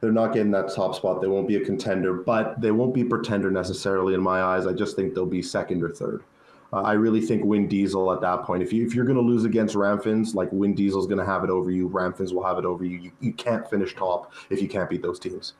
They're 0.00 0.10
not 0.10 0.32
getting 0.32 0.50
that 0.52 0.74
top 0.74 0.94
spot. 0.94 1.20
They 1.20 1.26
won't 1.28 1.46
be 1.46 1.56
a 1.56 1.60
contender, 1.64 2.14
but 2.14 2.58
they 2.58 2.70
won't 2.70 2.94
be 2.94 3.04
pretender 3.04 3.50
necessarily 3.50 4.14
in 4.14 4.22
my 4.22 4.40
eyes. 4.42 4.66
I 4.66 4.72
just 4.72 4.96
think 4.96 5.12
they'll 5.14 5.26
be 5.26 5.42
second 5.42 5.82
or 5.82 5.90
third. 5.90 6.24
Uh, 6.72 6.82
I 6.82 6.92
really 6.92 7.20
think 7.20 7.44
Win 7.44 7.66
Diesel 7.66 8.12
at 8.12 8.20
that 8.20 8.44
point. 8.44 8.62
If 8.62 8.72
you 8.72 8.86
if 8.86 8.94
you're 8.94 9.04
going 9.04 9.16
to 9.16 9.22
lose 9.22 9.44
against 9.44 9.74
Ramfins, 9.74 10.34
like 10.34 10.50
Win 10.52 10.74
Diesel's 10.74 11.06
going 11.06 11.18
to 11.18 11.24
have 11.24 11.42
it 11.42 11.50
over 11.50 11.70
you. 11.70 11.88
Ramfins 11.88 12.32
will 12.32 12.44
have 12.44 12.58
it 12.58 12.64
over 12.64 12.84
you. 12.84 12.98
you. 12.98 13.12
You 13.20 13.32
can't 13.32 13.68
finish 13.68 13.94
top 13.94 14.32
if 14.50 14.62
you 14.62 14.68
can't 14.68 14.88
beat 14.88 15.02
those 15.02 15.18
teams. 15.18 15.54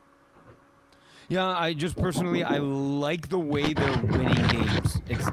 Yeah, 1.27 1.47
I 1.47 1.73
just 1.73 1.97
personally 1.97 2.43
I 2.43 2.57
like 2.57 3.29
the 3.29 3.39
way 3.39 3.73
they're 3.73 3.97
winning 4.03 4.47
games. 4.47 4.99
It's 5.07 5.25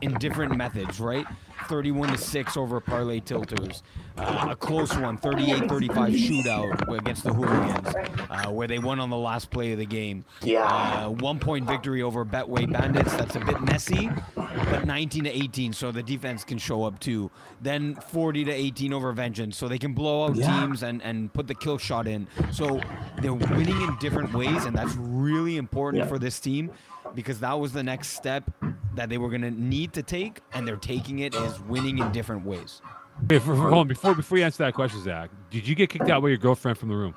in 0.00 0.14
different 0.14 0.56
methods, 0.56 0.98
right? 0.98 1.26
31 1.66 2.08
to 2.10 2.18
6 2.18 2.56
over 2.56 2.80
parlay 2.80 3.20
tilters. 3.20 3.82
Uh, 4.16 4.48
a 4.50 4.56
close 4.56 4.96
one, 4.96 5.16
38 5.18 5.68
35 5.68 6.12
shootout 6.14 6.98
against 6.98 7.22
the 7.24 7.32
Hooligans, 7.32 7.94
uh, 8.30 8.50
where 8.50 8.66
they 8.66 8.78
won 8.78 8.98
on 8.98 9.10
the 9.10 9.16
last 9.16 9.50
play 9.50 9.72
of 9.72 9.78
the 9.78 9.84
game. 9.86 10.24
Yeah. 10.42 10.64
Uh, 10.64 11.10
one 11.10 11.38
point 11.38 11.66
victory 11.66 12.02
over 12.02 12.24
Betway 12.24 12.70
Bandits. 12.72 13.14
That's 13.14 13.36
a 13.36 13.40
bit 13.40 13.60
messy, 13.60 14.08
but 14.34 14.86
19 14.86 15.24
to 15.24 15.30
18, 15.30 15.72
so 15.74 15.92
the 15.92 16.02
defense 16.02 16.44
can 16.44 16.56
show 16.56 16.84
up 16.84 16.98
too. 16.98 17.30
Then 17.60 17.94
40 17.94 18.44
to 18.44 18.52
18 18.52 18.92
over 18.94 19.12
Vengeance, 19.12 19.56
so 19.56 19.68
they 19.68 19.78
can 19.78 19.92
blow 19.92 20.24
out 20.24 20.36
Yeah. 20.36 20.60
teams 20.60 20.82
and, 20.82 21.02
and 21.02 21.30
put 21.32 21.46
the 21.46 21.54
kill 21.54 21.76
shot 21.76 22.06
in. 22.06 22.26
So 22.52 22.80
they're 23.20 23.34
winning 23.34 23.80
in 23.82 23.96
different 24.00 24.32
ways, 24.32 24.64
and 24.64 24.74
that's 24.74 24.94
really 24.96 25.58
important 25.58 26.04
Yeah. 26.04 26.08
for 26.08 26.18
this 26.18 26.40
team 26.40 26.70
because 27.16 27.40
that 27.40 27.58
was 27.58 27.72
the 27.72 27.82
next 27.82 28.10
step 28.10 28.48
that 28.94 29.08
they 29.08 29.18
were 29.18 29.28
going 29.28 29.42
to 29.42 29.50
need 29.50 29.92
to 29.94 30.02
take, 30.02 30.40
and 30.52 30.68
they're 30.68 30.76
taking 30.76 31.18
it 31.18 31.34
as 31.34 31.58
winning 31.62 31.98
in 31.98 32.12
different 32.12 32.46
ways. 32.46 32.80
Hey, 33.28 33.38
for, 33.38 33.56
for- 33.56 33.56
hold 33.56 33.74
on, 33.74 33.88
before 33.88 34.14
before 34.14 34.38
you 34.38 34.44
answer 34.44 34.62
that 34.64 34.74
question, 34.74 35.02
Zach, 35.02 35.30
did 35.50 35.66
you 35.66 35.74
get 35.74 35.90
kicked 35.90 36.08
out 36.08 36.22
by 36.22 36.28
your 36.28 36.36
girlfriend 36.36 36.78
from 36.78 36.90
the 36.90 36.96
room? 36.96 37.14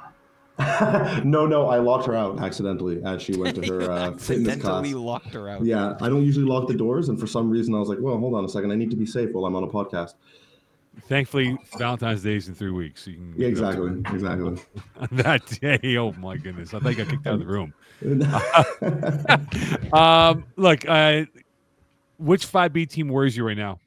no, 1.24 1.46
no, 1.46 1.68
I 1.70 1.78
locked 1.78 2.06
her 2.08 2.16
out 2.16 2.40
accidentally 2.42 3.02
as 3.06 3.22
she 3.22 3.34
went 3.38 3.62
to 3.62 3.74
her 3.74 3.92
uh, 3.92 4.12
fitness 4.18 4.56
class. 4.56 4.58
accidentally 4.58 4.94
locked 4.94 5.34
her 5.34 5.48
out. 5.48 5.64
Yeah, 5.64 5.96
I 6.02 6.10
don't 6.10 6.26
usually 6.26 6.46
lock 6.46 6.68
the 6.68 6.74
doors, 6.74 7.08
and 7.08 7.18
for 7.20 7.28
some 7.28 7.50
reason, 7.50 7.74
I 7.76 7.80
was 7.80 7.88
like, 7.88 8.00
"Well, 8.02 8.18
hold 8.18 8.34
on 8.34 8.44
a 8.44 8.50
second, 8.50 8.72
I 8.72 8.76
need 8.76 8.90
to 8.90 8.98
be 8.98 9.06
safe 9.06 9.32
while 9.32 9.46
I'm 9.46 9.56
on 9.56 9.64
a 9.64 9.68
podcast." 9.68 10.16
Thankfully, 11.08 11.58
Valentine's 11.78 12.22
Day 12.24 12.36
is 12.36 12.48
in 12.48 12.56
three 12.56 12.72
weeks. 12.72 13.04
So 13.06 13.12
you 13.12 13.18
can 13.18 13.34
Yeah, 13.38 13.50
go 13.52 13.72
to- 13.78 13.86
exactly, 13.98 14.16
exactly. 14.16 14.62
that 15.24 15.46
day. 15.82 15.98
Oh 15.98 16.12
my 16.14 16.38
goodness, 16.38 16.74
I 16.74 16.80
think 16.80 17.00
I 17.00 17.06
kicked 17.06 17.26
out 17.28 17.36
of 17.36 17.40
the 17.40 17.46
room. 17.48 17.74
Um, 19.94 20.46
look, 20.56 20.88
uh, 20.88 21.26
which 22.18 22.46
five 22.46 22.74
B 22.74 22.86
team 22.86 23.08
worries 23.10 23.36
you 23.38 23.46
right 23.46 23.58
now? 23.58 23.80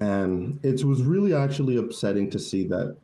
and 0.00 0.58
it 0.64 0.84
was 0.84 1.02
really 1.02 1.32
actually 1.32 1.76
upsetting 1.76 2.28
to 2.28 2.38
see 2.38 2.66
that 2.66 2.96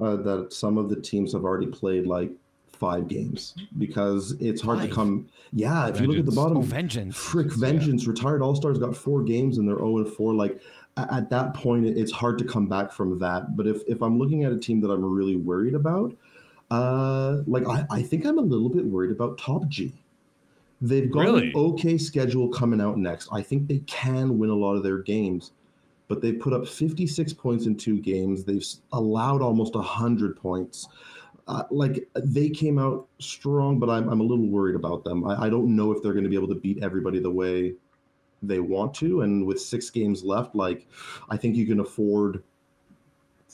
uh, 0.00 0.14
that 0.16 0.52
some 0.52 0.76
of 0.78 0.88
the 0.88 0.96
teams 0.96 1.32
have 1.32 1.42
already 1.44 1.66
played 1.66 2.06
like 2.06 2.30
five 2.72 3.08
games 3.08 3.54
because 3.78 4.32
it's 4.40 4.60
hard 4.60 4.80
Five? 4.80 4.88
to 4.90 4.94
come. 4.94 5.28
Yeah, 5.52 5.88
if 5.88 6.00
you 6.00 6.06
look 6.06 6.18
at 6.18 6.26
the 6.26 6.32
bottom, 6.32 6.58
Oh, 6.58 6.62
vengeance! 6.62 7.16
Frick 7.16 7.48
Yeah. 7.48 7.56
Vengeance, 7.58 8.06
retired 8.06 8.42
All 8.42 8.54
Stars 8.54 8.78
got 8.78 8.96
four 8.96 9.22
games 9.22 9.58
and 9.58 9.66
they're 9.68 9.76
0 9.78 9.98
and 9.98 10.08
4. 10.08 10.34
Like 10.34 10.52
a- 10.52 10.60
at 10.96 11.30
that 11.30 11.54
point, 11.54 11.86
it's 11.86 12.12
hard 12.12 12.38
to 12.38 12.44
come 12.44 12.66
back 12.66 12.92
from 12.92 13.18
that. 13.18 13.56
But 13.56 13.66
if, 13.66 13.82
if 13.88 14.02
I'm 14.02 14.18
looking 14.18 14.44
at 14.44 14.52
a 14.52 14.58
team 14.58 14.80
that 14.82 14.90
I'm 14.90 15.04
really 15.04 15.36
worried 15.36 15.74
about, 15.74 16.14
uh, 16.70 17.38
like 17.46 17.66
I, 17.66 17.84
I 17.90 18.02
think 18.02 18.24
I'm 18.24 18.38
a 18.38 18.42
little 18.42 18.68
bit 18.68 18.84
worried 18.84 19.10
about 19.10 19.38
Top 19.38 19.68
G. 19.68 19.94
They've 20.80 21.10
got 21.10 21.20
Really? 21.20 21.48
an 21.48 21.52
okay 21.54 21.96
schedule 21.96 22.48
coming 22.48 22.80
out 22.80 22.98
next. 22.98 23.28
I 23.32 23.40
think 23.40 23.68
they 23.68 23.78
can 23.80 24.38
win 24.38 24.50
a 24.50 24.54
lot 24.54 24.74
of 24.74 24.82
their 24.82 24.98
games, 24.98 25.52
but 26.08 26.20
they 26.20 26.32
put 26.32 26.52
up 26.52 26.66
56 26.66 27.32
points 27.34 27.66
in 27.66 27.76
two 27.76 28.00
games. 28.00 28.44
They've 28.44 28.66
allowed 28.92 29.42
almost 29.42 29.74
100 29.74 30.36
points. 30.36 30.88
Uh, 31.46 31.64
like 31.70 32.08
they 32.16 32.48
came 32.48 32.78
out 32.78 33.06
strong, 33.18 33.78
but 33.78 33.90
I'm, 33.90 34.08
I'm 34.08 34.20
a 34.20 34.24
little 34.24 34.46
worried 34.46 34.76
about 34.76 35.04
them. 35.04 35.26
I, 35.26 35.44
I 35.44 35.50
don't 35.50 35.74
know 35.74 35.92
if 35.92 36.02
they're 36.02 36.12
going 36.12 36.24
to 36.24 36.30
be 36.30 36.36
able 36.36 36.48
to 36.48 36.54
beat 36.54 36.82
everybody 36.82 37.18
the 37.20 37.30
way 37.30 37.74
they 38.42 38.60
want 38.60 38.94
to. 38.94 39.22
And 39.22 39.46
with 39.46 39.60
six 39.60 39.90
games 39.90 40.24
left, 40.24 40.54
like 40.54 40.86
I 41.30 41.36
think 41.36 41.56
you 41.56 41.66
can 41.66 41.80
afford 41.80 42.42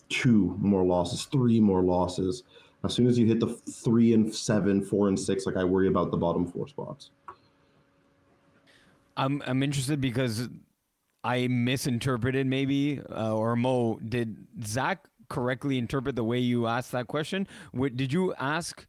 two 0.09 0.57
more 0.61 0.85
losses, 0.85 1.25
three 1.27 1.61
more 1.61 1.83
losses. 1.83 2.45
As 2.85 2.95
soon 2.95 3.07
as 3.07 3.19
you 3.19 3.27
hit 3.27 3.41
the 3.41 3.49
three 3.49 4.15
and 4.15 4.33
seven, 4.35 4.81
four 4.83 5.09
and 5.09 5.19
six, 5.19 5.47
like 5.47 5.57
I 5.57 5.65
worry 5.65 5.89
about 5.89 6.11
the 6.11 6.17
bottom 6.17 6.47
four 6.47 6.69
spots. 6.69 7.11
I'm 9.17 9.43
I'm 9.47 9.63
interested 9.63 10.01
because 10.01 10.49
I 11.25 11.49
misinterpreted 11.49 12.47
maybe, 12.47 13.01
uh, 13.11 13.35
or 13.35 13.57
Mo 13.57 13.99
did 14.09 14.37
Zach 14.65 15.07
correctly 15.29 15.77
interpret 15.77 16.15
the 16.17 16.25
way 16.25 16.39
you 16.39 16.67
asked 16.67 16.93
that 16.93 17.07
question? 17.09 17.47
Wh- 17.79 17.95
Did 17.95 18.13
you 18.13 18.33
ask, 18.39 18.87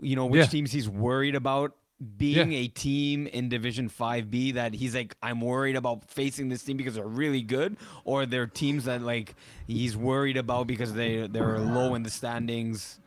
you 0.00 0.16
know, 0.16 0.26
which 0.26 0.40
Yeah. 0.40 0.46
teams 0.46 0.72
he's 0.72 0.88
worried 0.88 1.34
about 1.34 1.76
being 2.18 2.52
a 2.52 2.68
team 2.68 3.26
in 3.28 3.48
Division 3.48 3.88
Five 3.88 4.30
B 4.30 4.52
that 4.52 4.74
he's 4.74 4.94
like, 4.94 5.14
I'm 5.22 5.40
worried 5.40 5.76
about 5.76 6.04
facing 6.10 6.48
this 6.48 6.62
team 6.62 6.76
because 6.76 6.94
they're 6.94 7.06
really 7.06 7.42
good, 7.42 7.76
or 8.04 8.26
they're 8.26 8.46
teams 8.46 8.84
that 8.86 9.02
like 9.02 9.34
he's 9.66 9.96
worried 9.96 10.36
about 10.36 10.66
because 10.66 10.92
they 10.92 11.26
they're 11.28 11.58
low 11.58 11.94
in 11.94 12.02
the 12.02 12.10
standings. 12.10 12.98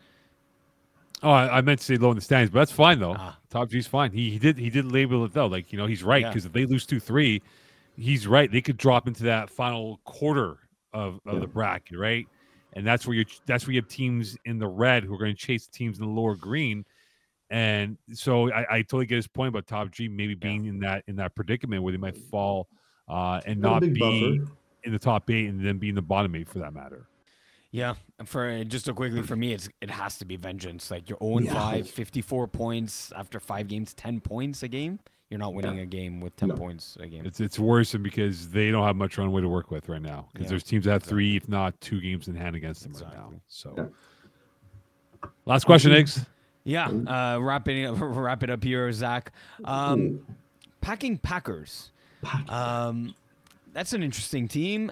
Oh, 1.24 1.32
I, 1.32 1.58
I 1.58 1.62
meant 1.62 1.80
to 1.80 1.86
say 1.86 1.98
low 1.98 2.12
in 2.12 2.16
the 2.16 2.22
standings, 2.22 2.52
but 2.52 2.60
that's 2.60 2.72
fine 2.72 3.00
though. 3.00 3.16
Ah. 3.18 3.38
Top 3.50 3.70
G's 3.70 3.88
fine. 3.88 4.12
He, 4.12 4.30
he 4.32 4.40
did 4.40 4.58
he 4.58 4.70
did 4.70 4.86
label 4.92 5.24
it 5.26 5.34
though. 5.34 5.48
Like 5.48 5.72
you 5.72 5.78
know 5.78 5.88
he's 5.88 6.04
right 6.04 6.22
Yeah. 6.22 6.30
because 6.30 6.46
if 6.46 6.54
they 6.54 6.66
lose 6.66 6.86
two 6.86 7.00
three, 7.00 7.42
he's 7.98 8.28
right. 8.28 8.52
They 8.52 8.62
could 8.62 8.78
drop 8.78 9.08
into 9.08 9.24
that 9.24 9.50
final 9.50 10.00
quarter 10.04 10.58
of, 10.94 11.20
of 11.26 11.34
Yeah. 11.36 11.40
the 11.40 11.48
bracket, 11.48 11.98
right? 11.98 12.28
And 12.74 12.86
that's 12.86 13.08
where 13.08 13.16
you 13.16 13.26
that's 13.46 13.66
where 13.66 13.74
you 13.74 13.82
have 13.82 13.88
teams 13.90 14.38
in 14.46 14.60
the 14.60 14.68
red 14.68 15.04
who 15.04 15.14
are 15.14 15.18
going 15.18 15.34
to 15.36 15.42
chase 15.42 15.68
teams 15.68 16.00
in 16.00 16.06
the 16.06 16.12
lower 16.12 16.36
green. 16.36 16.86
And 17.50 17.98
so 18.14 18.52
I, 18.52 18.78
I 18.78 18.82
totally 18.82 19.06
get 19.06 19.16
his 19.18 19.28
point 19.28 19.50
about 19.50 19.68
Top 19.68 19.92
G 19.92 20.08
maybe 20.08 20.34
being 20.36 20.66
in 20.66 20.80
that 20.80 21.04
in 21.08 21.16
that 21.18 21.36
predicament 21.36 21.84
where 21.84 21.92
they 21.92 21.98
might 21.98 22.18
fall 22.18 22.68
uh, 23.08 23.42
and 23.46 23.60
not 23.62 23.82
be 23.82 24.00
buffer. 24.00 24.52
in 24.84 24.92
the 24.92 25.00
top 25.00 25.30
eight 25.30 25.48
and 25.48 25.64
then 25.64 25.78
be 25.78 25.90
in 25.90 25.96
the 25.96 26.02
bottom 26.02 26.36
eight 26.36 26.48
for 26.50 26.60
that 26.60 26.74
matter. 26.74 27.08
Yeah, 27.72 27.96
for 28.24 28.64
just 28.64 28.86
so 28.86 28.94
quickly 28.94 29.22
for 29.22 29.36
me, 29.36 29.54
it's 29.54 29.70
it 29.82 29.92
has 29.92 30.18
to 30.20 30.26
be 30.26 30.38
vengeance. 30.38 30.90
Like 30.90 31.10
you're 31.10 31.20
0 31.22 31.38
and 31.38 31.46
Yeah. 31.46 31.54
5, 31.54 31.90
54 31.90 32.48
points 32.48 33.12
after 33.16 33.40
five 33.40 33.68
games, 33.68 33.94
10 33.94 34.22
points 34.22 34.64
a 34.64 34.68
game. 34.68 35.00
You're 35.30 35.40
not 35.40 35.54
winning 35.54 35.80
a 35.80 35.86
game 35.86 36.22
with 36.22 36.36
10 36.38 36.50
No. 36.50 36.56
points 36.56 36.98
a 37.00 37.08
game. 37.08 37.26
It's 37.26 37.40
it's 37.42 37.60
worrisome 37.60 38.02
because 38.02 38.50
they 38.50 38.72
don't 38.72 38.86
have 38.86 38.96
much 38.96 39.18
runway 39.18 39.42
to 39.42 39.50
work 39.50 39.72
with 39.72 39.90
right 39.90 40.02
now. 40.02 40.30
Because 40.34 40.46
Yeah, 40.46 40.50
there's 40.52 40.64
teams 40.64 40.86
that 40.86 40.92
have 40.94 41.04
three, 41.04 41.36
if 41.36 41.50
not 41.50 41.80
two 41.82 42.00
games 42.00 42.28
in 42.28 42.36
hand 42.36 42.56
against 42.56 42.84
them 42.84 42.94
right 42.94 43.14
now. 43.14 43.34
So, 43.48 43.74
Yeah. 43.78 43.86
last 45.46 45.66
question, 45.66 45.92
Iggs. 45.92 46.26
Yeah, 46.66 46.88
uh, 46.88 47.40
wrapping 47.42 47.78
it, 47.84 47.90
wrap 48.00 48.44
it 48.44 48.50
up 48.50 48.64
here, 48.64 48.92
Zach. 48.92 49.32
Um, 49.64 50.26
packing 50.82 51.18
Packers. 51.18 51.92
Um, 52.50 53.16
that's 53.72 53.94
an 53.94 54.02
interesting 54.04 54.48
team. 54.48 54.92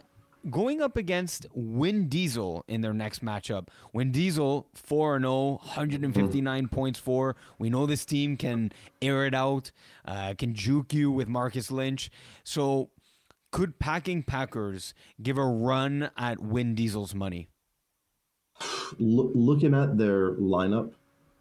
Going 0.52 0.82
up 0.82 0.98
against 0.98 1.48
Win 1.54 2.10
Diesel 2.10 2.66
in 2.68 2.82
their 2.82 2.94
next 2.94 3.24
matchup. 3.24 3.70
Win 3.94 4.12
Diesel 4.12 4.68
4 4.74 5.20
0, 5.20 5.60
159 5.64 6.68
points 6.68 7.00
for. 7.00 7.36
We 7.58 7.70
know 7.70 7.86
this 7.86 8.06
team 8.06 8.36
can 8.38 8.72
air 9.02 9.26
it 9.26 9.34
out, 9.34 9.72
uh, 10.06 10.34
can 10.38 10.54
juke 10.54 10.94
you 10.94 11.10
with 11.12 11.28
Marcus 11.30 11.72
Lynch. 11.72 12.12
So, 12.44 12.90
could 13.52 13.80
packing 13.80 14.22
Packers 14.22 14.94
give 15.22 15.38
a 15.38 15.46
run 15.46 16.12
at 16.18 16.40
Win 16.40 16.76
Diesel's 16.76 17.16
money? 17.16 17.48
Loo- 19.00 19.32
looking 19.34 19.74
at 19.74 19.98
their 19.98 20.34
lineup, 20.34 20.92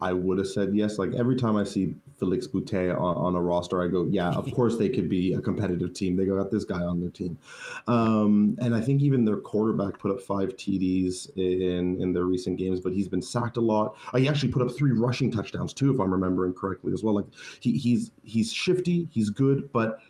I 0.03 0.12
would 0.12 0.38
have 0.38 0.48
said 0.48 0.74
yes. 0.74 0.98
Like 0.98 1.14
every 1.14 1.36
time 1.36 1.57
I 1.57 1.62
see 1.62 1.94
Felix 2.18 2.48
Boutet 2.48 3.00
on, 3.00 3.16
on 3.16 3.36
a 3.36 3.40
roster, 3.40 3.80
I 3.80 3.86
go, 3.86 4.05
yeah, 4.11 4.30
of 4.30 4.53
course 4.55 4.76
they 4.76 4.88
could 4.88 5.09
be 5.09 5.34
a 5.34 5.40
competitive 5.40 5.94
team. 5.94 6.16
They 6.16 6.26
got 6.26 6.50
this 6.50 6.64
guy 6.64 6.80
on 6.82 7.00
their 7.00 7.11
team, 7.11 7.38
um, 7.86 8.59
and 8.61 8.74
I 8.74 8.80
think 8.80 9.00
even 9.00 9.24
their 9.24 9.36
quarterback 9.36 9.98
put 10.00 10.11
up 10.11 10.20
five 10.20 10.57
TDs 10.57 11.30
in 11.36 12.03
in 12.03 12.12
their 12.12 12.24
recent 12.24 12.59
games, 12.59 12.80
but 12.80 12.92
he's 12.92 13.09
been 13.09 13.22
sacked 13.22 13.57
a 13.57 13.61
lot. 13.61 13.96
Uh, 14.12 14.18
he 14.18 14.28
actually 14.28 14.50
put 14.50 14.62
up 14.62 14.76
three 14.76 14.92
rushing 14.92 15.30
touchdowns 15.30 15.72
too, 15.72 15.94
if 15.94 16.00
I'm 16.00 16.11
remembering 16.11 16.53
correctly 16.53 16.92
as 16.92 17.05
well. 17.05 17.14
Like 17.14 17.26
he, 17.61 17.78
he's 17.78 18.11
he's 18.24 18.53
shifty, 18.53 19.09
he's 19.12 19.30
good, 19.30 19.72
but 19.72 20.00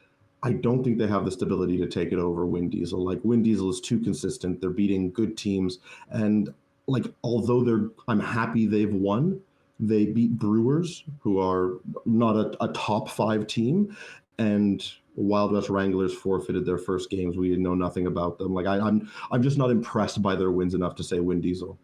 I 0.42 0.52
don't 0.54 0.82
think 0.82 0.98
they 0.98 1.06
have 1.06 1.26
the 1.26 1.30
stability 1.30 1.76
to 1.76 1.86
take 1.86 2.12
it 2.12 2.18
over 2.18 2.46
Win 2.46 2.70
Diesel. 2.70 3.04
Like 3.04 3.20
Win 3.24 3.42
Diesel 3.42 3.68
is 3.68 3.80
too 3.80 4.00
consistent. 4.00 4.60
They're 4.62 4.70
beating 4.70 5.12
good 5.12 5.36
teams, 5.36 5.80
and 6.10 6.52
like 6.86 7.04
although 7.22 7.62
they're 7.62 7.90
I'm 8.08 8.20
happy 8.20 8.66
they've 8.66 8.92
won, 8.92 9.40
they 9.80 10.06
beat 10.06 10.38
Brewers, 10.38 11.04
who 11.20 11.38
are 11.40 11.78
not 12.06 12.36
a, 12.36 12.64
a 12.64 12.68
top 12.72 13.08
five 13.10 13.46
team, 13.46 13.96
and 14.38 14.84
Wild 15.16 15.52
West 15.52 15.68
Wranglers 15.68 16.14
forfeited 16.14 16.64
their 16.64 16.78
first 16.78 17.10
games. 17.10 17.36
We 17.36 17.48
didn't 17.48 17.64
know 17.64 17.74
nothing 17.74 18.06
about 18.06 18.38
them. 18.38 18.54
Like 18.54 18.66
I, 18.66 18.78
I'm 18.78 19.10
I'm 19.30 19.42
just 19.42 19.58
not 19.58 19.70
impressed 19.70 20.22
by 20.22 20.34
their 20.36 20.50
wins 20.50 20.74
enough 20.74 20.94
to 20.96 21.02
say 21.04 21.20
Win 21.20 21.40
Diesel 21.40 21.78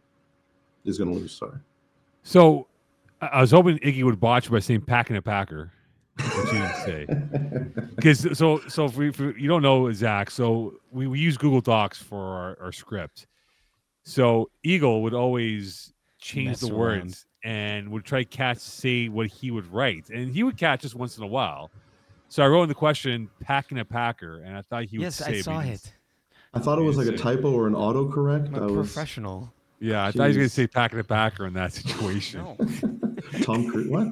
is 0.84 0.96
going 0.98 1.12
to 1.12 1.16
lose. 1.18 1.32
Sorry. 1.32 1.58
So, 2.22 2.66
I 3.20 3.26
I 3.26 3.40
was 3.40 3.50
hoping 3.50 3.78
Iggy 3.78 4.04
would 4.04 4.20
botch 4.20 4.50
by 4.50 4.60
saying 4.60 4.82
packing 4.82 5.16
a 5.16 5.22
Packer, 5.22 5.72
which 6.16 6.50
he 6.50 6.58
didn't 6.58 6.76
say. 6.76 7.06
Because 7.96 8.38
so 8.38 8.60
so 8.68 8.84
if, 8.84 8.96
we, 8.96 9.08
if 9.08 9.18
we- 9.18 9.34
you 9.40 9.48
don't 9.48 9.62
know 9.62 9.90
Zach, 9.92 10.30
so 10.30 10.74
we, 10.92 11.06
we 11.08 11.18
use 11.18 11.36
Google 11.36 11.60
Docs 11.60 12.00
for 12.00 12.22
our, 12.22 12.58
our 12.60 12.72
script. 12.72 13.26
So 14.04 14.48
Eagle 14.62 15.02
would 15.02 15.14
always 15.14 15.92
change 16.20 16.48
Mess 16.48 16.60
the 16.60 16.66
around. 16.68 16.78
words 16.78 17.26
and 17.48 17.88
would 17.88 18.04
try 18.04 18.18
to 18.24 18.28
catch 18.28 18.58
say 18.58 19.08
what 19.08 19.26
he 19.28 19.50
would 19.50 19.72
write, 19.72 20.10
and 20.10 20.30
he 20.30 20.42
would 20.42 20.58
catch 20.58 20.84
us 20.84 20.94
once 20.94 21.16
in 21.16 21.24
a 21.24 21.26
while. 21.26 21.70
So 22.28 22.42
I 22.42 22.46
wrote 22.46 22.64
in 22.64 22.68
the 22.68 22.74
question 22.74 23.30
"packing 23.40 23.78
a 23.78 23.86
packer," 23.86 24.42
and 24.42 24.54
I 24.54 24.60
thought 24.60 24.84
he 24.84 24.98
would 24.98 25.04
yes, 25.04 25.16
say 25.16 25.38
I 25.38 25.40
saw 25.40 25.62
didn't 25.62 25.76
it. 25.76 25.94
I 26.52 26.58
thought 26.58 26.78
it 26.78 26.82
was 26.82 26.98
like 26.98 27.06
a 27.06 27.16
typo 27.16 27.50
or 27.50 27.66
an 27.66 27.72
autocorrect. 27.72 28.48
I'm 28.48 28.54
I 28.54 28.58
a 28.58 28.62
was 28.64 28.92
professional. 28.92 29.50
Yeah, 29.80 30.04
I 30.04 30.12
thought 30.12 30.24
he 30.24 30.28
was 30.28 30.36
going 30.36 30.48
to 30.48 30.54
say 30.54 30.66
packing 30.66 30.98
a 30.98 31.04
packer 31.04 31.46
in 31.46 31.54
that 31.54 31.72
situation. 31.72 32.44
Tom 33.42 33.70
Cruise. 33.70 33.88
What? 33.88 34.08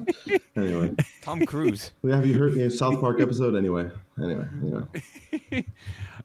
Anyway, 0.55 0.95
Tom 1.21 1.45
Cruise. 1.45 1.91
Well, 2.01 2.15
have 2.15 2.25
you 2.25 2.39
heard 2.39 2.55
the 2.55 2.71
South 2.71 2.99
Park 2.99 3.21
episode? 3.21 3.55
Anyway, 3.55 3.87
anyway, 4.19 4.45
anyway. 4.63 5.65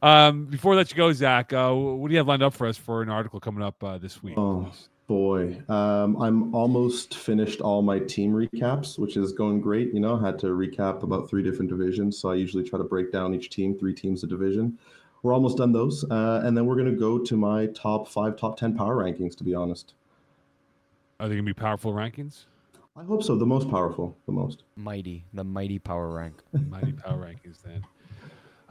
Um, 0.03 0.47
before 0.47 0.73
I 0.73 0.79
let 0.79 0.91
you 0.91 0.97
go, 0.97 1.13
Zach, 1.13 1.53
uh, 1.53 1.73
what 1.73 2.09
do 2.09 2.13
you 2.13 2.19
have 2.19 2.27
lined 2.27 2.43
up 2.43 2.55
for 2.55 2.67
us 2.67 2.77
for 2.77 3.03
an 3.03 3.09
article 3.09 3.39
coming 3.39 3.63
up 3.63 3.81
uh, 3.85 3.99
this 3.99 4.21
week? 4.21 4.37
Oh 4.37 4.69
boy, 5.13 5.55
um, 5.69 6.17
I'm 6.23 6.55
almost 6.55 7.17
finished 7.17 7.61
all 7.61 7.83
my 7.83 7.99
team 7.99 8.33
recaps, 8.33 8.99
which 8.99 9.19
is 9.19 9.33
going 9.33 9.61
great. 9.61 9.93
You 9.93 10.01
know, 10.01 10.17
I 10.17 10.25
had 10.25 10.39
to 10.39 10.47
recap 10.47 11.03
about 11.03 11.29
three 11.29 11.43
different 11.43 11.71
divisions, 11.71 12.17
so 12.17 12.31
I 12.31 12.35
usually 12.37 12.65
try 12.65 12.79
to 12.79 12.85
break 12.85 13.13
down 13.13 13.35
each 13.35 13.51
team, 13.51 13.79
three 13.79 13.93
teams 13.93 14.25
a 14.25 14.27
division. 14.27 14.79
We're 15.23 15.35
almost 15.35 15.59
done 15.59 15.71
those, 15.71 16.03
uh, 16.11 16.41
and 16.45 16.57
then 16.57 16.65
we're 16.65 16.77
going 16.77 16.91
to 16.91 16.99
go 16.99 17.19
to 17.19 17.37
my 17.37 17.67
top 17.67 18.09
five, 18.09 18.39
top 18.39 18.57
ten 18.57 18.75
power 18.75 18.97
rankings. 18.97 19.37
To 19.37 19.45
be 19.45 19.55
honest, 19.55 19.93
Are 21.21 21.29
they 21.29 21.35
going 21.35 21.45
to 21.45 21.55
be 21.55 21.61
powerful 21.61 21.93
rankings? 21.93 22.45
I 22.97 23.05
hope 23.05 23.23
so. 23.23 23.37
The 23.37 23.45
most 23.45 23.69
powerful, 23.69 24.17
the 24.25 24.33
most. 24.33 24.63
Mighty, 24.77 25.27
the 25.35 25.45
mighty 25.45 25.79
power 25.79 26.09
rank. 26.09 26.43
Mighty 26.71 26.93
power 26.93 27.19
rankings 27.19 27.61
then. 27.63 27.85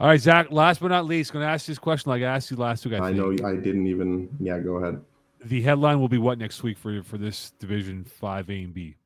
All 0.00 0.08
right, 0.08 0.20
Zach. 0.20 0.50
Last 0.50 0.80
but 0.80 0.88
not 0.88 1.04
least, 1.04 1.32
going 1.32 1.44
to 1.44 1.48
ask 1.48 1.68
you 1.68 1.72
this 1.72 1.78
question 1.78 2.10
like 2.10 2.22
I 2.22 2.34
asked 2.34 2.50
you 2.50 2.56
last 2.56 2.84
week. 2.84 3.00
I, 3.00 3.10
I 3.10 3.12
know 3.12 3.30
I 3.44 3.54
didn't 3.54 3.86
even. 3.86 4.28
Yeah, 4.40 4.58
go 4.58 4.78
ahead. 4.78 5.00
The 5.44 5.62
headline 5.62 6.00
will 6.00 6.08
be 6.08 6.18
what 6.18 6.38
next 6.38 6.62
week 6.62 6.78
for 6.78 7.02
for 7.02 7.18
this 7.18 7.52
division 7.58 8.04
five 8.04 8.48
A 8.50 8.62
and 8.62 8.74
B. 8.74 8.96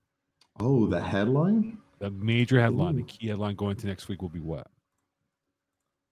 Oh, 0.61 0.87
the 0.87 1.01
headline. 1.01 1.79
The 1.99 2.11
major 2.11 2.61
headline, 2.61 2.97
the 2.97 3.03
key 3.03 3.29
headline 3.29 3.55
going 3.57 3.77
to 3.77 3.87
next 3.87 4.09
week 4.09 4.21
will 4.21 4.29
be 4.29 4.41
what? 4.41 4.67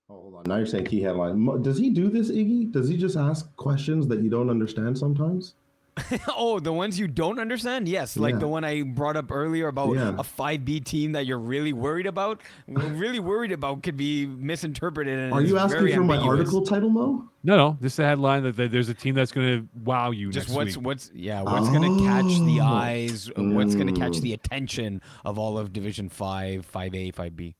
Oh, 0.08 0.14
hold 0.14 0.34
on. 0.34 0.42
Now 0.46 0.56
you're 0.56 0.66
saying 0.66 0.86
key 0.86 1.02
headline. 1.02 1.62
Does 1.62 1.78
he 1.78 1.90
do 1.90 2.08
this, 2.08 2.30
Iggy? 2.30 2.72
Does 2.72 2.88
he 2.88 2.96
just 2.96 3.16
ask 3.16 3.54
questions 3.56 4.06
that 4.08 4.20
you 4.20 4.30
don't 4.30 4.50
understand 4.50 4.96
sometimes? 4.96 5.54
oh, 6.36 6.58
the 6.60 6.72
ones 6.72 6.98
you 6.98 7.06
don't 7.06 7.38
understand? 7.38 7.88
Yes, 7.88 8.16
like 8.16 8.34
Yeah. 8.34 8.38
the 8.40 8.48
one 8.48 8.64
I 8.64 8.82
brought 8.82 9.16
up 9.16 9.30
earlier 9.30 9.68
about 9.68 9.94
Yeah. 9.94 10.08
a 10.18 10.22
5B 10.24 10.80
team 10.84 11.12
that 11.12 11.24
you're 11.26 11.38
really 11.38 11.72
worried 11.72 12.06
about. 12.06 12.40
Really 12.66 13.20
worried 13.20 13.52
about 13.52 13.82
could 13.82 13.96
be 13.96 14.26
misinterpreted. 14.26 15.18
And 15.18 15.32
Are 15.32 15.40
you 15.40 15.56
asking 15.58 15.80
very 15.80 15.94
for 15.94 16.02
my 16.02 16.16
article 16.18 16.62
title, 16.66 16.90
Moe? 16.90 17.24
No, 17.44 17.56
no. 17.56 17.76
This 17.80 17.92
is 17.92 17.96
the 17.96 18.04
headline 18.06 18.42
that, 18.42 18.56
that 18.56 18.72
there's 18.72 18.88
a 18.88 18.94
team 18.94 19.14
that's 19.14 19.30
going 19.32 19.46
to 19.46 19.68
wow 19.84 20.10
you 20.10 20.30
Just 20.30 20.48
next 20.48 20.56
what's 20.56 20.76
week. 20.76 20.86
what's 20.86 21.10
yeah, 21.14 21.42
what's 21.42 21.68
gonna 21.68 21.98
catch 22.04 22.38
the 22.46 22.60
Oh. 22.60 22.64
eyes? 22.66 23.30
What's 23.36 23.74
gonna 23.74 23.92
catch 23.92 24.14
Mm. 24.14 24.20
the 24.22 24.32
attention 24.32 25.00
of 25.24 25.38
all 25.38 25.58
of 25.58 25.72
Division 25.72 26.08
Five, 26.08 26.64
Five 26.66 26.94
A, 26.94 27.10
Five 27.12 27.36
B? 27.36 27.54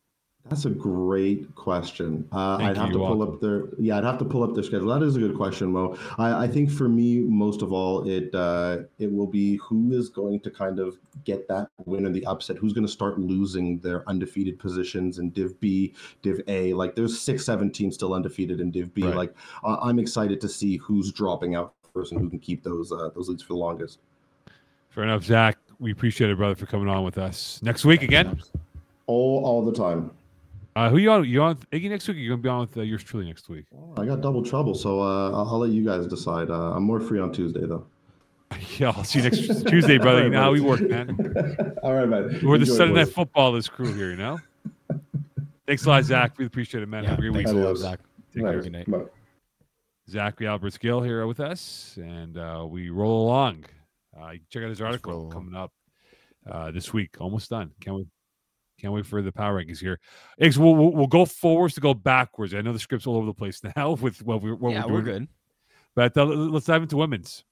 That's 0.51 0.66
a 0.66 0.70
great 0.70 1.55
question. 1.55 2.28
Uh, 2.30 2.57
I'd 2.57 2.76
have 2.76 2.88
you, 2.88 2.99
to 2.99 2.99
pull 2.99 3.22
up 3.22 3.40
their 3.40 3.64
yeah, 3.78 3.97
I'd 3.97 4.05
have 4.05 4.18
to 4.18 4.26
pull 4.26 4.42
up 4.42 4.55
their 4.55 4.62
schedule. 4.62 4.88
That 4.88 5.03
is 5.03 5.16
a 5.16 5.18
good 5.18 5.34
question, 5.34 5.72
Moe. 5.72 5.97
I, 6.18 6.45
I 6.45 6.49
think 6.49 6.70
for 6.70 6.86
me, 6.86 7.20
most 7.20 7.62
of 7.62 7.72
all, 7.72 8.07
it 8.07 8.34
uh, 8.34 8.80
it 8.99 9.11
will 9.11 9.26
be 9.26 9.57
who 9.57 9.92
is 9.92 10.11
going 10.11 10.40
to 10.40 10.51
kind 10.51 10.80
of 10.80 10.99
get 11.24 11.49
that 11.49 11.68
win 11.86 12.05
and 12.05 12.14
the 12.14 12.26
upset. 12.26 12.59
Who's 12.59 12.74
going 12.74 12.86
to 12.86 12.92
start 12.92 13.18
losing 13.18 13.78
their 13.78 14.07
undefeated 14.07 14.59
positions 14.59 15.18
in 15.18 15.30
Div 15.30 15.59
B, 15.61 15.95
Div 16.20 16.42
A? 16.47 16.74
Like 16.74 16.95
there's 16.95 17.18
six, 17.18 17.47
seven 17.47 17.70
teams 17.70 17.95
still 17.95 18.12
undefeated 18.12 18.61
in 18.61 18.70
Div 18.70 18.92
B. 18.92 19.05
Right. 19.05 19.16
Like 19.16 19.34
I 19.64 19.76
I'm 19.76 19.99
excited 19.99 20.42
to 20.42 20.49
see 20.49 20.76
who's 20.76 21.11
dropping 21.11 21.55
out 21.55 21.72
first 21.95 22.12
and 22.12 22.20
who 22.20 22.28
can 22.28 22.38
keep 22.38 22.62
those 22.62 22.92
uh, 22.92 23.09
those 23.14 23.30
leads 23.30 23.42
for 23.42 23.55
the 23.55 23.59
longest. 23.59 23.99
Fair 24.90 25.05
enough, 25.05 25.24
Zach. 25.24 25.57
We 25.80 25.90
appreciate 25.90 26.28
it, 26.28 26.36
brother, 26.36 26.55
for 26.55 26.66
coming 26.66 26.88
on 26.88 27.03
with 27.03 27.16
us 27.16 27.61
next 27.62 27.86
week 27.86 28.03
again. 28.03 28.42
All 29.07 29.42
all 29.42 29.64
the 29.64 29.72
time. 29.72 30.11
Uh, 30.77 30.91
who 30.91 30.97
you 30.97 31.11
on? 31.11 31.25
You 31.25 31.43
on 31.43 31.57
Iggy 31.72 31.89
next 31.89 32.09
week? 32.09 32.16
Or 32.16 32.20
you 32.20 32.31
gonna 32.31 32.43
be 32.43 32.49
on 32.49 32.61
with 32.61 32.77
uh, 32.77 32.83
yours 32.83 33.05
truly 33.05 33.27
next 33.27 33.49
week? 33.49 33.66
I 33.97 34.05
got 34.05 34.20
double 34.20 34.43
trouble, 34.43 34.75
so 34.75 35.01
uh, 35.01 35.31
I'll, 35.31 35.49
I'll 35.51 35.59
let 35.59 35.70
you 35.70 35.85
guys 35.85 36.07
decide. 36.07 36.51
Uh, 36.51 36.72
I'm 36.72 36.83
more 36.83 37.01
free 37.01 37.20
on 37.20 37.33
Tuesday, 37.33 37.64
though. 37.64 37.87
yeah, 38.79 38.93
I'll 38.97 39.05
see 39.05 39.20
you 39.20 39.25
next 39.25 39.68
Tuesday, 39.68 39.99
brother. 39.99 40.25
You 40.25 40.31
know 40.31 40.43
how 40.43 40.53
we 40.53 40.61
work, 40.61 40.81
man. 40.89 41.16
All 41.83 41.95
right, 41.95 42.09
man. 42.09 42.41
We're 42.43 42.59
the 42.59 42.64
Enjoy, 42.64 42.75
Sunday 42.75 42.95
Night 42.95 43.05
boys. 43.05 43.14
Football. 43.14 43.53
This 43.53 43.68
crew 43.68 43.93
here, 43.93 44.11
you 44.11 44.16
know. 44.16 44.41
Thanks 45.66 45.87
a 45.87 45.89
lot, 45.89 46.05
Zach. 46.05 46.37
We 46.39 46.45
appreciate 46.45 46.83
it, 46.83 46.89
man. 46.89 47.05
Have 47.05 47.18
a 47.18 47.20
great 47.20 47.33
week. 47.33 47.47
thanks 47.47 47.53
a 47.53 47.55
lot, 47.55 47.62
Adios. 47.62 47.81
Zach. 47.81 48.01
Take 48.35 48.43
care. 48.43 48.61
Good 48.61 48.72
night. 48.72 48.91
Bye. 48.91 49.05
Zachary 50.11 50.47
Albert 50.49 50.79
Gill 50.81 51.01
here 51.01 51.27
with 51.27 51.41
us, 51.41 51.97
and 51.97 52.37
uh, 52.37 52.66
we 52.68 52.91
roll 52.91 53.27
along. 53.27 53.64
Uh, 54.18 54.33
check 54.51 54.62
out 54.62 54.68
his 54.68 54.83
article 54.83 55.31
coming 55.31 55.55
up 55.55 55.72
uh, 56.51 56.70
this 56.70 56.93
week. 56.93 57.16
Almost 57.20 57.51
done. 57.51 57.70
Can't 57.81 57.97
wait. 57.97 58.07
Can't 58.85 58.93
wait 58.93 59.07
for 59.07 59.22
the 59.22 59.32
power 59.32 59.59
rankings 59.59 59.78
here. 59.78 59.99
We'll, 60.39 60.76
we'll, 60.76 60.93
we'll 60.93 61.07
go 61.07 61.24
forwards 61.24 61.72
to 61.76 61.80
go 61.80 61.95
backwards. 61.95 62.53
I 62.53 62.61
know 62.61 62.74
the 62.74 62.78
script's 62.78 63.07
all 63.07 63.16
over 63.16 63.24
the 63.24 63.32
place 63.32 63.62
now 63.76 63.93
with 63.93 64.22
what 64.22 64.43
we're, 64.43 64.57
what 64.57 64.74
yeah, 64.74 64.85
we're 64.85 64.93
we're 64.93 65.01
good. 65.01 65.28
But 65.97 66.14
uh, 66.18 66.26
let's 66.26 66.66
dive 66.66 66.82
into 66.82 66.99
women's 66.99 67.45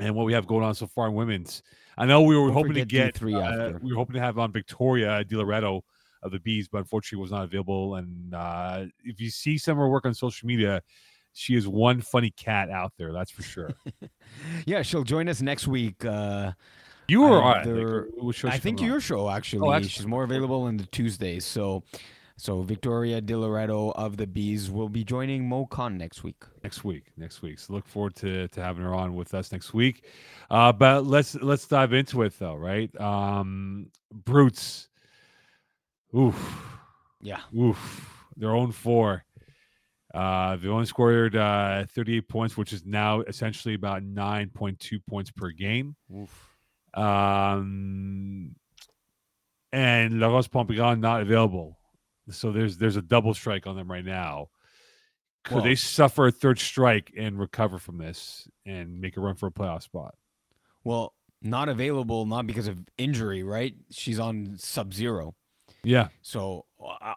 and 0.00 0.16
what 0.16 0.26
we 0.26 0.32
have 0.32 0.48
going 0.48 0.64
on 0.64 0.74
so 0.74 0.88
far 0.88 1.06
in 1.06 1.14
women's. 1.14 1.62
I 1.96 2.06
know 2.06 2.22
we 2.22 2.36
were 2.36 2.46
Don't 2.46 2.54
hoping 2.54 2.74
to 2.74 2.84
get 2.84 3.14
D3 3.14 3.74
uh, 3.76 3.78
we 3.80 3.92
were 3.92 3.98
hoping 3.98 4.14
to 4.14 4.20
have 4.20 4.36
on 4.36 4.50
Victoria 4.50 5.22
Di 5.22 5.36
Loretto 5.36 5.84
of 6.24 6.32
the 6.32 6.40
Bees, 6.40 6.66
but 6.66 6.78
unfortunately 6.78 7.22
was 7.22 7.30
not 7.30 7.44
available. 7.44 7.94
And 7.94 8.34
uh, 8.34 8.86
if 9.04 9.20
you 9.20 9.30
see 9.30 9.58
some 9.58 9.72
of 9.72 9.78
her 9.78 9.88
work 9.88 10.06
on 10.06 10.12
social 10.12 10.48
media, 10.48 10.82
she 11.34 11.54
is 11.54 11.68
one 11.68 12.00
funny 12.00 12.30
cat 12.30 12.68
out 12.68 12.94
there. 12.98 13.12
That's 13.12 13.30
for 13.30 13.42
sure. 13.42 13.70
Yeah, 14.64 14.80
she'll 14.80 15.04
join 15.04 15.28
us 15.28 15.42
next 15.42 15.68
week. 15.68 16.04
Uh, 16.04 16.52
You 17.12 17.22
were 17.22 17.42
I- 17.42 17.50
on. 17.52 17.56
I 17.58 17.62
think. 17.64 17.76
there- 17.76 18.06
What 18.18 18.34
show 18.34 18.48
I 18.48 18.52
she 18.52 18.58
think 18.60 18.78
coming 18.78 18.90
on? 18.90 18.92
your 18.94 19.00
show 19.00 19.30
actually. 19.30 19.68
excellent. 19.68 19.90
She's 19.90 20.06
more 20.06 20.24
available 20.24 20.66
in 20.68 20.76
the 20.78 20.86
Tuesdays. 20.86 21.44
So, 21.44 21.82
so 22.36 22.62
Victoria 22.62 23.20
Di 23.20 23.34
Loretto 23.34 23.90
of 23.92 24.16
the 24.16 24.26
Bees 24.26 24.70
will 24.70 24.88
be 24.88 25.04
joining 25.04 25.48
Moe 25.48 25.66
Khan 25.66 25.96
next 25.98 26.24
week. 26.24 26.42
next 26.64 26.84
week. 26.84 27.04
Next 27.16 27.42
week. 27.42 27.58
So 27.58 27.72
look 27.74 27.86
forward 27.86 28.14
to 28.16 28.48
to 28.48 28.62
having 28.62 28.82
her 28.84 28.94
on 28.94 29.14
with 29.14 29.34
us 29.34 29.52
next 29.52 29.74
week. 29.74 30.04
Uh, 30.50 30.72
but 30.72 31.04
let's 31.06 31.34
let's 31.36 31.66
dive 31.66 31.92
into 31.92 32.22
it 32.22 32.38
though, 32.38 32.56
right? 32.56 32.90
Um, 33.00 33.90
Brutes. 34.12 34.88
Oof. 36.16 36.36
Yeah. 37.20 37.40
Oof. 37.56 38.16
Their 38.36 38.54
own 38.54 38.72
four. 38.72 39.24
Uh, 40.14 40.56
they 40.56 40.68
only 40.68 40.84
scored 40.86 41.34
uh, 41.36 41.86
38 41.94 42.28
points, 42.28 42.56
which 42.56 42.72
is 42.74 42.84
now 42.84 43.20
essentially 43.22 43.74
about 43.74 44.02
9.2 44.02 45.00
points 45.08 45.30
per 45.30 45.50
game. 45.50 45.96
Oof. 46.14 46.51
Um, 46.94 48.54
and 49.72 50.20
Laurence 50.20 50.48
Pombriand 50.48 51.00
not 51.00 51.22
available. 51.22 51.78
So 52.30 52.52
there's 52.52 52.76
there's 52.78 52.96
a 52.96 53.02
double 53.02 53.34
strike 53.34 53.66
on 53.66 53.76
them 53.76 53.90
right 53.90 54.04
now. 54.04 54.48
Could 55.44 55.56
Well- 55.56 55.64
they 55.64 55.74
suffer 55.74 56.26
a 56.28 56.32
third 56.32 56.58
strike 56.58 57.12
and 57.16 57.38
recover 57.38 57.78
from 57.78 57.98
this 57.98 58.48
and 58.64 59.00
make 59.00 59.16
a 59.16 59.20
run 59.20 59.34
for 59.34 59.46
a 59.48 59.50
playoff 59.50 59.82
spot? 59.82 60.14
Well, 60.84 61.14
not 61.40 61.68
available, 61.68 62.26
not 62.26 62.46
because 62.46 62.68
of 62.68 62.78
injury, 62.98 63.42
right? 63.42 63.74
She's 63.90 64.20
on 64.20 64.56
sub 64.58 64.94
zero. 64.94 65.34
Yeah, 65.84 66.08
So 66.20 66.66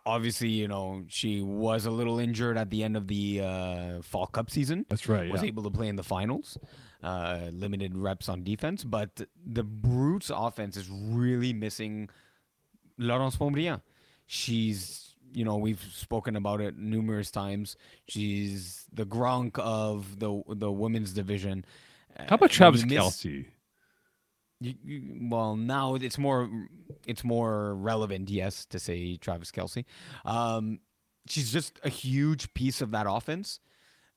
obviously, 0.07 0.49
you 0.49 0.67
know, 0.67 1.03
she 1.07 1.43
was 1.43 1.85
a 1.85 1.91
little 1.91 2.17
injured 2.17 2.57
at 2.57 2.71
the 2.71 2.83
end 2.83 2.97
of 2.97 3.05
the 3.07 3.41
uh, 3.41 4.01
fall 4.01 4.25
cup 4.25 4.49
season. 4.49 4.87
that's 4.89 5.07
right. 5.07 5.31
was 5.31 5.43
Yeah. 5.43 5.49
able 5.49 5.61
to 5.63 5.69
play 5.69 5.87
in 5.87 5.95
the 5.95 6.03
finals, 6.03 6.57
uh, 7.03 7.49
limited 7.51 7.97
reps 7.97 8.29
on 8.29 8.43
defense, 8.43 8.83
but 8.83 9.21
the 9.45 9.63
Brutes 9.63 10.31
offense 10.33 10.77
is 10.77 10.89
really 10.89 11.53
missing 11.53 12.09
Laurence 12.97 13.35
Pombriand. 13.37 13.81
She's, 14.25 15.15
you 15.31 15.45
know, 15.45 15.57
we've 15.57 15.83
spoken 15.93 16.35
about 16.35 16.61
it 16.61 16.77
numerous 16.77 17.29
times. 17.29 17.77
She's 18.07 18.85
the 18.91 19.05
Gronk 19.05 19.59
of 19.59 20.19
the 20.19 20.41
the 20.47 20.71
women's 20.71 21.13
division. 21.13 21.65
How 22.17 22.35
about 22.35 22.49
Travis 22.51 22.85
miss- 22.85 22.93
Kelce? 22.93 23.45
you, 24.61 24.73
you, 24.83 25.27
well, 25.29 25.55
now 25.55 25.95
it's 25.95 26.17
more 26.17 26.49
it's 27.05 27.23
more 27.23 27.75
relevant, 27.75 28.29
yes, 28.29 28.65
to 28.67 28.79
say 28.79 29.17
Travis 29.17 29.51
Kelce. 29.51 29.85
Um, 30.23 30.79
she's 31.27 31.51
just 31.51 31.79
a 31.83 31.89
huge 31.89 32.53
piece 32.53 32.81
of 32.81 32.91
that 32.91 33.05
offense 33.07 33.59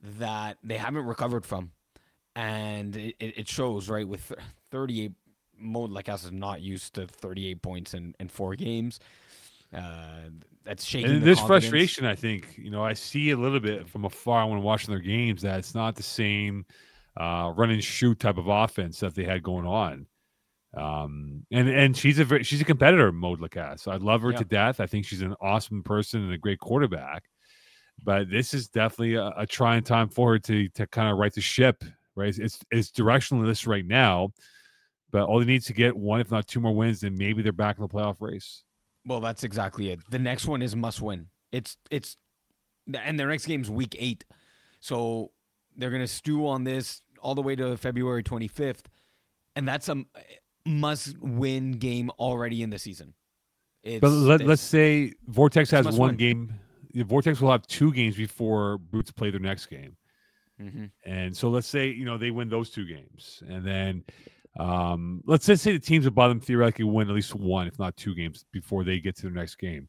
that 0.00 0.58
they 0.62 0.76
haven't 0.76 1.04
recovered 1.04 1.44
from, 1.44 1.72
and 2.36 2.96
it, 2.96 3.14
it 3.18 3.48
shows 3.48 3.88
right 3.88 4.06
with 4.06 4.32
38. 4.70 5.12
Maud 5.60 5.90
Lacasse 5.90 6.24
is 6.26 6.32
not 6.32 6.60
used 6.60 6.94
to 6.94 7.06
38 7.06 7.62
points 7.62 7.94
in, 7.94 8.14
in 8.20 8.28
four 8.28 8.54
games. 8.54 9.00
Uh, 9.74 10.30
that's 10.64 10.84
shaking. 10.84 11.10
And 11.10 11.22
this 11.22 11.38
confidence. 11.38 11.64
frustration, 11.64 12.04
I 12.06 12.14
think, 12.14 12.56
you 12.56 12.70
know, 12.70 12.84
I 12.84 12.92
see 12.92 13.30
a 13.30 13.36
little 13.36 13.60
bit 13.60 13.88
from 13.88 14.04
afar 14.04 14.46
when 14.46 14.62
watching 14.62 14.90
their 14.90 15.02
games 15.02 15.42
that 15.42 15.58
it's 15.58 15.74
not 15.74 15.96
the 15.96 16.02
same 16.02 16.64
uh, 17.18 17.52
run 17.56 17.70
and 17.70 17.82
shoot 17.82 18.20
type 18.20 18.38
of 18.38 18.46
offense 18.48 19.00
that 19.00 19.14
they 19.14 19.24
had 19.24 19.42
going 19.42 19.66
on. 19.66 20.06
Um, 20.74 21.46
and 21.50 21.68
and 21.68 21.96
she's 21.96 22.18
a 22.18 22.24
very, 22.24 22.44
she's 22.44 22.60
a 22.60 22.64
competitor, 22.64 23.10
Maud 23.10 23.40
Lacasse. 23.40 23.88
I 23.88 23.96
love 23.96 24.22
her 24.22 24.30
Yeah. 24.30 24.38
to 24.38 24.44
death. 24.44 24.80
I 24.80 24.86
think 24.86 25.06
she's 25.06 25.22
an 25.22 25.34
awesome 25.40 25.82
person 25.82 26.22
and 26.22 26.32
a 26.32 26.38
great 26.38 26.60
quarterback. 26.60 27.24
But 28.04 28.30
this 28.30 28.54
is 28.54 28.68
definitely 28.68 29.14
a, 29.14 29.32
a 29.36 29.46
trying 29.46 29.82
time 29.82 30.08
for 30.08 30.32
her 30.32 30.38
to 30.40 30.68
to 30.68 30.86
kind 30.86 31.10
of 31.10 31.18
right 31.18 31.32
the 31.32 31.40
ship, 31.40 31.82
right? 32.18 32.28
It's, 32.28 32.38
it's 32.38 32.58
it's 32.70 32.90
directionless 32.90 33.66
right 33.66 33.86
now, 33.86 34.30
but 35.10 35.22
all 35.22 35.38
they 35.38 35.46
need 35.46 35.62
to 35.62 35.72
get 35.72 35.96
one, 35.96 36.20
if 36.20 36.30
not 36.30 36.46
two 36.46 36.60
more 36.60 36.74
wins, 36.74 37.00
then 37.00 37.16
maybe 37.16 37.42
they're 37.42 37.52
back 37.52 37.78
in 37.78 37.82
the 37.82 37.88
playoff 37.88 38.16
race. 38.20 38.64
Well, 39.06 39.20
that's 39.20 39.44
exactly 39.44 39.90
it. 39.90 40.00
The 40.10 40.18
next 40.18 40.46
one 40.46 40.60
is 40.60 40.76
must 40.76 41.00
win. 41.00 41.28
It's 41.52 41.76
it's 41.90 42.16
and 42.92 43.18
their 43.18 43.28
next 43.28 43.46
game's 43.46 43.70
week 43.70 43.96
eight. 43.98 44.24
So 44.80 45.30
they're 45.76 45.90
gonna 45.90 46.06
stew 46.06 46.46
on 46.46 46.64
this 46.64 47.00
all 47.22 47.34
the 47.34 47.42
way 47.42 47.56
to 47.56 47.76
February 47.76 48.22
twenty 48.22 48.48
fifth. 48.48 48.88
And 49.56 49.66
that's 49.66 49.88
a 49.88 50.04
must 50.66 51.18
win 51.18 51.72
game 51.72 52.10
already 52.18 52.62
in 52.62 52.70
the 52.70 52.78
season. 52.78 53.14
It's, 53.82 54.00
But 54.00 54.10
let, 54.10 54.46
let's 54.46 54.62
say 54.62 55.14
Vortex 55.26 55.70
has 55.70 55.86
one 55.86 56.10
win. 56.10 56.16
game. 56.16 56.54
Vortex 56.94 57.40
will 57.40 57.50
have 57.50 57.66
two 57.66 57.92
games 57.92 58.16
before 58.16 58.78
Brutes 58.78 59.10
play 59.10 59.30
their 59.30 59.40
next 59.40 59.66
game. 59.66 59.96
Mhm. 60.60 60.90
And 61.06 61.36
so 61.36 61.50
let's 61.50 61.66
say, 61.68 61.88
you 61.88 62.04
know, 62.04 62.18
they 62.18 62.30
win 62.30 62.48
those 62.48 62.70
two 62.70 62.84
games. 62.86 63.42
And 63.48 63.64
then 63.66 64.04
um, 64.58 65.22
let's 65.26 65.46
just 65.46 65.62
say 65.62 65.72
the 65.72 65.78
teams 65.78 66.06
above 66.06 66.30
them 66.30 66.40
theoretically 66.40 66.84
win 66.84 67.08
at 67.08 67.14
least 67.14 67.34
one, 67.34 67.66
if 67.68 67.78
not 67.78 67.96
two 67.96 68.14
games 68.14 68.44
before 68.52 68.82
they 68.82 68.98
get 68.98 69.14
to 69.16 69.22
their 69.22 69.30
next 69.30 69.56
game. 69.56 69.88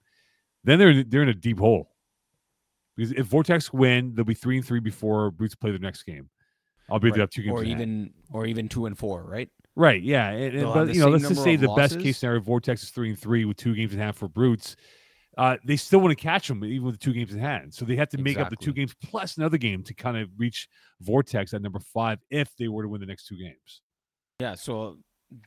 Then 0.64 0.78
they're 0.78 1.04
they're 1.04 1.24
in 1.24 1.30
a 1.30 1.34
deep 1.34 1.58
hole. 1.60 1.92
Because 2.96 3.14
if 3.14 3.26
Vortex 3.28 3.72
win, 3.74 4.14
they'll 4.14 4.26
be 4.26 4.34
three 4.34 4.58
and 4.58 4.66
three 4.66 4.80
before 4.82 5.32
Brutes 5.32 5.56
play 5.56 5.72
their 5.72 5.80
next 5.80 6.04
game. 6.04 6.30
I'll 6.92 7.00
be 7.00 7.10
Right. 7.12 7.20
have 7.22 7.30
two 7.30 7.44
games. 7.44 7.54
or 7.54 7.64
hand. 7.64 7.82
even 7.82 8.14
or 8.32 8.46
even 8.46 8.68
two 8.68 8.86
and 8.86 8.98
four, 8.98 9.24
right? 9.24 9.50
Right, 9.76 10.04
yeah. 10.04 10.30
and- 10.32 10.56
and- 10.58 10.74
but 10.74 10.94
you 10.94 11.00
know, 11.00 11.10
let's 11.10 11.28
just 11.28 11.42
say 11.44 11.56
the 11.56 11.70
best 11.76 12.00
case 12.00 12.18
scenario, 12.18 12.42
Vortex 12.42 12.84
is 12.84 12.90
three 12.90 13.10
and 13.10 13.18
three 13.18 13.46
with 13.46 13.58
two 13.58 13.74
games 13.76 13.94
in 13.94 14.00
hand 14.00 14.16
for 14.18 14.28
Brutes. 14.28 14.76
Uh, 15.40 15.56
they 15.64 15.78
still 15.78 16.00
want 16.02 16.12
to 16.12 16.22
catch 16.22 16.50
them 16.50 16.62
even 16.66 16.86
with 16.86 17.00
the 17.00 17.04
two 17.04 17.14
games 17.14 17.34
in 17.34 17.40
hand. 17.40 17.74
So 17.74 17.86
they 17.86 17.96
have 17.96 18.10
to 18.10 18.18
make 18.18 18.38
up 18.38 18.50
the 18.50 18.58
two 18.58 18.74
games 18.74 18.94
plus 19.06 19.38
another 19.38 19.58
game 19.58 19.84
to 19.84 19.94
kind 19.94 20.18
of 20.18 20.28
reach 20.38 20.68
Vortex 21.00 21.54
at 21.54 21.62
number 21.62 21.80
five 21.80 22.20
if 22.30 22.50
they 22.60 22.68
were 22.68 22.84
to 22.84 22.90
win 22.90 23.00
the 23.00 23.08
next 23.08 23.26
two 23.26 23.38
games. 23.38 23.82
Yeah, 24.42 24.56
so 24.56 24.98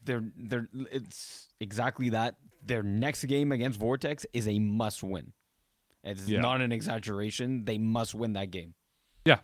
they're 0.04 0.24
they're 0.36 0.68
it's 0.90 1.48
exactly 1.60 2.08
that. 2.08 2.36
Their 2.64 2.82
next 2.82 3.24
game 3.26 3.52
against 3.52 3.78
Vortex 3.78 4.24
is 4.32 4.48
a 4.48 4.58
must 4.58 5.02
win. 5.02 5.32
It's 6.04 6.26
Yeah. 6.26 6.40
not 6.40 6.62
an 6.62 6.72
exaggeration. 6.72 7.64
They 7.66 7.76
must 7.76 8.14
win 8.14 8.32
that 8.32 8.50
game. 8.50 8.74
Yeah, 9.26 9.40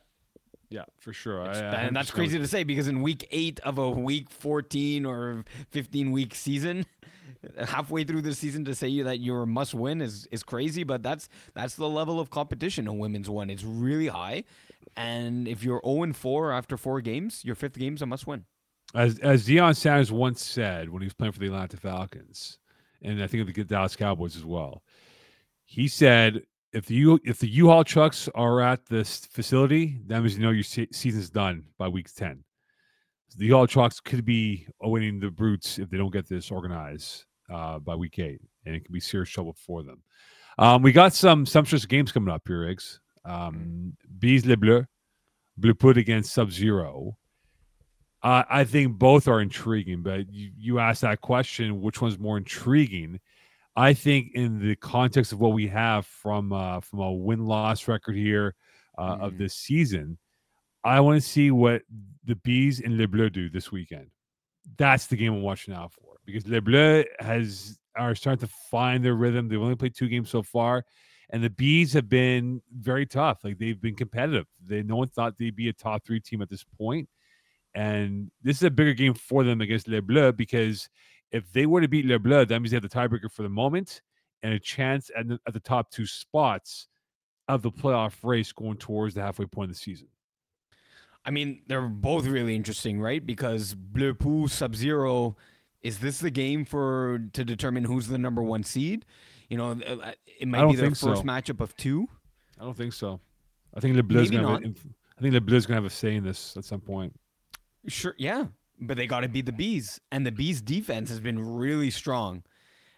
Yeah, 0.70 0.84
for 0.98 1.12
sure. 1.12 1.42
It's- 1.42 1.58
and 1.62 1.94
that's 1.94 2.10
crazy 2.10 2.38
to 2.38 2.46
say 2.46 2.64
because 2.64 2.88
in 2.88 3.02
week 3.02 3.28
eight 3.30 3.60
of 3.60 3.76
a 3.78 3.90
week 3.90 4.30
14 4.30 5.04
or 5.04 5.44
15 5.72 6.10
week 6.10 6.34
season, 6.34 6.86
halfway 7.66 8.04
through 8.04 8.22
the 8.22 8.34
season 8.34 8.64
to 8.64 8.74
say 8.74 9.02
that 9.02 9.20
you're 9.20 9.42
a 9.42 9.46
must 9.46 9.74
win 9.74 10.00
is, 10.00 10.26
is 10.30 10.42
crazy, 10.42 10.84
but 10.84 11.02
that's 11.02 11.28
that's 11.54 11.74
the 11.74 11.88
level 11.88 12.20
of 12.20 12.30
competition 12.30 12.86
in 12.86 12.98
women's 12.98 13.28
one. 13.28 13.50
It's 13.50 13.64
really 13.64 14.08
high. 14.08 14.44
And 14.96 15.46
if 15.46 15.62
you're 15.62 15.80
0 15.84 16.12
4 16.12 16.52
after 16.52 16.76
four 16.76 17.00
games, 17.00 17.44
your 17.44 17.54
fifth 17.54 17.78
game's 17.78 18.02
a 18.02 18.06
must 18.06 18.26
win. 18.26 18.44
As 18.94 19.18
as 19.18 19.46
Deion 19.46 19.76
Sanders 19.76 20.10
once 20.10 20.42
said 20.42 20.88
when 20.88 21.02
he 21.02 21.06
was 21.06 21.14
playing 21.14 21.32
for 21.32 21.40
the 21.40 21.46
Atlanta 21.46 21.76
Falcons, 21.76 22.58
and 23.02 23.22
I 23.22 23.26
think 23.26 23.46
of 23.46 23.54
the 23.54 23.64
Dallas 23.64 23.96
Cowboys 23.96 24.36
as 24.36 24.44
well, 24.44 24.82
he 25.66 25.88
said, 25.88 26.42
"If 26.72 26.86
the 26.86 27.18
if 27.22 27.38
the 27.38 27.48
U-Haul 27.48 27.84
trucks 27.84 28.28
are 28.34 28.62
at 28.62 28.86
this 28.86 29.26
facility, 29.26 30.00
that 30.06 30.20
means 30.20 30.36
you 30.36 30.42
know 30.42 30.50
your 30.50 30.64
se- 30.64 30.88
season's 30.92 31.28
done 31.28 31.64
by 31.76 31.88
week 31.88 32.12
ten. 32.14 32.44
The 33.36 33.46
U-Haul 33.46 33.66
trucks 33.66 34.00
could 34.00 34.24
be 34.24 34.66
awaiting 34.82 35.20
the 35.20 35.30
brutes 35.30 35.78
if 35.78 35.90
they 35.90 35.96
don't 35.96 36.12
get 36.12 36.28
this 36.28 36.50
organized 36.50 37.24
uh, 37.50 37.78
by 37.78 37.94
week 37.94 38.18
eight, 38.18 38.40
and 38.66 38.74
it 38.74 38.80
could 38.84 38.92
be 38.92 39.00
serious 39.00 39.30
trouble 39.30 39.54
for 39.58 39.82
them. 39.82 40.02
Um, 40.58 40.82
we 40.82 40.90
got 40.92 41.12
some 41.14 41.46
sumptuous 41.46 41.86
games 41.86 42.10
coming 42.10 42.32
up 42.34 42.42
here, 42.48 42.62
Iggs. 42.62 42.98
Um, 43.24 43.96
Bees 44.18 44.44
Le 44.46 44.56
Bleu, 44.56 44.84
Blue 45.56 45.74
Put 45.74 45.98
against 45.98 46.32
Sub 46.32 46.50
Zero. 46.50 47.16
Uh, 48.22 48.42
I 48.50 48.64
think 48.64 48.98
both 48.98 49.28
are 49.28 49.40
intriguing, 49.40 50.02
but 50.02 50.28
you, 50.32 50.50
you 50.56 50.78
asked 50.80 51.02
that 51.02 51.20
question, 51.20 51.80
which 51.80 52.00
one's 52.02 52.18
more 52.18 52.36
intriguing? 52.38 53.20
I 53.76 53.94
think 53.94 54.32
in 54.34 54.58
the 54.58 54.74
context 54.74 55.32
of 55.32 55.38
what 55.38 55.52
we 55.52 55.68
have 55.68 56.04
from 56.06 56.52
uh, 56.52 56.80
from 56.80 56.98
a 56.98 57.12
win 57.12 57.44
loss 57.46 57.86
record 57.86 58.16
here 58.16 58.56
uh, 58.98 59.18
of 59.20 59.34
Mhm. 59.34 59.38
this 59.38 59.54
season, 59.54 60.18
I 60.84 61.00
want 61.00 61.20
to 61.20 61.28
see 61.28 61.50
what 61.50 61.82
the 62.24 62.36
bees 62.36 62.80
and 62.80 62.96
Le 62.96 63.08
Bleu 63.08 63.30
do 63.30 63.48
this 63.48 63.72
weekend. 63.72 64.08
That's 64.76 65.06
the 65.06 65.16
game 65.16 65.32
I'm 65.32 65.42
watching 65.42 65.74
out 65.74 65.92
for 65.92 66.16
because 66.24 66.46
Le 66.46 66.60
Bleu 66.60 67.04
has 67.20 67.78
are 67.96 68.14
starting 68.14 68.46
to 68.46 68.54
find 68.70 69.04
their 69.04 69.14
rhythm. 69.14 69.48
They've 69.48 69.60
only 69.60 69.76
played 69.76 69.94
two 69.94 70.08
games 70.08 70.30
so 70.30 70.42
far, 70.42 70.84
and 71.30 71.42
the 71.42 71.50
bees 71.50 71.92
have 71.94 72.08
been 72.08 72.62
very 72.72 73.06
tough. 73.06 73.44
Like 73.44 73.58
they've 73.58 73.80
been 73.80 73.96
competitive. 73.96 74.46
They 74.64 74.82
no 74.82 74.96
one 74.96 75.08
thought 75.08 75.36
they'd 75.36 75.56
be 75.56 75.68
a 75.68 75.72
top 75.72 76.04
three 76.04 76.20
team 76.20 76.42
at 76.42 76.50
this 76.50 76.64
point. 76.64 77.08
And 77.74 78.30
this 78.42 78.56
is 78.56 78.62
a 78.62 78.70
bigger 78.70 78.94
game 78.94 79.14
for 79.14 79.44
them 79.44 79.60
against 79.60 79.88
Le 79.88 80.02
Bleu 80.02 80.32
because 80.32 80.88
if 81.30 81.50
they 81.52 81.66
were 81.66 81.80
to 81.80 81.88
beat 81.88 82.06
Le 82.06 82.18
Bleu, 82.18 82.44
that 82.44 82.60
means 82.60 82.70
they 82.70 82.76
have 82.76 82.82
the 82.82 82.88
tiebreaker 82.88 83.30
for 83.30 83.42
the 83.42 83.48
moment 83.48 84.02
and 84.42 84.54
a 84.54 84.58
chance 84.58 85.10
at 85.16 85.28
the, 85.28 85.38
at 85.46 85.52
the 85.52 85.60
top 85.60 85.90
two 85.90 86.06
spots 86.06 86.88
of 87.48 87.62
the 87.62 87.70
playoff 87.70 88.14
race 88.22 88.52
going 88.52 88.76
towards 88.76 89.14
the 89.14 89.22
halfway 89.22 89.46
point 89.46 89.70
of 89.70 89.76
the 89.76 89.80
season. 89.80 90.08
I 91.24 91.30
mean, 91.30 91.62
they're 91.66 91.82
both 91.82 92.26
really 92.26 92.56
interesting, 92.56 93.00
right? 93.00 93.24
Because 93.24 93.74
Bleu 93.74 94.14
Pou 94.14 94.48
Sub 94.48 94.74
Zero, 94.74 95.36
is 95.82 95.98
this 95.98 96.18
the 96.18 96.30
game 96.30 96.64
for 96.64 97.20
to 97.32 97.44
determine 97.44 97.84
who's 97.84 98.08
the 98.08 98.18
number 98.18 98.42
one 98.42 98.62
seed? 98.62 99.04
You 99.48 99.58
know, 99.58 99.72
uh, 99.72 100.12
it 100.40 100.48
might 100.48 100.68
be 100.70 100.76
their 100.76 100.86
think 100.86 100.96
so. 100.96 101.08
first 101.08 101.24
matchup 101.24 101.60
of 101.60 101.76
two. 101.76 102.08
I 102.58 102.64
don't 102.64 102.76
think 102.76 102.92
so. 102.92 103.20
I 103.74 103.80
think 103.80 103.96
Le 103.96 104.02
Bleu's 104.02 104.30
Maybe 104.30 104.42
gonna 104.42 104.54
have 104.54 104.62
a, 104.62 104.74
I 105.18 105.20
think 105.20 105.34
Le 105.34 105.40
Bleu's 105.40 105.66
gonna 105.66 105.76
have 105.76 105.84
a 105.84 105.90
say 105.90 106.16
in 106.16 106.24
this 106.24 106.56
at 106.56 106.64
some 106.64 106.80
point. 106.80 107.14
Sure, 107.86 108.14
yeah, 108.18 108.46
but 108.80 108.96
they 108.96 109.06
got 109.06 109.20
to 109.20 109.28
beat 109.28 109.46
the 109.46 109.52
bees, 109.52 110.00
and 110.10 110.26
the 110.26 110.32
bees' 110.32 110.60
defense 110.60 111.08
has 111.08 111.20
been 111.20 111.38
really 111.38 111.90
strong. 111.90 112.42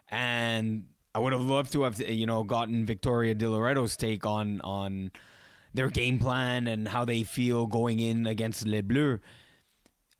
And 0.08 0.84
I 1.14 1.18
would 1.18 1.32
have 1.32 1.42
loved 1.42 1.72
to 1.72 1.82
have 1.82 2.00
you 2.00 2.26
know 2.26 2.44
gotten 2.44 2.86
Victoria 2.86 3.34
Di 3.34 3.46
Loretto's 3.46 3.96
take 3.96 4.26
on 4.26 4.60
on 4.62 5.10
their 5.74 5.88
game 5.88 6.18
plan 6.18 6.66
and 6.66 6.88
how 6.88 7.04
they 7.04 7.22
feel 7.22 7.66
going 7.66 8.00
in 8.00 8.26
against 8.26 8.66
Les 8.66 8.82
Bleus. 8.82 9.20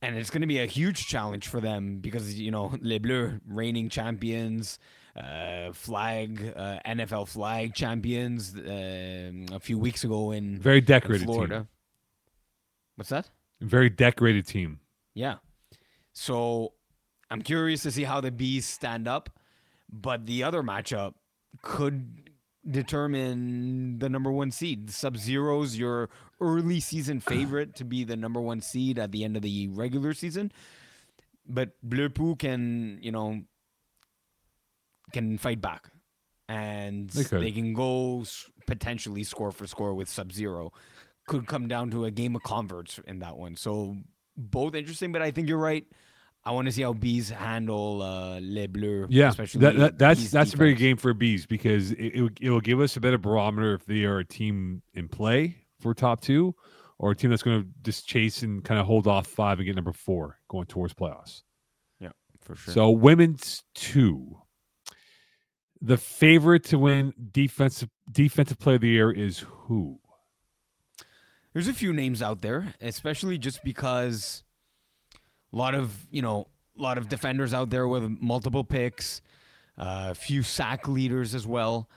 And 0.02 0.16
it's 0.16 0.30
going 0.30 0.40
to 0.40 0.46
be 0.46 0.58
a 0.58 0.66
huge 0.66 1.06
challenge 1.06 1.48
for 1.48 1.60
them 1.60 1.98
because 1.98 2.38
you 2.38 2.50
know 2.50 2.74
Les 2.80 2.98
Bleus, 2.98 3.40
reigning 3.46 3.88
champions, 3.90 4.78
uh, 5.16 5.72
flag 5.72 6.54
uh, 6.56 6.78
NFL 6.86 7.28
flag 7.28 7.74
champions 7.74 8.54
um 8.54 9.46
a 9.52 9.60
few 9.60 9.78
weeks 9.78 10.04
ago 10.04 10.30
in, 10.30 10.58
Very 10.58 10.78
in 10.78 10.84
decorated 10.84 11.24
Florida. 11.26 11.58
team. 11.58 11.68
What's 12.96 13.10
that? 13.10 13.28
Very 13.60 13.90
decorated 13.90 14.46
team. 14.46 14.80
Yeah. 15.14 15.36
So 16.12 16.72
I'm 17.30 17.42
curious 17.42 17.82
to 17.82 17.90
see 17.90 18.04
how 18.04 18.20
the 18.20 18.30
bees 18.30 18.66
stand 18.66 19.06
up, 19.06 19.30
but 19.92 20.24
the 20.26 20.42
other 20.44 20.62
matchup 20.62 21.14
could 21.62 22.29
determine 22.68 23.98
the 23.98 24.08
number 24.08 24.30
one 24.30 24.50
seed. 24.50 24.90
Sub 24.90 25.16
Zero's 25.16 25.78
your 25.78 26.10
early 26.40 26.80
season 26.80 27.20
favorite 27.32 27.74
to 27.76 27.84
be 27.84 28.04
the 28.04 28.16
number 28.16 28.40
one 28.40 28.60
seed 28.60 28.98
at 28.98 29.12
the 29.12 29.24
end 29.24 29.36
of 29.36 29.42
the 29.42 29.68
regular 29.68 30.14
season. 30.14 30.52
But 31.46 31.70
Bleu 31.82 32.08
Pou 32.10 32.36
can, 32.36 32.98
you 33.02 33.12
know, 33.12 33.42
can 35.12 35.38
fight 35.38 35.60
back. 35.60 35.90
And 36.48 37.08
They 37.10 37.22
they 37.22 37.52
can 37.52 37.74
go 37.74 38.24
potentially 38.66 39.24
score 39.24 39.52
for 39.52 39.66
score 39.66 39.94
with 39.94 40.08
Sub 40.08 40.32
Zero. 40.32 40.72
Could 41.26 41.46
come 41.46 41.68
down 41.68 41.90
to 41.92 42.04
a 42.04 42.10
game 42.10 42.34
of 42.34 42.42
converts 42.42 42.98
in 43.06 43.20
that 43.20 43.36
one. 43.36 43.56
So 43.56 43.96
both 44.36 44.74
interesting, 44.74 45.12
but 45.12 45.22
I 45.22 45.30
think 45.30 45.48
you're 45.48 45.58
right. 45.58 45.86
I 46.44 46.52
want 46.52 46.66
to 46.66 46.72
see 46.72 46.82
how 46.82 46.92
bees 46.94 47.28
handle 47.30 48.00
uh, 48.02 48.40
Les 48.40 48.66
Bleus. 48.66 49.06
Yeah, 49.10 49.28
especially 49.28 49.60
that, 49.60 49.76
that, 49.76 49.98
that's 49.98 50.20
Bees' 50.20 50.30
that's 50.30 50.54
a 50.54 50.56
big 50.56 50.78
game 50.78 50.96
for 50.96 51.12
bees 51.12 51.44
because 51.46 51.92
it, 51.92 51.98
it, 52.14 52.20
will- 52.22 52.30
it 52.40 52.50
will 52.50 52.60
give 52.62 52.80
us 52.80 52.96
a 52.96 53.00
better 53.00 53.18
barometer 53.18 53.74
if 53.74 53.84
they 53.84 54.04
are 54.04 54.18
a 54.20 54.24
team 54.24 54.82
in 54.94 55.08
play 55.08 55.56
for 55.80 55.92
top 55.94 56.20
two, 56.22 56.54
or 56.98 57.10
a 57.10 57.16
team 57.16 57.28
that's 57.30 57.42
going 57.42 57.62
to 57.62 57.68
just 57.82 58.06
chase 58.08 58.42
and 58.42 58.64
kind 58.64 58.80
of 58.80 58.86
hold 58.86 59.06
off 59.06 59.26
five 59.26 59.58
and 59.58 59.66
get 59.66 59.74
number 59.76 59.92
four 59.92 60.38
going 60.48 60.66
towards 60.66 60.94
playoffs. 60.94 61.42
Yeah, 62.00 62.10
for 62.40 62.56
sure. 62.56 62.72
So 62.74 62.90
women's 62.90 63.62
two. 63.74 64.38
The 65.82 65.96
favorite 65.96 66.64
to 66.64 66.78
win 66.78 67.14
defensive 67.32 67.88
defensive 68.10 68.58
player 68.58 68.74
of 68.76 68.82
the 68.82 68.88
year 68.88 69.10
is 69.10 69.38
who? 69.40 69.98
There's 71.52 71.68
a 71.68 71.72
few 71.74 71.92
names 71.92 72.20
out 72.22 72.42
there, 72.42 72.74
especially 72.80 73.38
just 73.38 73.64
because 73.64 74.42
a 75.52 75.56
lot 75.56 75.74
of 75.74 76.06
you 76.10 76.22
know 76.22 76.46
a 76.78 76.82
lot 76.82 76.98
of 76.98 77.08
defenders 77.08 77.52
out 77.52 77.70
there 77.70 77.86
with 77.88 78.04
multiple 78.20 78.64
picks, 78.64 79.20
uh, 79.78 80.08
a 80.10 80.14
few 80.14 80.42
sack 80.42 80.88
leaders 80.88 81.34
as 81.34 81.46
well, 81.46 81.88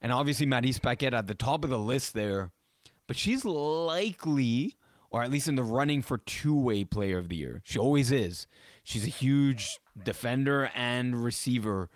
and 0.00 0.12
obviously 0.12 0.46
Maddie 0.46 0.72
Paquette 0.72 1.14
at 1.14 1.26
the 1.26 1.34
top 1.34 1.64
of 1.64 1.70
the 1.70 1.78
list 1.78 2.14
there, 2.14 2.50
but 3.06 3.16
she's 3.16 3.44
likely, 3.44 4.76
or 5.10 5.22
at 5.22 5.30
least 5.30 5.48
in 5.48 5.56
the 5.56 5.62
running 5.62 6.02
for 6.02 6.18
two-way 6.18 6.84
player 6.84 7.18
of 7.18 7.28
the 7.28 7.36
year. 7.36 7.62
She 7.64 7.78
always 7.78 8.10
is. 8.10 8.46
She's 8.82 9.04
a 9.04 9.10
huge 9.10 9.78
defender 10.02 10.70
and 10.74 11.22
receiver, 11.22 11.90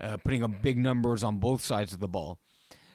uh, 0.00 0.16
putting 0.18 0.42
up 0.42 0.62
big 0.62 0.78
numbers 0.78 1.22
on 1.22 1.38
both 1.38 1.62
sides 1.62 1.92
of 1.92 2.00
the 2.00 2.08
ball. 2.08 2.38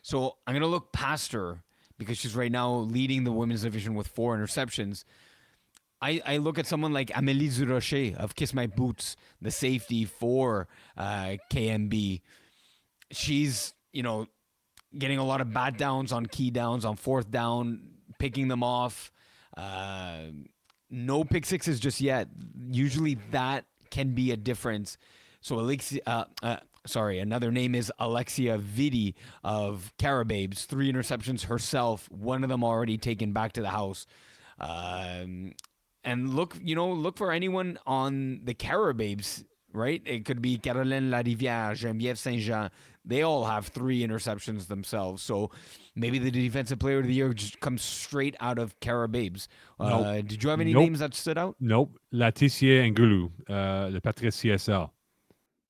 So 0.02 0.38
I'm 0.48 0.54
gonna 0.54 0.68
look 0.68 0.92
past 0.92 1.32
her 1.34 1.64
because 1.98 2.18
she's 2.18 2.36
right 2.36 2.52
now 2.52 2.74
leading 2.74 3.24
the 3.24 3.32
women's 3.32 3.64
division 3.64 3.94
with 3.94 4.08
four 4.08 4.38
interceptions. 4.38 5.04
I, 6.02 6.22
I 6.26 6.38
look 6.38 6.58
at 6.58 6.66
someone 6.66 6.94
like 6.94 7.10
Amélie 7.10 7.50
Durocher 7.50 8.16
of 8.16 8.36
Kiss 8.36 8.54
My 8.54 8.68
Boots, 8.68 9.16
the 9.42 9.52
safety 9.52 10.06
for 10.06 10.68
uh, 10.98 11.36
KMB. 11.52 12.22
She's, 13.12 13.74
you 13.92 14.04
know, 14.04 14.28
getting 14.98 15.18
a 15.18 15.26
lot 15.26 15.42
of 15.42 15.54
bat 15.54 15.78
downs 15.78 16.12
on 16.12 16.26
key 16.26 16.52
downs 16.52 16.86
on 16.86 16.96
fourth 16.96 17.30
down, 17.30 17.82
picking 18.18 18.48
them 18.48 18.64
off. 18.64 19.12
Uh, 19.58 20.28
no 20.90 21.24
pick 21.24 21.46
sixes 21.46 21.80
just 21.80 22.00
yet. 22.02 22.28
Usually 22.72 23.18
that 23.32 23.66
can 23.92 24.14
be 24.14 24.32
a 24.32 24.38
difference. 24.38 24.98
So 25.42 25.60
Alexia, 25.60 26.02
uh, 26.06 26.26
uh, 26.42 26.58
sorry, 26.86 27.20
another 27.20 27.52
name 27.52 27.76
is 27.76 27.92
Alexia 28.00 28.58
Vitti 28.58 29.16
of 29.44 29.92
Carababes. 30.00 30.66
Three 30.66 30.92
interceptions 30.92 31.46
herself. 31.46 32.10
One 32.12 32.44
of 32.44 32.50
them 32.50 32.64
already 32.64 32.98
taken 32.98 33.34
back 33.34 33.54
to 33.54 33.62
the 33.62 33.70
house. 33.70 34.06
Um, 34.60 35.54
and 36.04 36.34
look, 36.34 36.56
you 36.62 36.76
know, 36.76 36.92
look 36.92 37.18
for 37.18 37.32
anyone 37.32 37.78
on 37.86 38.42
the 38.44 38.54
Carababes, 38.54 39.44
right? 39.74 40.02
It 40.06 40.26
could 40.26 40.42
be 40.42 40.58
Caroline 40.58 41.10
Larivière, 41.10 41.72
Geneviève 41.78 42.18
Saint 42.18 42.42
Jean. 42.42 42.70
They 43.06 43.22
all 43.24 43.46
have 43.46 43.68
three 43.68 44.06
interceptions 44.06 44.68
themselves. 44.68 45.24
So 45.24 45.52
maybe 45.96 46.20
the 46.20 46.30
defensive 46.32 46.80
player 46.80 47.00
of 47.00 47.08
the 47.08 47.14
year 47.14 47.34
just 47.34 47.60
comes 47.60 47.82
straight 47.82 48.36
out 48.40 48.60
of 48.60 48.78
Carababes. 48.82 49.48
Uh, 49.80 49.90
Nope. 49.90 50.28
Did 50.28 50.44
you 50.44 50.50
have 50.50 50.60
any 50.60 50.74
Nope. 50.74 50.84
names 50.84 51.00
that 51.00 51.14
stood 51.16 51.38
out? 51.38 51.56
Nope. 51.60 51.98
Leticia 52.14 52.84
Angulu, 52.94 53.32
uh, 53.50 53.90
the 53.90 54.02
Patrice 54.02 54.36
CSL. 54.38 54.92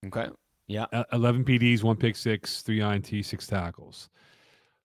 Okay. 0.08 0.28
Yeah. 0.68 0.86
Uh, 0.92 1.04
11 1.14 1.44
PDs, 1.46 1.84
one 1.84 1.96
pick 1.96 2.16
six, 2.16 2.62
three 2.62 2.82
INT, 2.82 3.08
six 3.26 3.48
tackles. 3.48 4.10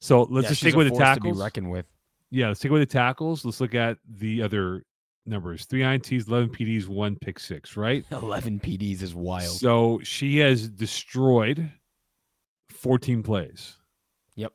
So 0.00 0.22
let's 0.22 0.44
Yeah, 0.44 0.48
just 0.50 0.60
stick 0.60 0.76
with 0.76 0.86
the 0.86 0.90
force 0.90 1.00
to 1.00 1.04
tackles. 1.14 1.36
be 1.38 1.42
reckoned 1.42 1.70
with. 1.70 1.86
Yeah, 2.30 2.48
let's 2.48 2.60
take 2.60 2.72
with 2.72 2.82
the 2.82 2.86
tackles. 2.86 3.44
Let's 3.44 3.60
look 3.60 3.74
at 3.74 3.98
the 4.18 4.42
other 4.42 4.84
numbers: 5.26 5.64
three 5.66 5.80
INTs, 5.82 6.28
11 6.28 6.50
PDs, 6.50 6.86
one 6.88 7.16
pick 7.16 7.38
six. 7.38 7.76
Right. 7.76 8.04
11 8.10 8.60
PDs 8.60 9.02
is 9.02 9.14
wild. 9.14 9.48
So 9.58 10.00
she 10.02 10.38
has 10.38 10.68
destroyed 10.68 11.70
14 12.70 13.22
plays. 13.22 13.74
Yep. 14.36 14.52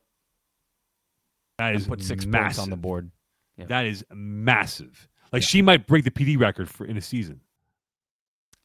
That 1.58 1.68
And 1.74 1.78
is 1.82 1.88
put 1.88 2.02
six 2.04 2.26
massive. 2.26 2.44
points 2.46 2.60
on 2.60 2.70
the 2.70 2.76
board. 2.78 3.12
Yeah. 3.58 3.66
That 3.66 3.86
is 3.86 4.04
massive. 4.14 5.08
Like 5.32 5.41
Yeah. 5.41 5.48
she 5.48 5.62
might 5.62 5.88
break 5.88 6.04
the 6.06 6.12
PD 6.12 6.40
record 6.40 6.70
for 6.70 6.86
in 6.86 6.98
a 6.98 7.02
season. 7.02 7.41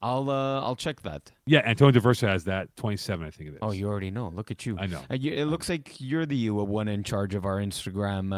I'll 0.05 0.29
uh, 0.29 0.61
I'll 0.61 0.77
check 0.77 1.01
that. 1.01 1.33
Yeah, 1.47 1.61
Antonio 1.65 1.99
Diversa 1.99 2.29
has 2.29 2.45
that 2.45 2.69
27, 2.77 3.27
I 3.27 3.31
think 3.31 3.49
it 3.49 3.53
is. 3.55 3.59
Oh, 3.63 3.73
you 3.73 3.89
already 3.89 4.11
know. 4.11 4.29
Look 4.29 4.51
at 4.51 4.67
you. 4.67 4.77
I 4.79 4.85
know. 4.87 5.01
Uh, 5.11 5.15
you, 5.15 5.33
it 5.33 5.47
looks 5.47 5.71
like 5.71 5.99
you're 5.99 6.27
the 6.27 6.51
uh, 6.51 6.53
one 6.53 6.89
in 6.89 7.03
charge 7.03 7.35
of 7.35 7.47
our 7.47 7.57
Instagram 7.57 8.33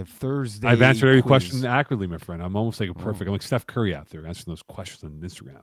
uh, 0.00 0.04
Thursday. 0.04 0.68
I've 0.68 0.80
answered 0.80 1.08
every 1.08 1.22
quiz. 1.22 1.48
question 1.48 1.66
accurately, 1.66 2.06
my 2.06 2.18
friend. 2.18 2.40
I'm 2.40 2.54
almost 2.54 2.78
like 2.78 2.88
a 2.88 2.94
perfect. 2.94 3.26
I'm 3.26 3.32
like 3.32 3.42
Steph 3.42 3.66
Curry 3.66 3.96
out 3.96 4.08
there 4.10 4.24
answering 4.28 4.52
those 4.52 4.62
questions 4.62 5.02
on 5.02 5.10
Instagram. 5.20 5.62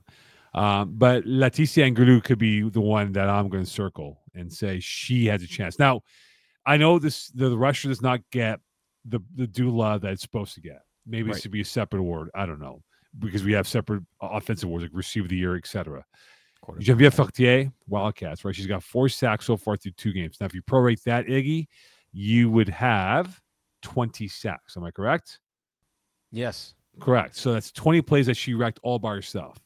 Um, 0.60 0.92
but 0.98 1.24
Leticia 1.24 1.86
Angulu 1.86 2.20
could 2.22 2.38
be 2.38 2.70
the 2.70 2.82
one 2.82 3.14
that 3.14 3.30
I'm 3.30 3.48
going 3.48 3.64
to 3.64 3.70
circle 3.70 4.24
and 4.34 4.52
say 4.52 4.82
she 4.82 5.28
has 5.28 5.42
a 5.42 5.48
chance. 5.48 5.80
Now, 5.80 6.02
I 6.66 6.76
know 6.76 7.00
this 7.00 7.30
the, 7.30 7.48
the 7.48 7.58
rusher 7.58 7.88
does 7.88 8.02
not 8.02 8.20
get 8.30 8.60
the 9.06 9.22
the 9.36 9.48
doula 9.48 10.02
that 10.02 10.12
it's 10.12 10.22
supposed 10.22 10.54
to 10.56 10.62
get. 10.62 10.82
Maybe 11.08 11.30
Right. 11.30 11.38
it 11.38 11.42
should 11.42 11.52
be 11.52 11.62
a 11.62 11.66
separate 11.66 12.02
award. 12.02 12.30
I 12.36 12.46
don't 12.46 12.60
know 12.60 12.82
because 13.20 13.44
we 13.44 13.54
have 13.54 13.68
separate 13.68 14.04
uh, 14.22 14.28
offensive 14.32 14.68
awards 14.68 14.84
like 14.84 14.92
receiver 14.94 15.26
of 15.26 15.30
the 15.30 15.38
year, 15.38 15.56
etc. 15.56 16.06
Genevieve 16.80 17.14
Fortier, 17.14 17.72
Wildcats, 17.88 18.44
right? 18.44 18.56
She's 18.56 18.68
got 18.68 18.84
four 18.84 19.08
sacks 19.10 19.46
so 19.46 19.56
far 19.56 19.78
through 19.78 19.92
two 19.92 20.12
games. 20.12 20.38
Now, 20.40 20.48
if 20.48 20.54
you 20.54 20.62
prorate 20.64 21.04
that, 21.04 21.28
Iggy, 21.28 21.68
you 22.12 22.50
would 22.50 22.70
have 22.70 23.40
20 23.84 24.28
sacks. 24.28 24.76
Am 24.76 24.84
I 24.84 24.92
correct? 24.92 25.40
Yes. 26.32 26.74
Correct. 27.00 27.36
So 27.36 27.54
that's 27.54 27.72
20 27.72 28.02
plays 28.02 28.26
that 28.26 28.36
she 28.36 28.54
wrecked 28.54 28.80
all 28.84 29.00
by 29.00 29.14
herself. 29.14 29.60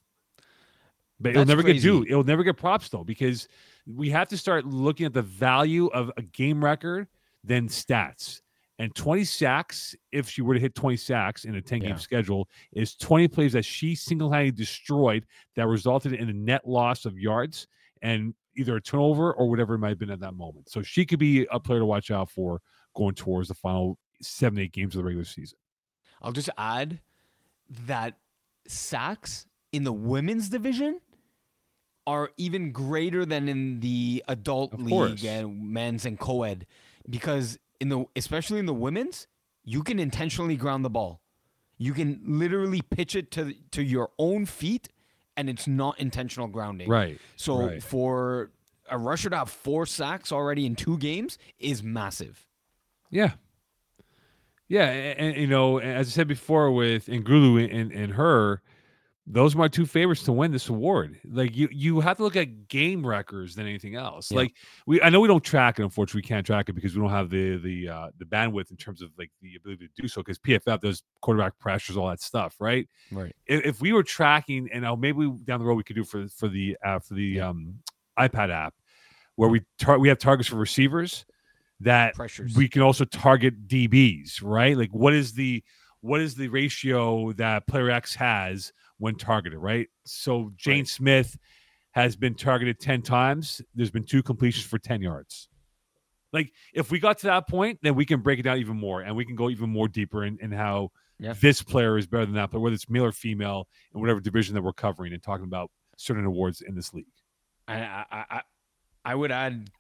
But 1.20 1.32
it'll 1.32 1.46
never 1.46 1.64
get 1.64 1.82
due. 1.82 2.04
It'll 2.04 2.24
never 2.24 2.44
get 2.44 2.58
props 2.58 2.90
though, 2.90 3.04
because 3.04 3.48
we 3.86 4.10
have 4.10 4.28
to 4.30 4.38
start 4.38 4.66
looking 4.66 5.06
at 5.06 5.14
the 5.14 5.22
value 5.22 5.88
of 5.88 6.12
a 6.18 6.22
game 6.22 6.64
record 6.64 7.08
than 7.44 7.68
stats. 7.68 8.42
And 8.80 8.96
20 8.96 9.26
sacks, 9.26 9.94
if 10.14 10.30
she 10.30 10.42
were 10.42 10.54
to 10.54 10.60
hit 10.60 10.74
20 10.74 10.96
sacks 10.96 11.44
in 11.44 11.56
a 11.56 11.62
10 11.62 11.80
game 11.80 11.90
Yeah. 11.90 11.96
schedule, 11.98 12.50
is 12.72 12.96
20 12.96 13.28
plays 13.28 13.52
that 13.54 13.66
she 13.66 13.94
single 13.94 14.32
handedly 14.32 14.58
destroyed 14.58 15.26
that 15.56 15.68
resulted 15.68 16.14
in 16.14 16.30
a 16.30 16.34
net 16.34 16.66
loss 16.68 17.06
of 17.06 17.20
yards 17.20 17.68
and 18.02 18.34
either 18.56 18.78
a 18.78 18.82
turnover 18.82 19.34
or 19.34 19.50
whatever 19.50 19.76
it 19.76 19.80
might 19.80 19.90
have 19.90 20.00
been 20.00 20.10
at 20.10 20.22
that 20.22 20.34
moment. 20.34 20.70
So 20.70 20.82
she 20.82 21.06
could 21.06 21.20
be 21.20 21.46
a 21.52 21.60
player 21.60 21.80
to 21.80 21.86
watch 21.86 22.10
out 22.10 22.30
for 22.32 22.62
going 22.96 23.16
towards 23.16 23.50
the 23.50 23.54
final 23.54 23.98
seven, 24.22 24.60
eight 24.60 24.72
games 24.72 24.96
of 24.96 25.00
the 25.00 25.04
regular 25.04 25.26
season. 25.26 25.58
I'll 26.22 26.32
just 26.32 26.50
add 26.58 27.00
that 27.86 28.18
sacks 28.66 29.46
in 29.74 29.84
the 29.84 29.94
women's 29.94 30.50
division 30.50 31.00
are 32.08 32.32
even 32.38 32.72
greater 32.72 33.26
than 33.26 33.48
in 33.50 33.82
the 33.82 34.24
adult 34.28 34.74
league 34.80 35.24
and 35.26 35.72
men's 35.72 36.06
and 36.06 36.18
co-ed 36.20 36.66
because 37.10 37.60
in 37.80 37.90
the 37.90 38.06
especially 38.16 38.60
in 38.60 38.66
the 38.66 38.74
women's 38.74 39.28
you 39.64 39.84
can 39.84 40.00
intentionally 40.00 40.56
ground 40.56 40.84
the 40.86 40.90
ball 40.90 41.22
you 41.78 41.94
can 41.94 42.22
literally 42.26 42.82
pitch 42.82 43.16
it 43.16 43.32
to 43.32 43.54
to 43.72 43.82
your 43.84 44.10
own 44.18 44.46
feet 44.46 44.90
and 45.38 45.50
it's 45.50 45.68
not 45.68 46.00
intentional 46.00 46.48
grounding 46.48 46.90
Right. 46.90 47.20
so 47.36 47.68
right. 47.68 47.82
for 47.84 48.52
a 48.90 48.98
rusher 48.98 49.30
to 49.30 49.38
have 49.38 49.50
four 49.50 49.86
sacks 49.86 50.32
already 50.32 50.66
in 50.66 50.76
two 50.76 50.98
games 50.98 51.38
is 51.60 51.82
massive 51.84 52.46
Yeah. 53.10 53.32
Yeah, 54.68 54.86
and, 54.86 55.20
and, 55.30 55.38
you 55.38 55.48
know, 55.48 55.80
as 55.80 56.08
I 56.08 56.12
said 56.12 56.28
before 56.28 56.72
with 56.72 57.08
Ngulu 57.08 57.74
and, 57.74 57.92
and 57.92 58.14
her, 58.14 58.62
those 59.32 59.54
are 59.54 59.60
my 59.60 59.68
two 59.68 59.86
favorites 59.86 60.24
to 60.24 60.32
win 60.32 60.52
this 60.52 60.70
award. 60.70 61.20
Like 61.24 61.56
you, 61.56 61.70
you 61.72 62.00
have 62.00 62.18
to 62.18 62.24
look 62.24 62.36
at 62.36 62.68
game 62.68 63.06
records 63.06 63.54
than 63.54 63.68
anything 63.68 63.96
else. 63.96 64.32
Yeah. 64.32 64.38
Like 64.40 64.56
we, 64.88 65.00
I 65.04 65.10
know 65.10 65.20
we 65.20 65.28
don't 65.28 65.44
track 65.44 65.78
it. 65.80 65.84
Unfortunately, 65.84 66.20
we 66.20 66.28
can't 66.28 66.44
track 66.44 66.68
it 66.68 66.74
because 66.74 66.96
we 66.96 67.02
don't 67.02 67.12
have 67.12 67.30
the 67.30 67.58
the 67.58 67.90
uh, 67.90 68.08
the 68.18 68.26
bandwidth 68.26 68.72
in 68.72 68.78
terms 68.78 69.04
of 69.04 69.12
like 69.20 69.30
the 69.44 69.56
ability 69.56 69.88
to 69.88 70.02
do 70.02 70.08
so. 70.08 70.22
Because 70.22 70.40
PFF 70.40 70.82
does 70.82 71.04
quarterback 71.22 71.60
pressures, 71.60 71.96
all 71.96 72.10
that 72.10 72.22
stuff, 72.22 72.56
right? 72.60 72.90
right 73.12 73.36
if, 73.46 73.64
if 73.66 73.82
we 73.82 73.94
were 73.94 74.02
tracking, 74.04 74.68
and 74.74 74.84
uh, 74.84 74.96
maybe 74.96 75.28
we- 75.28 75.38
down 75.44 75.60
the 75.60 75.66
road 75.66 75.76
we 75.76 75.84
could 75.84 75.96
do 75.96 76.04
for 76.04 76.28
for 76.30 76.48
the 76.48 76.76
uh, 76.84 76.98
for 76.98 77.14
the 77.14 77.24
Yeah. 77.24 77.50
um, 77.50 77.76
iPad 78.18 78.50
app, 78.52 78.74
where 79.36 79.50
we 79.50 79.62
tar- 79.78 80.00
we 80.00 80.10
have 80.10 80.18
targets 80.18 80.50
for 80.50 80.56
receivers 80.56 81.26
that 81.82 82.16
pressures 82.16 82.56
we 82.56 82.68
can 82.68 82.82
also 82.82 83.06
target 83.06 83.68
DBs, 83.68 84.42
right? 84.42 84.76
Like 84.76 84.90
what 84.92 85.14
is 85.14 85.34
the 85.34 85.64
what 86.02 86.20
is 86.20 86.34
the 86.34 86.48
ratio 86.48 87.32
that 87.34 87.68
player 87.68 87.90
X 87.92 88.16
has 88.16 88.74
when 89.00 89.16
targeted, 89.16 89.58
right? 89.60 89.88
So 90.06 90.52
Jane 90.56 90.80
Right. 90.80 90.88
Smith 90.88 91.38
has 91.92 92.16
been 92.16 92.36
targeted 92.36 92.80
10 92.80 93.02
times. 93.02 93.62
There's 93.74 93.90
been 93.92 94.04
two 94.04 94.22
completions 94.22 94.66
for 94.66 94.78
10 94.78 95.02
yards. 95.02 95.50
Like 96.32 96.52
if 96.74 96.92
we 96.92 97.00
got 97.00 97.18
to 97.20 97.28
that 97.28 97.48
point, 97.48 97.80
then 97.82 97.96
we 97.96 98.06
can 98.06 98.22
break 98.22 98.38
it 98.40 98.44
down 98.44 98.58
even 98.60 98.78
more 98.78 99.02
and 99.02 99.16
we 99.16 99.26
can 99.26 99.36
go 99.36 99.50
even 99.50 99.70
more 99.70 99.88
deeper 99.88 100.24
in, 100.26 100.38
in 100.42 100.52
how 100.52 100.92
Yeah. 101.18 101.34
this 101.42 101.64
player 101.64 101.98
is 101.98 102.06
better 102.06 102.26
than 102.26 102.36
that 102.36 102.52
player, 102.52 102.62
whether 102.62 102.76
it's 102.76 102.88
male 102.90 103.06
or 103.06 103.12
female, 103.12 103.68
in 103.96 104.00
whatever 104.02 104.20
division 104.20 104.54
that 104.54 104.62
we're 104.62 104.74
covering 104.74 105.12
and 105.14 105.24
talking 105.24 105.46
about 105.46 105.72
certain 105.98 106.26
awards 106.26 106.62
in 106.62 106.76
this 106.76 106.94
league. 106.94 107.06
I, 107.68 107.80
I, 107.82 108.06
I, 108.30 108.42
I 109.06 109.16
would 109.16 109.32
add 109.32 109.72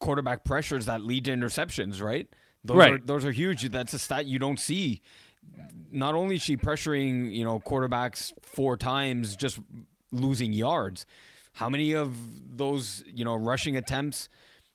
quarterback 0.00 0.44
pressures 0.44 0.86
that 0.86 1.02
lead 1.02 1.26
to 1.26 1.32
interceptions, 1.32 2.00
right? 2.00 2.26
Those 2.64 2.74
are 2.76 2.78
Right. 2.92 3.06
those 3.06 3.24
are 3.24 3.30
huge. 3.32 3.62
That's 3.70 3.92
a 3.94 3.98
stat 3.98 4.26
you 4.26 4.38
don't 4.38 4.58
see. 4.58 5.02
Not 5.90 6.14
only 6.14 6.36
is 6.36 6.42
she 6.42 6.56
pressuring, 6.56 7.32
you 7.34 7.44
know, 7.44 7.60
quarterbacks 7.60 8.32
four 8.42 8.76
times, 8.76 9.36
just 9.36 9.58
losing 10.12 10.52
yards. 10.52 11.06
How 11.52 11.68
many 11.68 11.92
of 11.94 12.14
those, 12.56 13.02
you 13.12 13.24
know, 13.24 13.34
rushing 13.34 13.76
attempts 13.76 14.28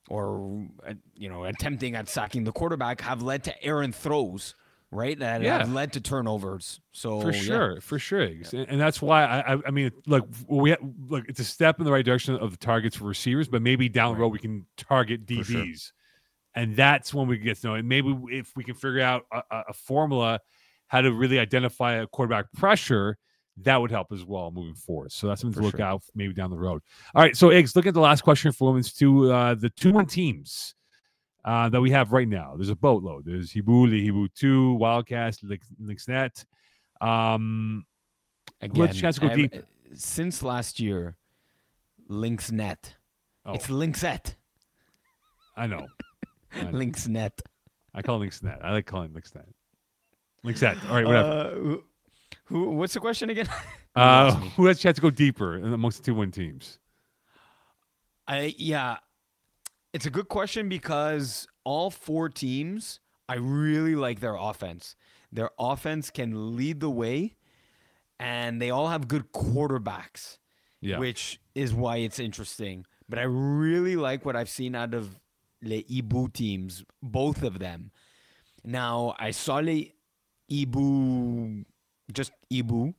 or 0.10 0.68
you 1.16 1.30
know, 1.30 1.46
attempting 1.46 1.96
at 1.96 2.10
sacking 2.10 2.44
the 2.44 2.52
quarterback 2.52 3.00
have 3.02 3.22
led 3.22 3.44
to 3.46 3.64
errant 3.64 3.96
throws, 3.96 4.54
right? 4.92 5.18
That 5.18 5.42
Yeah. 5.42 5.60
have 5.60 5.72
led 5.72 5.94
to 5.94 6.02
turnovers. 6.02 6.82
So 6.92 7.22
for 7.22 7.28
Oh, 7.28 7.32
yeah. 7.32 7.42
sure, 7.42 7.82
for 7.82 7.98
sure, 8.00 8.28
Iggs. 8.28 8.54
and, 8.54 8.82
that's 8.82 9.02
why 9.02 9.24
I, 9.24 9.58
I, 9.66 9.72
mean, 9.72 9.92
like 10.08 10.24
we 10.48 10.72
ha- 10.72 10.78
look, 11.08 11.24
it's 11.30 11.40
a 11.40 11.46
step 11.46 11.80
in 11.80 11.86
the 11.86 11.92
right 11.92 12.04
direction 12.04 12.36
of 12.36 12.52
the 12.52 12.58
targets 12.58 12.98
for 12.98 13.06
receivers, 13.06 13.48
but 13.48 13.62
maybe 13.62 13.88
down 13.88 14.10
the 14.10 14.16
Right. 14.16 14.22
road 14.24 14.34
we 14.34 14.40
can 14.40 14.66
target 14.76 15.22
For 15.26 15.44
sure. 15.44 15.62
DBs, 15.62 15.94
and 16.54 16.76
that's 16.76 17.14
when 17.14 17.28
we 17.28 17.38
get 17.38 17.58
to 17.62 17.68
know 17.68 17.76
it. 17.76 17.86
Maybe 17.86 18.14
if 18.32 18.52
we 18.58 18.64
can 18.66 18.76
figure 18.76 19.02
out 19.02 19.26
a- 19.32 19.64
a 19.70 19.74
formula 19.74 20.42
how 20.94 21.02
to 21.02 21.12
really 21.12 21.40
identify 21.40 21.94
a 21.94 22.06
quarterback 22.06 22.46
pressure, 22.54 23.18
that 23.58 23.82
would 23.82 23.90
help 23.90 24.12
as 24.12 24.24
well 24.24 24.52
moving 24.52 24.76
forward. 24.76 25.12
So 25.12 25.28
that's 25.28 25.42
something 25.42 25.56
For 25.56 25.62
to 25.62 25.66
look 25.66 25.78
sure. 25.78 25.86
out 25.86 26.04
maybe 26.14 26.36
down 26.36 26.52
the 26.52 26.58
road. 26.58 26.84
All 27.16 27.22
right, 27.24 27.36
so 27.36 27.50
Iggs, 27.50 27.76
look 27.76 27.88
at 27.88 27.96
the 27.96 28.00
last 28.00 28.22
question 28.22 28.52
for 28.52 28.68
women's 28.68 28.94
two, 28.94 29.32
uh, 29.32 29.56
the 29.56 29.72
two 29.72 29.92
one 29.92 30.06
teams. 30.06 30.76
Uh, 31.44 31.68
that 31.68 31.82
we 31.82 31.92
have 31.92 32.14
right 32.14 32.28
now. 32.28 32.54
There's 32.56 32.70
a 32.70 32.76
boatload. 32.76 33.26
There's 33.26 33.52
Hibu, 33.52 33.90
Hibu 33.90 34.30
2, 34.34 34.76
Wildcats, 34.76 35.44
Lynx- 35.44 35.68
Lynxnet. 35.82 36.46
Um, 37.02 37.86
Again, 38.62 38.82
Let's 38.82 39.20
to 39.20 39.28
go 39.28 39.36
deep. 39.36 39.54
Since 39.94 40.42
last 40.42 40.80
year, 40.80 41.18
Lynxnet. 42.10 42.78
Oh. 43.46 43.56
It's 43.56 43.68
Lynxet. 43.68 44.36
I 45.58 45.68
know. 45.68 45.86
I, 46.56 46.62
know. 46.64 46.72
Lynxnet. 46.72 47.32
I 47.94 48.02
call 48.02 48.22
it 48.22 48.26
Lynxnet. 48.30 48.64
I 48.64 48.72
like 48.72 48.86
calling 48.86 49.12
it 49.14 49.14
Lynxnet. 49.14 49.44
Lynxnet. 50.46 50.78
All 50.90 50.96
right, 50.96 51.06
whatever. 51.06 51.30
Uh, 51.30 51.78
Who? 52.46 52.70
What's 52.72 52.94
the 52.94 53.00
question 53.00 53.30
again? 53.30 53.48
Uh, 53.96 54.34
who 54.58 54.66
has 54.66 54.80
a 54.80 54.82
chance 54.82 54.96
to 54.96 55.02
go 55.04 55.12
deeper 55.12 55.58
amongst 55.58 56.00
the 56.00 56.04
two 56.04 56.16
win 56.16 56.32
teams? 56.32 56.80
I 58.28 58.56
yeah, 58.58 58.98
it's 59.94 60.08
a 60.08 60.10
good 60.10 60.28
question 60.30 60.68
because 60.68 61.46
all 61.64 61.92
four 61.92 62.28
teams, 62.30 63.00
I 63.30 63.36
really 63.36 63.96
like 63.96 64.20
their 64.20 64.34
offense. 64.36 64.96
Their 65.32 65.52
offense 65.60 66.10
can 66.10 66.56
lead 66.56 66.80
the 66.80 66.90
way, 66.90 67.36
and 68.20 68.60
they 68.60 68.72
all 68.72 68.88
have 68.88 69.08
good 69.08 69.32
quarterbacks, 69.32 70.40
Yeah. 70.82 70.98
which 70.98 71.40
is 71.54 71.72
why 71.72 71.98
it's 71.98 72.18
interesting. 72.20 72.88
But 73.08 73.20
I 73.20 73.24
really 73.24 73.96
like 73.96 74.26
what 74.26 74.36
I've 74.36 74.50
seen 74.50 74.74
out 74.74 74.96
of 74.96 75.20
the 75.62 75.84
Ibu 75.84 76.34
teams, 76.34 76.84
both 77.04 77.44
of 77.44 77.60
them. 77.60 77.92
Now 78.64 79.14
I 79.20 79.30
saw 79.30 79.62
the 79.62 79.92
Ibu, 80.52 81.66
just 82.12 82.32
Ibu, 82.52 82.94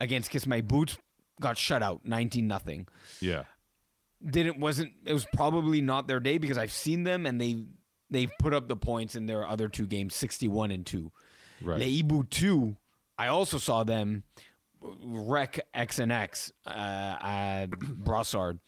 against 0.00 0.30
Kiss 0.30 0.46
My 0.46 0.60
Boots, 0.60 0.96
got 1.40 1.56
shut 1.58 1.82
out, 1.82 2.00
nineteen 2.04 2.46
nothing 2.46 2.86
Yeah. 3.20 3.44
didn't 4.24 4.60
wasn't 4.60 4.92
it 5.04 5.12
was 5.12 5.26
probably 5.34 5.80
not 5.80 6.06
their 6.06 6.20
day 6.20 6.38
because 6.38 6.58
I've 6.58 6.72
seen 6.72 7.02
them 7.04 7.26
and 7.26 7.40
they 7.40 7.64
they've 8.10 8.30
put 8.38 8.52
up 8.54 8.68
the 8.68 8.76
points 8.76 9.14
in 9.16 9.26
their 9.26 9.46
other 9.46 9.68
two 9.68 9.86
games 9.86 10.14
61 10.14 10.70
and 10.70 10.84
2. 10.86 11.10
Right. 11.62 11.80
Leibu 11.80 12.28
2 12.30 12.76
I 13.18 13.28
also 13.28 13.58
saw 13.58 13.84
them 13.84 14.22
wreck 14.80 15.60
X 15.74 15.98
and 15.98 16.12
X 16.12 16.52
uh, 16.66 16.70
at 16.70 17.66
Brossard. 17.70 18.58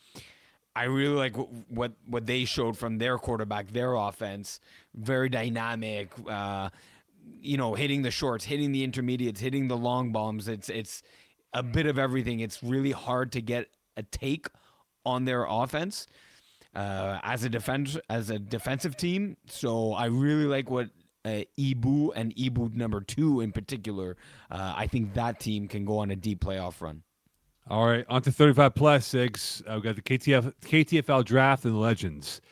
I 0.76 0.84
really 0.84 1.14
like 1.14 1.36
what 1.68 1.92
what 2.06 2.26
they 2.26 2.44
showed 2.44 2.76
from 2.76 2.98
their 2.98 3.18
quarterback, 3.18 3.70
their 3.70 3.94
offense, 3.94 4.58
very 4.94 5.28
dynamic. 5.28 6.10
Uh, 6.28 6.70
you 7.40 7.56
know, 7.56 7.74
hitting 7.74 8.02
the 8.02 8.10
shorts, 8.10 8.44
hitting 8.44 8.72
the 8.72 8.84
intermediates, 8.84 9.40
hitting 9.40 9.68
the 9.68 9.76
long 9.76 10.12
bombs. 10.12 10.48
It's 10.48 10.68
it's 10.68 11.02
a 11.52 11.62
bit 11.62 11.86
of 11.86 11.98
everything. 11.98 12.40
It's 12.40 12.62
really 12.62 12.92
hard 12.92 13.32
to 13.32 13.40
get 13.40 13.68
a 13.96 14.02
take 14.02 14.48
on 15.06 15.24
their 15.24 15.46
offense 15.48 16.06
uh, 16.74 17.18
as 17.22 17.44
a 17.44 17.48
defense 17.48 17.96
as 18.08 18.30
a 18.30 18.38
defensive 18.38 18.96
team. 18.96 19.36
So 19.46 19.92
I 19.92 20.06
really 20.06 20.46
like 20.46 20.70
what 20.70 20.88
uh, 21.24 21.42
Ibu 21.58 22.10
and 22.16 22.34
Ibu 22.36 22.74
number 22.74 23.00
two 23.00 23.40
in 23.40 23.52
particular. 23.52 24.16
Uh, 24.50 24.74
I 24.76 24.86
think 24.86 25.14
that 25.14 25.40
team 25.40 25.68
can 25.68 25.84
go 25.84 25.98
on 25.98 26.10
a 26.10 26.16
deep 26.16 26.40
playoff 26.40 26.80
run. 26.80 27.02
All 27.68 27.86
right, 27.86 28.04
on 28.10 28.20
to 28.22 28.32
35 28.32 28.74
plus 28.74 29.06
six. 29.06 29.62
Uh, 29.66 29.76
we 29.76 29.82
got 29.82 29.96
the 29.96 30.02
KTF 30.02 30.52
KTFL 30.62 31.24
draft 31.24 31.64
and 31.64 31.80
legends. 31.80 32.42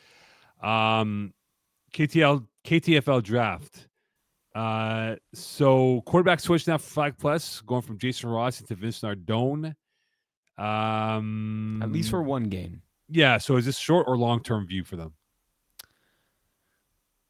Um, 0.61 1.33
KTL 1.93 2.47
KTFL 2.65 3.21
draft. 3.21 3.87
Uh, 4.55 5.15
so 5.33 6.01
quarterback 6.05 6.39
switch 6.39 6.67
now 6.67 6.77
for 6.77 6.89
five 6.89 7.17
plus, 7.17 7.61
going 7.61 7.81
from 7.81 7.97
Jason 7.97 8.29
Ross 8.29 8.61
into 8.61 8.75
Vince 8.75 9.01
Nardone. 9.01 9.75
Um, 10.57 11.81
At 11.81 11.91
least 11.91 12.09
for 12.11 12.21
one 12.21 12.43
game. 12.43 12.81
yeah. 13.09 13.37
So 13.39 13.57
is 13.57 13.65
this 13.65 13.77
short 13.77 14.07
or 14.07 14.17
long 14.17 14.41
term 14.43 14.67
view 14.67 14.83
for 14.83 14.95
them? 14.95 15.13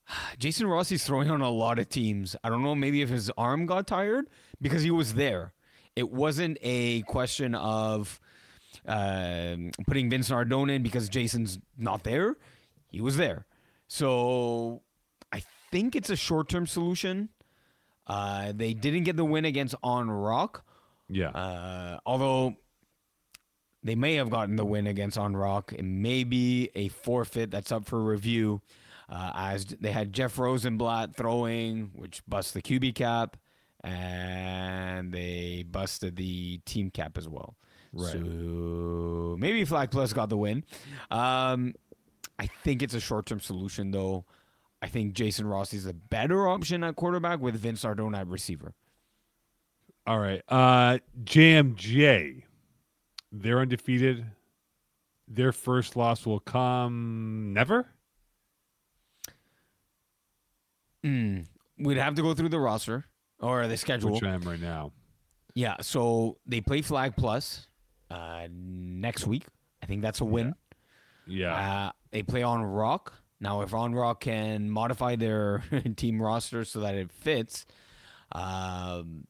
Jason 0.40 0.68
Rossi's 0.68 1.04
throwing 1.06 1.32
on 1.32 1.42
a 1.42 1.50
lot 1.50 1.80
of 1.80 1.90
teams. 1.90 2.36
I 2.44 2.50
don't 2.50 2.64
know, 2.64 2.76
maybe 2.76 3.02
if 3.02 3.10
his 3.10 3.30
arm 3.38 3.66
got 3.66 3.88
tired 3.88 4.26
because 4.62 4.84
he 4.84 4.92
was 4.92 5.14
there. 5.14 5.54
It 5.96 6.12
wasn't 6.12 6.58
a 6.62 7.02
question 7.04 7.56
of 7.56 8.20
um 8.86 9.72
putting 9.88 10.10
Vince 10.10 10.30
Nardone 10.30 10.72
in 10.72 10.84
because 10.84 11.08
Jason's 11.08 11.60
not 11.78 12.04
there. 12.04 12.36
He 12.90 13.00
was 13.02 13.16
there. 13.18 13.46
So 13.88 14.82
think 15.74 15.96
it's 15.96 16.10
a 16.10 16.16
short 16.16 16.48
term 16.50 16.66
solution. 16.68 17.30
Uh, 18.08 18.54
they 18.56 18.74
didn't 18.74 19.04
get 19.04 19.18
the 19.18 19.26
win 19.26 19.46
against 19.46 19.76
On 19.84 20.10
Rock, 20.10 20.64
Yeah. 21.10 21.30
uh, 21.30 22.00
although 22.06 22.56
they 23.84 23.96
may 23.96 24.16
have 24.16 24.30
gotten 24.30 24.56
the 24.56 24.66
win 24.66 24.88
against 24.88 25.18
On 25.18 25.36
Rock. 25.36 25.74
It 25.74 25.84
may 25.84 26.24
be 26.24 26.70
a 26.76 26.90
forfeit 26.90 27.50
that's 27.52 27.72
up 27.72 27.86
for 27.86 28.02
review, 28.04 28.62
uh, 29.10 29.32
as 29.36 29.66
they 29.66 29.92
had 29.92 30.14
Jeff 30.14 30.38
Rosenblatt 30.38 31.16
throwing, 31.16 31.92
which 31.96 32.22
bust 32.28 32.54
the 32.54 32.62
QB 32.62 32.94
cap, 32.96 33.38
and 33.84 35.12
they 35.12 35.64
busted 35.70 36.16
the 36.16 36.60
team 36.66 36.90
cap 36.92 37.18
as 37.18 37.28
well. 37.28 37.56
Right. 37.94 38.12
So 38.14 39.36
maybe 39.40 39.64
Flag 39.66 39.92
Plus 39.92 40.14
got 40.14 40.30
the 40.30 40.38
win. 40.38 40.64
Um, 41.12 41.74
I 42.40 42.48
think 42.64 42.82
it's 42.82 42.94
a 42.96 43.00
short 43.00 43.26
term 43.28 43.40
solution, 43.40 43.92
though. 43.92 44.26
I 44.84 44.88
think 44.88 45.14
Jason 45.14 45.48
Rossi 45.48 45.78
is 45.78 45.86
a 45.86 45.94
better 45.94 46.46
option 46.46 46.84
at 46.84 46.98
quarterback 46.98 47.40
with 47.40 47.56
Vince 47.56 47.86
Nardone 47.86 48.18
at 48.18 48.28
receiver. 48.28 48.74
All 50.06 50.20
right. 50.20 50.42
Uh 50.50 50.98
JMJ. 51.24 52.44
They're 53.32 53.62
undefeated. 53.62 54.26
Their 55.30 55.54
first 55.54 55.96
loss 55.96 56.26
will 56.26 56.42
come 56.42 57.54
never? 57.54 57.88
Mm, 61.06 61.46
we'd 61.80 61.98
have 61.98 62.16
to 62.16 62.22
go 62.22 62.34
through 62.34 62.50
the 62.50 62.60
roster 62.60 63.06
or 63.40 63.66
the 63.68 63.78
schedule. 63.78 64.12
Which 64.12 64.24
I 64.24 64.34
am 64.34 64.42
right 64.42 64.60
now. 64.60 64.92
Yeah, 65.56 65.78
so 65.80 66.38
they 66.46 66.60
play 66.60 66.82
Flag 66.82 67.16
Plus 67.16 67.68
uh, 68.12 68.48
next 68.52 69.28
week. 69.28 69.46
I 69.82 69.86
think 69.86 70.02
that's 70.02 70.20
a 70.20 70.26
win. 70.26 70.56
Yeah. 71.26 71.56
Uh, 71.56 71.92
they 72.12 72.22
play 72.22 72.44
on 72.44 72.64
Rock. 72.64 73.14
Now, 73.44 73.62
if 73.62 73.74
On 73.74 73.94
Rock 73.94 74.22
can 74.22 74.70
modify 74.70 75.18
their 75.18 75.64
team 75.98 76.22
roster 76.22 76.64
so 76.64 76.80
that 76.80 76.96
it 76.96 77.12
fits, 77.12 77.66
um, 78.32 79.28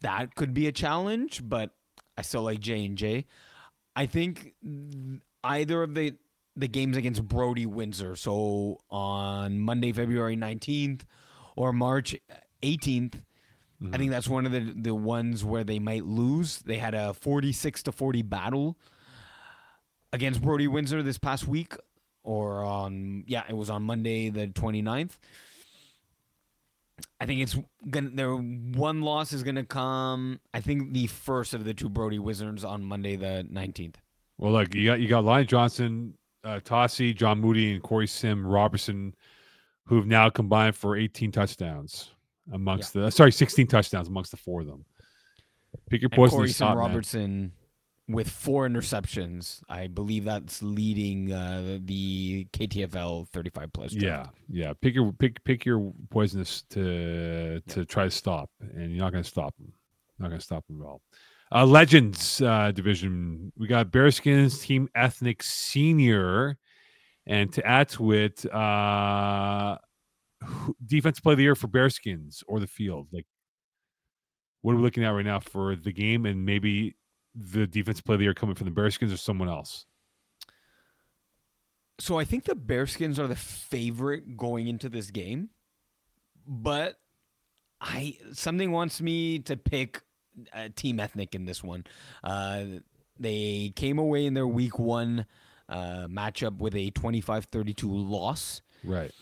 that 0.00 0.34
could 0.34 0.54
be 0.54 0.66
a 0.66 0.72
challenge. 0.72 1.42
But 1.46 1.70
I 2.16 2.22
still 2.22 2.42
like 2.42 2.60
J 2.60 2.86
and 2.86 2.96
J. 2.96 3.26
I 3.94 4.06
think 4.06 4.54
either 5.44 5.82
of 5.82 5.94
the 5.94 6.14
the 6.56 6.68
games 6.68 6.96
against 6.96 7.26
Brody 7.28 7.66
Windsor, 7.66 8.16
so 8.16 8.78
on 8.90 9.60
Monday, 9.60 9.92
February 9.92 10.36
nineteenth, 10.36 11.04
or 11.54 11.72
March 11.72 12.16
eighteenth. 12.62 13.20
I 13.92 13.98
think 13.98 14.10
that's 14.10 14.28
one 14.28 14.46
of 14.46 14.52
the 14.52 14.72
the 14.74 14.94
ones 14.94 15.44
where 15.44 15.64
they 15.64 15.78
might 15.78 16.06
lose. 16.06 16.60
They 16.60 16.78
had 16.78 16.94
a 16.94 17.12
forty 17.12 17.52
six 17.52 17.82
to 17.82 17.92
forty 17.92 18.22
battle 18.22 18.78
against 20.14 20.40
Brody 20.40 20.66
Windsor 20.66 21.02
this 21.02 21.18
past 21.18 21.46
week, 21.46 21.74
or 22.24 22.64
on 22.64 23.24
yeah, 23.26 23.44
it 23.48 23.56
was 23.56 23.70
on 23.70 23.82
Monday 23.82 24.30
the 24.30 24.48
29th. 24.48 25.12
I 27.20 27.26
think 27.26 27.40
it's 27.40 27.56
gonna 27.88 28.10
their 28.10 28.34
one 28.34 29.02
loss 29.02 29.32
is 29.32 29.42
gonna 29.42 29.64
come. 29.64 30.40
I 30.52 30.60
think 30.60 30.92
the 30.92 31.06
first 31.06 31.54
of 31.54 31.64
the 31.64 31.74
two 31.74 31.88
Brody 31.88 32.18
Wizards 32.18 32.64
on 32.64 32.84
Monday 32.84 33.16
the 33.16 33.46
19th. 33.50 33.96
Well, 34.38 34.52
look, 34.52 34.74
you 34.74 34.86
got 34.86 35.00
you 35.00 35.08
got 35.08 35.24
Lion 35.24 35.46
Johnson, 35.46 36.14
uh, 36.42 36.60
Tossie, 36.60 37.14
John 37.14 37.40
Moody, 37.40 37.72
and 37.72 37.82
Corey 37.82 38.06
Sim 38.06 38.46
Robertson, 38.46 39.14
who've 39.86 40.06
now 40.06 40.28
combined 40.30 40.76
for 40.76 40.96
18 40.96 41.30
touchdowns 41.30 42.10
amongst 42.52 42.94
the 42.94 43.10
sorry, 43.10 43.32
16 43.32 43.66
touchdowns 43.66 44.08
amongst 44.08 44.30
the 44.30 44.36
four 44.36 44.60
of 44.60 44.66
them. 44.66 44.84
Pick 45.88 46.00
your 46.00 46.10
poison. 46.10 46.36
Corey 46.36 46.48
Sim 46.48 46.54
stop, 46.54 46.76
man. 46.76 47.52
With 48.06 48.28
four 48.28 48.68
interceptions. 48.68 49.62
I 49.68 49.86
believe 49.86 50.24
that's 50.24 50.62
leading 50.62 51.32
uh, 51.32 51.78
the 51.82 52.46
KTFL 52.52 53.28
35 53.28 53.72
plus. 53.72 53.92
Yeah, 53.92 54.00
draft. 54.00 54.38
yeah. 54.50 54.72
Pick 54.82 54.94
your 54.94 55.10
pick 55.12 55.42
pick 55.44 55.64
your 55.64 55.90
poisonous 56.10 56.64
to 56.70 57.62
to 57.66 57.84
try 57.86 58.04
to 58.04 58.10
stop, 58.10 58.50
and 58.60 58.90
you're 58.90 59.02
not 59.02 59.12
going 59.12 59.24
to 59.24 59.28
stop 59.30 59.56
them. 59.56 59.72
Not 60.18 60.28
going 60.28 60.38
to 60.38 60.44
stop 60.44 60.66
them 60.66 60.82
at 60.82 60.86
all. 60.86 61.00
Uh, 61.50 61.64
Legends 61.64 62.42
uh, 62.42 62.72
division. 62.72 63.52
We 63.56 63.68
got 63.68 63.90
Bearskins 63.90 64.60
Team 64.60 64.88
Ethnic 64.94 65.42
Senior, 65.42 66.58
and 67.26 67.52
to 67.52 67.64
add 67.66 67.88
to 67.90 68.12
it, 68.12 68.44
uh, 68.52 69.78
defense 70.84 71.20
play 71.20 71.32
of 71.32 71.38
the 71.38 71.44
year 71.44 71.54
for 71.54 71.68
Bearskins 71.68 72.42
or 72.46 72.60
the 72.60 72.66
field. 72.66 73.08
Like, 73.12 73.26
what 74.62 74.72
are 74.72 74.76
we 74.76 74.82
looking 74.82 75.04
at 75.04 75.10
right 75.10 75.24
now 75.24 75.40
for 75.40 75.74
the 75.76 75.92
game, 75.92 76.26
and 76.26 76.44
maybe 76.44 76.96
the 77.34 77.66
defense 77.66 78.00
play 78.00 78.14
of 78.14 78.18
the 78.20 78.24
year 78.24 78.34
coming 78.34 78.54
from 78.54 78.66
the 78.66 78.72
Bearskins 78.80 79.12
or 79.12 79.16
someone 79.16 79.48
else? 79.48 79.86
So 82.00 82.18
I 82.18 82.24
think 82.24 82.44
the 82.44 82.56
Bearskins 82.56 83.18
are 83.18 83.26
the 83.28 83.36
favorite 83.36 84.36
going 84.36 84.66
into 84.66 84.88
this 84.88 85.10
game, 85.10 85.50
but 86.46 86.96
I 87.80 88.16
something 88.32 88.72
wants 88.72 89.00
me 89.00 89.38
to 89.40 89.56
pick 89.56 90.02
uh, 90.52 90.68
Team 90.74 90.98
Ethnic 90.98 91.34
in 91.34 91.44
this 91.44 91.62
one. 91.62 91.84
Uh, 92.22 92.64
they 93.18 93.72
came 93.76 93.98
away 93.98 94.26
in 94.26 94.34
their 94.34 94.46
Week 94.48 94.76
One 94.78 95.26
uh, 95.68 96.08
matchup 96.08 96.58
with 96.58 96.74
a 96.74 96.90
25-32 96.90 97.84
loss. 97.84 98.60
Right. 98.82 99.12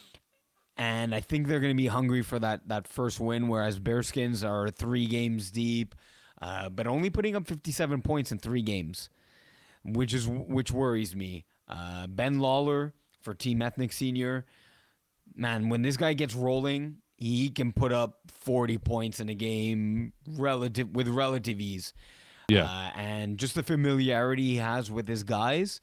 and 0.76 1.14
I 1.14 1.20
think 1.20 1.46
they're 1.46 1.60
going 1.60 1.76
to 1.76 1.80
be 1.80 1.86
hungry 1.88 2.22
for 2.22 2.38
that 2.38 2.66
that 2.68 2.88
first 2.88 3.20
win. 3.20 3.48
Whereas 3.48 3.78
Bearskins 3.78 4.48
are 4.48 4.70
three 4.70 5.06
games 5.06 5.50
deep, 5.50 5.94
uh, 6.42 6.68
but 6.68 6.86
only 6.86 7.08
putting 7.08 7.36
up 7.36 7.46
57 7.46 8.02
points 8.02 8.32
in 8.32 8.38
three 8.38 8.62
games, 8.62 9.08
which 9.84 10.12
is 10.12 10.26
which 10.26 10.72
worries 10.72 11.14
me. 11.14 11.46
Uh, 11.68 12.08
ben 12.08 12.40
Lawler 12.40 12.92
for 13.22 13.32
Team 13.32 13.62
Ethnic 13.62 13.92
Senior, 13.92 14.44
man, 15.36 15.68
when 15.68 15.82
this 15.82 15.96
guy 15.96 16.12
gets 16.12 16.34
rolling, 16.34 16.96
he 17.16 17.48
can 17.48 17.72
put 17.72 17.92
up 17.92 18.18
40 18.40 18.78
points 18.78 19.20
in 19.20 19.28
a 19.28 19.34
game 19.34 20.12
relative 20.26 20.90
with 20.90 21.06
relative 21.06 21.60
ease. 21.60 21.94
Yeah. 22.48 22.64
Uh, 22.64 22.90
and 22.96 23.38
just 23.38 23.54
the 23.54 23.62
familiarity 23.62 24.42
he 24.42 24.56
has 24.56 24.90
with 24.90 25.06
his 25.06 25.22
guys. 25.22 25.80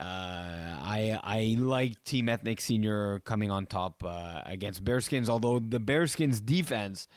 Uh, 0.00 0.02
I 0.04 1.20
I 1.22 1.56
like 1.60 2.02
Team 2.04 2.30
Ethnic 2.30 2.62
Senior 2.62 3.20
coming 3.20 3.50
on 3.50 3.66
top 3.66 4.02
uh, 4.02 4.40
against 4.46 4.82
Bearskins, 4.82 5.28
although 5.28 5.58
the 5.58 5.78
Bearskins 5.78 6.44
defense 6.44 7.08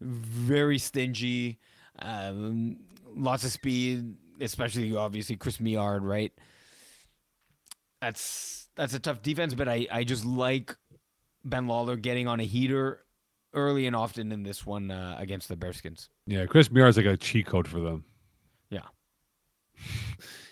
very 0.00 0.78
stingy, 0.78 1.58
um, 2.00 2.78
lots 3.14 3.44
of 3.44 3.52
speed, 3.52 4.14
especially 4.40 4.94
obviously 4.96 5.36
Chris 5.36 5.60
Meard, 5.60 6.04
right? 6.04 6.32
That's 8.00 8.68
that's 8.76 8.94
a 8.94 8.98
tough 8.98 9.22
defense, 9.22 9.54
but 9.54 9.68
I 9.68 9.86
I 9.90 10.04
just 10.04 10.24
like 10.24 10.76
Ben 11.44 11.66
Lawler 11.66 11.96
getting 11.96 12.28
on 12.28 12.40
a 12.40 12.44
heater 12.44 13.04
early 13.52 13.86
and 13.86 13.96
often 13.96 14.32
in 14.32 14.42
this 14.42 14.64
one 14.64 14.90
uh, 14.90 15.16
against 15.18 15.48
the 15.48 15.56
Bearskins. 15.56 16.08
Yeah, 16.26 16.46
Chris 16.46 16.70
Mears 16.70 16.96
like 16.96 17.06
a 17.06 17.16
cheat 17.16 17.46
code 17.46 17.66
for 17.66 17.80
them. 17.80 18.04
Yeah. 18.70 18.86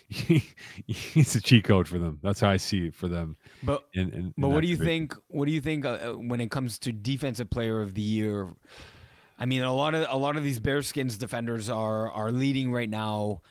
he's 0.87 1.35
a 1.35 1.41
cheat 1.41 1.63
code 1.63 1.87
for 1.87 1.99
them. 1.99 2.19
That's 2.21 2.39
how 2.39 2.49
I 2.49 2.57
see 2.57 2.87
it 2.87 2.95
for 2.95 3.07
them. 3.07 3.37
But 3.63 3.83
In, 3.93 4.11
in, 4.11 4.33
but 4.37 4.47
in 4.47 4.53
what 4.53 4.61
do 4.61 4.67
you 4.67 4.77
think? 4.77 5.15
What 5.27 5.45
do 5.45 5.51
you 5.51 5.61
think 5.61 5.85
uh, 5.85 6.13
when 6.13 6.41
it 6.41 6.51
comes 6.51 6.79
to 6.79 6.91
defensive 6.91 7.49
player 7.49 7.81
of 7.81 7.93
the 7.93 8.01
year? 8.01 8.49
I 9.39 9.45
mean, 9.45 9.61
a 9.61 9.73
lot 9.73 9.95
of 9.95 10.05
a 10.09 10.17
lot 10.17 10.35
of 10.35 10.43
these 10.43 10.59
Bearskins 10.59 11.17
defenders 11.17 11.69
are 11.69 12.11
are 12.11 12.31
leading 12.31 12.73
right 12.73 12.89
now 12.89 13.41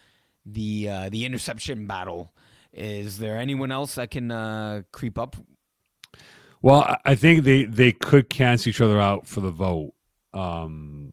the 0.44 0.88
uh, 0.88 1.08
the 1.08 1.24
interception 1.24 1.86
battle. 1.86 2.32
Is 2.74 3.18
there 3.18 3.38
anyone 3.38 3.72
else 3.72 3.94
that 3.94 4.10
can 4.10 4.30
uh, 4.30 4.82
creep 4.92 5.18
up? 5.18 5.36
Well, 6.60 6.96
I- 7.04 7.14
think 7.14 7.44
they 7.44 7.64
they 7.64 7.92
could 7.92 8.28
cancel 8.28 8.68
each 8.68 8.80
other 8.82 9.00
out 9.00 9.26
for 9.26 9.40
the 9.40 9.50
vote. 9.50 9.94
Um, 10.34 11.10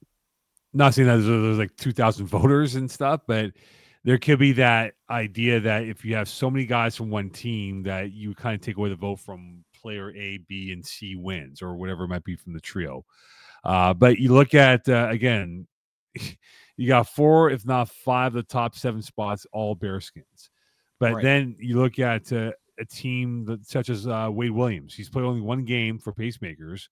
not 0.73 0.93
saying 0.93 1.07
that 1.07 1.15
there's, 1.15 1.27
there's 1.27 1.57
like 1.57 1.76
two 1.77 1.93
thousand 1.93 2.26
voters 2.27 2.76
and 2.76 2.91
stuff, 2.91 3.22
but 3.27 3.52
there 4.03 4.18
could 4.18 4.39
be 4.39 4.52
that 4.53 4.95
idea 5.10 5.60
that 5.61 5.84
if 5.84 6.03
you 6.03 6.15
have 6.15 6.27
so 6.27 6.52
many 6.52 6.65
guys 6.65 6.95
from 6.95 7.10
one 7.10 7.30
team, 7.30 7.81
that 7.84 8.11
you 8.11 8.35
kind 8.35 8.53
of 8.53 8.61
take 8.61 8.77
away 8.77 8.89
the 8.89 8.95
vote 8.95 9.19
from 9.19 9.64
player 9.73 10.11
A, 10.11 10.38
B, 10.49 10.72
and 10.73 10.85
C 10.85 11.15
wins 11.15 11.61
or 11.61 11.76
whatever 11.76 12.03
it 12.03 12.10
might 12.10 12.23
be 12.26 12.35
from 12.35 12.53
the 12.53 12.60
trio. 12.60 13.06
Uh, 13.66 13.94
but 13.94 14.20
you 14.20 14.34
look 14.34 14.54
at 14.54 14.88
uh, 14.88 15.08
again, 15.10 15.68
you 16.78 16.88
got 16.88 17.10
four, 17.10 17.50
if 17.50 17.66
not 17.66 17.90
five, 17.90 18.34
the 18.34 18.44
top 18.44 18.76
seven 18.76 19.02
spots 19.02 19.46
all 19.52 19.76
Bearskins. 19.76 20.50
But 21.00 21.16
Right. 21.16 21.24
then 21.24 21.56
you 21.60 21.80
look 21.80 22.00
at 22.00 22.32
uh, 22.32 22.52
a 22.80 22.86
team 22.86 23.46
that 23.46 23.66
such 23.66 23.90
as 23.90 24.08
uh, 24.08 24.30
Wade 24.32 24.52
Williams. 24.52 24.94
He's 24.94 25.10
played 25.10 25.26
only 25.26 25.42
one 25.42 25.66
game 25.66 26.00
for 26.00 26.14
pacemakers, 26.14 26.88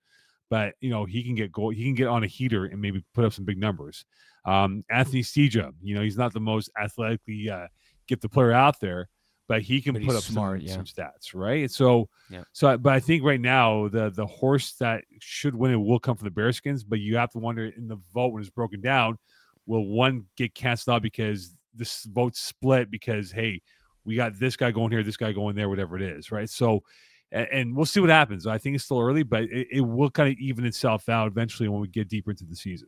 but 0.50 0.74
you 0.82 0.90
know 0.90 1.06
he 1.06 1.24
can 1.24 1.36
get 1.36 1.52
goal. 1.52 1.70
He 1.70 1.84
can 1.86 1.96
get 1.96 2.08
on 2.08 2.24
a 2.24 2.28
heater 2.28 2.66
and 2.66 2.82
maybe 2.82 3.04
put 3.14 3.26
up 3.26 3.34
some 3.34 3.46
big 3.46 3.58
numbers. 3.58 4.06
Um, 4.46 4.84
Anthony 4.90 5.22
Steja, 5.22 5.72
you 5.82 5.96
know 5.96 6.02
he's 6.02 6.18
not 6.18 6.34
the 6.34 6.40
most 6.42 6.70
athletically 6.82 7.50
uh, 7.50 7.68
gifted 8.08 8.32
player 8.32 8.52
out 8.52 8.80
there, 8.82 9.10
but 9.48 9.62
he 9.62 9.82
can 9.82 9.94
But 9.94 10.04
put 10.04 10.16
up 10.16 10.24
smart, 10.24 10.62
some, 10.62 10.68
yeah. 10.68 10.74
some 10.76 10.86
stats, 10.86 11.34
right? 11.36 11.70
So, 11.70 12.10
Yeah. 12.30 12.44
so 12.54 12.70
I- 12.70 12.78
but 12.78 12.94
I 12.94 13.00
think 13.00 13.24
right 13.24 13.42
now 13.42 13.88
the 13.90 14.10
the 14.10 14.26
horse 14.26 14.74
that 14.76 15.04
should 15.20 15.54
win 15.56 15.72
it 15.72 15.78
will 15.78 16.00
come 16.00 16.16
from 16.16 16.26
the 16.28 16.42
Bearskins, 16.42 16.84
but 16.88 17.00
you 17.00 17.18
have 17.18 17.32
to 17.32 17.40
wonder 17.40 17.66
in 17.66 17.88
the 17.88 17.98
vote 18.14 18.34
when 18.34 18.42
it's 18.42 18.50
broken 18.50 18.80
down, 18.82 19.18
will 19.66 19.86
one 19.88 20.26
get 20.38 20.54
canceled 20.56 20.96
out 20.96 21.02
because 21.02 21.56
this 21.76 22.04
vote's 22.06 22.40
split 22.40 22.90
because 22.92 23.32
hey, 23.32 23.62
we 24.06 24.16
got 24.16 24.38
this 24.40 24.56
guy 24.56 24.72
going 24.72 24.92
here, 24.92 25.04
this 25.04 25.18
guy 25.18 25.32
going 25.32 25.56
there, 25.56 25.70
whatever 25.70 25.96
it 25.96 26.02
is, 26.04 26.32
right? 26.32 26.50
So, 26.50 26.84
and, 27.32 27.48
and 27.52 27.76
we'll 27.76 27.86
see 27.86 28.00
what 28.00 28.10
happens. 28.10 28.46
I 28.46 28.58
think 28.58 28.76
it's 28.76 28.84
still 28.86 29.00
early, 29.02 29.24
but 29.24 29.44
it, 29.44 29.68
it 29.72 29.82
will 29.82 30.10
kind 30.12 30.32
of 30.32 30.38
even 30.40 30.66
itself 30.66 31.10
out 31.10 31.28
eventually 31.28 31.68
when 31.70 31.82
we 31.82 31.88
get 31.88 32.08
deeper 32.10 32.32
into 32.32 32.44
the 32.46 32.56
season. 32.56 32.88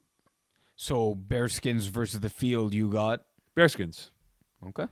So 0.75 1.15
Bearskins 1.15 1.89
versus 1.89 2.19
the 2.19 2.29
field, 2.29 2.73
you 2.73 2.89
got 2.89 3.21
Bearskins. 3.57 4.09
okay. 4.67 4.87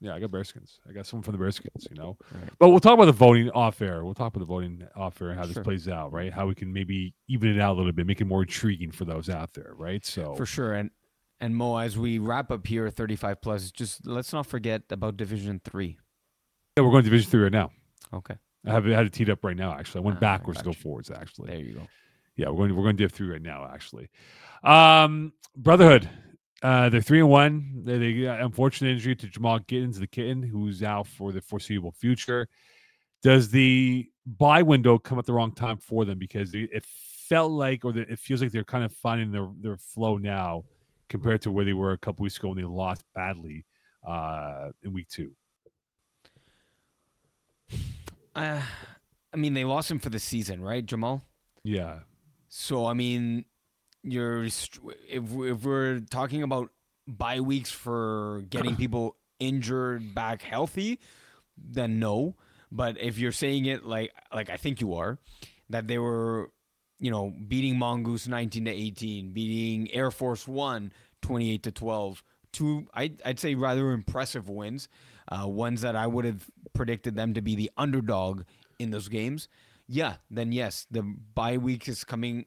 Yeah, 0.00 0.14
I 0.14 0.20
got 0.20 0.30
Bearskins. 0.30 0.78
I 0.88 0.92
got 0.92 1.06
someone 1.06 1.22
from 1.22 1.32
the 1.36 1.42
Bearskins, 1.42 1.88
you 1.90 1.96
know. 1.96 2.18
Right. 2.34 2.50
But 2.58 2.68
we'll 2.68 2.80
talk 2.80 2.92
about 2.94 3.06
the 3.06 3.12
voting 3.12 3.50
off 3.50 3.80
air. 3.80 4.04
We'll 4.04 4.12
talk 4.14 4.28
about 4.34 4.40
the 4.40 4.46
voting 4.46 4.86
off 4.94 5.20
air 5.22 5.30
and 5.30 5.38
how 5.38 5.46
Sure. 5.46 5.54
this 5.54 5.62
plays 5.64 5.88
out, 5.88 6.12
right? 6.12 6.32
How 6.32 6.46
we 6.46 6.54
can 6.54 6.70
maybe 6.72 7.14
even 7.28 7.56
it 7.56 7.60
out 7.60 7.74
a 7.74 7.76
little 7.78 7.92
bit, 7.92 8.06
make 8.06 8.20
it 8.20 8.26
more 8.26 8.42
intriguing 8.42 8.90
for 8.90 9.06
those 9.06 9.30
out 9.30 9.54
there, 9.54 9.72
right? 9.76 10.04
So 10.04 10.34
For 10.34 10.44
sure. 10.46 10.74
And 10.74 10.90
and 11.40 11.54
Moe, 11.56 11.76
as 11.78 11.96
we 11.98 12.18
wrap 12.18 12.50
up 12.50 12.66
here, 12.66 12.88
35 12.90 13.40
plus, 13.42 13.70
just 13.70 14.06
let's 14.06 14.32
not 14.32 14.46
forget 14.46 14.82
about 14.90 15.16
Division 15.16 15.60
Three. 15.64 15.96
yeah, 16.76 16.82
we're 16.84 16.90
going 16.90 17.02
to 17.04 17.10
Division 17.10 17.30
Three 17.30 17.42
right 17.44 17.52
now. 17.52 17.70
Okay, 18.12 18.34
I 18.66 18.72
have 18.72 18.84
had 18.84 19.06
it 19.06 19.12
teed 19.14 19.30
up 19.30 19.44
right 19.44 19.56
now. 19.56 19.72
Actually, 19.72 20.02
I 20.02 20.04
went 20.04 20.16
Ah, 20.16 20.18
I 20.18 20.20
backwards 20.20 20.58
to 20.60 20.64
go 20.64 20.72
forwards. 20.74 21.10
Actually, 21.10 21.48
there 21.52 21.60
you 21.60 21.72
go. 21.74 21.86
yeah, 22.36 22.48
we're 22.48 22.56
going 22.56 22.68
to, 22.68 22.74
we're 22.74 22.82
going 22.84 22.96
to 22.98 23.02
Div 23.02 23.12
three 23.12 23.28
right 23.28 23.42
now. 23.42 23.66
Actually, 23.72 24.08
um, 24.62 25.32
Brotherhood, 25.56 26.08
uh, 26.62 26.88
they're 26.88 27.00
three 27.02 27.20
and 27.20 27.28
one. 27.28 27.82
They, 27.84 27.98
they 27.98 28.22
got 28.22 28.40
unfortunate 28.40 28.90
injury 28.90 29.16
to 29.16 29.28
Jamal 29.28 29.58
Gittens, 29.60 29.98
the 29.98 30.06
kitten, 30.06 30.42
who's 30.42 30.82
out 30.82 31.06
for 31.06 31.32
the 31.32 31.40
foreseeable 31.40 31.92
future. 31.92 32.48
Does 33.22 33.50
the 33.50 34.08
buy 34.26 34.62
window 34.62 34.98
come 34.98 35.18
at 35.18 35.26
the 35.26 35.32
wrong 35.32 35.52
time 35.52 35.78
for 35.78 36.04
them 36.04 36.18
because 36.18 36.54
it 36.54 36.84
felt 37.28 37.52
like, 37.52 37.84
or 37.84 37.96
it 37.96 38.18
feels 38.18 38.42
like 38.42 38.52
they're 38.52 38.64
kind 38.64 38.84
of 38.84 38.92
finding 38.92 39.32
their 39.32 39.48
their 39.60 39.76
flow 39.76 40.16
now 40.16 40.64
compared 41.08 41.42
to 41.42 41.50
where 41.50 41.64
they 41.64 41.72
were 41.72 41.92
a 41.92 41.98
couple 41.98 42.22
weeks 42.24 42.38
ago 42.38 42.48
when 42.48 42.58
they 42.58 42.64
lost 42.64 43.04
badly 43.14 43.64
uh, 44.06 44.70
in 44.82 44.92
week 44.92 45.08
two. 45.08 45.32
Uh, 48.34 48.60
I 49.32 49.38
mean, 49.38 49.54
they 49.54 49.64
lost 49.64 49.90
him 49.90 49.98
for 49.98 50.10
the 50.10 50.18
season, 50.18 50.60
right, 50.60 50.84
Jamal? 50.84 51.24
Yeah, 51.64 52.00
So 52.50 52.84
I 52.84 52.92
mean, 52.92 53.46
you're 54.06 54.44
if 54.44 54.54
if 55.08 55.64
we're 55.64 56.00
talking 56.00 56.42
about 56.42 56.70
bye 57.06 57.40
weeks 57.40 57.70
for 57.70 58.44
getting 58.48 58.76
people 58.84 59.16
injured 59.38 60.14
back 60.14 60.42
healthy, 60.42 61.00
then 61.56 61.98
no. 61.98 62.36
But 62.70 63.00
if 63.00 63.18
you're 63.18 63.32
saying 63.32 63.66
it 63.66 63.84
like 63.84 64.12
like 64.32 64.50
I 64.50 64.56
think 64.56 64.80
you 64.80 64.94
are, 64.94 65.18
that 65.70 65.86
they 65.86 65.98
were, 65.98 66.50
you 66.98 67.10
know, 67.10 67.32
beating 67.46 67.78
Mongoose 67.78 68.28
19 68.28 68.64
to 68.64 68.70
18, 68.70 69.32
beating 69.32 69.92
Air 69.92 70.10
Force 70.10 70.46
One 70.48 70.92
28 71.22 71.62
to 71.64 71.72
12, 71.72 72.22
two 72.52 72.86
I'd, 72.94 73.20
I'd 73.24 73.40
say 73.40 73.54
rather 73.54 73.92
impressive 73.92 74.48
wins, 74.48 74.88
uh, 75.28 75.46
ones 75.48 75.80
that 75.82 75.96
I 75.96 76.06
would 76.06 76.24
have 76.24 76.48
predicted 76.72 77.16
them 77.16 77.34
to 77.34 77.40
be 77.40 77.54
the 77.54 77.70
underdog 77.76 78.42
in 78.78 78.90
those 78.90 79.08
games. 79.08 79.48
Yeah, 79.88 80.14
then 80.30 80.52
yes, 80.52 80.86
the 80.90 81.02
bye 81.02 81.58
week 81.58 81.88
is 81.88 82.02
coming, 82.02 82.46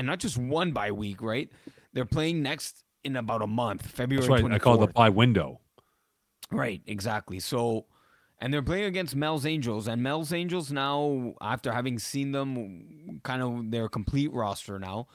and 0.00 0.06
not 0.06 0.18
just 0.18 0.38
one 0.38 0.72
bye 0.72 0.90
week, 0.90 1.20
right? 1.20 1.50
They're 1.92 2.06
playing 2.06 2.42
next 2.42 2.84
in 3.04 3.16
about 3.16 3.42
a 3.42 3.46
month, 3.46 3.86
February. 3.86 4.26
that's 4.26 4.42
right. 4.42 4.52
I 4.52 4.58
call 4.58 4.76
it 4.76 4.86
the 4.86 4.86
24th. 4.86 4.94
buy 4.94 5.08
window. 5.10 5.60
Right, 6.50 6.80
exactly. 6.86 7.38
So, 7.38 7.84
and 8.40 8.52
they're 8.52 8.62
playing 8.62 8.86
against 8.86 9.14
Mel's 9.14 9.44
Angels, 9.44 9.88
and 9.88 10.02
Mel's 10.02 10.32
Angels 10.32 10.72
now, 10.72 11.34
after 11.42 11.70
having 11.70 11.98
seen 11.98 12.32
them, 12.32 13.20
kind 13.24 13.42
of 13.42 13.70
their 13.70 13.90
complete 13.90 14.32
roster 14.32 14.78
now, 14.78 15.06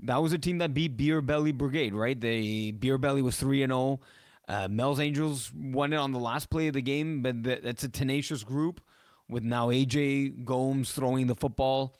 that 0.00 0.18
was 0.22 0.34
a 0.34 0.38
team 0.38 0.58
that 0.58 0.74
beat 0.74 0.98
Beer 0.98 1.22
Belly 1.22 1.52
Brigade, 1.52 1.94
right? 1.94 2.20
They 2.20 2.72
Beer 2.72 2.98
Belly 2.98 3.22
was 3.22 3.38
three 3.38 3.62
and 3.62 3.70
zero. 3.70 4.00
Uh, 4.46 4.68
Mel's 4.68 5.00
Angels 5.00 5.50
won 5.56 5.94
it 5.94 5.96
on 5.96 6.12
the 6.12 6.18
last 6.18 6.50
play 6.50 6.68
of 6.68 6.74
the 6.74 6.82
game, 6.82 7.22
but 7.22 7.42
that's 7.42 7.84
a 7.84 7.88
tenacious 7.88 8.44
group 8.44 8.82
with 9.30 9.44
now 9.44 9.68
AJ 9.70 10.44
Gomes 10.44 10.92
throwing 10.92 11.26
the 11.26 11.34
football. 11.34 11.96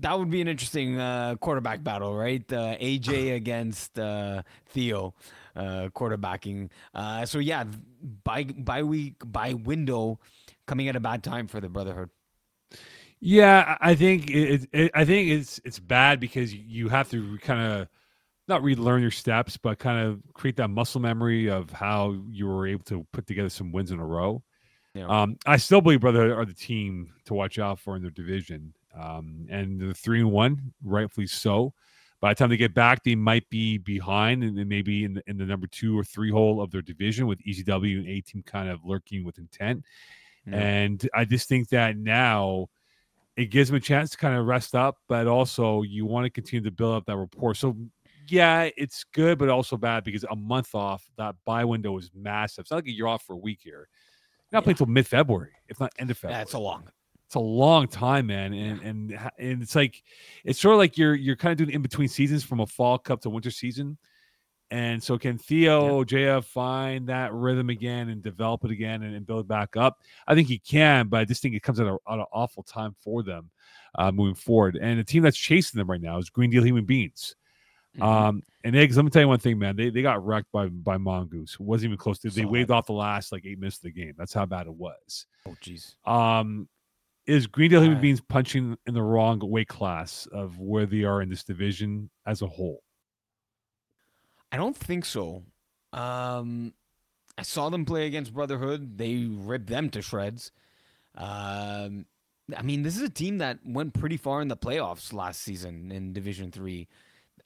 That 0.00 0.18
would 0.18 0.30
be 0.30 0.40
an 0.40 0.48
interesting 0.48 0.98
uh, 0.98 1.36
quarterback 1.36 1.82
battle, 1.84 2.14
right? 2.16 2.42
Uh, 2.52 2.76
AJ 2.78 3.34
against 3.36 3.98
uh, 3.98 4.42
Theo 4.66 5.14
uh, 5.54 5.88
quarterbacking. 5.94 6.70
Uh, 6.94 7.24
so 7.26 7.38
yeah, 7.38 7.64
by 8.24 8.44
by 8.44 8.82
week 8.82 9.14
by 9.24 9.54
window, 9.54 10.18
coming 10.66 10.88
at 10.88 10.96
a 10.96 11.00
bad 11.00 11.22
time 11.22 11.46
for 11.46 11.60
the 11.60 11.68
Brotherhood. 11.68 12.10
Yeah, 13.20 13.76
I 13.80 13.94
think 13.94 14.30
it, 14.30 14.34
it, 14.64 14.68
it- 14.72 14.90
I 14.94 15.04
think 15.04 15.30
it's 15.30 15.60
it's 15.64 15.78
bad 15.78 16.20
because 16.20 16.52
you 16.54 16.88
have 16.88 17.10
to 17.10 17.38
kind 17.38 17.60
of 17.72 17.88
not 18.48 18.62
relearn 18.62 19.02
your 19.02 19.10
steps, 19.10 19.56
but 19.56 19.78
kind 19.78 20.06
of 20.06 20.22
create 20.34 20.56
that 20.56 20.68
muscle 20.68 21.00
memory 21.00 21.48
of 21.50 21.70
how 21.70 22.16
you 22.30 22.46
were 22.46 22.66
able 22.66 22.84
to 22.84 23.06
put 23.12 23.26
together 23.26 23.48
some 23.48 23.72
wins 23.72 23.90
in 23.90 23.98
a 24.00 24.06
row. 24.06 24.42
Yeah. 24.94 25.06
Um, 25.08 25.36
I 25.46 25.56
still 25.58 25.80
believe 25.80 26.00
Brotherhood 26.00 26.32
are 26.32 26.44
the 26.44 26.54
team 26.54 27.12
to 27.26 27.34
watch 27.34 27.58
out 27.58 27.78
for 27.80 27.96
in 27.96 28.02
their 28.02 28.10
division, 28.10 28.74
um, 28.98 29.46
and 29.50 29.80
the 29.80 29.94
three 29.94 30.20
and 30.20 30.30
one, 30.32 30.72
rightfully 30.84 31.26
so. 31.26 31.74
By 32.20 32.30
the 32.30 32.36
time 32.36 32.48
they 32.48 32.56
get 32.56 32.72
back, 32.72 33.04
they 33.04 33.14
might 33.14 33.48
be 33.50 33.76
behind, 33.76 34.42
and 34.42 34.56
then 34.56 34.68
maybe 34.68 35.04
in 35.04 35.14
the, 35.14 35.22
in 35.26 35.36
the 35.36 35.44
number 35.44 35.66
two 35.66 35.98
or 35.98 36.02
three 36.02 36.30
hole 36.30 36.62
of 36.62 36.70
their 36.70 36.80
division, 36.82 37.26
with 37.26 37.38
ECW 37.44 37.98
and 37.98 38.08
A 38.08 38.20
team 38.22 38.42
kind 38.42 38.70
of 38.70 38.80
lurking 38.84 39.22
with 39.22 39.38
intent. 39.38 39.84
Yeah. 40.46 40.56
And 40.56 41.08
I 41.14 41.26
just 41.26 41.48
think 41.48 41.68
that 41.70 41.98
now 41.98 42.68
it 43.36 43.46
gives 43.50 43.68
them 43.68 43.76
a 43.76 43.80
chance 43.80 44.10
to 44.10 44.16
kind 44.16 44.34
of 44.34 44.46
rest 44.46 44.74
up, 44.74 44.96
but 45.08 45.26
also 45.26 45.82
you 45.82 46.06
want 46.06 46.24
to 46.24 46.30
continue 46.30 46.64
to 46.64 46.70
build 46.70 46.94
up 46.94 47.04
that 47.04 47.16
rapport. 47.16 47.54
So, 47.54 47.76
yeah, 48.28 48.70
it's 48.78 49.04
good, 49.12 49.38
but 49.38 49.50
also 49.50 49.76
bad 49.76 50.02
because 50.02 50.24
a 50.24 50.34
month 50.36 50.74
off 50.74 51.04
that 51.18 51.34
buy 51.44 51.64
window 51.66 51.98
is 51.98 52.10
massive. 52.14 52.62
It's 52.62 52.70
not 52.70 52.78
like 52.78 52.84
you're 52.86 53.08
off 53.08 53.24
for 53.24 53.34
a 53.34 53.38
week 53.38 53.60
here. 53.62 53.88
You're 54.50 54.58
not 54.58 54.64
playing 54.64 54.76
Yeah. 54.76 54.84
until 54.84 54.92
mid 54.94 55.06
February, 55.06 55.52
if 55.68 55.78
not 55.78 55.92
end 55.98 56.10
of 56.10 56.16
February. 56.16 56.46
Yeah, 56.48 56.56
a 56.56 56.60
long. 56.60 56.88
It's 57.26 57.34
a 57.34 57.40
long 57.40 57.88
time, 57.88 58.28
man, 58.28 58.52
and 58.52 58.80
and 58.82 59.30
and 59.38 59.62
it's 59.62 59.74
like 59.74 60.02
it's 60.44 60.60
sort 60.60 60.74
of 60.74 60.78
like 60.78 60.96
you're 60.96 61.14
you're 61.14 61.36
kind 61.36 61.52
of 61.52 61.58
doing 61.58 61.70
in 61.74 61.82
between 61.82 62.08
seasons 62.08 62.44
from 62.44 62.60
a 62.60 62.66
fall 62.66 62.98
cup 62.98 63.20
to 63.22 63.30
winter 63.30 63.50
season. 63.50 63.98
And 64.70 65.00
so, 65.02 65.16
can 65.16 65.38
Theo 65.38 66.02
JF 66.04 66.44
find 66.44 67.08
that 67.08 67.32
rhythm 67.32 67.70
again 67.70 68.08
and 68.08 68.20
develop 68.22 68.64
it 68.64 68.70
again 68.72 69.02
and, 69.02 69.14
and 69.14 69.24
build 69.26 69.46
back 69.46 69.76
up? 69.76 69.98
I 70.26 70.34
think 70.34 70.48
he 70.48 70.58
can, 70.58 71.06
but 71.08 71.20
I 71.20 71.24
just 71.24 71.40
think 71.40 71.54
it 71.54 71.62
comes 71.62 71.78
at, 71.78 71.86
a, 71.86 71.96
at 72.08 72.18
an 72.18 72.24
awful 72.32 72.64
time 72.64 72.94
for 73.00 73.22
them 73.22 73.50
uh, 73.96 74.10
moving 74.10 74.34
forward. 74.34 74.76
And 74.80 74.98
the 74.98 75.04
team 75.04 75.22
that's 75.22 75.36
chasing 75.36 75.78
them 75.78 75.88
right 75.88 76.00
now 76.00 76.18
is 76.18 76.30
Greendale 76.30 76.64
Human 76.64 76.84
Beings. 76.84 77.36
Mhm. 77.96 78.02
Um, 78.02 78.42
and 78.64 78.74
Iggs. 78.74 78.96
Let 78.96 79.04
me 79.04 79.10
tell 79.10 79.22
you 79.22 79.28
one 79.28 79.38
thing, 79.38 79.58
man. 79.58 79.76
They 79.76 79.90
they 79.90 80.02
got 80.02 80.24
wrecked 80.26 80.50
by 80.52 80.66
by 80.66 80.96
Mongoose. 80.96 81.54
It 81.54 81.60
wasn't 81.60 81.90
even 81.90 81.98
close 81.98 82.18
to. 82.20 82.30
They 82.30 82.44
waved 82.44 82.70
off 82.72 82.86
the 82.86 82.92
last 82.92 83.30
like 83.32 83.46
eight 83.46 83.58
minutes 83.58 83.76
of 83.76 83.84
the 83.84 83.92
game. 83.92 84.14
That's 84.18 84.32
how 84.32 84.46
bad 84.46 84.66
it 84.66 84.74
was. 84.74 85.26
oh, 85.46 85.56
jeez. 85.62 85.94
Um, 86.06 86.68
is 87.26 87.46
Greendale 87.46 87.80
Human 87.80 87.96
Alright. 87.96 88.02
Beings 88.02 88.20
punching 88.20 88.76
in 88.86 88.94
the 88.94 89.02
wrong 89.02 89.40
weight 89.42 89.68
class 89.68 90.26
of 90.32 90.58
where 90.58 90.86
they 90.86 91.04
are 91.04 91.22
in 91.22 91.28
this 91.28 91.44
division 91.44 92.10
as 92.26 92.42
a 92.42 92.46
whole? 92.46 92.82
I 94.52 94.56
don't 94.56 94.76
think 94.76 95.04
so. 95.04 95.42
Um, 95.92 96.72
I 97.36 97.42
saw 97.42 97.68
them 97.68 97.84
play 97.84 98.06
against 98.06 98.32
Brotherhood. 98.32 98.96
They 98.96 99.26
ripped 99.26 99.66
them 99.66 99.90
to 99.90 100.02
shreds. 100.02 100.52
Um, 101.16 102.06
I 102.56 102.62
mean, 102.62 102.82
this 102.82 102.96
is 102.96 103.02
a 103.02 103.10
team 103.10 103.38
that 103.38 103.58
went 103.64 103.94
pretty 103.94 104.16
far 104.16 104.40
in 104.40 104.48
the 104.48 104.56
playoffs 104.56 105.12
last 105.12 105.42
season 105.42 105.90
in 105.90 106.12
Division 106.12 106.52
Three. 106.52 106.86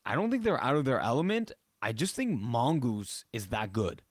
I 0.05 0.15
don't 0.15 0.31
think 0.31 0.43
they're 0.43 0.63
out 0.63 0.77
of 0.77 0.85
their 0.85 1.01
element. 1.01 1.53
I 1.81 1.93
just 1.93 2.15
think 2.15 2.39
Mongoose 2.39 3.25
is 3.33 3.47
that 3.47 3.73
good, 3.73 4.03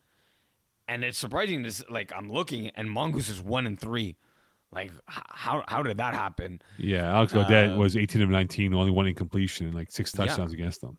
and 0.88 1.04
it's 1.04 1.18
surprising. 1.18 1.62
This 1.62 1.84
like 1.90 2.12
I'm 2.16 2.32
looking, 2.32 2.70
and 2.70 2.90
Mongoose 2.90 3.30
is 3.30 3.42
one 3.42 3.68
and 3.68 3.80
three. 3.80 4.16
Like 4.72 4.92
how 5.08 5.64
how 5.68 5.82
did 5.82 5.98
that 5.98 6.14
happen? 6.14 6.62
Yeah, 6.78 7.12
Alex 7.16 7.34
Godet 7.34 7.72
Uh, 7.74 7.78
was 7.78 7.98
18 7.98 8.22
of 8.22 8.30
19, 8.30 8.74
only 8.74 8.92
one 8.92 9.08
incompletion 9.08 9.66
and 9.66 9.76
like 9.76 9.92
six 9.92 10.14
Yeah. 10.14 10.26
touchdowns 10.26 10.54
against 10.54 10.82
them. 10.82 10.98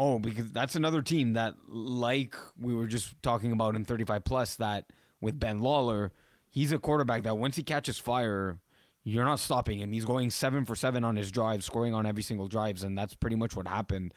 Oh, 0.00 0.18
because 0.18 0.50
that's 0.50 0.74
another 0.74 1.00
team 1.02 1.34
that, 1.34 1.54
like 1.68 2.34
we 2.60 2.74
were 2.74 2.88
just 2.88 3.14
talking 3.22 3.52
about 3.52 3.76
in 3.76 3.84
35 3.84 4.24
plus, 4.24 4.56
that 4.56 4.86
with 5.20 5.38
Ben 5.38 5.60
Lawler, 5.60 6.10
he's 6.50 6.72
a 6.72 6.78
quarterback 6.80 7.22
that 7.22 7.38
once 7.38 7.54
he 7.54 7.62
catches 7.62 7.96
fire, 7.98 8.58
you're 9.04 9.24
not 9.24 9.38
stopping 9.38 9.78
him. 9.78 9.92
He's 9.92 10.04
going 10.04 10.30
seven 10.30 10.64
for 10.64 10.74
seven 10.74 11.04
on 11.04 11.14
his 11.14 11.30
drive, 11.30 11.62
scoring 11.62 11.94
on 11.94 12.06
every 12.06 12.24
single 12.24 12.48
drives, 12.48 12.82
and 12.82 12.98
that's 12.98 13.14
pretty 13.14 13.36
much 13.36 13.54
what 13.54 13.68
happened 13.68 14.12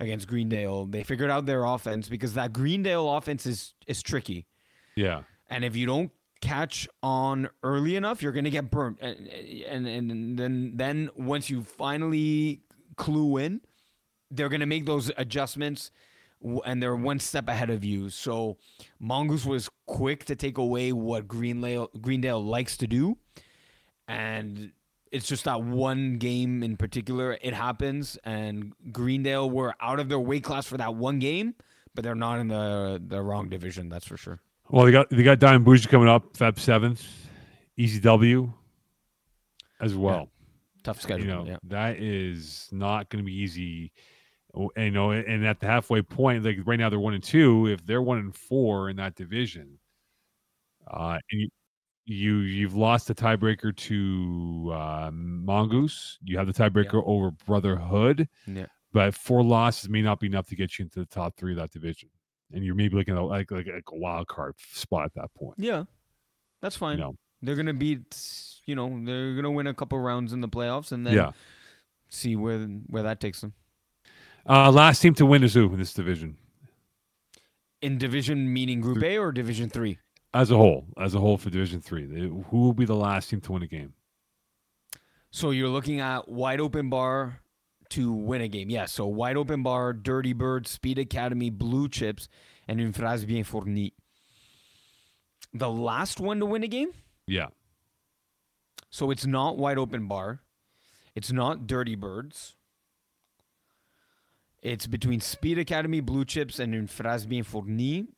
against 0.00 0.26
Greendale. 0.26 0.86
They 0.86 1.04
figured 1.04 1.30
out 1.30 1.46
their 1.46 1.64
offense 1.64 2.08
because 2.08 2.34
that 2.34 2.52
Greendale 2.52 3.08
offense 3.16 3.46
is 3.46 3.74
is 3.86 4.02
tricky, 4.02 4.46
Yeah, 4.96 5.22
and 5.48 5.64
if 5.64 5.76
you 5.76 5.86
don't 5.86 6.10
catch 6.40 6.88
on 7.02 7.48
early 7.62 7.96
enough, 7.96 8.22
you're 8.22 8.32
gonna 8.32 8.50
get 8.50 8.70
burnt. 8.70 8.98
And 9.00 9.28
and, 9.28 9.86
and 9.86 10.38
then 10.38 10.72
then 10.76 11.10
once 11.16 11.50
you 11.50 11.62
finally 11.62 12.62
clue 12.96 13.36
in, 13.38 13.60
they're 14.30 14.48
gonna 14.48 14.66
make 14.66 14.86
those 14.86 15.10
adjustments, 15.16 15.90
and 16.64 16.82
they're 16.82 16.96
one 16.96 17.18
step 17.18 17.48
ahead 17.48 17.70
of 17.70 17.84
you. 17.84 18.10
So 18.10 18.56
Mongoose 18.98 19.44
was 19.46 19.68
quick 19.86 20.24
to 20.26 20.36
take 20.36 20.58
away 20.58 20.92
what 20.92 21.28
Greendale 21.28 21.90
Greendale 22.00 22.42
likes 22.42 22.76
to 22.78 22.86
do, 22.86 23.18
and. 24.08 24.72
It's 25.12 25.26
just 25.26 25.42
that 25.46 25.64
one 25.64 26.18
game 26.18 26.62
in 26.62 26.76
particular, 26.76 27.36
it 27.42 27.52
happens, 27.52 28.16
and 28.22 28.72
Greendale 28.92 29.50
were 29.50 29.74
out 29.80 29.98
of 29.98 30.08
their 30.08 30.20
weight 30.20 30.44
class 30.44 30.66
for 30.66 30.76
that 30.76 30.94
one 30.94 31.18
game, 31.18 31.56
but 31.96 32.04
they're 32.04 32.14
not 32.14 32.38
in 32.38 32.46
the 32.46 33.02
the 33.04 33.20
wrong 33.20 33.48
division, 33.48 33.88
that's 33.88 34.06
for 34.06 34.16
sure. 34.16 34.38
Well, 34.70 34.84
they 34.86 34.92
got 34.92 35.10
they 35.10 35.22
got 35.22 35.38
Diamond 35.38 35.64
Bougie 35.64 35.88
coming 35.88 36.08
up 36.08 36.32
Feb 36.36 36.54
7th, 36.54 37.04
ECW 37.78 38.52
as 39.80 39.94
well. 39.94 40.28
Tough 40.82 41.00
schedule. 41.00 41.24
you 41.26 41.30
know 41.30 41.44
yeah. 41.46 41.56
that 41.64 41.98
is 41.98 42.68
not 42.72 43.08
going 43.10 43.22
to 43.22 43.26
be 43.26 43.34
easy 43.36 43.92
Oh, 44.52 44.68
and, 44.74 44.86
you 44.86 44.90
know 44.90 45.12
and 45.12 45.46
at 45.46 45.60
the 45.60 45.66
halfway 45.66 46.02
point 46.02 46.44
like 46.44 46.56
right 46.64 46.78
now 46.78 46.88
they're 46.88 46.98
one 46.98 47.14
and 47.14 47.22
two 47.22 47.66
if 47.68 47.84
they're 47.86 48.02
one 48.02 48.18
and 48.18 48.34
four 48.34 48.88
in 48.90 48.96
that 48.96 49.14
division 49.14 49.78
uh 50.90 51.18
and 51.30 51.40
you, 51.42 51.48
you 52.06 52.38
you've 52.38 52.74
lost 52.74 53.06
the 53.06 53.14
tiebreaker 53.14 53.76
to 53.76 54.72
uh 54.74 55.10
mongoose 55.12 56.18
you 56.24 56.36
have 56.36 56.48
the 56.48 56.52
tiebreaker 56.52 57.00
over 57.06 57.30
brotherhood 57.46 58.26
Yeah. 58.48 58.66
but 58.92 59.14
four 59.14 59.44
losses 59.44 59.88
may 59.88 60.02
not 60.02 60.18
be 60.18 60.26
enough 60.26 60.48
to 60.48 60.56
get 60.56 60.78
you 60.78 60.84
into 60.84 60.98
the 60.98 61.06
top 61.06 61.36
three 61.36 61.52
of 61.52 61.58
that 61.58 61.70
division 61.70 62.08
and 62.52 62.64
you're 62.64 62.74
maybe 62.74 62.96
looking 62.96 63.14
at 63.16 63.20
like 63.22 63.50
like, 63.50 63.66
like 63.66 63.84
a 63.92 63.96
wild 63.96 64.26
card 64.28 64.54
spot 64.72 65.04
at 65.06 65.14
that 65.14 65.32
point 65.34 65.54
Yeah, 65.58 65.84
that's 66.60 66.76
fine. 66.76 66.98
you 66.98 67.04
know 67.04 67.16
They're 67.42 67.56
gonna 67.56 67.74
beat, 67.74 68.16
you 68.66 68.74
know, 68.74 69.00
they're 69.04 69.34
gonna 69.34 69.50
win 69.50 69.66
a 69.66 69.74
couple 69.74 69.98
rounds 69.98 70.32
in 70.32 70.40
the 70.40 70.48
playoffs 70.48 70.92
and 70.92 71.06
then 71.06 71.14
yeah 71.14 71.32
see 72.08 72.34
where 72.36 72.58
where 72.88 73.02
that 73.04 73.20
takes 73.20 73.40
them. 73.40 73.52
uh 74.48 74.70
last 74.70 75.00
team 75.00 75.14
to 75.14 75.24
win 75.26 75.42
is 75.44 75.54
who 75.54 75.72
in 75.72 75.78
this 75.78 75.94
division 75.94 76.36
In 77.82 77.98
division 77.98 78.52
meaning 78.52 78.80
Group 78.80 79.02
A 79.02 79.16
or 79.18 79.32
Division 79.32 79.70
Three. 79.70 79.98
as 80.34 80.50
a 80.50 80.56
whole, 80.56 80.86
as 80.98 81.14
a 81.14 81.18
whole 81.20 81.38
for 81.38 81.50
Division 81.50 81.80
Three, 81.80 82.06
who 82.08 82.58
will 82.58 82.74
be 82.74 82.84
the 82.84 82.94
last 82.96 83.30
team 83.30 83.40
to 83.42 83.52
win 83.52 83.62
a 83.62 83.66
game? 83.66 83.94
So 85.30 85.50
you're 85.50 85.68
looking 85.68 86.00
at 86.00 86.28
wide 86.28 86.60
open 86.60 86.90
bar 86.90 87.40
to 87.90 88.12
win 88.12 88.40
a 88.40 88.48
game. 88.48 88.70
Yeah, 88.70 88.86
so 88.86 89.06
wide 89.06 89.36
open 89.36 89.62
bar, 89.62 89.92
Dirty 89.92 90.32
Bird, 90.32 90.66
Speed 90.66 90.98
Academy, 90.98 91.50
Blue 91.50 91.88
Chips, 91.88 92.28
and 92.66 92.80
Une 92.80 92.92
Phrase 92.92 93.24
Bien 93.24 93.44
Fournie. 93.44 93.92
The 95.52 95.70
last 95.70 96.20
one 96.20 96.38
to 96.40 96.46
win 96.46 96.62
a 96.62 96.68
game. 96.68 96.90
Yeah, 97.26 97.48
So 98.90 99.10
it's 99.10 99.26
not 99.26 99.56
wide 99.56 99.78
open 99.78 100.08
bar. 100.08 100.40
It's 101.14 101.30
not 101.30 101.66
Dirty 101.66 101.94
Birds. 101.94 102.54
It's 104.62 104.86
between 104.86 105.20
Speed 105.20 105.58
Academy, 105.58 106.00
Blue 106.00 106.24
Chips, 106.24 106.58
and 106.58 106.74
Une 106.74 106.86
Phrase 106.86 107.26
Bien 107.26 107.44
Fournie. 107.44 108.08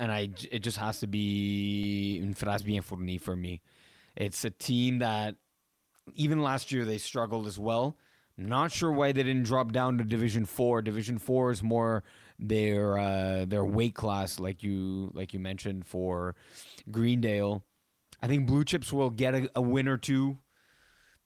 And 0.00 0.10
I, 0.10 0.30
it 0.50 0.60
just 0.60 0.78
has 0.78 1.00
to 1.00 1.06
be 1.06 2.18
Une 2.20 2.34
Phrase 2.34 2.62
Bien 2.62 2.82
Fournie 2.82 3.18
for 3.18 3.36
me. 3.36 3.60
It's 4.16 4.44
a 4.44 4.50
team 4.50 4.98
that 4.98 5.36
even 6.14 6.42
last 6.42 6.72
year 6.72 6.84
they 6.84 6.98
struggled 6.98 7.46
as 7.46 7.58
well. 7.58 7.96
Not 8.36 8.72
sure 8.72 8.90
why 8.90 9.12
they 9.12 9.22
didn't 9.22 9.44
drop 9.44 9.72
down 9.72 9.98
to 9.98 10.04
Division 10.04 10.46
Four. 10.46 10.82
Division 10.82 11.18
Four 11.18 11.50
is 11.50 11.62
more 11.62 12.02
their 12.38 12.98
uh, 12.98 13.44
their 13.46 13.64
weight 13.64 13.94
class, 13.94 14.40
like 14.40 14.62
you 14.62 15.10
like 15.14 15.34
you 15.34 15.40
mentioned 15.40 15.86
for 15.86 16.34
Greendale. 16.90 17.64
I 18.22 18.28
think 18.28 18.46
Blue 18.46 18.64
Chips 18.64 18.92
will 18.92 19.10
get 19.10 19.34
a, 19.34 19.50
a 19.54 19.60
win 19.60 19.88
or 19.88 19.98
two, 19.98 20.38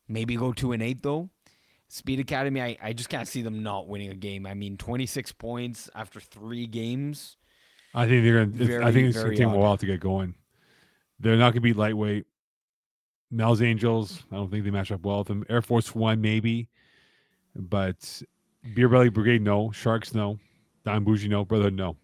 maybe 0.08 0.36
go 0.36 0.52
two 0.52 0.72
and 0.72 0.82
eight 0.82 1.02
though. 1.02 1.30
Speed 1.88 2.18
Academy, 2.18 2.60
I, 2.60 2.76
I 2.82 2.92
just 2.92 3.08
can't 3.08 3.28
see 3.28 3.42
them 3.42 3.62
not 3.62 3.86
winning 3.86 4.10
a 4.10 4.16
game. 4.16 4.44
I 4.44 4.54
mean, 4.54 4.76
26 4.76 5.30
points 5.32 5.88
after 5.94 6.18
three 6.18 6.66
games. 6.66 7.36
I 7.94 8.08
think 8.08 8.24
they're 8.24 8.44
gonna. 8.44 8.64
It's, 8.64 8.84
I 8.84 8.92
think 8.92 9.08
it's 9.08 9.16
gonna 9.16 9.28
very 9.28 9.36
take 9.36 9.46
a 9.46 9.50
while 9.50 9.76
to 9.76 9.86
get 9.86 10.00
going. 10.00 10.34
They're 11.20 11.36
not 11.36 11.52
gonna 11.52 11.60
be 11.60 11.72
lightweight. 11.72 12.26
Mel's 13.30 13.62
Angels, 13.62 14.22
I 14.30 14.36
don't 14.36 14.50
think 14.50 14.64
they 14.64 14.70
match 14.70 14.92
up 14.92 15.04
well 15.04 15.18
with 15.18 15.28
them. 15.28 15.44
Air 15.48 15.62
Force 15.62 15.94
One, 15.94 16.20
maybe, 16.20 16.68
but 17.58 18.22
Beer 18.74 18.88
Belly 18.88 19.08
Brigade, 19.08 19.42
no. 19.42 19.70
Sharks, 19.70 20.14
no. 20.14 20.38
Dime 20.84 21.04
Bougie, 21.04 21.28
no. 21.28 21.44
Brotherhood, 21.44 21.74
no. 21.74 21.96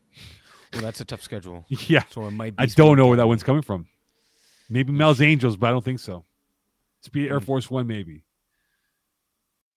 Well, 0.72 0.82
that's 0.82 1.00
a 1.00 1.04
tough 1.04 1.22
schedule. 1.22 1.64
Yeah, 1.88 2.02
So 2.10 2.26
it 2.26 2.30
might 2.32 2.56
be. 2.56 2.62
I 2.62 2.66
don't 2.66 2.96
know 2.96 3.06
where 3.06 3.16
that 3.18 3.26
one's 3.28 3.42
coming 3.42 3.62
from. 3.62 3.86
Maybe 4.70 4.90
Mel's 4.92 5.20
Angels, 5.20 5.56
but 5.56 5.68
I 5.68 5.70
don't 5.70 5.84
think 5.84 6.00
so. 6.00 6.24
Speed 7.02 7.28
Air 7.30 7.40
Mm. 7.40 7.44
Force 7.44 7.70
One, 7.70 7.86
maybe. 7.86 8.24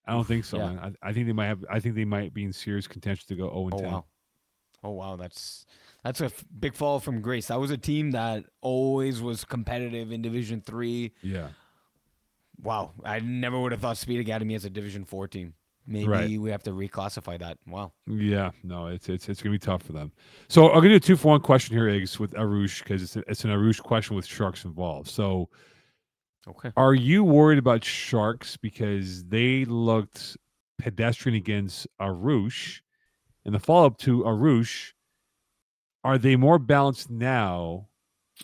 I 0.07 0.11
don't 0.14 0.26
think 0.26 0.45
so. 0.45 0.57
yeah. 0.57 0.69
man. 0.73 0.95
I, 1.02 1.10
I 1.10 1.14
think 1.14 1.26
they 1.27 1.34
might 1.34 1.47
have. 1.47 1.65
I 1.69 1.80
think 1.80 1.95
they 1.95 2.06
might 2.06 2.34
be 2.34 2.43
in 2.43 2.53
serious 2.53 2.88
contention 2.88 3.26
to 3.27 3.35
go 3.35 3.49
zero 3.49 3.65
and 3.65 3.73
Oh 3.73 3.77
ten. 3.80 3.91
wow. 3.91 4.06
Oh 4.84 4.91
wow, 4.91 5.15
that's 5.15 5.65
that's 6.03 6.22
a 6.22 6.26
f- 6.26 6.45
big 6.60 6.76
fall 6.76 6.99
from 6.99 7.22
grace. 7.22 7.47
That 7.47 7.60
was 7.60 7.72
a 7.72 7.77
team 7.77 8.11
that 8.11 8.45
always 8.61 9.19
was 9.22 9.43
competitive 9.43 10.11
in 10.11 10.22
Division 10.22 10.61
Three. 10.61 11.11
Yeah, 11.23 11.47
Wow, 12.61 12.91
I 13.03 13.19
never 13.19 13.60
would 13.60 13.72
have 13.72 13.81
thought 13.81 13.97
Speed 13.97 14.19
Academy 14.19 14.53
as 14.53 14.64
a 14.64 14.69
Division 14.69 15.03
Four 15.06 15.27
team. 15.27 15.56
Maybe 15.88 16.07
Right. 16.07 16.40
we 16.40 16.49
have 16.49 16.64
to 16.64 16.72
reclassify 16.72 17.38
that. 17.40 17.57
Wow. 17.68 17.91
yeah. 18.07 18.52
No, 18.64 18.88
it's 18.88 19.07
it's 19.07 19.30
it's 19.30 19.41
gonna 19.41 19.53
be 19.53 19.60
tough 19.60 19.84
for 19.84 19.94
them. 19.94 20.12
So 20.48 20.70
I'm 20.70 20.78
gonna 20.78 20.90
do 20.90 20.95
a 20.95 20.99
two 20.99 21.16
for 21.16 21.28
one 21.30 21.41
question 21.41 21.76
here, 21.78 21.86
Iggs, 21.88 22.18
with 22.20 22.32
Arush 22.32 22.80
because 22.84 23.03
it's 23.03 23.16
a, 23.16 23.24
it's 23.28 23.44
an 23.44 23.52
Arush 23.52 23.82
question 23.82 24.16
with 24.16 24.26
sharks 24.26 24.66
involved. 24.66 25.10
So 25.10 25.49
Okay. 26.48 26.72
Are 26.78 26.94
you 26.94 27.24
worried 27.24 27.57
about 27.57 27.84
Sharks 27.84 28.56
because 28.56 29.26
they 29.26 29.66
looked 29.66 30.38
pedestrian 30.78 31.36
against 31.36 31.88
Arush? 31.99 32.82
In 33.45 33.53
the 33.53 33.60
follow 33.60 33.88
up 33.88 33.98
to 33.99 34.22
Arush, 34.24 34.91
are 36.03 36.20
they 36.20 36.36
more 36.36 36.60
balanced 36.60 37.10
now 37.10 37.88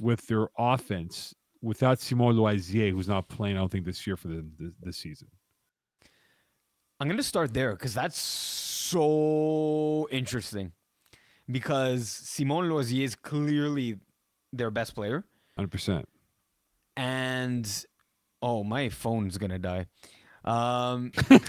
with 0.01 0.25
their 0.27 0.47
offense 0.57 1.35
without 1.61 1.99
Simon 1.99 2.35
Loisier, 2.37 2.89
who's 2.91 3.07
not 3.07 3.29
playing, 3.29 3.55
I 3.55 3.59
don't 3.59 3.71
think, 3.71 3.85
this 3.85 4.07
year 4.07 4.17
for 4.17 4.29
them 4.29 4.51
this, 4.57 4.73
this 4.81 4.97
season? 4.97 5.27
I'm 7.01 7.07
gonna 7.07 7.23
start 7.23 7.51
there 7.51 7.71
because 7.71 7.95
that's 7.95 8.19
so 8.19 10.07
interesting. 10.11 10.71
Because 11.49 12.07
Simon 12.07 12.69
Loisier 12.69 13.03
is 13.03 13.15
clearly 13.15 13.97
their 14.53 14.69
best 14.69 14.93
player, 14.93 15.23
100%. 15.57 16.03
and 16.95 17.85
Oh, 18.43 18.63
my 18.63 18.89
phone's 18.89 19.37
gonna 19.39 19.57
die. 19.59 19.87
Um, 20.45 21.11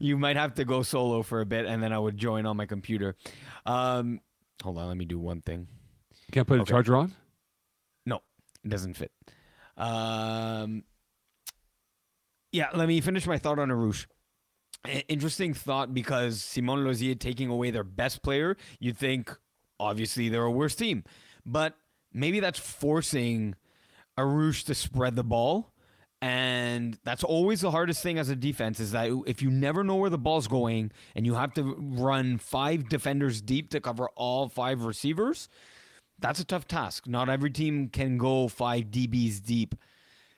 you 0.00 0.16
might 0.18 0.36
have 0.36 0.54
to 0.54 0.64
go 0.66 0.82
solo 0.82 1.22
for 1.22 1.40
a 1.40 1.46
bit, 1.46 1.64
and 1.66 1.82
then 1.82 1.92
I 1.92 1.98
would 1.98 2.16
join 2.18 2.44
on 2.46 2.56
my 2.58 2.66
computer. 2.66 3.16
Um, 3.66 4.20
hold 4.62 4.76
on, 4.78 4.88
let 4.88 4.96
me 4.98 5.04
do 5.06 5.18
one 5.18 5.40
thing. 5.40 5.66
You 6.26 6.32
can't 6.32 6.46
put 6.46 6.58
a 6.58 6.62
Okay. 6.62 6.70
charger 6.70 6.96
on. 6.96 7.12
No, 8.06 8.20
it 8.62 8.68
doesn't 8.68 8.94
fit. 8.94 9.10
Um, 9.76 10.84
yeah, 12.54 12.68
let 12.72 12.86
me 12.86 13.00
finish 13.00 13.26
my 13.26 13.36
thought 13.36 13.58
on 13.58 13.68
Arush. 13.68 14.06
Interesting 15.08 15.54
thought 15.54 15.92
because 15.92 16.40
Simon 16.40 16.84
Lozier 16.84 17.16
taking 17.16 17.48
away 17.48 17.72
their 17.72 17.82
best 17.82 18.22
player, 18.22 18.56
you'd 18.78 18.96
think 18.96 19.36
obviously 19.80 20.28
they're 20.28 20.44
a 20.44 20.50
worse 20.52 20.76
team, 20.76 21.02
but 21.44 21.74
maybe 22.12 22.38
that's 22.38 22.60
forcing 22.60 23.56
Arush 24.16 24.64
to 24.66 24.74
spread 24.74 25.16
the 25.16 25.24
ball. 25.24 25.72
And 26.22 26.96
that's 27.02 27.24
always 27.24 27.60
the 27.60 27.72
hardest 27.72 28.04
thing 28.04 28.18
as 28.18 28.28
a 28.28 28.36
defense 28.36 28.78
is 28.78 28.92
that 28.92 29.10
if 29.26 29.42
you 29.42 29.50
never 29.50 29.82
know 29.82 29.96
where 29.96 30.08
the 30.08 30.16
ball's 30.16 30.46
going 30.46 30.92
and 31.16 31.26
you 31.26 31.34
have 31.34 31.54
to 31.54 31.74
run 31.76 32.38
five 32.38 32.88
defenders 32.88 33.42
deep 33.42 33.68
to 33.70 33.80
cover 33.80 34.08
all 34.14 34.48
five 34.48 34.84
receivers, 34.84 35.48
that's 36.20 36.38
a 36.38 36.44
tough 36.44 36.68
task. 36.68 37.08
Not 37.08 37.28
every 37.28 37.50
team 37.50 37.88
can 37.88 38.16
go 38.16 38.46
five 38.46 38.84
DBs 38.84 39.44
deep. 39.44 39.74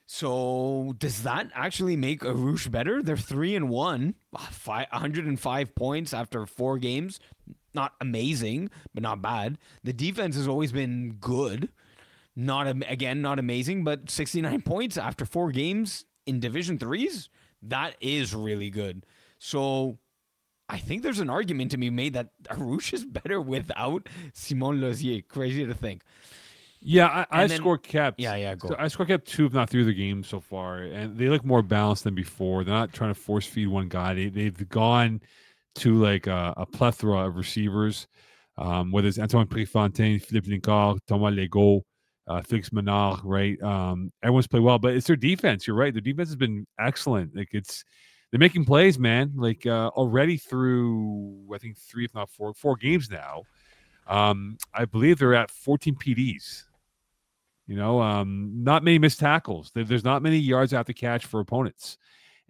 So 0.07 0.95
does 0.99 1.25
that 1.25 1.51
actually 1.53 1.97
make 1.97 2.21
Arush 2.21 2.71
better? 2.71 3.03
They're 3.03 3.17
three 3.17 3.57
and 3.57 3.69
one, 3.69 4.15
uh, 4.35 4.39
five, 4.39 4.87
105 4.93 5.75
points 5.75 6.15
after 6.15 6.47
four 6.47 6.79
games. 6.79 7.19
Not 7.75 7.93
amazing, 8.01 8.71
but 8.95 9.03
not 9.03 9.21
bad. 9.21 9.59
The 9.83 9.93
defense 9.93 10.37
has 10.37 10.47
always 10.47 10.73
been 10.73 11.17
good. 11.21 11.71
Not 12.37 12.69
again, 12.89 13.21
not 13.21 13.39
amazing, 13.39 13.83
but 13.83 14.09
69 14.09 14.63
points 14.65 14.97
after 14.97 15.25
four 15.25 15.51
games 15.51 16.05
in 16.25 16.39
Division 16.39 16.79
threes. 16.79 17.29
That 17.63 17.97
is 18.01 18.35
really 18.35 18.71
good. 18.71 19.05
So 19.39 19.99
I 20.69 20.79
think 20.79 21.03
there's 21.03 21.21
an 21.21 21.31
argument 21.31 21.73
to 21.73 21.79
be 21.79 21.91
made 21.91 22.15
that 22.15 22.31
Arush 22.45 22.93
is 22.93 23.05
better 23.05 23.41
without 23.55 24.09
Simon 24.33 24.81
Lozier. 24.81 25.23
Crazy 25.23 25.67
to 25.67 25.75
think. 25.75 26.03
Yeah, 26.89 27.27
I, 27.31 27.43
I 27.43 27.47
then- 27.49 27.59
score 27.59 27.79
kept. 27.79 28.21
Yeah, 28.21 28.37
yeah, 28.37 28.55
go. 28.55 28.69
So 28.69 28.77
I 28.79 28.87
score 28.87 29.07
kept 29.07 29.27
two, 29.27 29.47
if 29.47 29.53
not 29.53 29.69
three, 29.69 29.81
of 29.81 29.89
the 29.89 29.95
games 29.95 30.29
so 30.29 30.41
far, 30.41 30.79
and 30.79 31.19
they 31.19 31.29
look 31.29 31.45
more 31.45 31.63
balanced 31.63 32.05
than 32.05 32.15
before. 32.15 32.63
They're 32.63 32.75
not 32.75 32.93
trying 32.93 33.13
to 33.13 33.21
force 33.21 33.45
feed 33.45 33.67
one 33.67 33.89
guy. 33.89 34.15
They, 34.15 34.29
they've 34.29 34.69
gone 34.69 35.21
to 35.77 35.95
like 35.95 36.29
a, 36.29 36.55
a 36.57 36.65
plethora 36.65 37.27
of 37.27 37.37
receivers, 37.37 38.07
um, 38.57 38.93
whether 38.93 39.09
it's 39.09 39.19
Antoine 39.19 39.49
Préfontaine, 39.49 40.23
Philippe 40.23 40.49
Lincard, 40.49 40.99
Thomas 41.09 41.35
Legault, 41.35 41.83
uh, 42.29 42.41
Felix 42.43 42.73
Menard, 42.73 43.21
right? 43.25 43.61
Um, 43.63 44.13
everyone's 44.23 44.47
played 44.47 44.63
well, 44.63 44.79
but 44.79 44.95
it's 44.95 45.09
their 45.09 45.17
defense. 45.17 45.67
You're 45.67 45.77
right. 45.77 45.93
Their 45.93 46.01
defense 46.01 46.29
has 46.29 46.37
been 46.37 46.67
excellent. 46.79 47.35
Like 47.35 47.49
it's 47.53 47.85
they're 48.31 48.39
making 48.39 48.65
plays, 48.65 48.97
man. 48.97 49.33
Like 49.35 49.67
uh, 49.67 49.89
already 49.89 50.37
through 50.37 51.49
I 51.53 51.59
think 51.59 51.79
three, 51.79 52.05
if 52.05 52.15
not 52.15 52.31
four, 52.31 52.55
four 52.55 52.77
games 52.77 53.11
now. 53.11 53.43
Um, 54.07 54.57
I 54.73 54.85
believe 54.85 55.19
they're 55.19 55.35
at 55.35 55.51
14 55.51 55.97
PDs. 55.97 56.63
You 57.67 57.77
know, 57.77 58.01
um, 58.01 58.53
not 58.63 58.85
many 58.85 58.99
missed 58.99 59.19
tackles. 59.19 59.73
There's 59.75 60.05
not 60.05 60.23
many 60.23 60.39
yards 60.39 60.73
after 60.73 60.93
catch 60.93 61.27
for 61.27 61.41
opponents. 61.41 61.99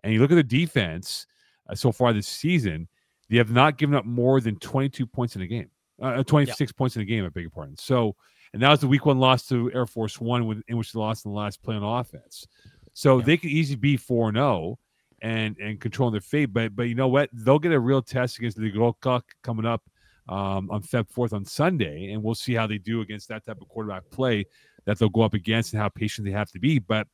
And 0.02 0.12
you 0.12 0.20
look 0.20 0.30
at 0.30 0.34
the 0.36 0.42
defense 0.42 1.26
uh, 1.68 1.74
so 1.74 1.90
far 1.90 2.12
this 2.12 2.28
season, 2.28 2.86
they 3.30 3.38
have 3.38 3.50
not 3.50 3.78
given 3.78 3.94
up 3.96 4.04
more 4.04 4.40
than 4.40 4.56
22 4.58 5.06
points 5.06 5.34
in 5.34 5.42
a 5.42 5.46
game, 5.46 5.70
uh, 6.00 6.22
26 6.22 6.70
points 6.72 6.96
in 6.96 7.02
a 7.02 7.04
game, 7.04 7.24
I 7.24 7.28
beg 7.28 7.42
your 7.42 7.50
pardon. 7.50 7.76
So, 7.76 8.14
and 8.52 8.62
that 8.62 8.70
was 8.70 8.80
the 8.80 8.86
week 8.86 9.06
one 9.06 9.18
loss 9.18 9.46
to 9.48 9.72
Air 9.74 9.86
Force 9.86 10.20
One, 10.20 10.46
with, 10.46 10.62
in 10.68 10.76
which 10.76 10.92
they 10.92 11.00
lost 11.00 11.24
in 11.24 11.32
the 11.32 11.36
last 11.36 11.62
play 11.62 11.74
on 11.74 11.82
offense. 11.82 12.46
So 12.92 13.18
Yeah. 13.18 13.24
they 13.24 13.36
could 13.36 13.50
easily 13.50 13.76
be 13.76 13.96
4 13.96 14.32
0 14.32 14.78
and 15.22 15.56
and 15.58 15.80
controlling 15.80 16.12
their 16.12 16.20
fate. 16.20 16.52
But 16.52 16.76
but 16.76 16.84
you 16.84 16.94
know 16.94 17.08
what? 17.08 17.30
They'll 17.32 17.58
get 17.58 17.72
a 17.72 17.80
real 17.80 18.02
test 18.02 18.38
against 18.38 18.58
the 18.58 18.70
Grokak 18.70 19.22
coming 19.42 19.66
up 19.66 19.82
um, 20.28 20.70
on 20.70 20.82
Feb 20.82 21.10
4th 21.12 21.32
on 21.32 21.44
Sunday, 21.44 22.12
and 22.12 22.22
we'll 22.22 22.34
see 22.34 22.54
how 22.54 22.66
they 22.66 22.78
do 22.78 23.00
against 23.00 23.28
that 23.28 23.44
type 23.44 23.60
of 23.60 23.68
quarterback 23.68 24.08
play 24.10 24.44
that 24.86 24.98
they'll 24.98 25.08
go 25.10 25.22
up 25.22 25.34
against 25.34 25.72
and 25.72 25.82
how 25.82 25.88
patient 25.90 26.24
they 26.24 26.32
have 26.32 26.50
to 26.52 26.58
be. 26.58 26.78
But 26.78 27.06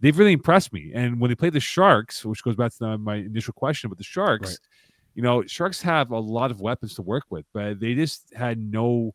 they've 0.00 0.18
really 0.18 0.32
impressed 0.32 0.72
me. 0.72 0.90
And 0.94 1.20
when 1.20 1.30
they 1.30 1.34
play 1.34 1.50
the 1.50 1.60
Sharks, 1.60 2.24
which 2.24 2.42
goes 2.42 2.56
back 2.56 2.74
to 2.78 2.98
my 2.98 3.16
initial 3.16 3.52
question 3.52 3.86
about 3.86 3.98
the 3.98 4.04
Sharks, 4.04 4.50
Right. 4.50 4.58
you 5.14 5.22
know, 5.22 5.42
Sharks 5.46 5.80
have 5.82 6.10
a 6.10 6.18
lot 6.18 6.50
of 6.50 6.60
weapons 6.60 6.94
to 6.94 7.02
work 7.02 7.24
with, 7.30 7.44
but 7.54 7.78
they 7.80 7.94
just 7.94 8.32
had 8.34 8.58
no 8.58 9.14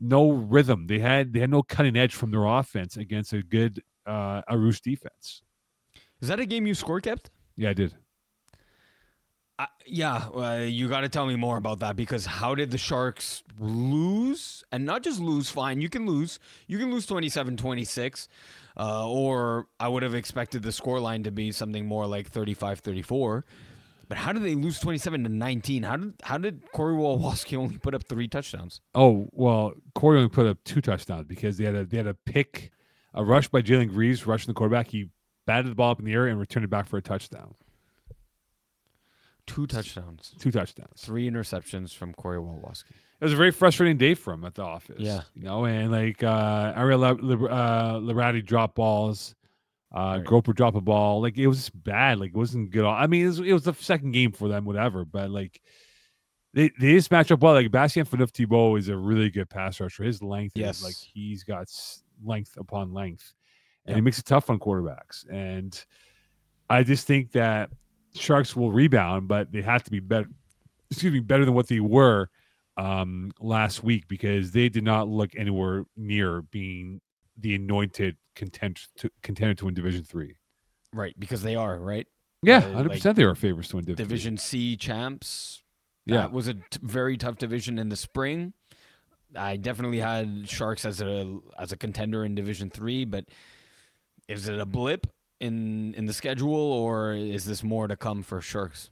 no 0.00 0.32
rhythm. 0.32 0.88
They 0.88 0.98
had 0.98 1.32
they 1.32 1.38
had 1.40 1.50
no 1.50 1.62
cutting 1.62 1.96
edge 1.96 2.14
from 2.14 2.32
their 2.32 2.44
offense 2.44 2.96
against 2.96 3.32
a 3.32 3.42
good 3.42 3.80
uh 4.04 4.42
Arouche 4.50 4.80
defense. 4.82 5.42
Is 6.20 6.28
that 6.28 6.40
a 6.40 6.46
game 6.46 6.66
you 6.66 6.74
score 6.74 7.00
kept? 7.00 7.30
Yeah, 7.56 7.70
I 7.70 7.72
did. 7.72 7.94
Uh, 9.58 9.66
yeah, 9.86 10.28
uh, 10.34 10.64
you 10.66 10.88
got 10.88 11.02
to 11.02 11.08
tell 11.08 11.26
me 11.26 11.36
more 11.36 11.56
about 11.56 11.80
that 11.80 11.94
because 11.94 12.26
how 12.26 12.54
did 12.54 12.70
the 12.70 12.78
Sharks 12.78 13.42
lose? 13.58 14.64
And 14.72 14.84
not 14.84 15.02
just 15.02 15.20
lose, 15.20 15.50
fine, 15.50 15.80
you 15.80 15.88
can 15.88 16.06
lose. 16.06 16.38
You 16.66 16.78
can 16.78 16.90
lose 16.90 17.06
27 17.06 17.56
26. 17.56 18.28
Uh, 18.74 19.06
or 19.06 19.66
I 19.78 19.88
would 19.88 20.02
have 20.02 20.14
expected 20.14 20.62
the 20.62 20.70
scoreline 20.70 21.24
to 21.24 21.30
be 21.30 21.52
something 21.52 21.86
more 21.86 22.06
like 22.06 22.28
35 22.28 22.80
34. 22.80 23.44
But 24.08 24.18
how 24.18 24.32
did 24.32 24.42
they 24.42 24.54
lose 24.54 24.78
27 24.80 25.24
to 25.24 25.28
19? 25.30 25.82
How 25.82 25.96
did 25.96 26.14
how 26.22 26.38
did 26.38 26.62
Corey 26.72 26.94
Wolowski 26.94 27.56
only 27.58 27.78
put 27.78 27.94
up 27.94 28.04
three 28.04 28.28
touchdowns? 28.28 28.80
Oh 28.94 29.28
well, 29.32 29.72
Corey 29.94 30.18
only 30.18 30.30
put 30.30 30.46
up 30.46 30.58
two 30.64 30.80
touchdowns 30.80 31.26
because 31.26 31.58
they 31.58 31.64
had 31.64 31.74
a 31.74 31.84
they 31.84 31.98
had 31.98 32.06
a 32.06 32.14
pick, 32.14 32.72
a 33.14 33.24
rush 33.24 33.48
by 33.48 33.62
Jalen 33.62 33.90
Greaves 33.90 34.26
rushing 34.26 34.48
the 34.48 34.54
quarterback. 34.54 34.88
He 34.88 35.10
batted 35.46 35.70
the 35.70 35.74
ball 35.74 35.92
up 35.92 35.98
in 35.98 36.04
the 36.04 36.12
air 36.12 36.26
and 36.26 36.40
returned 36.40 36.64
it 36.64 36.70
back 36.70 36.86
for 36.86 36.96
a 36.96 37.02
touchdown. 37.02 37.54
Two 39.46 39.66
touchdowns, 39.66 40.34
Two 40.38 40.50
touchdowns. 40.52 41.00
three 41.00 41.28
interceptions 41.28 41.94
from 41.94 42.12
Corey 42.14 42.38
Wolowski. 42.38 42.90
It 43.20 43.24
was 43.24 43.32
a 43.32 43.36
very 43.36 43.50
frustrating 43.50 43.96
day 43.98 44.14
for 44.14 44.32
him 44.32 44.44
at 44.44 44.54
the 44.54 44.62
office. 44.62 44.96
Yeah. 45.00 45.22
you 45.34 45.42
know, 45.44 45.64
and 45.64 45.90
like 45.92 46.22
uh, 46.22 46.72
Ariel 46.76 47.00
Le- 47.00 47.46
uh, 47.48 47.98
Lerati 48.00 48.44
dropped 48.44 48.74
balls, 48.76 49.34
uh, 49.94 50.16
Right. 50.18 50.24
Groper 50.24 50.52
dropped 50.52 50.76
a 50.76 50.80
ball. 50.80 51.20
Like 51.20 51.36
it 51.38 51.46
was 51.46 51.58
just 51.58 51.84
bad. 51.84 52.18
Like 52.18 52.30
it 52.30 52.36
wasn't 52.36 52.70
good. 52.70 52.84
All 52.84 52.94
I 52.94 53.06
mean, 53.06 53.24
it 53.24 53.28
was, 53.28 53.38
it 53.40 53.52
was 53.52 53.64
the 53.64 53.74
second 53.74 54.12
game 54.12 54.32
for 54.32 54.48
them, 54.48 54.64
whatever. 54.64 55.04
But 55.04 55.30
like 55.30 55.60
they 56.54 56.70
they 56.80 56.92
just 56.94 57.10
match 57.10 57.30
up 57.30 57.40
well. 57.40 57.52
Like 57.54 57.70
Bastien 57.70 58.06
Fanuf 58.06 58.30
Thibault 58.30 58.76
is 58.76 58.88
a 58.88 58.96
really 58.96 59.30
good 59.30 59.50
pass 59.50 59.80
rusher. 59.80 60.02
His 60.04 60.22
length 60.22 60.56
is 60.56 60.82
like 60.82 60.94
he's 60.96 61.44
got 61.44 61.68
length 62.24 62.56
upon 62.56 62.92
length, 62.92 63.32
and 63.86 63.94
Yep. 63.94 63.98
it 63.98 64.02
makes 64.02 64.18
it 64.18 64.24
tough 64.24 64.50
on 64.50 64.58
quarterbacks. 64.58 65.28
And 65.30 65.84
I 66.70 66.82
just 66.84 67.06
think 67.06 67.32
that 67.32 67.70
Sharks 68.14 68.54
will 68.54 68.72
rebound, 68.72 69.28
but 69.28 69.52
they 69.52 69.62
have 69.62 69.82
to 69.84 69.90
be 69.90 70.00
better. 70.00 70.28
Excuse 70.90 71.12
me, 71.12 71.20
better 71.20 71.44
than 71.44 71.54
what 71.54 71.68
they 71.68 71.80
were 71.80 72.28
um, 72.76 73.32
last 73.40 73.82
week 73.82 74.08
because 74.08 74.52
they 74.52 74.68
did 74.68 74.84
not 74.84 75.08
look 75.08 75.30
anywhere 75.36 75.84
near 75.96 76.42
being 76.42 77.00
the 77.38 77.54
anointed 77.54 78.16
contender 78.34 78.80
to, 78.98 79.10
contender 79.22 79.54
to 79.54 79.64
win 79.66 79.74
Division 79.74 80.04
Three. 80.04 80.36
Right, 80.92 81.14
because 81.18 81.42
they 81.42 81.56
are, 81.56 81.78
right? 81.78 82.06
Yeah, 82.42 82.60
hundred 82.60 82.92
percent. 82.92 83.16
They 83.16 83.24
are 83.24 83.34
favorites 83.34 83.70
to 83.70 83.76
win 83.76 83.84
Division. 83.84 84.08
Division 84.08 84.36
C 84.36 84.76
champs. 84.76 85.62
Yeah. 86.04 86.18
That 86.18 86.32
was 86.32 86.48
a 86.48 86.54
t- 86.54 86.60
very 86.82 87.16
tough 87.16 87.36
division 87.36 87.78
in 87.78 87.88
the 87.88 87.96
spring. 87.96 88.52
I 89.36 89.56
definitely 89.56 90.00
had 90.00 90.48
Sharks 90.48 90.84
as 90.84 91.00
a 91.00 91.38
as 91.58 91.72
a 91.72 91.76
contender 91.76 92.24
in 92.24 92.34
Division 92.34 92.68
Three, 92.68 93.04
but 93.04 93.24
is 94.28 94.48
it 94.48 94.58
a 94.58 94.66
blip 94.66 95.06
in 95.42 95.92
in 95.94 96.06
the 96.06 96.12
schedule, 96.12 96.54
or 96.54 97.12
is 97.12 97.44
this 97.44 97.62
more 97.62 97.86
to 97.88 97.96
come 97.96 98.22
for 98.22 98.40
Sharks? 98.40 98.90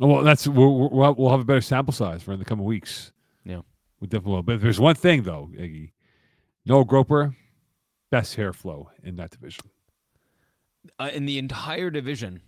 Oh, 0.00 0.06
Well, 0.08 0.22
that's 0.22 0.46
we'll, 0.46 0.90
we'll 0.90 1.14
we'll 1.14 1.30
have 1.30 1.40
a 1.40 1.44
better 1.44 1.60
sample 1.60 1.92
size 1.92 2.22
for 2.22 2.32
in 2.32 2.38
the 2.38 2.44
coming 2.44 2.64
weeks. 2.66 3.12
Yeah. 3.44 3.62
we 4.00 4.06
definitely 4.08 4.32
will. 4.34 4.42
But 4.42 4.60
there's 4.60 4.78
one 4.78 4.94
thing 4.94 5.22
though, 5.22 5.50
Iggy. 5.56 5.92
Noah 6.66 6.84
Groper, 6.84 7.34
best 8.10 8.34
hair 8.34 8.52
flow 8.52 8.90
in 9.02 9.16
that 9.16 9.30
division. 9.30 9.64
Uh, 10.98 11.10
in 11.12 11.24
the 11.26 11.38
entire 11.38 11.90
division, 11.90 12.40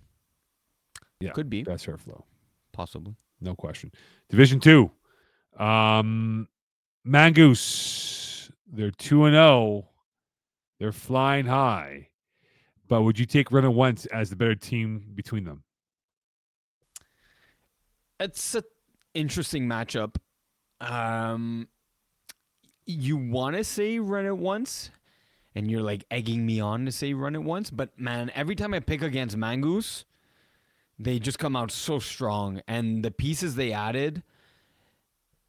Yeah, 1.20 1.32
could 1.32 1.48
be 1.50 1.62
Best 1.62 1.86
hair 1.86 1.96
flow, 1.96 2.24
possibly. 2.72 3.14
no 3.40 3.54
question. 3.54 3.90
Division 4.28 4.60
two, 4.60 4.90
um, 5.58 6.48
Mangoose. 7.06 8.50
They're 8.70 8.90
two 8.90 9.24
and 9.24 9.34
zero. 9.34 9.88
They're 10.78 10.92
flying 10.92 11.46
high. 11.46 12.07
But 12.89 13.02
would 13.02 13.19
you 13.19 13.27
take 13.27 13.52
Renner 13.52 13.70
once 13.70 14.06
as 14.06 14.31
the 14.31 14.36
better 14.36 14.55
team 14.55 15.05
between 15.15 15.44
them? 15.44 15.62
It's 18.19 18.55
an 18.55 18.62
interesting 19.15 19.69
matchup. 19.69 20.16
Um, 20.81 21.69
you 22.86 23.16
want 23.16 23.56
to 23.56 23.65
say 23.65 23.98
run 23.98 24.27
it 24.27 24.36
once, 24.36 24.90
and 25.55 25.70
you're 25.70 25.82
like 25.82 26.05
egging 26.10 26.44
me 26.47 26.60
on 26.60 26.86
to 26.86 26.93
say 26.93 27.12
run 27.12 27.35
it 27.35 27.43
once. 27.43 27.70
But 27.70 27.98
man, 27.98 28.31
every 28.35 28.55
time 28.56 28.73
I 28.73 28.81
pick 28.81 29.02
against 29.02 29.36
Mangoose, 29.36 30.05
they 30.98 31.19
just 31.19 31.39
come 31.39 31.55
out 31.55 31.70
so 31.70 31.98
strong. 31.98 32.62
And 32.66 33.05
the 33.05 33.10
pieces 33.10 33.55
they 33.55 33.73
added, 33.73 34.23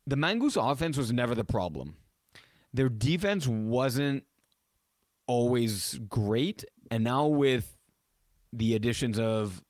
the 0.06 0.18
Mangoose 0.18 0.58
offense 0.58 0.98
was 0.98 1.12
never 1.14 1.34
the 1.34 1.46
problem. 1.46 1.96
Their 2.74 2.90
defense 2.90 3.48
wasn't 3.48 4.26
always 5.30 6.00
great, 6.10 6.66
and 6.90 7.04
now 7.04 7.28
with 7.28 7.78
the 8.52 8.74
additions 8.74 9.20
of 9.20 9.62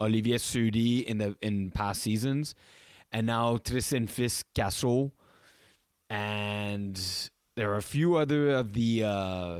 Olivier 0.00 0.36
Sudi 0.36 1.04
in 1.04 1.18
the 1.18 1.36
in 1.42 1.72
past 1.72 2.02
seasons, 2.02 2.54
and 3.10 3.26
now 3.26 3.56
Tristan 3.56 4.06
Fisk 4.06 4.46
Castle, 4.54 5.12
and 6.08 6.96
there 7.56 7.72
are 7.72 7.78
a 7.78 7.82
few 7.82 8.14
other 8.16 8.50
of 8.50 8.74
the 8.74 9.02
uh, 9.02 9.58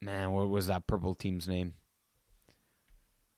man. 0.00 0.30
What 0.30 0.48
was 0.48 0.68
that 0.68 0.86
purple 0.86 1.16
team's 1.16 1.48
name? 1.48 1.74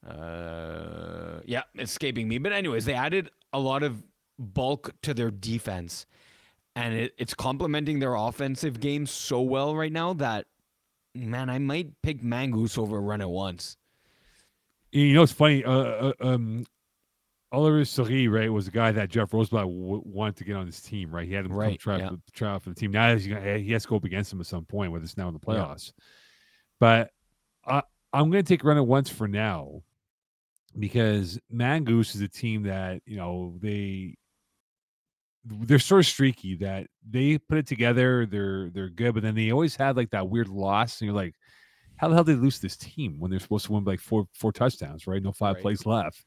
Uh, 0.06 1.40
yeah, 1.46 1.62
escaping 1.78 2.28
me. 2.28 2.36
But 2.36 2.52
anyways, 2.52 2.84
they 2.84 2.94
added 2.94 3.30
a 3.54 3.58
lot 3.58 3.82
of 3.82 4.02
bulk 4.38 4.92
to 5.00 5.14
their 5.14 5.30
defense, 5.30 6.04
and 6.76 6.92
it, 6.92 7.14
it's 7.16 7.32
complementing 7.32 8.00
their 8.00 8.14
offensive 8.14 8.80
game 8.80 9.06
so 9.06 9.40
well 9.40 9.74
right 9.74 9.92
now 9.92 10.12
that 10.12 10.44
man, 11.14 11.50
I 11.50 11.58
might 11.58 11.88
pick 12.02 12.22
Mangoose 12.22 12.78
over 12.78 13.00
Run 13.00 13.20
It 13.20 13.28
Once. 13.28 13.76
You 14.92 15.14
know, 15.14 15.22
it's 15.22 15.32
funny. 15.32 15.64
Uh, 15.64 15.72
uh, 15.72 16.12
um, 16.20 16.66
Oliver 17.52 17.84
Souris, 17.84 18.28
right, 18.28 18.52
was 18.52 18.66
the 18.66 18.70
guy 18.70 18.92
that 18.92 19.08
Jeff 19.08 19.32
Rosenblatt 19.32 19.64
w- 19.64 20.02
wanted 20.04 20.36
to 20.36 20.44
get 20.44 20.56
on 20.56 20.66
his 20.66 20.80
team, 20.80 21.12
right? 21.14 21.26
He 21.26 21.34
had 21.34 21.46
him 21.46 21.52
Right, 21.52 21.80
come 21.80 21.96
try, 21.96 21.98
yeah. 21.98 22.10
for, 22.10 22.16
try 22.32 22.50
out 22.50 22.62
for 22.62 22.70
the 22.70 22.76
team. 22.76 22.92
Now 22.92 23.12
he's 23.12 23.24
he 23.24 23.70
has 23.72 23.82
to 23.82 23.88
go 23.88 23.96
up 23.96 24.04
against 24.04 24.32
him 24.32 24.40
at 24.40 24.46
some 24.46 24.64
point, 24.64 24.92
whether 24.92 25.04
it's 25.04 25.16
now 25.16 25.28
in 25.28 25.34
the 25.34 25.40
playoffs. 25.40 25.92
But 26.78 27.10
I, 27.66 27.82
I'm 28.12 28.30
going 28.30 28.44
to 28.44 28.48
take 28.48 28.64
Run 28.64 28.78
It 28.78 28.82
Once 28.82 29.10
for 29.10 29.26
now 29.28 29.82
because 30.78 31.38
Mangoose 31.52 32.14
is 32.14 32.20
a 32.20 32.28
team 32.28 32.62
that 32.64 33.02
you 33.04 33.16
know 33.16 33.56
they 33.60 34.16
they're 35.44 35.78
sort 35.78 36.00
of 36.00 36.06
streaky 36.06 36.56
that 36.56 36.86
they 37.08 37.38
put 37.38 37.58
it 37.58 37.66
together. 37.66 38.26
They're 38.26 38.70
they're 38.70 38.88
good, 38.90 39.14
but 39.14 39.22
then 39.22 39.34
they 39.34 39.50
always 39.52 39.76
have 39.76 39.96
like 39.96 40.10
that 40.10 40.28
weird 40.28 40.48
loss, 40.48 41.00
and 41.00 41.06
you're 41.06 41.14
like, 41.16 41.34
how 41.96 42.08
the 42.08 42.14
hell 42.14 42.24
did 42.24 42.36
they 42.36 42.40
lose 42.42 42.58
this 42.58 42.76
team 42.76 43.18
when 43.18 43.30
they're 43.30 43.40
supposed 43.40 43.66
to 43.66 43.72
win 43.72 43.84
by 43.84 43.92
like 43.92 44.00
four 44.00 44.26
four 44.34 44.52
touchdowns, 44.52 45.06
right? 45.06 45.22
No 45.22 45.32
five 45.32 45.56
Right. 45.56 45.62
plays 45.62 45.86
left. 45.86 46.24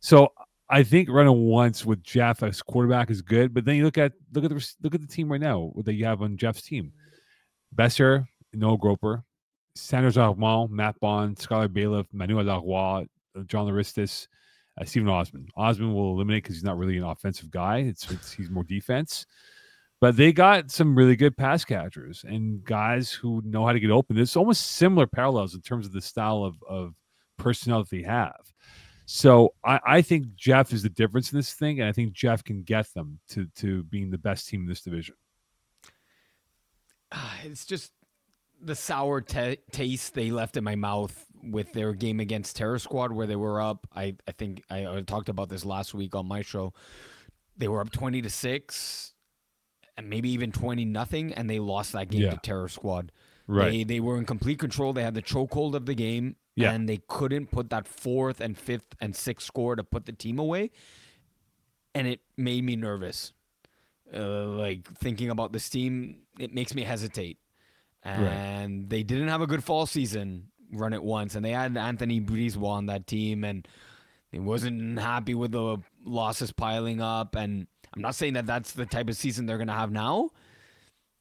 So 0.00 0.32
I 0.68 0.82
think 0.82 1.08
running 1.08 1.46
once 1.46 1.84
with 1.84 2.02
Jeff 2.02 2.42
as 2.42 2.62
quarterback 2.62 3.10
is 3.10 3.22
good, 3.22 3.54
but 3.54 3.64
then 3.64 3.76
you 3.76 3.84
look 3.84 3.98
at 3.98 4.12
look 4.32 4.44
at 4.44 4.50
the 4.50 4.74
look 4.82 4.94
at 4.94 5.00
the 5.00 5.06
team 5.06 5.30
right 5.30 5.40
now 5.40 5.72
that 5.84 5.94
you 5.94 6.04
have 6.04 6.22
on 6.22 6.36
Jeff's 6.36 6.62
team. 6.62 6.92
Besser, 7.72 8.26
Noah 8.52 8.78
Groper, 8.78 9.24
Sanders 9.74 10.16
Armand, 10.16 10.70
Matt 10.70 10.98
Bond, 11.00 11.36
Skylar 11.36 11.72
Bailiff, 11.72 12.06
Manuel 12.12 12.44
Laroy, 12.44 13.06
uh, 13.36 13.42
John 13.46 13.66
Laristis, 13.66 14.28
uh, 14.80 14.84
Stephen 14.84 15.08
Osmond. 15.08 15.50
Osmond 15.56 15.94
will 15.94 16.12
eliminate 16.12 16.42
because 16.42 16.56
he's 16.56 16.64
not 16.64 16.78
really 16.78 16.96
an 16.96 17.04
offensive 17.04 17.50
guy. 17.50 17.78
It's, 17.78 18.10
it's 18.10 18.32
he's 18.32 18.50
more 18.50 18.64
defense. 18.64 19.26
But 20.00 20.16
they 20.16 20.32
got 20.32 20.70
some 20.70 20.94
really 20.94 21.16
good 21.16 21.36
pass 21.36 21.64
catchers 21.64 22.24
and 22.26 22.62
guys 22.64 23.10
who 23.10 23.40
know 23.44 23.64
how 23.64 23.72
to 23.72 23.80
get 23.80 23.90
open. 23.90 24.18
It's 24.18 24.36
almost 24.36 24.72
similar 24.72 25.06
parallels 25.06 25.54
in 25.54 25.62
terms 25.62 25.86
of 25.86 25.92
the 25.92 26.00
style 26.02 26.44
of, 26.44 26.56
of 26.68 26.94
personnel 27.38 27.78
that 27.78 27.90
they 27.90 28.02
have. 28.02 28.52
So 29.06 29.54
I, 29.64 29.80
I 29.86 30.02
think 30.02 30.34
Jeff 30.34 30.72
is 30.72 30.82
the 30.82 30.88
difference 30.88 31.32
in 31.32 31.38
this 31.38 31.52
thing, 31.52 31.80
and 31.80 31.88
I 31.88 31.92
think 31.92 32.12
Jeff 32.12 32.42
can 32.42 32.62
get 32.62 32.92
them 32.94 33.18
to 33.30 33.46
to 33.56 33.82
being 33.84 34.10
the 34.10 34.18
best 34.18 34.48
team 34.48 34.62
in 34.62 34.66
this 34.66 34.80
division. 34.80 35.14
Ah, 37.12 37.38
it's 37.44 37.66
just 37.66 37.92
the 38.62 38.74
sour 38.74 39.20
ta 39.20 39.54
taste 39.72 40.14
they 40.14 40.30
left 40.30 40.56
in 40.56 40.64
my 40.64 40.74
mouth 40.74 41.26
with 41.50 41.72
their 41.72 41.92
game 41.92 42.20
against 42.20 42.56
Terror 42.56 42.78
Squad, 42.78 43.12
where 43.12 43.26
they 43.26 43.36
were 43.36 43.60
up. 43.60 43.86
I, 43.94 44.16
I 44.26 44.32
think 44.32 44.62
I, 44.70 44.86
I 44.86 45.00
talked 45.02 45.28
about 45.28 45.48
this 45.48 45.64
last 45.64 45.94
week 45.94 46.14
on 46.14 46.26
my 46.26 46.42
show. 46.42 46.72
They 47.56 47.68
were 47.68 47.80
up 47.80 47.90
twenty 47.92 48.20
to 48.22 48.30
six, 48.30 49.12
and 49.96 50.08
maybe 50.08 50.30
even 50.30 50.52
twenty 50.52 50.84
nothing, 50.84 51.32
and 51.32 51.48
they 51.48 51.58
lost 51.58 51.92
that 51.92 52.08
game 52.10 52.22
Yeah. 52.22 52.30
to 52.30 52.36
Terror 52.38 52.68
Squad. 52.68 53.12
Right. 53.46 53.70
They 53.70 53.84
they 53.84 54.00
were 54.00 54.16
in 54.18 54.24
complete 54.24 54.58
control. 54.58 54.92
They 54.92 55.02
had 55.02 55.14
the 55.14 55.22
chokehold 55.22 55.74
of 55.74 55.86
the 55.86 55.94
game, 55.94 56.36
Yeah. 56.56 56.72
and 56.72 56.88
they 56.88 57.00
couldn't 57.08 57.50
put 57.50 57.70
that 57.70 57.86
fourth 57.86 58.40
and 58.40 58.56
fifth 58.58 58.94
and 59.00 59.14
sixth 59.14 59.46
score 59.46 59.76
to 59.76 59.84
put 59.84 60.06
the 60.06 60.12
team 60.12 60.38
away, 60.38 60.70
and 61.94 62.06
it 62.06 62.20
made 62.36 62.64
me 62.64 62.74
nervous. 62.76 63.32
Uh, 64.12 64.44
like 64.46 64.86
thinking 64.98 65.30
about 65.30 65.52
this 65.52 65.68
team, 65.68 66.18
it 66.38 66.54
makes 66.54 66.74
me 66.74 66.82
hesitate. 66.82 67.38
And 68.06 68.90
they 68.90 69.02
didn't 69.02 69.28
have 69.28 69.40
a 69.40 69.46
good 69.46 69.64
fall 69.64 69.86
season. 69.86 70.48
Run 70.74 70.92
it 70.92 71.02
once, 71.02 71.34
and 71.34 71.44
they 71.44 71.50
had 71.50 71.76
Anthony 71.76 72.20
Brisebois 72.20 72.68
on 72.68 72.86
that 72.86 73.06
team, 73.06 73.44
and 73.44 73.66
he 74.32 74.38
wasn't 74.38 74.98
happy 74.98 75.34
with 75.34 75.52
the 75.52 75.78
losses 76.04 76.52
piling 76.52 77.00
up. 77.00 77.36
And 77.36 77.66
I'm 77.94 78.02
not 78.02 78.14
saying 78.14 78.34
that 78.34 78.46
that's 78.46 78.72
the 78.72 78.86
type 78.86 79.08
of 79.08 79.16
season 79.16 79.46
they're 79.46 79.58
gonna 79.58 79.72
have 79.72 79.92
now, 79.92 80.30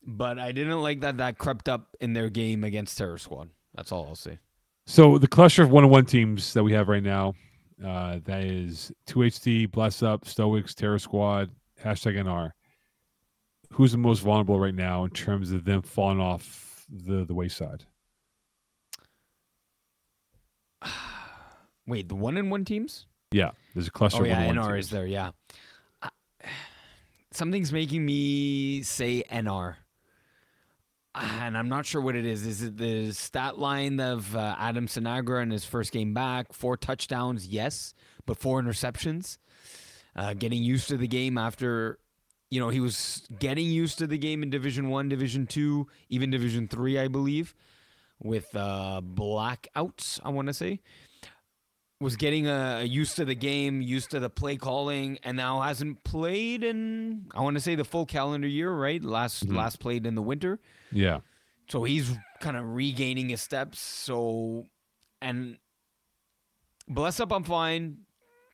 but 0.05 0.39
I 0.39 0.51
didn't 0.51 0.81
like 0.81 1.01
that 1.01 1.17
that 1.17 1.37
crept 1.37 1.69
up 1.69 1.95
in 1.99 2.13
their 2.13 2.29
game 2.29 2.63
against 2.63 2.97
Terror 2.97 3.17
Squad. 3.17 3.49
That's 3.75 3.91
all 3.91 4.07
I'll 4.07 4.15
say. 4.15 4.39
So 4.85 5.17
the 5.17 5.27
cluster 5.27 5.63
of 5.63 5.71
one 5.71 5.83
on 5.83 5.89
one 5.89 6.05
teams 6.05 6.53
that 6.53 6.63
we 6.63 6.73
have 6.73 6.89
right 6.89 7.03
now, 7.03 7.35
uh, 7.85 8.19
that 8.25 8.43
is 8.43 8.91
two 9.05 9.19
HD, 9.19 9.71
Bless 9.71 10.03
Up, 10.03 10.27
Stoics, 10.27 10.73
Terror 10.73 10.99
Squad, 10.99 11.49
hashtag 11.81 12.15
NR. 12.15 12.51
Who's 13.71 13.91
the 13.91 13.97
most 13.97 14.19
vulnerable 14.19 14.59
right 14.59 14.75
now 14.75 15.03
in 15.05 15.11
terms 15.11 15.51
of 15.51 15.63
them 15.65 15.81
falling 15.81 16.19
off 16.19 16.85
the, 16.89 17.25
the 17.25 17.33
wayside? 17.33 17.85
Wait, 21.87 22.07
the 22.09 22.15
one 22.15 22.37
and 22.37 22.49
one 22.51 22.65
teams? 22.65 23.05
Yeah, 23.31 23.51
there's 23.73 23.87
a 23.87 23.91
cluster 23.91 24.19
Oh 24.19 24.21
of 24.21 24.27
yeah, 24.27 24.45
one 24.47 24.57
on 24.57 24.63
one 24.65 24.65
NR 24.71 24.75
teams. 24.75 24.85
is 24.85 24.91
there. 24.91 25.05
Yeah, 25.05 25.31
I- 26.01 26.09
something's 27.31 27.71
making 27.73 28.05
me 28.05 28.83
say 28.83 29.23
NR, 29.31 29.75
and 31.15 31.57
I'm 31.57 31.69
not 31.69 31.85
sure 31.85 32.01
what 32.01 32.15
it 32.15 32.25
is. 32.25 32.45
Is 32.45 32.61
it 32.63 32.77
the 32.77 33.11
stat 33.11 33.57
line 33.59 33.99
of 33.99 34.35
uh, 34.35 34.55
Adam 34.57 34.87
Sinagra 34.87 35.41
in 35.41 35.51
his 35.51 35.65
first 35.65 35.91
game 35.91 36.13
back? 36.13 36.53
Four 36.53 36.77
touchdowns, 36.77 37.47
yes, 37.47 37.93
but 38.25 38.37
four 38.37 38.61
interceptions. 38.61 39.37
Uh, 40.15 40.33
getting 40.35 40.61
used 40.61 40.87
to 40.89 40.95
the 40.95 41.07
game 41.07 41.39
after, 41.39 41.97
you 42.51 42.59
know, 42.59 42.69
he 42.69 42.79
was 42.79 43.25
getting 43.39 43.65
used 43.65 43.97
to 43.97 44.05
the 44.05 44.17
game 44.19 44.43
in 44.43 44.51
Division 44.51 44.89
One, 44.89 45.09
Division 45.09 45.47
Two, 45.47 45.87
even 46.07 46.29
Division 46.29 46.67
Three, 46.67 46.99
I 46.99 47.07
believe, 47.07 47.55
with 48.23 48.47
uh, 48.55 49.01
blackouts. 49.03 50.19
I 50.23 50.29
want 50.29 50.47
to 50.47 50.53
say 50.53 50.79
was 51.99 52.15
getting 52.17 52.47
uh, 52.47 52.79
used 52.85 53.15
to 53.15 53.23
the 53.23 53.35
game, 53.35 53.81
used 53.81 54.11
to 54.11 54.19
the 54.19 54.29
play 54.29 54.57
calling, 54.57 55.17
and 55.23 55.37
now 55.37 55.61
hasn't 55.61 56.03
played 56.03 56.63
in 56.63 57.25
I 57.33 57.41
want 57.41 57.55
to 57.55 57.61
say 57.61 57.75
the 57.75 57.85
full 57.85 58.05
calendar 58.05 58.47
year, 58.47 58.71
right? 58.71 59.01
Last 59.03 59.45
Mhm. 59.47 59.55
last 59.55 59.79
played 59.79 60.05
in 60.05 60.15
the 60.15 60.21
winter, 60.21 60.59
Yeah. 60.91 61.19
so 61.69 61.83
he's 61.83 62.11
kind 62.41 62.57
of 62.57 62.65
regaining 62.75 63.29
his 63.29 63.41
steps. 63.41 63.79
So, 63.79 64.65
and 65.21 65.57
bless 66.87 67.19
up, 67.21 67.31
I'm 67.31 67.43
fine. 67.43 67.99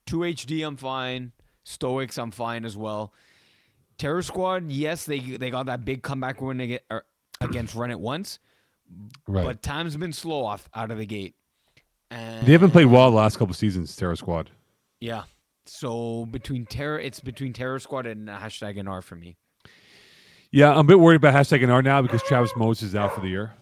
Two 0.05 0.23
HD, 0.23 0.61
I'm 0.63 0.77
fine. 0.77 1.31
Stoics, 1.63 2.17
I'm 2.17 2.31
fine 2.31 2.65
as 2.65 2.75
well. 2.77 3.13
Terror 3.97 4.21
Squad, 4.21 4.71
yes, 4.71 5.05
they 5.05 5.19
they 5.19 5.49
got 5.49 5.65
that 5.65 5.83
big 5.85 6.03
comeback 6.03 6.39
win 6.41 6.79
er, 6.91 7.03
against 7.41 7.73
Run 7.75 7.89
It 7.91 7.99
once, 7.99 8.39
Right. 9.27 9.45
but 9.45 9.61
time's 9.61 9.95
been 9.95 10.13
slow 10.13 10.43
off 10.45 10.67
out 10.73 10.91
of 10.91 10.97
the 10.97 11.05
gate. 11.05 11.35
And 12.11 12.45
they 12.47 12.51
haven't 12.53 12.71
played 12.71 12.85
well 12.85 13.09
the 13.11 13.17
last 13.17 13.37
couple 13.37 13.53
seasons, 13.53 13.95
Terror 13.95 14.15
Squad. 14.15 14.49
yeah. 14.99 15.23
So 15.67 16.25
between 16.25 16.65
terror, 16.65 16.97
it's 16.99 17.19
between 17.19 17.53
Terror 17.53 17.77
Squad 17.77 18.07
and 18.07 18.27
hashtag 18.27 18.77
NR 18.79 19.03
for 19.03 19.15
me. 19.15 19.37
Yeah, 20.51 20.71
I'm 20.71 20.79
a 20.79 20.83
bit 20.83 20.99
worried 20.99 21.17
about 21.17 21.35
hashtag 21.35 21.61
NR 21.61 21.83
now 21.83 22.01
because 22.01 22.23
Travis 22.23 22.51
Moses 22.57 22.89
is 22.89 22.95
out 22.95 23.13
for 23.13 23.21
the 23.21 23.27
year. 23.27 23.53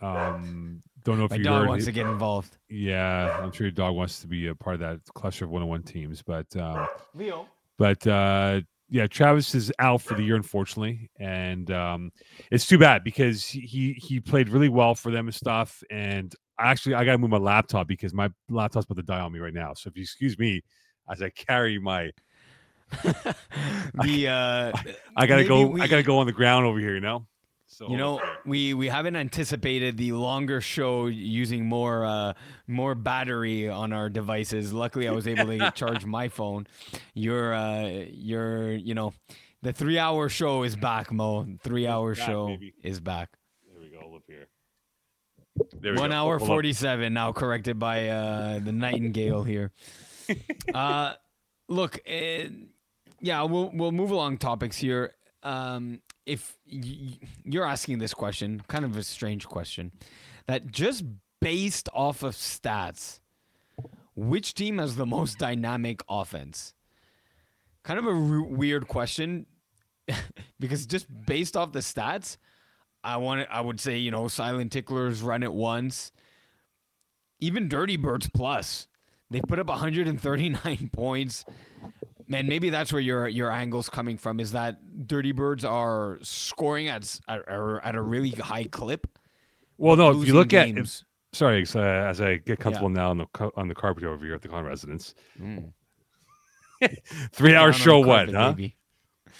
Um, 0.00 0.82
don't 1.04 1.18
know 1.18 1.24
if 1.24 1.30
My 1.30 1.36
you 1.38 1.44
dog 1.44 1.60
heard. 1.62 1.68
wants 1.68 1.84
it- 1.84 1.86
to 1.86 1.92
get 1.92 2.06
involved. 2.06 2.58
Yeah, 2.68 3.38
I'm 3.42 3.52
sure 3.52 3.66
your 3.66 3.72
dog 3.72 3.94
wants 3.96 4.20
to 4.20 4.26
be 4.26 4.48
a 4.48 4.54
part 4.54 4.74
of 4.74 4.80
that 4.80 5.00
cluster 5.14 5.44
of 5.46 5.50
one 5.50 5.62
on 5.62 5.68
one 5.68 5.82
teams, 5.82 6.22
but 6.22 6.54
um, 6.56 6.86
Leo. 7.14 7.46
but 7.78 8.06
uh, 8.06 8.60
yeah, 8.90 9.06
Travis 9.06 9.54
is 9.54 9.70
out 9.78 10.00
for 10.02 10.14
the 10.14 10.22
year, 10.22 10.36
unfortunately, 10.36 11.10
and 11.18 11.70
um, 11.70 12.10
it's 12.50 12.66
too 12.66 12.78
bad 12.78 13.04
because 13.04 13.44
he 13.46 13.92
he 13.98 14.18
played 14.20 14.48
really 14.48 14.68
well 14.70 14.94
for 14.94 15.10
them 15.10 15.26
and 15.26 15.34
stuff. 15.34 15.82
And 15.90 16.34
actually, 16.58 16.94
I 16.94 17.04
got 17.04 17.12
to 17.12 17.18
move 17.18 17.30
my 17.30 17.36
laptop 17.38 17.86
because 17.86 18.14
my 18.14 18.30
laptop's 18.48 18.86
about 18.86 18.96
to 18.96 19.02
die 19.02 19.20
on 19.20 19.32
me 19.32 19.40
right 19.40 19.52
now. 19.52 19.74
So 19.74 19.88
if 19.88 19.96
you 19.96 20.02
excuse 20.02 20.38
me 20.38 20.62
as 21.10 21.20
I 21.22 21.30
carry 21.30 21.78
my, 21.78 22.10
the 23.02 24.28
uh, 24.28 24.72
I 25.16 25.26
gotta 25.26 25.44
go, 25.44 25.66
we- 25.66 25.82
I 25.82 25.86
gotta 25.86 26.02
go 26.02 26.18
on 26.18 26.26
the 26.26 26.32
ground 26.32 26.64
over 26.64 26.78
here, 26.78 26.94
you 26.94 27.00
know. 27.00 27.26
So 27.70 27.90
You 27.90 27.98
know, 27.98 28.20
we 28.46 28.72
we 28.72 28.88
haven't 28.88 29.14
anticipated 29.14 29.98
the 29.98 30.12
longer 30.12 30.60
show 30.62 31.06
using 31.06 31.66
more 31.66 32.04
uh 32.04 32.32
more 32.66 32.94
battery 32.94 33.68
on 33.68 33.92
our 33.92 34.08
devices. 34.08 34.72
Luckily, 34.72 35.06
I 35.06 35.12
was 35.12 35.28
able 35.28 35.46
to 35.46 35.70
charge 35.74 36.06
my 36.06 36.28
phone. 36.28 36.66
Your 37.14 37.52
uh 37.54 37.86
your 38.10 38.72
you 38.72 38.94
know, 38.94 39.12
the 39.62 39.72
three 39.74 39.98
hour 39.98 40.30
show 40.30 40.62
is 40.62 40.76
back, 40.76 41.12
Moe. 41.12 41.46
Three 41.62 41.86
hour 41.86 42.14
back, 42.14 42.26
show 42.26 42.46
baby. 42.48 42.72
is 42.82 43.00
back. 43.00 43.28
there 43.70 43.80
we 43.82 43.90
go. 43.90 44.10
Look 44.10 44.22
here. 44.26 44.48
There 45.80 45.92
we 45.92 45.98
One 46.00 46.10
go. 46.10 46.16
hour 46.16 46.40
forty 46.40 46.72
seven 46.72 47.12
now, 47.12 47.32
corrected 47.32 47.78
by 47.78 48.08
uh 48.08 48.60
the 48.60 48.72
Nightingale 48.72 49.42
here. 49.44 49.72
uh, 50.74 51.12
look, 51.68 51.98
uh, 52.10 52.44
yeah, 53.20 53.42
we'll 53.42 53.70
we'll 53.74 53.92
move 53.92 54.10
along 54.10 54.38
topics 54.38 54.78
here. 54.78 55.14
Um, 55.42 56.00
if 56.28 56.56
you're 57.44 57.66
asking 57.66 57.98
this 57.98 58.12
question, 58.12 58.62
kind 58.68 58.84
of 58.84 58.96
a 58.96 59.02
strange 59.02 59.46
question, 59.46 59.92
that 60.46 60.66
just 60.70 61.04
based 61.40 61.88
off 61.94 62.22
of 62.22 62.34
stats, 62.34 63.20
which 64.14 64.54
team 64.54 64.78
has 64.78 64.96
the 64.96 65.06
most 65.06 65.38
dynamic 65.38 66.02
offense? 66.08 66.74
Kind 67.82 67.98
of 67.98 68.06
a 68.06 68.42
weird 68.42 68.88
question 68.88 69.46
because 70.60 70.86
just 70.86 71.06
based 71.26 71.56
off 71.56 71.72
the 71.72 71.78
stats, 71.78 72.36
I 73.02 73.16
want 73.16 73.48
I 73.50 73.60
would 73.60 73.80
say 73.80 73.96
you 73.96 74.10
know 74.10 74.28
Silent 74.28 74.72
Ticklers 74.72 75.22
run 75.22 75.42
it 75.42 75.52
once, 75.52 76.12
even 77.40 77.68
Dirty 77.68 77.96
Birds 77.96 78.28
plus 78.28 78.86
they 79.30 79.40
put 79.40 79.58
up 79.58 79.68
139 79.68 80.90
points. 80.92 81.44
Man, 82.30 82.46
maybe 82.46 82.68
that's 82.70 82.92
where 82.92 83.00
your 83.00 83.26
your 83.26 83.50
angle's 83.50 83.88
coming 83.88 84.18
from. 84.18 84.38
Is 84.38 84.52
that 84.52 85.06
Dirty 85.06 85.32
Birds 85.32 85.64
are 85.64 86.18
scoring 86.22 86.88
at 86.88 87.18
at, 87.26 87.40
at 87.48 87.94
a 87.94 88.02
really 88.02 88.30
high 88.30 88.64
clip? 88.64 89.06
Well, 89.78 89.96
no, 89.96 90.20
if 90.20 90.28
you 90.28 90.34
look 90.34 90.52
at 90.52 90.68
if, 90.68 91.02
sorry, 91.32 91.64
so, 91.64 91.80
uh, 91.80 91.84
as 91.84 92.20
I 92.20 92.36
get 92.36 92.58
comfortable 92.58 92.90
now 92.90 93.10
on 93.10 93.18
the 93.18 93.50
on 93.56 93.68
the 93.68 93.74
carpet 93.74 94.04
over 94.04 94.24
here 94.26 94.34
at 94.34 94.42
the 94.42 94.48
Khan 94.48 94.64
residence, 94.64 95.14
Mm. 95.40 95.72
three 97.32 97.54
hour 97.54 97.72
show, 97.72 98.00
what? 98.00 98.26
carpet, 98.30 98.34
Huh? 98.34 98.52
baby. 98.52 98.76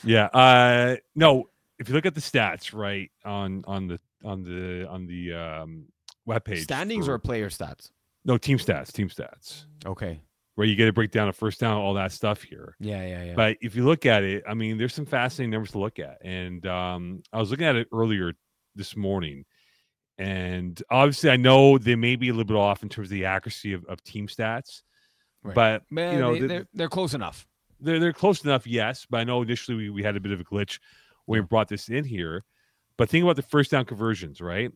Yeah. 0.05 0.27
Uh, 0.27 0.97
no, 1.15 1.51
if 1.78 1.89
you 1.89 1.94
look 1.94 2.06
at 2.06 2.15
the 2.15 2.20
stats, 2.20 2.73
right 2.73 3.10
on 3.24 3.65
on 3.66 3.86
the 3.89 4.01
on 4.24 4.43
the 4.44 4.89
on 4.89 5.06
the 5.06 5.35
um 5.35 5.85
webpage, 6.27 6.62
Standings 6.62 7.06
for- 7.06 7.15
or 7.15 7.19
player 7.19 7.51
stats? 7.51 7.90
no 8.24 8.39
team 8.39 8.59
stats, 8.59 8.93
team 8.93 9.09
stats, 9.09 9.65
Okay. 9.86 10.20
Where 10.59 10.66
you 10.66 10.74
get 10.74 10.86
to 10.86 10.93
break 10.93 11.12
down 11.12 11.28
a 11.28 11.32
first 11.32 11.60
down, 11.60 11.76
all 11.76 11.94
that 11.94 12.10
stuff 12.10 12.43
here. 12.43 12.74
Yeah, 12.80 13.06
yeah, 13.06 13.22
yeah. 13.26 13.35
But 13.36 13.59
if 13.60 13.76
you 13.76 13.85
look 13.85 14.06
at 14.06 14.24
it, 14.24 14.43
I 14.48 14.55
mean, 14.55 14.76
there's 14.76 14.93
some 14.93 15.06
fascinating 15.06 15.52
numbers 15.52 15.70
to 15.70 15.78
look 15.78 16.01
at. 16.01 16.18
And 16.24 16.66
um, 16.66 17.22
I 17.32 17.39
was 17.39 17.52
looking 17.52 17.64
at 17.66 17.76
it 17.76 17.86
earlier 17.93 18.32
this 18.74 18.97
morning. 18.97 19.44
And 20.18 20.82
obviously, 20.90 21.30
I 21.30 21.36
know 21.36 21.78
they 21.78 21.94
may 21.94 22.16
be 22.16 22.28
a 22.28 22.32
little 22.32 22.44
bit 22.44 22.56
off 22.56 22.82
in 22.82 22.89
terms 22.89 23.06
of 23.06 23.10
the 23.12 23.24
accuracy 23.26 23.72
of, 23.72 23.85
of 23.85 24.02
team 24.02 24.26
stats, 24.26 24.82
Right. 25.44 25.55
but 25.55 25.82
Man, 25.93 26.14
you 26.14 26.18
know, 26.18 26.32
they, 26.35 26.40
the- 26.40 26.48
they're 26.48 26.66
they're 26.74 26.89
close 26.89 27.14
enough. 27.14 27.47
they're 27.78 28.01
they're 28.01 28.12
close 28.12 28.43
enough, 28.44 28.66
yes. 28.66 29.06
But 29.09 29.20
I 29.20 29.24
know 29.24 29.40
initially 29.43 29.76
we, 29.76 29.90
we 29.90 30.02
had 30.02 30.16
a 30.16 30.20
bit 30.20 30.32
of 30.32 30.40
a 30.40 30.44
glitch 30.44 30.80
when 31.26 31.40
we 31.40 31.47
brought 31.47 31.68
this 31.68 31.89
in 31.89 32.02
here. 32.05 32.44
But 32.97 33.09
think 33.09 33.22
about 33.22 33.36
the 33.36 33.43
first 33.43 33.70
down 33.70 33.85
conversions, 33.85 34.40
right? 34.40 34.72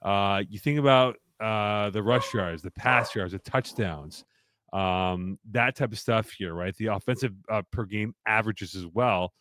Uh, 0.00 0.42
you 0.48 0.58
think 0.58 0.78
about 0.78 1.16
uh, 1.38 1.90
the 1.90 2.02
rush 2.02 2.32
yards, 2.32 2.62
the 2.62 2.70
pass 2.70 3.14
yards, 3.14 3.32
the 3.32 3.38
touchdowns, 3.40 4.24
um, 4.72 5.38
that 5.50 5.76
type 5.76 5.92
of 5.92 5.98
stuff 5.98 6.30
here, 6.30 6.54
right? 6.54 6.76
The 6.76 6.86
offensive 6.86 7.32
uh, 7.50 7.62
per 7.70 7.84
game 7.84 8.14
averages 8.26 8.74
as 8.74 8.86
well 8.86 9.32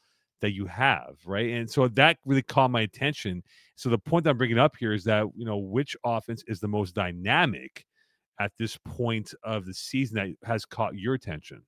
that 0.42 0.54
you 0.54 0.66
have, 0.68 1.16
right? 1.26 1.52
And 1.52 1.70
so 1.70 1.88
that 1.90 2.18
really 2.26 2.44
caught 2.44 2.72
my 2.72 2.82
attention. 2.82 3.44
So 3.76 3.90
the 3.90 3.98
point 3.98 4.28
I'm 4.28 4.38
bringing 4.38 4.60
up 4.60 4.76
here 4.80 4.94
is 4.94 5.04
that 5.06 5.26
you 5.36 5.46
know 5.46 5.58
which 5.58 5.96
offense 6.06 6.44
is 6.48 6.60
the 6.60 6.68
most 6.68 6.96
dynamic 6.96 7.86
at 8.40 8.52
this 8.58 8.78
point 8.86 9.34
of 9.44 9.66
the 9.66 9.74
season 9.74 10.16
that 10.16 10.48
has 10.48 10.66
caught 10.66 10.96
your 10.96 11.16
attention. 11.16 11.64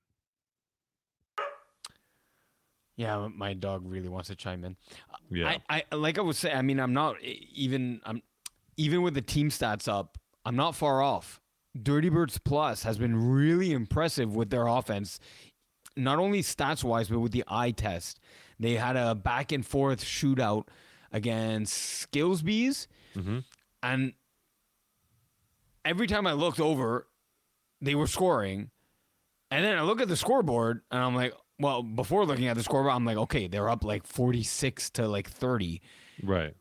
Yeah, 2.96 3.28
my 3.34 3.54
dog 3.54 3.82
really 3.84 4.08
wants 4.08 4.28
to 4.28 4.36
chime 4.36 4.62
in. 4.62 4.76
Yeah. 5.30 5.56
I, 5.70 5.82
I 5.90 5.96
like 5.96 6.18
I 6.18 6.20
was 6.20 6.38
saying. 6.38 6.56
I 6.56 6.62
mean, 6.62 6.78
I'm 6.78 6.92
not 6.92 7.16
even. 7.22 8.00
I'm 8.04 8.22
even 8.76 9.02
with 9.02 9.14
the 9.14 9.22
team 9.22 9.50
stats 9.50 9.88
up. 9.88 10.18
I'm 10.44 10.56
not 10.56 10.74
far 10.74 11.02
off. 11.02 11.40
Dirty 11.80 12.08
Birds 12.08 12.38
Plus 12.38 12.82
has 12.82 12.98
been 12.98 13.30
really 13.30 13.72
impressive 13.72 14.34
with 14.34 14.50
their 14.50 14.66
offense, 14.66 15.20
not 15.96 16.18
only 16.18 16.42
stats 16.42 16.82
wise, 16.82 17.08
but 17.08 17.20
with 17.20 17.32
the 17.32 17.44
eye 17.48 17.70
test. 17.70 18.18
They 18.58 18.74
had 18.74 18.96
a 18.96 19.14
back 19.14 19.52
and 19.52 19.64
forth 19.64 20.04
shootout 20.04 20.66
against 21.12 21.72
Skills 21.74 22.42
Bees, 22.42 22.88
Mhm. 23.16 23.44
and 23.82 24.12
every 25.84 26.06
time 26.06 26.26
I 26.26 26.32
looked 26.32 26.60
over, 26.60 27.06
they 27.80 27.94
were 27.94 28.06
scoring. 28.06 28.70
And 29.50 29.64
then 29.64 29.76
I 29.78 29.82
look 29.82 30.00
at 30.00 30.08
the 30.08 30.16
scoreboard 30.16 30.82
and 30.90 31.02
I'm 31.02 31.14
like, 31.14 31.34
well, 31.58 31.82
before 31.82 32.24
looking 32.24 32.46
at 32.46 32.56
the 32.56 32.62
scoreboard, 32.62 32.94
I'm 32.94 33.04
like, 33.04 33.16
okay, 33.16 33.48
they're 33.48 33.68
up 33.68 33.82
like 33.84 34.06
46 34.06 34.90
to 34.90 35.08
like 35.08 35.28
30. 35.28 35.80
Right. 36.22 36.54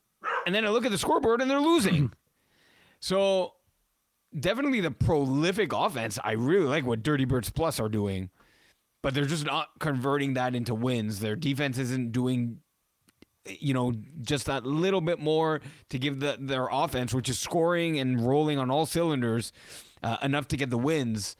And 0.45 0.56
then 0.56 0.65
I 0.65 0.69
look 0.69 0.86
at 0.86 0.91
the 0.91 0.98
scoreboard 0.98 1.41
and 1.41 1.52
they're 1.52 1.60
losing. 1.61 2.11
so 2.99 3.53
definitely 4.38 4.81
the 4.81 4.91
prolific 4.91 5.73
offense. 5.73 6.19
I 6.23 6.34
really 6.34 6.65
like 6.65 6.85
what 6.85 7.03
Dirty 7.03 7.26
Birds 7.26 7.49
Plus 7.49 7.80
are 7.80 7.89
doing, 7.89 8.30
but 9.01 9.14
they're 9.14 9.26
just 9.26 9.45
not 9.45 9.69
converting 9.80 10.34
that 10.35 10.56
into 10.56 10.76
wins. 10.76 11.19
Their 11.19 11.35
defense 11.35 11.77
isn't 11.77 12.11
doing 12.11 12.60
you 13.45 13.73
know 13.73 13.93
just 14.22 14.45
that 14.45 14.65
little 14.65 15.01
bit 15.01 15.19
more 15.19 15.61
to 15.89 15.97
give 15.97 16.19
the, 16.19 16.38
their 16.39 16.68
offense 16.72 17.14
which 17.14 17.30
is 17.30 17.39
scoring 17.39 17.99
and 17.99 18.27
rolling 18.27 18.60
on 18.60 18.69
all 18.69 18.85
cylinders 18.85 19.53
uh, 20.03 20.18
enough 20.22 20.47
to 20.47 20.57
get 20.57 20.69
the 20.69 20.77
wins 20.77 21.35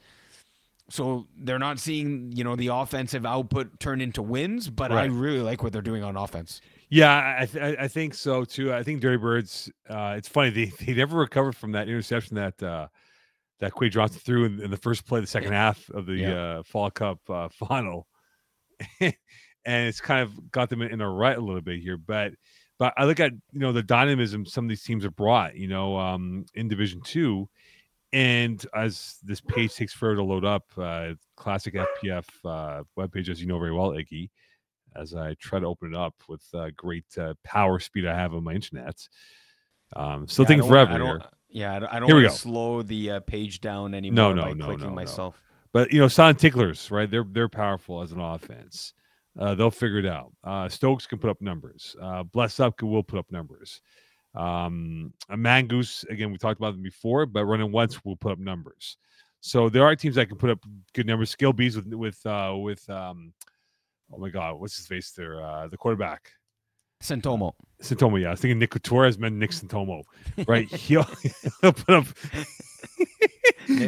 so 0.88 1.26
they're 1.38 1.58
not 1.58 1.78
seeing 1.78 2.32
you 2.34 2.42
know 2.42 2.56
the 2.56 2.68
offensive 2.68 3.24
output 3.24 3.78
turn 3.78 4.00
into 4.00 4.22
wins 4.22 4.68
but 4.68 4.90
i 4.90 5.04
really 5.04 5.40
like 5.40 5.62
what 5.62 5.72
they're 5.72 5.82
doing 5.82 6.02
on 6.02 6.16
offense 6.16 6.60
Yeah, 6.90 7.36
I, 7.40 7.46
th- 7.46 7.76
I 7.78 7.86
think 7.88 8.14
so 8.14 8.44
too. 8.44 8.72
I 8.74 8.82
think 8.82 9.00
Dirty 9.00 9.16
Birds. 9.16 9.70
Uh, 9.88 10.14
it's 10.18 10.28
funny 10.28 10.50
they, 10.50 10.64
they 10.84 10.92
never 10.94 11.16
recovered 11.18 11.54
from 11.56 11.72
that 11.72 11.88
interception 11.88 12.34
that 12.36 12.60
uh, 12.62 12.88
that 13.60 13.72
Quay 13.78 13.90
Johnson 13.90 14.20
threw 14.24 14.44
in, 14.44 14.60
in 14.60 14.70
the 14.70 14.76
first 14.76 15.06
play, 15.06 15.18
of 15.18 15.22
the 15.24 15.28
second 15.28 15.52
half 15.52 15.88
of 15.90 16.06
the 16.06 16.14
Yeah. 16.16 16.32
uh, 16.34 16.62
Fall 16.64 16.90
Cup 16.90 17.18
uh, 17.30 17.48
final, 17.68 18.08
and 19.00 19.14
it's 19.64 20.00
kind 20.00 20.22
of 20.22 20.50
got 20.50 20.68
them 20.68 20.82
in, 20.82 20.90
in 20.92 21.00
a 21.00 21.08
rut 21.08 21.38
a 21.38 21.40
little 21.40 21.60
bit 21.60 21.80
here. 21.80 21.96
But 21.96 22.32
but 22.78 22.92
I 22.96 23.04
look 23.04 23.20
at 23.20 23.32
you 23.52 23.60
know 23.60 23.72
the 23.72 23.82
dynamism 23.84 24.44
some 24.44 24.64
of 24.64 24.68
these 24.68 24.82
teams 24.82 25.04
have 25.04 25.14
brought. 25.14 25.54
You 25.54 25.68
know, 25.68 25.96
um, 25.96 26.44
in 26.54 26.66
Division 26.66 27.02
Two, 27.04 27.48
and 28.12 28.64
as 28.74 29.18
this 29.22 29.40
page 29.40 29.76
takes 29.76 29.92
forever 29.92 30.16
to 30.16 30.24
load 30.24 30.44
up, 30.44 30.64
uh, 30.76 31.12
classic 31.36 31.74
FPF 31.74 32.24
uh, 32.44 32.82
webpage, 32.98 33.28
as 33.28 33.40
you 33.40 33.46
know 33.46 33.60
very 33.60 33.72
well, 33.72 33.90
Iggy 33.90 34.30
as 34.96 35.14
I 35.14 35.34
try 35.34 35.58
to 35.60 35.66
open 35.66 35.94
it 35.94 35.96
up 35.96 36.14
with 36.28 36.42
uh, 36.54 36.70
great 36.76 37.04
uh, 37.18 37.34
power 37.44 37.78
speed 37.78 38.06
I 38.06 38.14
have 38.14 38.34
on 38.34 38.44
my 38.44 38.52
internet. 38.54 39.06
Um, 39.96 40.26
still 40.28 40.44
Yeah, 40.44 40.46
I 40.46 40.48
taking 40.48 40.60
don't 40.60 40.68
wanna- 40.70 40.86
forever 40.86 41.04
I 41.04 41.06
here. 41.06 41.20
yeah, 41.48 41.74
I 41.74 41.78
don't, 41.78 41.92
I 41.92 41.98
don't 42.00 42.08
Here 42.08 42.16
we 42.16 42.22
want 42.22 42.32
go. 42.32 42.36
to 42.36 42.40
slow 42.42 42.82
the 42.82 43.10
uh, 43.12 43.20
page 43.20 43.60
down 43.60 43.94
anymore 43.94 44.34
no, 44.34 44.42
by 44.42 44.52
no, 44.52 44.64
clicking 44.66 44.84
no, 44.84 44.88
no. 44.90 44.94
myself. 44.94 45.40
But 45.72 45.92
you 45.92 46.00
know, 46.00 46.08
Silent 46.08 46.38
Ticklers, 46.40 46.90
right? 46.90 47.08
They're 47.10 47.24
they're 47.28 47.48
powerful 47.48 48.02
as 48.02 48.12
an 48.12 48.20
offense. 48.20 48.92
Uh, 49.38 49.54
they'll 49.54 49.70
figure 49.70 49.98
it 49.98 50.06
out. 50.06 50.32
Uh, 50.42 50.68
Stoics 50.68 51.06
can 51.06 51.18
put 51.18 51.30
up 51.30 51.40
numbers. 51.40 51.94
Uh, 52.02 52.24
Bless 52.24 52.58
Up 52.58 52.76
can- 52.76 52.90
will 52.90 53.04
put 53.04 53.18
up 53.20 53.30
numbers. 53.30 53.80
Um, 54.34 55.12
a 55.28 55.36
Mangoose, 55.36 56.08
again, 56.08 56.30
we 56.30 56.38
talked 56.38 56.58
about 56.60 56.72
them 56.74 56.82
before, 56.82 57.26
but 57.26 57.44
running 57.46 57.72
once 57.72 58.04
will 58.04 58.16
put 58.16 58.32
up 58.32 58.38
numbers. 58.38 58.96
So 59.40 59.68
there 59.68 59.84
are 59.84 59.96
teams 59.96 60.16
that 60.16 60.28
can 60.28 60.36
put 60.38 60.50
up 60.50 60.58
good 60.92 61.06
numbers. 61.06 61.30
Skill 61.30 61.52
bees 61.52 61.74
with 61.76 61.86
with 61.86 62.24
uh, 62.26 62.54
with 62.56 62.88
um, 62.90 63.32
oh 64.12 64.18
my 64.18 64.28
god, 64.28 64.60
what's 64.60 64.76
his 64.76 64.86
face 64.86 65.12
there? 65.12 65.44
Uh, 65.44 65.68
the 65.68 65.76
quarterback. 65.76 66.32
Santomo. 67.02 67.52
Santomo, 67.82 68.20
yeah. 68.20 68.28
I 68.28 68.30
was 68.32 68.40
thinking 68.40 68.58
Nick 68.58 68.80
Torres 68.82 69.18
meant 69.18 69.36
Nick 69.36 69.50
Santomo, 69.52 70.02
right? 70.46 70.68
He'll, 70.74 71.06
he'll 71.62 71.72
put 71.72 71.94
up 71.94 72.06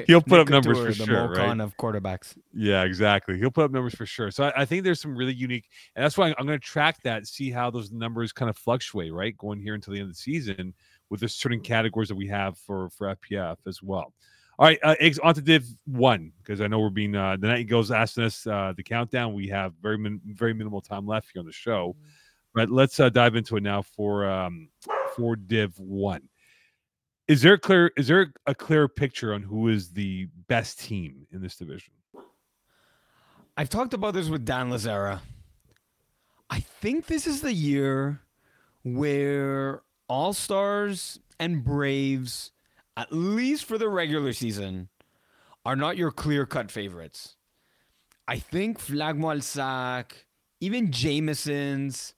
he'll 0.07 0.23
put 0.23 0.41
up 0.41 0.49
numbers 0.49 0.79
Couture, 0.79 0.93
for 0.93 0.99
the 0.99 1.05
sure, 1.05 1.29
right? 1.29 1.61
of 1.61 1.77
quarterbacks. 1.77 2.37
Yeah, 2.55 2.85
exactly. 2.85 3.39
He'll 3.39 3.51
put 3.51 3.65
up 3.65 3.71
numbers 3.71 3.95
for 3.95 4.07
sure. 4.07 4.31
So 4.31 4.45
I, 4.45 4.63
I 4.63 4.65
think 4.65 4.85
there's 4.85 5.01
some 5.01 5.17
really 5.17 5.35
unique, 5.35 5.67
and 5.95 6.05
that's 6.05 6.17
why 6.17 6.29
I'm, 6.29 6.35
I'm 6.39 6.47
going 6.47 6.59
to 6.59 6.65
track 6.65 7.03
that, 7.05 7.27
see 7.27 7.51
how 7.51 7.71
those 7.71 7.91
numbers 7.91 8.33
kind 8.33 8.49
of 8.49 8.57
fluctuate, 8.57 9.13
right, 9.13 9.37
going 9.37 9.61
here 9.61 9.75
until 9.75 9.93
the 9.93 10.01
end 10.01 10.09
of 10.09 10.15
the 10.15 10.19
season 10.19 10.75
with 11.11 11.21
the 11.21 11.29
certain 11.29 11.61
categories 11.61 12.09
that 12.09 12.17
we 12.17 12.29
have 12.29 12.57
for 12.59 12.89
for 12.91 13.15
FPF 13.15 13.57
as 13.67 13.83
well. 13.83 14.13
All 14.59 14.67
right, 14.67 14.79
uh, 14.83 14.95
Iggs 15.01 15.19
on 15.23 15.35
to 15.35 15.41
Div 15.41 15.67
One 15.87 16.33
because 16.43 16.61
I 16.61 16.67
know 16.67 16.79
we're 16.79 16.91
being 16.91 17.17
uh, 17.17 17.37
the 17.39 17.49
night 17.49 17.61
eagles 17.61 17.91
asking 17.91 18.25
us 18.25 18.47
uh, 18.47 18.73
the 18.77 18.83
countdown. 18.83 19.33
We 19.33 19.49
have 19.49 19.73
very 19.81 19.99
min- 19.99 20.21
very 20.27 20.53
minimal 20.53 20.81
time 20.81 21.07
left 21.07 21.31
here 21.33 21.41
on 21.41 21.47
the 21.47 21.53
show, 21.53 21.97
but 22.55 22.71
let's 22.71 23.01
uh, 23.01 23.09
dive 23.09 23.35
into 23.35 23.57
it 23.57 23.63
now 23.63 23.83
for 23.83 24.29
um, 24.29 24.69
for 25.17 25.37
Div 25.37 25.79
One. 25.79 26.29
Is 27.29 27.41
there 27.41 27.55
a 27.55 27.59
clear 27.59 27.93
is 27.97 28.09
there 28.09 28.33
a 28.47 28.55
clear 28.55 28.89
picture 28.89 29.33
on 29.33 29.43
who 29.43 29.69
is 29.69 29.91
the 29.91 30.29
best 30.49 30.81
team 30.81 31.27
in 31.33 31.41
this 31.41 31.57
division? 31.57 31.95
I've 33.57 33.71
talked 33.71 33.95
about 33.95 34.15
this 34.15 34.29
with 34.29 34.45
Dan 34.45 34.71
Lazara. 34.71 35.21
I 36.51 36.61
think 36.61 37.07
this 37.07 37.27
is 37.27 37.41
the 37.41 37.53
year 37.53 38.21
where 38.85 39.83
All 40.09 40.33
Stars 40.33 41.19
and 41.41 41.65
Braves, 41.65 42.51
at 42.97 43.13
least 43.13 43.65
for 43.65 43.79
the 43.79 43.89
regular 43.89 44.33
season, 44.33 44.89
are 45.65 45.77
not 45.77 45.97
your 45.97 46.11
clear 46.11 46.45
cut 46.47 46.71
favorites. 46.71 47.37
I 48.29 48.39
think 48.39 48.79
Flagmo 48.81 49.35
Alsac, 49.37 50.13
even 50.61 50.91
Jameson's, 50.91 52.15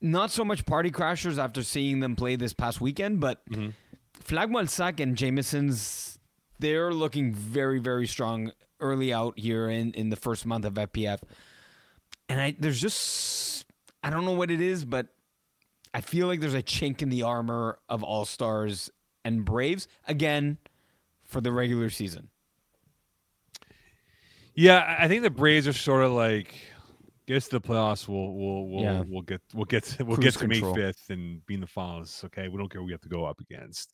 not 0.00 0.30
so 0.30 0.44
much 0.44 0.66
party 0.66 0.90
crashers 0.90 1.38
after 1.38 1.62
seeing 1.62 2.00
them 2.00 2.16
play 2.16 2.36
this 2.36 2.52
past 2.52 2.80
weekend, 2.80 3.20
but 3.20 3.44
Mhm. 3.48 3.74
Flagmo 4.24 4.60
Alsac 4.62 5.00
and 5.00 5.16
Jameson's, 5.16 6.18
they're 6.58 6.92
looking 6.92 7.34
very, 7.34 7.78
very 7.78 8.06
strong 8.06 8.52
early 8.80 9.12
out 9.12 9.38
here 9.38 9.68
in, 9.68 9.92
in 9.94 10.10
the 10.10 10.16
first 10.16 10.44
month 10.46 10.64
of 10.64 10.74
FPF. 10.74 11.20
And 12.28 12.40
I 12.40 12.56
there's 12.58 12.80
just 12.80 13.64
I 14.02 14.10
don't 14.10 14.24
know 14.24 14.32
what 14.32 14.50
it 14.50 14.60
is, 14.60 14.84
but 14.84 15.08
I 15.94 16.00
feel 16.00 16.26
like 16.26 16.40
there's 16.40 16.54
a 16.54 16.62
chink 16.62 17.02
in 17.02 17.08
the 17.08 17.22
armor 17.22 17.78
of 17.88 18.02
All 18.02 18.24
Stars 18.24 18.90
and 19.24 19.44
Braves 19.44 19.88
again 20.06 20.58
for 21.24 21.40
the 21.40 21.52
regular 21.52 21.90
season. 21.90 22.28
Yeah, 24.54 24.96
I- 24.98 25.08
think 25.08 25.22
the 25.22 25.30
Braves 25.30 25.66
are 25.66 25.72
sort 25.72 26.04
of 26.04 26.12
like 26.12 26.54
get 27.26 27.42
to 27.44 27.50
the 27.50 27.60
playoffs. 27.60 28.06
We'll 28.08 28.32
we'll 28.34 28.66
we'll 28.68 28.82
Yeah. 28.82 29.02
we'll 29.06 29.22
get 29.22 29.40
we'll 29.54 29.64
get 29.64 29.84
to, 29.84 30.04
we'll 30.04 30.16
Cruise 30.16 30.36
get 30.36 30.40
to 30.40 30.48
May 30.48 30.60
fifth 30.74 31.10
and 31.10 31.44
be 31.46 31.54
in 31.54 31.60
the 31.60 31.66
finals. 31.66 32.22
Okay, 32.26 32.48
we 32.48 32.58
don't 32.58 32.68
care 32.70 32.80
who 32.80 32.86
we 32.86 32.92
have 32.92 33.00
to 33.02 33.08
go 33.08 33.24
up 33.24 33.40
against. 33.40 33.92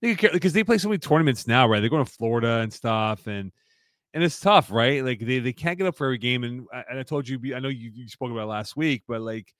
They 0.00 0.14
care 0.16 0.30
because 0.32 0.52
they 0.52 0.64
play 0.64 0.78
so 0.78 0.88
many 0.88 0.98
tournaments 0.98 1.46
now, 1.46 1.68
right? 1.68 1.80
They're 1.80 1.90
going 1.90 2.04
to 2.04 2.10
Florida 2.10 2.58
and 2.58 2.72
stuff, 2.72 3.28
and 3.28 3.52
and 4.14 4.22
it's 4.24 4.40
tough, 4.40 4.70
right? 4.70 5.04
Like 5.04 5.20
they, 5.20 5.38
they 5.38 5.52
can't 5.52 5.78
get 5.78 5.86
up 5.86 5.94
for 5.96 6.06
every 6.06 6.18
game. 6.18 6.44
And 6.44 6.66
I, 6.72 6.84
and 6.90 6.98
I 6.98 7.02
told 7.02 7.28
you, 7.28 7.54
I 7.54 7.60
know 7.60 7.68
you, 7.68 7.90
you 7.94 8.08
spoke 8.08 8.30
about 8.30 8.42
it 8.42 8.46
last 8.46 8.76
week, 8.76 9.04
but 9.08 9.20
like 9.22 9.54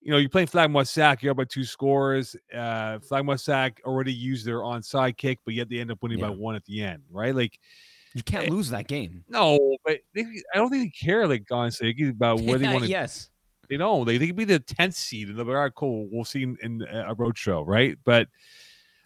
you 0.00 0.10
know, 0.10 0.16
you're 0.18 0.30
playing 0.30 0.46
Flag 0.46 0.70
Sack, 0.86 1.22
you're 1.22 1.32
up 1.32 1.36
by 1.36 1.44
two 1.44 1.64
scores. 1.64 2.34
Uh, 2.54 2.98
Flag 3.00 3.38
Sack 3.38 3.80
already 3.84 4.12
used 4.12 4.46
their 4.46 4.60
onside 4.60 5.16
kick, 5.16 5.38
but 5.44 5.54
yet 5.54 5.68
they 5.68 5.78
end 5.78 5.90
up 5.90 6.02
winning 6.02 6.20
by 6.20 6.30
one 6.30 6.54
at 6.54 6.64
the 6.64 6.82
end, 6.82 7.02
right? 7.10 7.34
Like 7.34 7.58
You 8.14 8.22
can't 8.22 8.46
Eh, 8.46 8.50
lose 8.50 8.70
that 8.70 8.88
game. 8.88 9.24
no, 9.28 9.76
but 9.84 9.98
they, 10.14 10.22
I 10.54 10.56
don't 10.58 10.70
think 10.70 10.84
they 10.92 11.06
care. 11.06 11.26
Like 11.28 11.44
honestly, 11.50 11.94
about 12.08 12.40
where 12.40 12.58
they 12.58 12.66
want 12.68 12.84
to. 12.84 12.90
yes. 12.90 13.28
They 13.68 13.76
don't. 13.76 14.04
They, 14.04 14.18
they 14.18 14.26
could 14.26 14.34
be 14.36 14.44
the 14.44 14.58
tenth 14.58 14.94
seed, 14.96 15.28
and 15.28 15.38
they'll 15.38 15.44
be 15.44 15.52
all 15.52 15.58
right. 15.58 15.72
Cool. 15.74 16.08
We'll 16.10 16.24
see 16.24 16.42
in, 16.42 16.56
in 16.62 16.82
a 16.90 17.14
road 17.14 17.38
show, 17.38 17.62
right? 17.62 17.96
But 18.04 18.26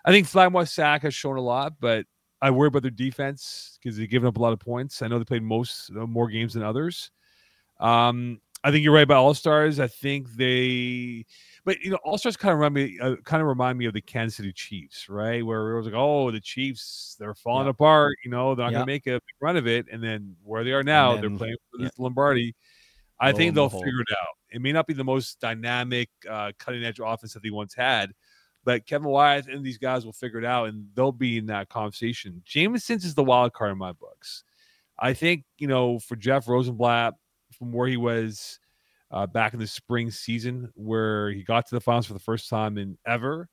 I 0.06 0.10
think 0.10 0.26
Flagmore 0.26 0.66
Sack 0.66 1.02
has 1.02 1.14
shown 1.14 1.36
a 1.36 1.40
lot, 1.42 1.74
but 1.80 2.06
I 2.40 2.50
worry 2.50 2.68
about 2.68 2.80
their 2.80 2.90
defense 2.90 3.78
because 3.82 3.98
they've 3.98 4.08
given 4.08 4.26
up 4.26 4.38
a 4.38 4.40
lot 4.40 4.54
of 4.54 4.60
points. 4.60 5.02
I 5.02 5.08
know 5.08 5.18
they 5.18 5.24
played 5.26 5.42
most 5.42 5.90
uh, 5.90 6.06
more 6.06 6.28
games 6.28 6.54
than 6.54 6.62
others. 6.62 7.10
Um, 7.78 8.40
I 8.64 8.70
think 8.70 8.82
you're 8.82 8.94
right 8.94 9.02
about 9.02 9.18
All 9.22 9.34
Stars. 9.34 9.78
I 9.78 9.86
think 9.86 10.30
they, 10.32 11.26
but 11.66 11.78
you 11.80 11.90
know, 11.90 11.98
All 12.02 12.16
Stars 12.16 12.36
kind 12.36 12.50
of 12.52 12.58
remind 12.58 12.74
me, 12.74 12.98
uh, 12.98 13.16
kind 13.24 13.42
of 13.42 13.46
remind 13.46 13.76
me 13.78 13.84
of 13.84 13.92
the 13.92 14.00
Kansas 14.00 14.38
City 14.38 14.52
Chiefs, 14.54 15.06
right? 15.08 15.44
Where 15.44 15.72
it 15.72 15.76
was 15.76 15.84
like, 15.86 15.94
oh, 15.94 16.30
the 16.30 16.40
Chiefs, 16.40 17.14
they're 17.20 17.34
falling 17.34 17.66
Yeah. 17.66 17.70
apart. 17.72 18.16
You 18.24 18.30
know, 18.30 18.54
they're 18.54 18.64
not 18.64 18.72
Yeah. 18.72 18.78
going 18.78 18.86
to 18.86 18.92
make 18.92 19.06
a 19.06 19.10
big 19.12 19.36
run 19.40 19.56
of 19.58 19.66
it, 19.66 19.86
and 19.92 20.02
then 20.02 20.34
where 20.42 20.64
they 20.64 20.72
are 20.72 20.82
now, 20.82 21.14
they're 21.20 21.28
playing 21.36 21.56
for 21.70 21.82
yeah. 21.82 21.90
Lombardi. 21.98 22.54
I 23.20 23.30
Lo 23.32 23.36
think 23.36 23.54
they'll 23.54 23.66
behold. 23.68 23.84
figure 23.84 24.00
it 24.00 24.16
out. 24.18 24.28
It 24.50 24.62
may 24.62 24.72
not 24.72 24.86
be 24.86 24.94
the 24.94 25.04
most 25.04 25.40
dynamic, 25.40 26.08
uh, 26.28 26.52
cutting 26.58 26.82
edge 26.84 27.00
offense 27.04 27.34
that 27.34 27.42
they 27.42 27.50
once 27.50 27.74
had, 27.74 28.12
but 28.64 28.86
Kevin 28.86 29.08
Wyeth 29.08 29.46
and 29.46 29.62
these 29.62 29.78
guys 29.78 30.06
will 30.06 30.12
figure 30.14 30.38
it 30.38 30.44
out, 30.46 30.68
and 30.70 30.88
they'll 30.94 31.12
be 31.12 31.36
in 31.36 31.46
that 31.46 31.68
conversation. 31.68 32.40
Jameson's 32.46 33.04
is 33.04 33.14
the 33.14 33.22
wild 33.24 33.52
card 33.52 33.72
in 33.72 33.78
my 33.78 33.92
books. 33.92 34.42
I 34.98 35.12
think 35.12 35.44
you 35.58 35.66
know 35.68 35.98
for 35.98 36.16
Jeff 36.16 36.48
Rosenblatt 36.48 37.14
from 37.54 37.72
where 37.72 37.88
he 37.88 37.96
was 37.96 38.58
uh, 39.10 39.26
back 39.26 39.54
in 39.54 39.60
the 39.60 39.66
spring 39.66 40.10
season, 40.10 40.70
where 40.74 41.30
he 41.30 41.42
got 41.42 41.66
to 41.68 41.74
the 41.74 41.80
finals 41.80 42.06
for 42.06 42.14
the 42.14 42.18
first 42.18 42.48
time 42.48 42.78
in 42.78 42.98
ever. 43.06 43.48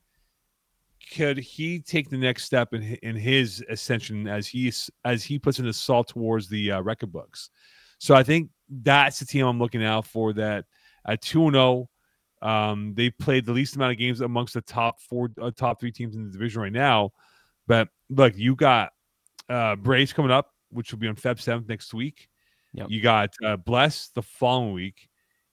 Could 1.15 1.37
he 1.37 1.79
take 1.79 2.09
the 2.09 2.17
next 2.17 2.45
step 2.45 2.73
in 2.73 2.83
in 3.01 3.15
his 3.15 3.63
ascension 3.69 4.27
as 4.27 4.47
he 4.47 4.71
as 5.03 5.23
he 5.23 5.39
puts 5.39 5.59
an 5.59 5.67
assault 5.67 6.09
towards 6.09 6.47
the 6.47 6.73
uh, 6.73 6.81
record 6.81 7.11
books? 7.11 7.49
So 7.97 8.15
I 8.15 8.23
think 8.23 8.49
that's 8.69 9.19
the 9.19 9.25
team 9.25 9.45
I'm 9.45 9.59
looking 9.59 9.83
out 9.83 10.05
for. 10.05 10.33
That 10.33 10.65
at 11.05 11.21
two 11.21 11.45
and 11.45 11.53
zero, 11.53 11.89
um, 12.41 12.93
they 12.95 13.09
played 13.09 13.45
the 13.45 13.51
least 13.51 13.75
amount 13.75 13.91
of 13.91 13.97
games 13.97 14.21
amongst 14.21 14.53
the 14.53 14.61
top 14.61 14.99
four, 14.99 15.31
uh, 15.41 15.51
top 15.55 15.79
three 15.79 15.91
teams 15.91 16.15
in 16.15 16.25
the 16.25 16.31
division 16.31 16.61
right 16.61 16.71
now. 16.71 17.11
But 17.67 17.89
look, 18.09 18.37
you 18.37 18.55
got 18.55 18.91
uh, 19.49 19.75
Braves 19.75 20.13
coming 20.13 20.31
up, 20.31 20.51
which 20.69 20.91
will 20.91 20.99
be 20.99 21.07
on 21.07 21.15
Feb 21.15 21.39
seventh 21.39 21.67
next 21.67 21.93
week. 21.93 22.27
Yep. 22.73 22.87
You 22.89 23.01
got 23.01 23.33
uh, 23.43 23.57
Bless 23.57 24.09
the 24.09 24.21
following 24.21 24.73
week, 24.73 25.09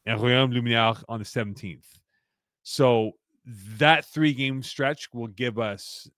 and 0.07 0.21
Royaume 0.21 0.53
Luminaire 0.53 1.03
on 1.09 1.19
the 1.19 1.25
seventeenth. 1.25 1.87
So 2.63 3.13
that 3.79 4.05
three 4.05 4.33
game 4.33 4.63
stretch 4.63 5.09
will 5.13 5.27
give 5.29 5.59
us 5.59 6.09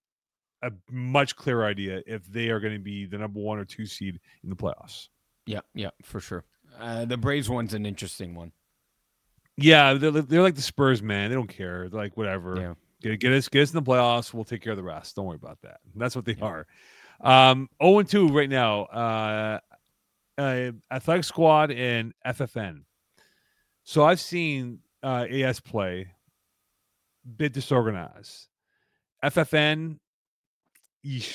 a 0.62 0.72
much 0.90 1.36
clearer 1.36 1.64
idea 1.64 2.02
if 2.06 2.26
they 2.26 2.48
are 2.48 2.60
going 2.60 2.74
to 2.74 2.80
be 2.80 3.06
the 3.06 3.16
number 3.16 3.40
one 3.40 3.58
or 3.58 3.64
two 3.64 3.86
seed 3.86 4.20
in 4.42 4.50
the 4.50 4.56
playoffs. 4.56 5.08
Yeah, 5.46 5.60
yeah, 5.74 5.90
for 6.02 6.20
sure. 6.20 6.44
Uh, 6.78 7.04
the 7.04 7.16
Braves 7.16 7.48
one's 7.48 7.72
an 7.74 7.86
interesting 7.86 8.34
one. 8.34 8.52
Yeah, 9.56 9.94
they're, 9.94 10.10
they're 10.10 10.42
like 10.42 10.54
the 10.54 10.62
Spurs, 10.62 11.02
man. 11.02 11.30
They 11.30 11.34
don't 11.34 11.48
care. 11.48 11.88
They're 11.88 12.00
like 12.00 12.16
whatever. 12.16 12.56
Yeah. 12.56 12.74
Get, 13.02 13.20
get 13.20 13.32
us 13.32 13.48
get 13.48 13.62
us 13.62 13.72
in 13.72 13.82
the 13.82 13.90
playoffs. 13.90 14.34
We'll 14.34 14.44
take 14.44 14.62
care 14.62 14.72
of 14.72 14.76
the 14.76 14.82
rest. 14.84 15.16
Don't 15.16 15.26
worry 15.26 15.38
about 15.40 15.58
that. 15.62 15.80
That's 15.94 16.14
what 16.14 16.24
they 16.24 16.36
Yeah. 16.38 16.44
are. 16.44 16.66
Um, 17.22 17.68
0 17.82 17.98
and 18.00 18.08
2 18.08 18.28
right 18.28 18.48
now. 18.48 18.84
Uh, 18.84 19.58
uh, 20.38 20.72
Athletic 20.90 21.24
Squad 21.24 21.70
and 21.70 22.12
FFN. 22.26 22.82
So 23.84 24.04
I've 24.04 24.20
seen 24.20 24.80
uh, 25.02 25.26
AS 25.30 25.60
play, 25.60 26.08
bit 27.36 27.52
disorganized. 27.52 28.48
FFN, 29.24 29.98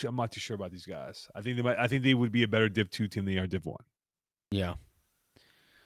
I'm 0.08 0.16
not 0.16 0.32
too 0.32 0.40
sure 0.40 0.56
about 0.56 0.72
these 0.72 0.86
guys. 0.86 1.28
I 1.36 1.42
think 1.42 1.58
they 1.58 1.64
might. 1.64 1.78
I 1.78 1.88
think 1.88 2.04
they 2.04 2.14
would 2.14 2.32
be 2.32 2.44
a 2.44 2.48
better 2.48 2.70
Div 2.70 2.90
two 2.90 3.08
team 3.08 3.26
than 3.26 3.36
they 3.36 3.40
are 3.40 3.48
Div 3.48 3.66
one. 3.66 3.84
Yeah. 4.52 4.76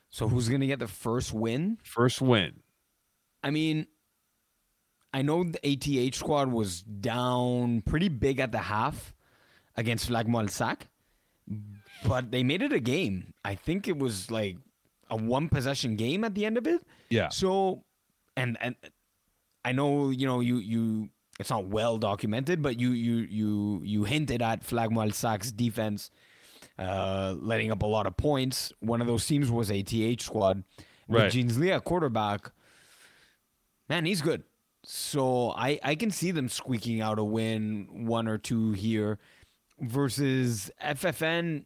So 0.09 0.27
who's 0.27 0.49
gonna 0.49 0.67
get 0.67 0.79
the 0.79 0.87
first 0.87 1.33
win? 1.33 1.77
First 1.83 2.21
win. 2.21 2.61
I 3.43 3.51
mean, 3.51 3.87
I 5.13 5.21
know 5.21 5.43
the 5.43 5.59
ATH 5.65 6.15
squad 6.15 6.51
was 6.51 6.81
down 6.81 7.81
pretty 7.81 8.09
big 8.09 8.39
at 8.39 8.51
the 8.51 8.59
half 8.59 9.13
against 9.75 10.09
Flagmolsac, 10.09 10.81
but 12.05 12.31
they 12.31 12.43
made 12.43 12.61
it 12.61 12.73
a 12.73 12.79
game. 12.79 13.33
I 13.43 13.55
think 13.55 13.87
it 13.87 13.97
was 13.97 14.29
like 14.31 14.57
a 15.09 15.15
one 15.15 15.49
possession 15.49 15.95
game 15.95 16.23
at 16.23 16.35
the 16.35 16.45
end 16.45 16.57
of 16.57 16.67
it. 16.67 16.81
Yeah. 17.09 17.29
So, 17.29 17.83
and 18.37 18.57
and 18.61 18.75
I 19.65 19.71
know 19.71 20.09
you 20.09 20.27
know 20.27 20.39
you 20.39 20.57
you 20.57 21.09
it's 21.39 21.49
not 21.49 21.65
well 21.67 21.97
documented, 21.97 22.61
but 22.61 22.79
you 22.79 22.91
you 22.91 23.27
you 23.29 23.81
you 23.83 24.03
hinted 24.03 24.41
at 24.41 24.65
Flagmolsac's 24.65 25.51
defense 25.51 26.11
uh, 26.77 27.35
letting 27.39 27.71
up 27.71 27.81
a 27.81 27.87
lot 27.87 28.07
of 28.07 28.15
points. 28.17 28.71
One 28.79 29.01
of 29.01 29.07
those 29.07 29.25
teams 29.25 29.51
was 29.51 29.69
ATH 29.69 30.21
squad 30.21 30.63
Right. 31.09 31.31
Jeans 31.31 31.57
Lee 31.57 31.71
at 31.71 31.83
quarterback. 31.83 32.51
Man, 33.89 34.05
he's 34.05 34.21
good. 34.21 34.43
So 34.85 35.51
I 35.51 35.79
I 35.83 35.95
can 35.95 36.11
see 36.11 36.31
them 36.31 36.47
squeaking 36.49 37.01
out 37.01 37.17
a 37.19 37.23
win, 37.23 37.87
one 38.05 38.27
or 38.27 38.37
two 38.37 38.73
here, 38.73 39.17
versus 39.79 40.69
FFN. 40.83 41.65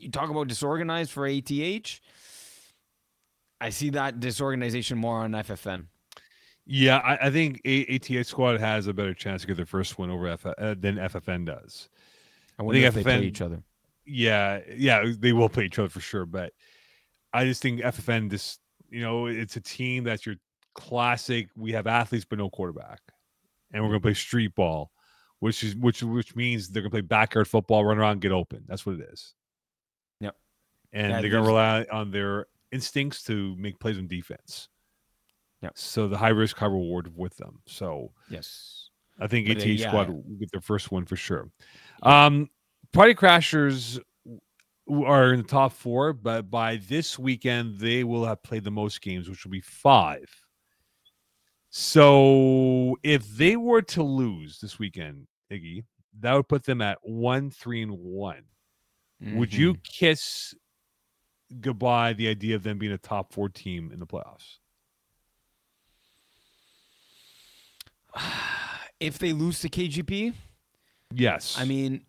You 0.00 0.10
talk 0.10 0.30
about 0.30 0.48
disorganized 0.48 1.10
for 1.10 1.26
ATH. 1.26 2.00
I 3.60 3.68
see 3.70 3.90
that 3.90 4.20
disorganization 4.20 4.98
more 4.98 5.18
on 5.18 5.32
FFN. 5.32 5.86
Yeah, 6.66 6.98
I, 6.98 7.26
I 7.26 7.30
think 7.30 7.60
A- 7.64 7.96
ATH 7.96 8.26
squad 8.26 8.60
has 8.60 8.86
a 8.86 8.94
better 8.94 9.12
chance 9.12 9.42
to 9.42 9.48
get 9.48 9.56
their 9.56 9.66
first 9.66 9.98
win 9.98 10.10
over 10.10 10.28
F- 10.28 10.46
uh, 10.46 10.74
than 10.78 10.96
FFN 10.96 11.44
does. 11.46 11.88
I 12.58 12.62
wonder 12.62 12.80
if 12.80 12.94
they 12.94 13.02
play 13.02 13.22
each 13.22 13.40
other. 13.40 13.62
Yeah, 14.06 14.60
yeah, 14.76 15.04
they 15.18 15.32
will 15.32 15.48
play 15.48 15.64
each 15.64 15.78
other 15.78 15.88
for 15.88 16.00
sure. 16.00 16.26
But 16.26 16.52
I 17.32 17.44
just 17.44 17.60
think 17.62 17.80
FFN, 17.80 18.30
this 18.30 18.58
you 18.88 19.00
know, 19.00 19.26
it's 19.26 19.56
a 19.56 19.60
team 19.60 20.04
that's 20.04 20.24
your 20.24 20.36
classic. 20.74 21.48
We 21.56 21.72
have 21.72 21.86
athletes 21.86 22.24
but 22.24 22.38
no 22.38 22.50
quarterback, 22.50 23.00
and 23.72 23.82
we're 23.82 23.90
gonna 23.90 24.00
play 24.00 24.14
street 24.14 24.54
ball, 24.54 24.90
which 25.40 25.62
is 25.62 25.76
which 25.76 26.02
which 26.02 26.34
means 26.34 26.68
they're 26.68 26.82
gonna 26.82 26.90
play 26.90 27.00
backyard 27.02 27.48
football, 27.48 27.84
run 27.84 27.98
around, 27.98 28.20
get 28.20 28.32
open. 28.32 28.64
That's 28.66 28.84
what 28.86 28.96
it 28.96 29.08
is. 29.12 29.34
And 30.92 31.12
they're 31.22 31.30
gonna 31.30 31.46
rely 31.46 31.86
on 31.92 32.10
their 32.10 32.46
instincts 32.72 33.22
to 33.24 33.54
make 33.56 33.78
plays 33.78 33.98
on 33.98 34.06
defense. 34.08 34.68
Yeah. 35.62 35.70
So 35.74 36.08
the 36.08 36.16
high 36.16 36.28
risk, 36.30 36.56
high 36.56 36.66
reward 36.66 37.14
with 37.16 37.36
them. 37.36 37.60
So 37.66 38.12
Yes. 38.28 38.88
I 39.18 39.26
think 39.26 39.46
But, 39.48 39.58
ATH 39.58 39.64
uh, 39.64 39.66
yeah. 39.68 39.88
squad 39.88 40.08
will 40.08 40.22
get 40.38 40.50
their 40.50 40.60
first 40.62 40.90
one 40.90 41.04
for 41.04 41.16
sure. 41.16 41.50
Um, 42.02 42.48
Party 42.92 43.14
Crashers 43.14 44.00
are 44.90 45.32
in 45.34 45.42
the 45.42 45.46
top 45.46 45.72
four, 45.72 46.12
but 46.12 46.50
by 46.50 46.76
this 46.88 47.18
weekend 47.18 47.78
they 47.78 48.02
will 48.02 48.24
have 48.24 48.42
played 48.42 48.64
the 48.64 48.70
most 48.70 49.00
games, 49.02 49.28
which 49.28 49.44
will 49.44 49.52
be 49.52 49.60
five. 49.60 50.28
So 51.68 52.96
if 53.02 53.28
they 53.28 53.56
were 53.56 53.82
to 53.82 54.02
lose 54.02 54.58
this 54.58 54.78
weekend, 54.78 55.26
Iggy, 55.52 55.84
that 56.20 56.34
would 56.34 56.48
put 56.48 56.64
them 56.64 56.80
at 56.82 56.98
one, 57.02 57.50
three, 57.50 57.82
and 57.82 57.92
one. 57.92 58.42
Would 59.34 59.52
you 59.52 59.74
Mm-hmm. 59.74 59.82
kiss 59.84 60.54
goodbye 61.60 62.12
the 62.12 62.28
idea 62.28 62.56
of 62.56 62.62
them 62.62 62.78
being 62.78 62.92
a 62.92 62.98
top 62.98 63.32
four 63.32 63.48
team 63.48 63.90
in 63.92 64.00
the 64.00 64.06
playoffs? 64.06 64.58
If 69.00 69.18
they 69.18 69.32
lose 69.32 69.60
to 69.60 69.70
KGP, 69.70 70.34
Yes. 71.12 71.56
I 71.58 71.64
mean, 71.64 72.02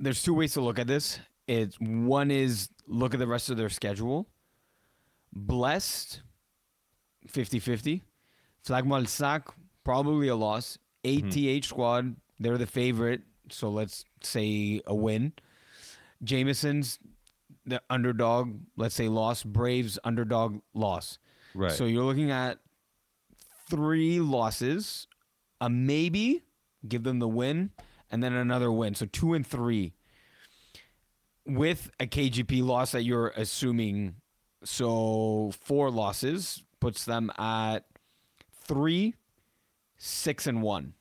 there's 0.00 0.22
two 0.22 0.34
ways 0.34 0.52
to 0.54 0.60
look 0.60 0.78
at 0.78 0.86
this. 0.86 1.20
It's 1.46 1.76
one 1.78 2.30
is 2.30 2.68
look 2.86 3.14
at 3.14 3.20
the 3.20 3.26
rest 3.26 3.50
of 3.50 3.56
their 3.56 3.68
schedule. 3.68 4.28
Blessed, 5.32 6.22
50-50. 7.28 8.02
Flagmal 8.66 9.06
Sac, 9.08 9.48
probably 9.84 10.28
a 10.28 10.36
loss. 10.36 10.78
Mm-hmm. 11.04 11.58
ATH 11.58 11.64
squad, 11.66 12.16
they're 12.40 12.58
the 12.58 12.66
favorite, 12.66 13.22
so 13.50 13.68
let's 13.68 14.04
say 14.22 14.80
a 14.86 14.94
win. 14.94 15.32
Jameson's 16.22 16.98
the 17.66 17.82
underdog, 17.88 18.60
let's 18.76 18.94
say 18.94 19.08
loss. 19.08 19.42
Braves 19.42 19.98
underdog 20.04 20.60
loss. 20.74 21.18
Right. 21.54 21.72
So 21.72 21.84
you're 21.84 22.04
looking 22.04 22.30
at 22.30 22.58
three 23.68 24.20
losses, 24.20 25.06
a 25.60 25.70
maybe, 25.70 26.42
give 26.86 27.04
them 27.04 27.18
the 27.18 27.28
win, 27.28 27.70
and 28.10 28.22
then 28.22 28.32
another 28.32 28.70
win. 28.70 28.94
So 28.94 29.06
two 29.06 29.34
and 29.34 29.46
three. 29.46 29.94
With 31.46 31.90
a 32.00 32.06
KGP 32.06 32.64
loss 32.64 32.92
that 32.92 33.02
you're 33.02 33.32
assuming, 33.36 34.16
so 34.64 35.52
four 35.62 35.90
losses 35.90 36.62
puts 36.80 37.04
them 37.04 37.30
at 37.38 37.80
three, 38.66 39.14
six, 39.98 40.46
and 40.46 40.62
one. 40.62 40.94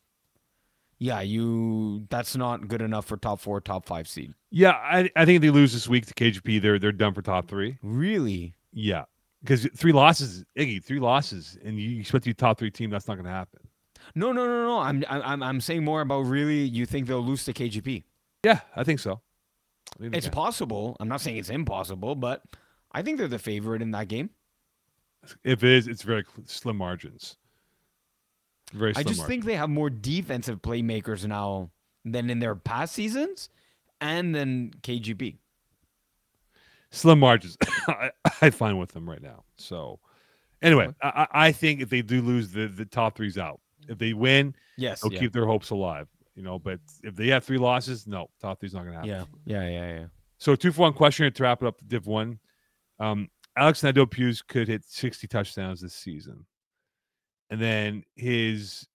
Yeah, 1.04 1.20
you. 1.20 2.06
That's 2.10 2.36
not 2.38 2.70
good 2.70 2.82
enough 2.82 3.06
for 3.06 3.18
top 3.18 3.42
four, 3.42 3.60
top 3.60 3.86
five 3.86 4.08
seed. 4.08 4.34
yeah, 4.52 4.72
I, 4.72 5.10
I 5.18 5.26
think 5.26 5.36
if 5.38 5.42
they 5.42 5.50
lose 5.50 5.74
this 5.74 5.90
week 5.90 6.06
to 6.06 6.14
KGP, 6.14 6.62
they're 6.62 6.80
they're 6.80 6.94
done 6.94 7.14
for 7.14 7.22
top 7.22 7.50
three. 7.50 7.78
Really? 7.82 8.54
Yeah, 8.72 9.04
because 9.42 9.68
three 9.76 9.92
losses, 9.92 10.46
Iggy, 10.58 10.82
three 10.82 11.00
losses, 11.02 11.58
and 11.66 11.78
you 11.78 12.00
expect 12.00 12.24
to 12.24 12.30
be 12.30 12.34
top 12.34 12.58
three 12.58 12.72
team. 12.72 12.90
That's 12.90 13.08
not 13.10 13.16
going 13.16 13.26
to 13.26 13.32
happen. 13.32 13.60
No, 14.16 14.32
no, 14.32 14.46
no, 14.48 14.66
no. 14.66 14.80
I'm, 14.80 15.04
I'm, 15.10 15.44
I'm 15.44 15.60
saying 15.62 15.84
more 15.84 16.00
about 16.02 16.22
really. 16.22 16.62
You 16.64 16.86
think 16.86 17.08
they'll 17.08 17.20
lose 17.26 17.44
to 17.46 17.54
KGP? 17.54 18.04
Yeah, 18.46 18.62
I 18.76 18.84
think 18.86 19.00
so. 19.00 19.20
I 19.98 20.04
think 20.04 20.16
It's 20.16 20.28
can. 20.28 20.34
possible. 20.34 20.96
I'm 21.02 21.10
not 21.10 21.20
saying 21.22 21.36
it's 21.38 21.50
impossible, 21.50 22.16
but 22.16 22.44
I 22.94 23.02
think 23.02 23.18
they're 23.18 23.28
the 23.28 23.40
favorite 23.40 23.82
in 23.82 23.92
that 23.92 24.08
game. 24.08 24.30
if 25.44 25.64
it 25.64 25.70
is, 25.70 25.88
it's 25.88 26.04
very 26.04 26.24
slim 26.46 26.78
margins. 26.78 27.36
Very 28.74 28.94
I 28.96 29.04
just 29.04 29.26
think 29.28 29.46
they 29.46 29.56
have 29.56 29.70
more 29.70 29.90
defensive 29.90 30.62
playmakers 30.62 31.26
now 31.26 31.70
than 32.04 32.30
in 32.30 32.40
their 32.40 32.56
past 32.56 32.94
seasons 32.96 33.50
and 34.02 34.34
than 34.36 34.72
KGP. 34.82 35.38
slim 36.92 37.20
margins. 37.20 37.58
I, 37.88 38.12
I 38.42 38.50
find 38.50 38.80
with 38.80 38.92
them 38.92 39.10
right 39.10 39.22
now. 39.22 39.44
So, 39.58 40.00
anyway, 40.62 40.90
I, 41.02 41.28
I 41.32 41.52
think 41.52 41.82
if 41.82 41.90
they 41.90 42.02
do 42.02 42.22
lose, 42.22 42.52
the 42.52 42.68
the 42.68 42.86
top 42.86 43.16
three's 43.16 43.38
out. 43.38 43.60
If 43.88 43.98
they 43.98 44.14
win, 44.14 44.56
Yes. 44.78 45.02
they'll 45.02 45.14
yeah. 45.14 45.20
keep 45.20 45.34
their 45.34 45.46
hopes 45.46 45.70
alive. 45.70 46.08
You 46.36 46.42
know, 46.42 46.58
but 46.58 46.80
if 47.04 47.16
they 47.16 47.28
have 47.28 47.44
three 47.44 47.58
losses, 47.60 48.08
no, 48.08 48.30
top 48.42 48.60
three's 48.60 48.74
not 48.74 48.82
going 48.86 48.94
to 48.94 49.08
happen. 49.08 49.28
yeah. 49.46 49.62
Yeah. 49.62 49.70
Yeah. 49.70 49.94
Yeah. 50.00 50.06
So 50.40 50.56
two 50.56 50.72
for 50.72 50.82
one 50.82 50.94
question 50.94 51.24
here 51.26 51.32
to 51.32 51.44
wrap 51.44 51.62
it 51.62 51.68
up. 51.68 51.80
Div 51.88 52.08
one, 52.08 52.40
um, 53.00 53.30
Alex 53.56 53.84
Nadeau 53.84 54.08
Hughes 54.14 54.42
could 54.42 54.68
hit 54.68 54.84
sixty 54.86 55.28
touchdowns 55.28 55.80
this 55.82 55.94
season, 55.94 56.46
and 57.54 57.62
then 57.62 58.04
his 58.16 58.88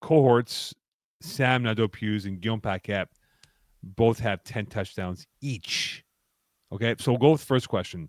cohorts, 0.00 0.72
Sam 1.20 1.64
Nadeau 1.64 1.88
Hughes 1.98 2.26
and 2.26 2.40
Guillaume 2.40 2.60
Paquette, 2.60 3.08
both 3.82 4.20
have 4.20 4.44
ten 4.44 4.66
touchdowns 4.66 5.26
each. 5.40 6.04
Okay, 6.70 6.94
so 7.00 7.10
we'll 7.10 7.18
go 7.18 7.32
with 7.32 7.40
the 7.40 7.46
first 7.46 7.68
question. 7.68 8.08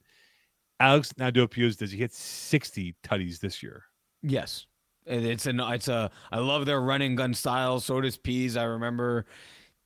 Alex 0.80 1.12
Nadeau 1.18 1.48
Hughes, 1.52 1.76
does 1.76 1.92
he 1.92 1.98
hit 1.98 2.14
sixty 2.14 2.96
tutties 3.04 3.40
this 3.40 3.64
year? 3.64 3.86
Yes. 4.22 4.68
It's 5.08 5.48
an 5.48 5.60
it's 5.60 5.88
a 5.88 6.12
I 6.32 6.38
love 6.38 6.68
their 6.68 6.82
running 6.82 7.16
gun 7.16 7.34
style. 7.34 7.80
So 7.80 8.00
does 8.00 8.16
Pease. 8.16 8.56
I 8.56 8.66
remember 8.66 9.26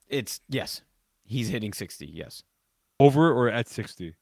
it's 0.09 0.41
yes. 0.49 0.81
He's 1.23 1.47
hitting 1.47 1.71
60, 1.71 2.07
yes. 2.07 2.43
Over 2.99 3.31
or 3.31 3.47
at 3.49 3.69
sixty? 3.69 4.15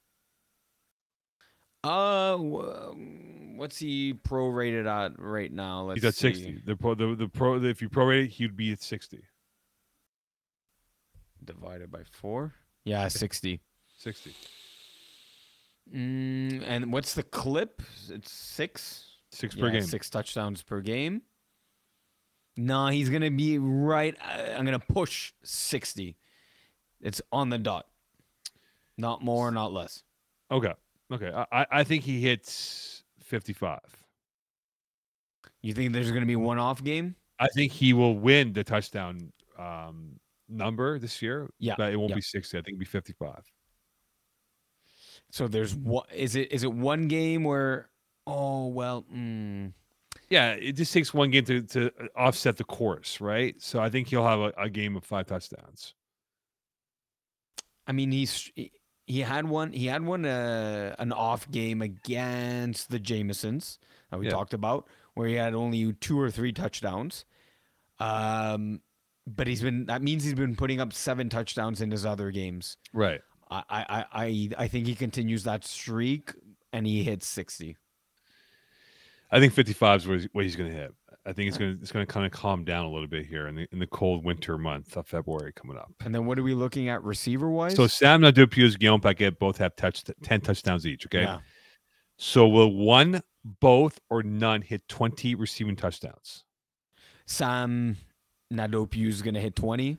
Uh 1.83 2.37
what's 2.37 3.77
he 3.79 4.13
prorated 4.13 4.85
at 4.87 5.13
right 5.19 5.51
now? 5.51 5.83
Let's 5.83 6.01
He's 6.01 6.05
at 6.05 6.15
see. 6.15 6.21
sixty. 6.33 6.61
The 6.65 6.75
pro, 6.75 6.95
the, 6.95 7.15
the 7.15 7.27
pro, 7.27 7.63
if 7.63 7.81
you 7.81 7.89
prorate 7.89 8.25
it, 8.25 8.27
he'd 8.29 8.55
be 8.57 8.71
at 8.71 8.81
sixty. 8.81 9.21
Divided 11.43 11.89
by 11.91 12.01
4. 12.11 12.53
Yeah, 12.83 13.07
60. 13.07 13.61
Sixty. 13.97 14.33
Mm, 15.95 16.61
and 16.67 16.91
what's 16.91 17.13
the 17.13 17.23
clip? 17.23 17.81
It's 18.09 18.31
6. 18.31 19.05
Six 19.31 19.55
per 19.55 19.67
Yeah, 19.67 19.73
game. 19.73 19.83
Six 19.83 20.09
touchdowns 20.09 20.63
per 20.63 20.81
game. 20.81 21.21
No, 22.57 22.87
he's 22.87 23.09
gonna 23.09 23.29
be 23.31 23.59
right. 23.59 24.15
uh, 24.19 24.53
I'm 24.57 24.65
gonna 24.65 24.79
push 24.79 25.31
sixty. 25.43 26.17
It's 27.01 27.21
on 27.31 27.49
the 27.49 27.57
dot. 27.59 27.85
Not 28.97 29.21
more, 29.23 29.51
not 29.51 29.71
less. 29.73 30.01
Okay. 30.49 30.73
Okay. 31.11 31.31
I, 31.51 31.65
I- 31.71 31.83
think 31.83 32.03
he 32.03 32.19
hits 32.21 33.03
55. 33.23 33.79
You 35.61 35.73
think 35.73 35.93
there's 35.93 36.11
gonna 36.11 36.25
be 36.25 36.35
one 36.35 36.59
off 36.59 36.83
game? 36.83 37.15
I 37.39 37.47
think 37.49 37.71
he 37.71 37.93
will 37.93 38.17
win 38.17 38.53
the 38.53 38.63
touchdown 38.63 39.31
um, 39.57 40.19
number 40.49 40.97
this 40.99 41.21
year. 41.21 41.49
Yeah, 41.59 41.75
But 41.77 41.93
it 41.93 41.97
won't 41.97 42.09
yeah. 42.11 42.15
be 42.15 42.21
60. 42.21 42.57
I 42.57 42.61
think 42.61 42.67
it'll 42.75 42.79
be 42.79 42.85
55. 42.85 43.43
So 45.31 45.47
there's 45.47 45.75
what? 45.75 46.07
Is 46.13 46.35
it? 46.35 46.51
Is 46.51 46.63
it 46.63 46.71
one 46.73 47.07
game 47.07 47.43
where? 47.43 47.89
Oh 48.25 48.67
well. 48.67 49.05
Mm, 49.13 49.73
Yeah. 50.29 50.51
It 50.53 50.73
just 50.73 50.93
takes 50.93 51.13
one 51.13 51.31
game 51.31 51.45
to, 51.45 51.61
to 51.63 51.91
offset 52.15 52.57
the 52.57 52.63
course, 52.63 53.19
right? 53.19 53.55
So 53.61 53.79
I 53.79 53.89
think 53.89 54.07
he'll 54.07 54.25
have 54.25 54.39
a, 54.39 54.53
a 54.57 54.69
game 54.69 54.95
of 54.95 55.03
five 55.03 55.27
touchdowns. 55.27 55.93
I 57.87 57.91
mean, 57.93 58.11
he's 58.11 58.51
he- 59.07 59.21
had 59.21 59.45
one. 59.47 59.71
He 59.71 59.87
had 59.87 60.03
one. 60.03 60.25
Uh, 60.25 60.95
an 60.99 61.11
off 61.11 61.49
game 61.49 61.81
against 61.81 62.91
the 62.91 62.99
Jamesons 62.99 63.79
that 64.11 64.19
we 64.19 64.25
Yeah. 64.25 64.31
talked 64.31 64.53
about, 64.53 64.87
where 65.15 65.27
he 65.27 65.33
had 65.35 65.53
only 65.55 65.93
two 65.93 66.19
or 66.19 66.29
three 66.29 66.51
touchdowns. 66.53 67.25
Um, 67.99 68.81
but 69.25 69.47
he's 69.47 69.61
been. 69.61 69.85
That 69.87 70.01
means 70.03 70.23
he's 70.23 70.35
been 70.35 70.55
putting 70.55 70.79
up 70.79 70.93
seven 70.93 71.29
touchdowns 71.29 71.81
in 71.81 71.89
his 71.89 72.05
other 72.05 72.29
games. 72.31 72.77
Right. 72.93 73.21
I 73.49 73.63
I 73.69 74.05
I 74.11 74.49
I, 74.57 74.67
think 74.67 74.87
he 74.87 74.93
continues 74.95 75.43
that 75.45 75.63
streak 75.65 76.33
and 76.73 76.85
he 76.85 77.03
hits 77.03 77.25
sixty. 77.25 77.77
I 79.31 79.39
think 79.41 79.53
55 79.53 80.01
is 80.01 80.07
what 80.07 80.19
he's, 80.19 80.29
what 80.31 80.43
he's 80.45 80.55
going 80.55 80.71
to 80.71 80.75
hit. 80.77 80.93
I 81.27 81.33
think 81.33 81.49
it's 81.49 81.57
going 81.57 81.75
to 81.75 81.81
it's 81.81 81.91
to 81.91 82.05
kind 82.05 82.25
of 82.25 82.31
calm 82.31 82.63
down 82.63 82.85
a 82.85 82.89
little 82.89 83.07
bit 83.07 83.25
here 83.25 83.47
in 83.47 83.55
the 83.55 83.67
in 83.71 83.79
the 83.79 83.87
cold 83.87 84.23
winter 84.23 84.57
month 84.57 84.95
of 84.95 85.07
February 85.07 85.51
coming 85.53 85.77
up. 85.77 85.91
And 86.03 86.15
then 86.15 86.25
what 86.25 86.39
are 86.39 86.43
we 86.43 86.53
looking 86.53 86.87
at 86.89 87.03
receiver 87.03 87.49
wise? 87.49 87.75
So 87.75 87.85
Sam 87.85 88.21
Nadeau-Pius, 88.21 88.77
Guillaume 88.77 89.01
Paquette 89.01 89.37
both 89.37 89.57
have 89.57 89.75
touched 89.75 90.09
10 90.23 90.41
touchdowns 90.41 90.87
each. 90.87 91.05
Okay. 91.05 91.23
Yeah. 91.23 91.39
So 92.17 92.47
will 92.47 92.73
one, 92.73 93.21
both, 93.43 93.99
or 94.09 94.23
none 94.23 94.61
hit 94.61 94.87
20 94.87 95.35
receiving 95.35 95.75
touchdowns? 95.75 96.45
Sam 97.27 97.97
Nadopiu 98.51 99.07
is 99.07 99.21
gonna 99.21 99.41
hit 99.41 99.55
twenty. 99.55 99.97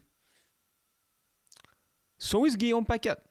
So 2.18 2.44
is 2.44 2.56
Guillaume 2.56 2.86
Paquette. 2.86 3.22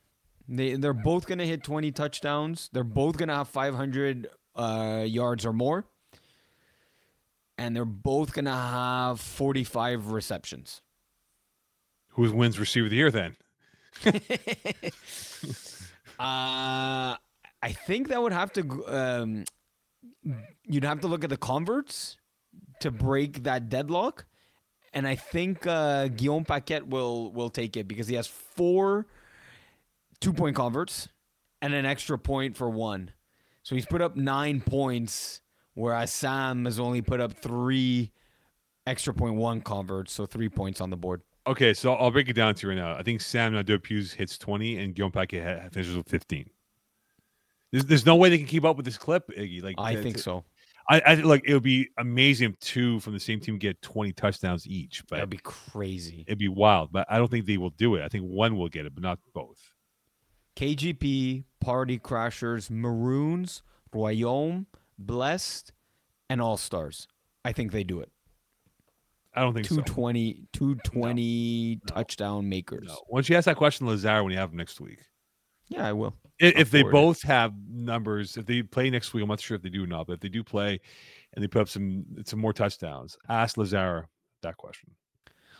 They 0.48 0.76
they're 0.76 0.94
both 0.94 1.28
gonna 1.28 1.46
hit 1.46 1.64
twenty 1.64 1.92
touchdowns. 1.92 2.70
They're 2.72 2.84
both 2.84 3.18
gonna 3.18 3.36
have 3.36 3.50
five 3.50 3.76
hundred 3.76 4.28
uh, 4.56 5.04
yards 5.06 5.46
or 5.46 5.54
more, 5.54 5.86
and 7.58 7.76
they're 7.76 7.86
both 7.86 8.34
gonna 8.34 8.52
have 8.56 9.20
forty 9.20 9.64
five 9.64 10.12
receptions. 10.12 10.82
Who 12.10 12.32
wins 12.32 12.60
receiver 12.60 12.88
of 12.88 12.92
the 12.92 12.98
year 12.98 13.12
then? 13.12 13.36
Uh, 16.20 17.14
I 17.62 17.74
think 17.86 18.08
that 18.08 18.20
would 18.20 18.34
have 18.34 18.52
to, 18.54 18.84
um, 18.88 19.46
you'd 20.66 20.84
have 20.84 21.02
to 21.02 21.08
look 21.08 21.24
at 21.24 21.30
the 21.30 21.38
converts 21.38 22.18
to 22.80 22.90
break 22.90 23.44
that 23.44 23.70
deadlock, 23.70 24.26
and 24.94 25.08
I 25.08 25.14
think 25.14 25.68
uh, 25.68 26.08
Guillaume 26.08 26.44
Paquette 26.44 26.88
will 26.88 27.32
will 27.32 27.50
take 27.52 27.78
it 27.78 27.88
because 27.88 28.08
he 28.08 28.16
has 28.16 28.26
four 28.26 29.06
two 30.20 30.34
point 30.34 30.56
converts 30.56 31.08
and 31.62 31.74
an 31.76 31.86
extra 31.86 32.18
point 32.18 32.58
for 32.58 32.68
one, 32.68 33.12
so 33.62 33.76
he's 33.76 33.86
put 33.86 34.02
up 34.02 34.16
nine 34.16 34.60
points, 34.62 35.42
whereas 35.78 36.12
Sam 36.12 36.66
has 36.66 36.80
only 36.80 37.02
put 37.02 37.22
up 37.22 37.34
three 37.34 38.12
extra 38.88 39.14
point 39.14 39.36
one 39.36 39.62
converts, 39.62 40.12
so 40.12 40.26
three 40.26 40.50
points 40.50 40.82
on 40.82 40.90
the 40.90 40.98
board. 40.98 41.22
Okay, 41.46 41.74
so 41.74 41.94
I'll 41.94 42.12
break 42.12 42.28
it 42.28 42.34
down 42.34 42.56
to 42.56 42.68
you 42.68 42.74
right 42.74 42.78
now. 42.78 42.98
I 42.98 43.04
think 43.04 43.22
Sam 43.22 43.54
Nadeau-Pius 43.54 44.12
hits 44.12 44.38
20 44.38 44.80
and 44.80 44.94
Guillaume 44.94 45.12
Paquette 45.14 45.62
ha- 45.62 45.70
finishes 45.72 45.96
with 45.96 46.10
15. 46.10 46.50
There's, 47.72 47.86
there's 47.86 48.06
no 48.06 48.16
way 48.18 48.30
they 48.30 48.38
can 48.38 48.48
keep 48.48 48.66
up 48.66 48.76
with 48.76 48.86
this 48.86 48.98
clip, 48.98 49.30
Iggy. 49.30 49.64
Like 49.64 49.76
I 49.78 49.96
think 49.96 50.18
so. 50.18 50.44
I, 50.90 51.02
I 51.06 51.14
like 51.16 51.44
it 51.46 51.54
would 51.54 51.64
be 51.64 51.90
amazing 51.98 52.52
if 52.52 52.60
two 52.60 53.00
from 53.02 53.14
the 53.14 53.20
same 53.20 53.40
team 53.40 53.58
get 53.58 53.82
20 53.82 54.14
touchdowns 54.14 54.66
each, 54.68 55.04
but 55.10 55.18
That'd 55.18 55.30
be 55.30 55.40
crazy. 55.44 56.24
it'd 56.28 56.40
be 56.40 56.48
wild. 56.48 56.92
But 56.92 57.06
I 57.10 57.18
don't 57.18 57.30
think 57.30 57.46
they 57.46 57.58
will 57.58 57.72
do 57.72 57.96
it. 57.96 58.04
I 58.04 58.08
think 58.08 58.26
one 58.26 58.58
will 58.58 58.70
get 58.70 58.86
it, 58.86 58.96
but 58.96 59.04
not 59.04 59.20
both. 59.34 59.60
KGP, 60.56 61.44
Party 61.62 62.00
Crashers, 62.00 62.72
Maroons, 62.72 63.62
Royaume, 63.94 64.66
Blessed, 64.98 65.72
and 66.30 66.42
All 66.42 66.58
Stars. 66.58 67.08
I 67.46 67.54
think 67.54 67.72
they 67.72 67.84
do 67.84 68.00
it. 68.02 68.12
I 69.36 69.42
don't 69.42 69.54
think 69.54 69.68
so. 69.68 69.76
220, 69.76 70.48
220 70.54 71.76
No. 71.76 71.94
touchdown 71.96 72.50
makers. 72.50 72.88
No. 72.88 72.98
Once 73.08 73.30
you 73.30 73.36
ask 73.36 73.46
that 73.46 73.56
question, 73.58 73.86
Lazar, 73.88 74.24
when 74.24 74.32
you 74.32 74.38
have 74.40 74.52
him 74.52 74.58
next 74.58 74.82
week, 74.82 75.00
Yeah, 75.70 75.88
I 75.88 75.94
will. 75.94 76.16
I- 76.42 76.46
if 76.56 76.72
they 76.72 76.82
forward 76.82 76.90
it. 76.90 76.94
both 76.94 77.22
have 77.24 77.54
numbers, 77.70 78.36
if 78.38 78.46
they 78.46 78.64
play 78.64 78.90
next 78.90 79.14
week, 79.14 79.22
I'm 79.22 79.30
not 79.30 79.40
sure 79.40 79.56
if 79.56 79.62
they 79.62 79.70
do 79.70 79.84
or 79.84 79.88
not, 79.88 80.08
but 80.08 80.14
if 80.14 80.20
they 80.22 80.30
do 80.30 80.44
play 80.44 80.80
and 81.34 81.44
they 81.44 81.48
put 81.48 81.62
up 81.62 81.70
some 81.70 82.06
some 82.26 82.40
more 82.40 82.54
touchdowns, 82.54 83.18
ask 83.30 83.58
Lazara 83.58 84.06
that 84.42 84.58
question. 84.58 84.96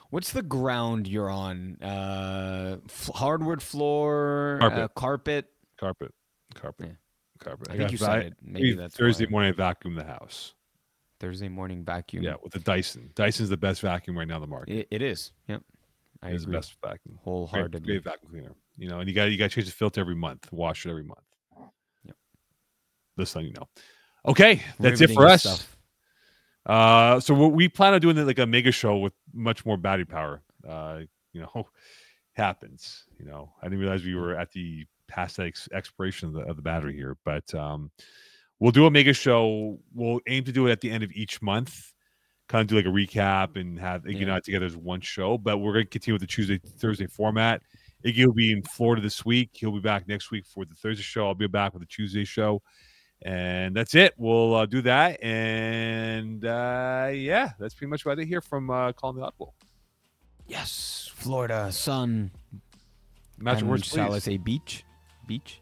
What's 0.10 0.32
the 0.32 0.42
ground 0.42 1.06
you're 1.08 1.30
on? 1.30 1.76
Uh, 1.82 2.78
f- 2.86 3.10
hardwood 3.14 3.62
floor, 3.62 4.58
Carpet. 4.62 4.80
Uh, 4.80 4.88
carpet. 4.90 5.46
Carpet, 5.80 6.14
carpet. 6.56 6.96
Carpet. 7.38 7.70
I 7.72 7.78
think 7.78 7.92
you 7.92 7.98
got- 7.98 8.06
said 8.06 8.26
it. 8.28 8.34
Maybe 8.42 8.74
that's 8.74 8.96
Thursday 8.96 9.26
why. 9.26 9.32
morning. 9.32 9.50
I 9.50 9.56
vacuum 9.56 9.96
the 9.96 10.04
house. 10.04 10.54
Thursday 11.20 11.50
morning 11.50 11.84
vacuum. 11.84 12.24
Yeah, 12.24 12.36
with 12.44 12.54
the 12.54 12.60
Dyson. 12.60 13.10
Dyson's 13.16 13.50
the 13.50 13.58
best 13.58 13.82
vacuum 13.82 14.18
right 14.18 14.28
now 14.28 14.36
in 14.36 14.42
the 14.42 14.48
market. 14.48 14.72
It, 14.80 14.88
it 14.92 15.02
is. 15.02 15.32
Yep. 15.48 15.64
I 16.22 16.30
It's 16.32 16.46
the 16.46 16.52
best 16.52 16.76
vacuum. 16.84 17.16
Great, 17.16 17.24
Wholeheartedly. 17.24 17.80
great 17.88 18.04
vacuum 18.04 18.32
cleaner. 18.32 18.52
You 18.78 18.88
know, 18.90 19.00
and 19.00 19.10
you 19.10 19.16
got 19.16 19.26
you 19.32 19.38
got 19.38 19.50
to 19.50 19.56
change 19.56 19.66
the 19.68 19.74
filter 19.74 20.00
every 20.02 20.16
month. 20.16 20.52
Wash 20.52 20.86
it 20.86 20.90
every 20.92 21.04
month. 21.04 21.20
Yep. 22.06 22.16
Just 23.20 23.36
letting 23.36 23.50
you 23.50 23.56
know. 23.60 23.68
Okay, 24.28 24.62
that's 24.80 25.02
it 25.02 25.12
for 25.12 25.26
us. 25.26 25.42
stuff. 25.42 25.78
Uh, 26.66 27.20
so 27.20 27.34
we 27.34 27.48
we 27.48 27.70
plan 27.70 27.94
on 27.94 28.02
doing 28.02 28.18
like 28.26 28.40
a 28.40 28.46
mega 28.46 28.72
show 28.72 28.98
with 28.98 29.14
much 29.34 29.66
more 29.66 29.78
battery 29.78 30.06
power. 30.06 30.42
Uh, 30.68 31.00
you 31.34 31.42
know, 31.42 31.68
happens. 32.34 33.06
You 33.18 33.26
know, 33.26 33.54
I 33.62 33.66
didn't 33.66 33.80
realize 33.80 34.04
we 34.04 34.16
were 34.16 34.36
at 34.38 34.52
the 34.52 34.86
past 35.08 35.40
ex- 35.40 35.70
expiration 35.74 36.30
of 36.30 36.34
the, 36.34 36.42
of 36.42 36.56
the 36.56 36.62
battery 36.62 36.96
here, 36.96 37.18
but 37.26 37.54
um, 37.56 37.92
we'll 38.60 38.72
do 38.72 38.86
a 38.86 38.92
mega 38.92 39.14
show. 39.14 39.80
We'll 39.94 40.20
aim 40.28 40.44
to 40.46 40.52
do 40.52 40.68
it 40.68 40.72
at 40.72 40.82
the 40.82 40.92
end 40.92 41.04
of 41.04 41.12
each 41.14 41.42
month. 41.42 41.94
Kind 42.48 42.62
of 42.62 42.68
do 42.68 42.76
like 42.76 42.86
a 42.86 42.90
recap 42.90 43.58
and 43.60 43.78
have 43.78 44.04
Iggy 44.04 44.22
and 44.22 44.32
I 44.32 44.40
together 44.40 44.66
as 44.66 44.78
one 44.78 45.02
show. 45.02 45.38
But 45.38 45.58
we're 45.58 45.74
going 45.74 45.86
to 45.86 45.90
continue 45.90 46.16
with 46.16 46.22
the 46.22 46.28
Tuesday 46.28 46.58
Thursday 46.58 47.08
format. 47.08 47.62
Iggy 48.06 48.26
will 48.26 48.34
be 48.34 48.54
in 48.54 48.64
Florida 48.64 49.02
this 49.02 49.26
week. 49.26 49.50
He'll 49.54 49.74
be 49.74 49.80
back 49.80 50.08
next 50.08 50.32
week 50.32 50.46
for 50.46 50.64
the 50.64 50.76
Thursday 50.76 51.04
show. 51.04 51.28
I'll 51.28 51.36
be 51.36 51.48
back 51.48 51.74
with 51.74 51.82
the 51.82 51.88
Tuesday 51.88 52.24
show. 52.24 52.62
And 53.24 53.76
that's 53.76 53.96
it. 53.96 54.14
We'll 54.18 54.56
uh, 54.56 54.66
do 54.66 54.82
that. 54.84 55.22
And 55.22 56.46
uh, 56.46 57.10
yeah, 57.12 57.52
that's 57.60 57.74
pretty 57.74 57.90
much 57.90 58.06
what 58.06 58.20
I 58.20 58.24
hear 58.24 58.42
from 58.42 58.70
uh, 58.70 58.94
Calling 58.94 59.18
the 59.18 59.24
Audible. 59.24 59.56
Yes. 60.46 61.12
Florida 61.16 61.72
sun. 61.72 62.32
Magic 63.40 63.62
and 63.62 63.70
words, 63.70 63.88
shall 63.88 64.06
I 64.06 64.10
please. 64.10 64.24
say 64.24 64.38
beach? 64.38 64.86
Beach. 65.28 65.62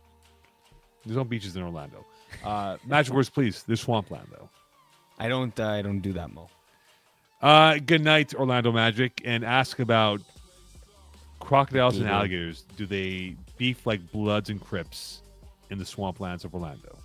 There's 1.05 1.17
no 1.17 1.23
beaches 1.23 1.55
in 1.55 1.63
Orlando. 1.63 2.05
Uh, 2.43 2.77
magic 2.85 3.13
words, 3.13 3.29
please. 3.29 3.63
There's 3.63 3.81
swampland 3.81 4.27
though. 4.31 4.49
I 5.19 5.27
don't. 5.27 5.57
Uh, 5.59 5.67
I 5.67 5.81
don't 5.81 5.99
do 5.99 6.13
that, 6.13 6.33
Moe. 6.33 6.49
Uh, 7.41 7.77
good 7.85 8.03
night, 8.03 8.33
Orlando 8.33 8.71
Magic, 8.71 9.21
and 9.25 9.43
ask 9.43 9.79
about 9.79 10.21
crocodiles 11.39 11.97
and 11.97 12.07
alligators. 12.07 12.63
Do 12.77 12.85
they 12.85 13.35
beef 13.57 13.85
like 13.85 14.11
Bloods 14.11 14.49
and 14.49 14.59
Crips 14.59 15.21
in 15.69 15.77
the 15.77 15.83
swamplands 15.83 16.43
of 16.43 16.53
Orlando? 16.53 16.97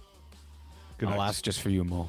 Good 0.99 1.09
I'll 1.09 1.19
night. 1.19 1.29
ask 1.29 1.45
just 1.45 1.61
for 1.61 1.71
you, 1.71 1.85
Moe. 1.85 2.09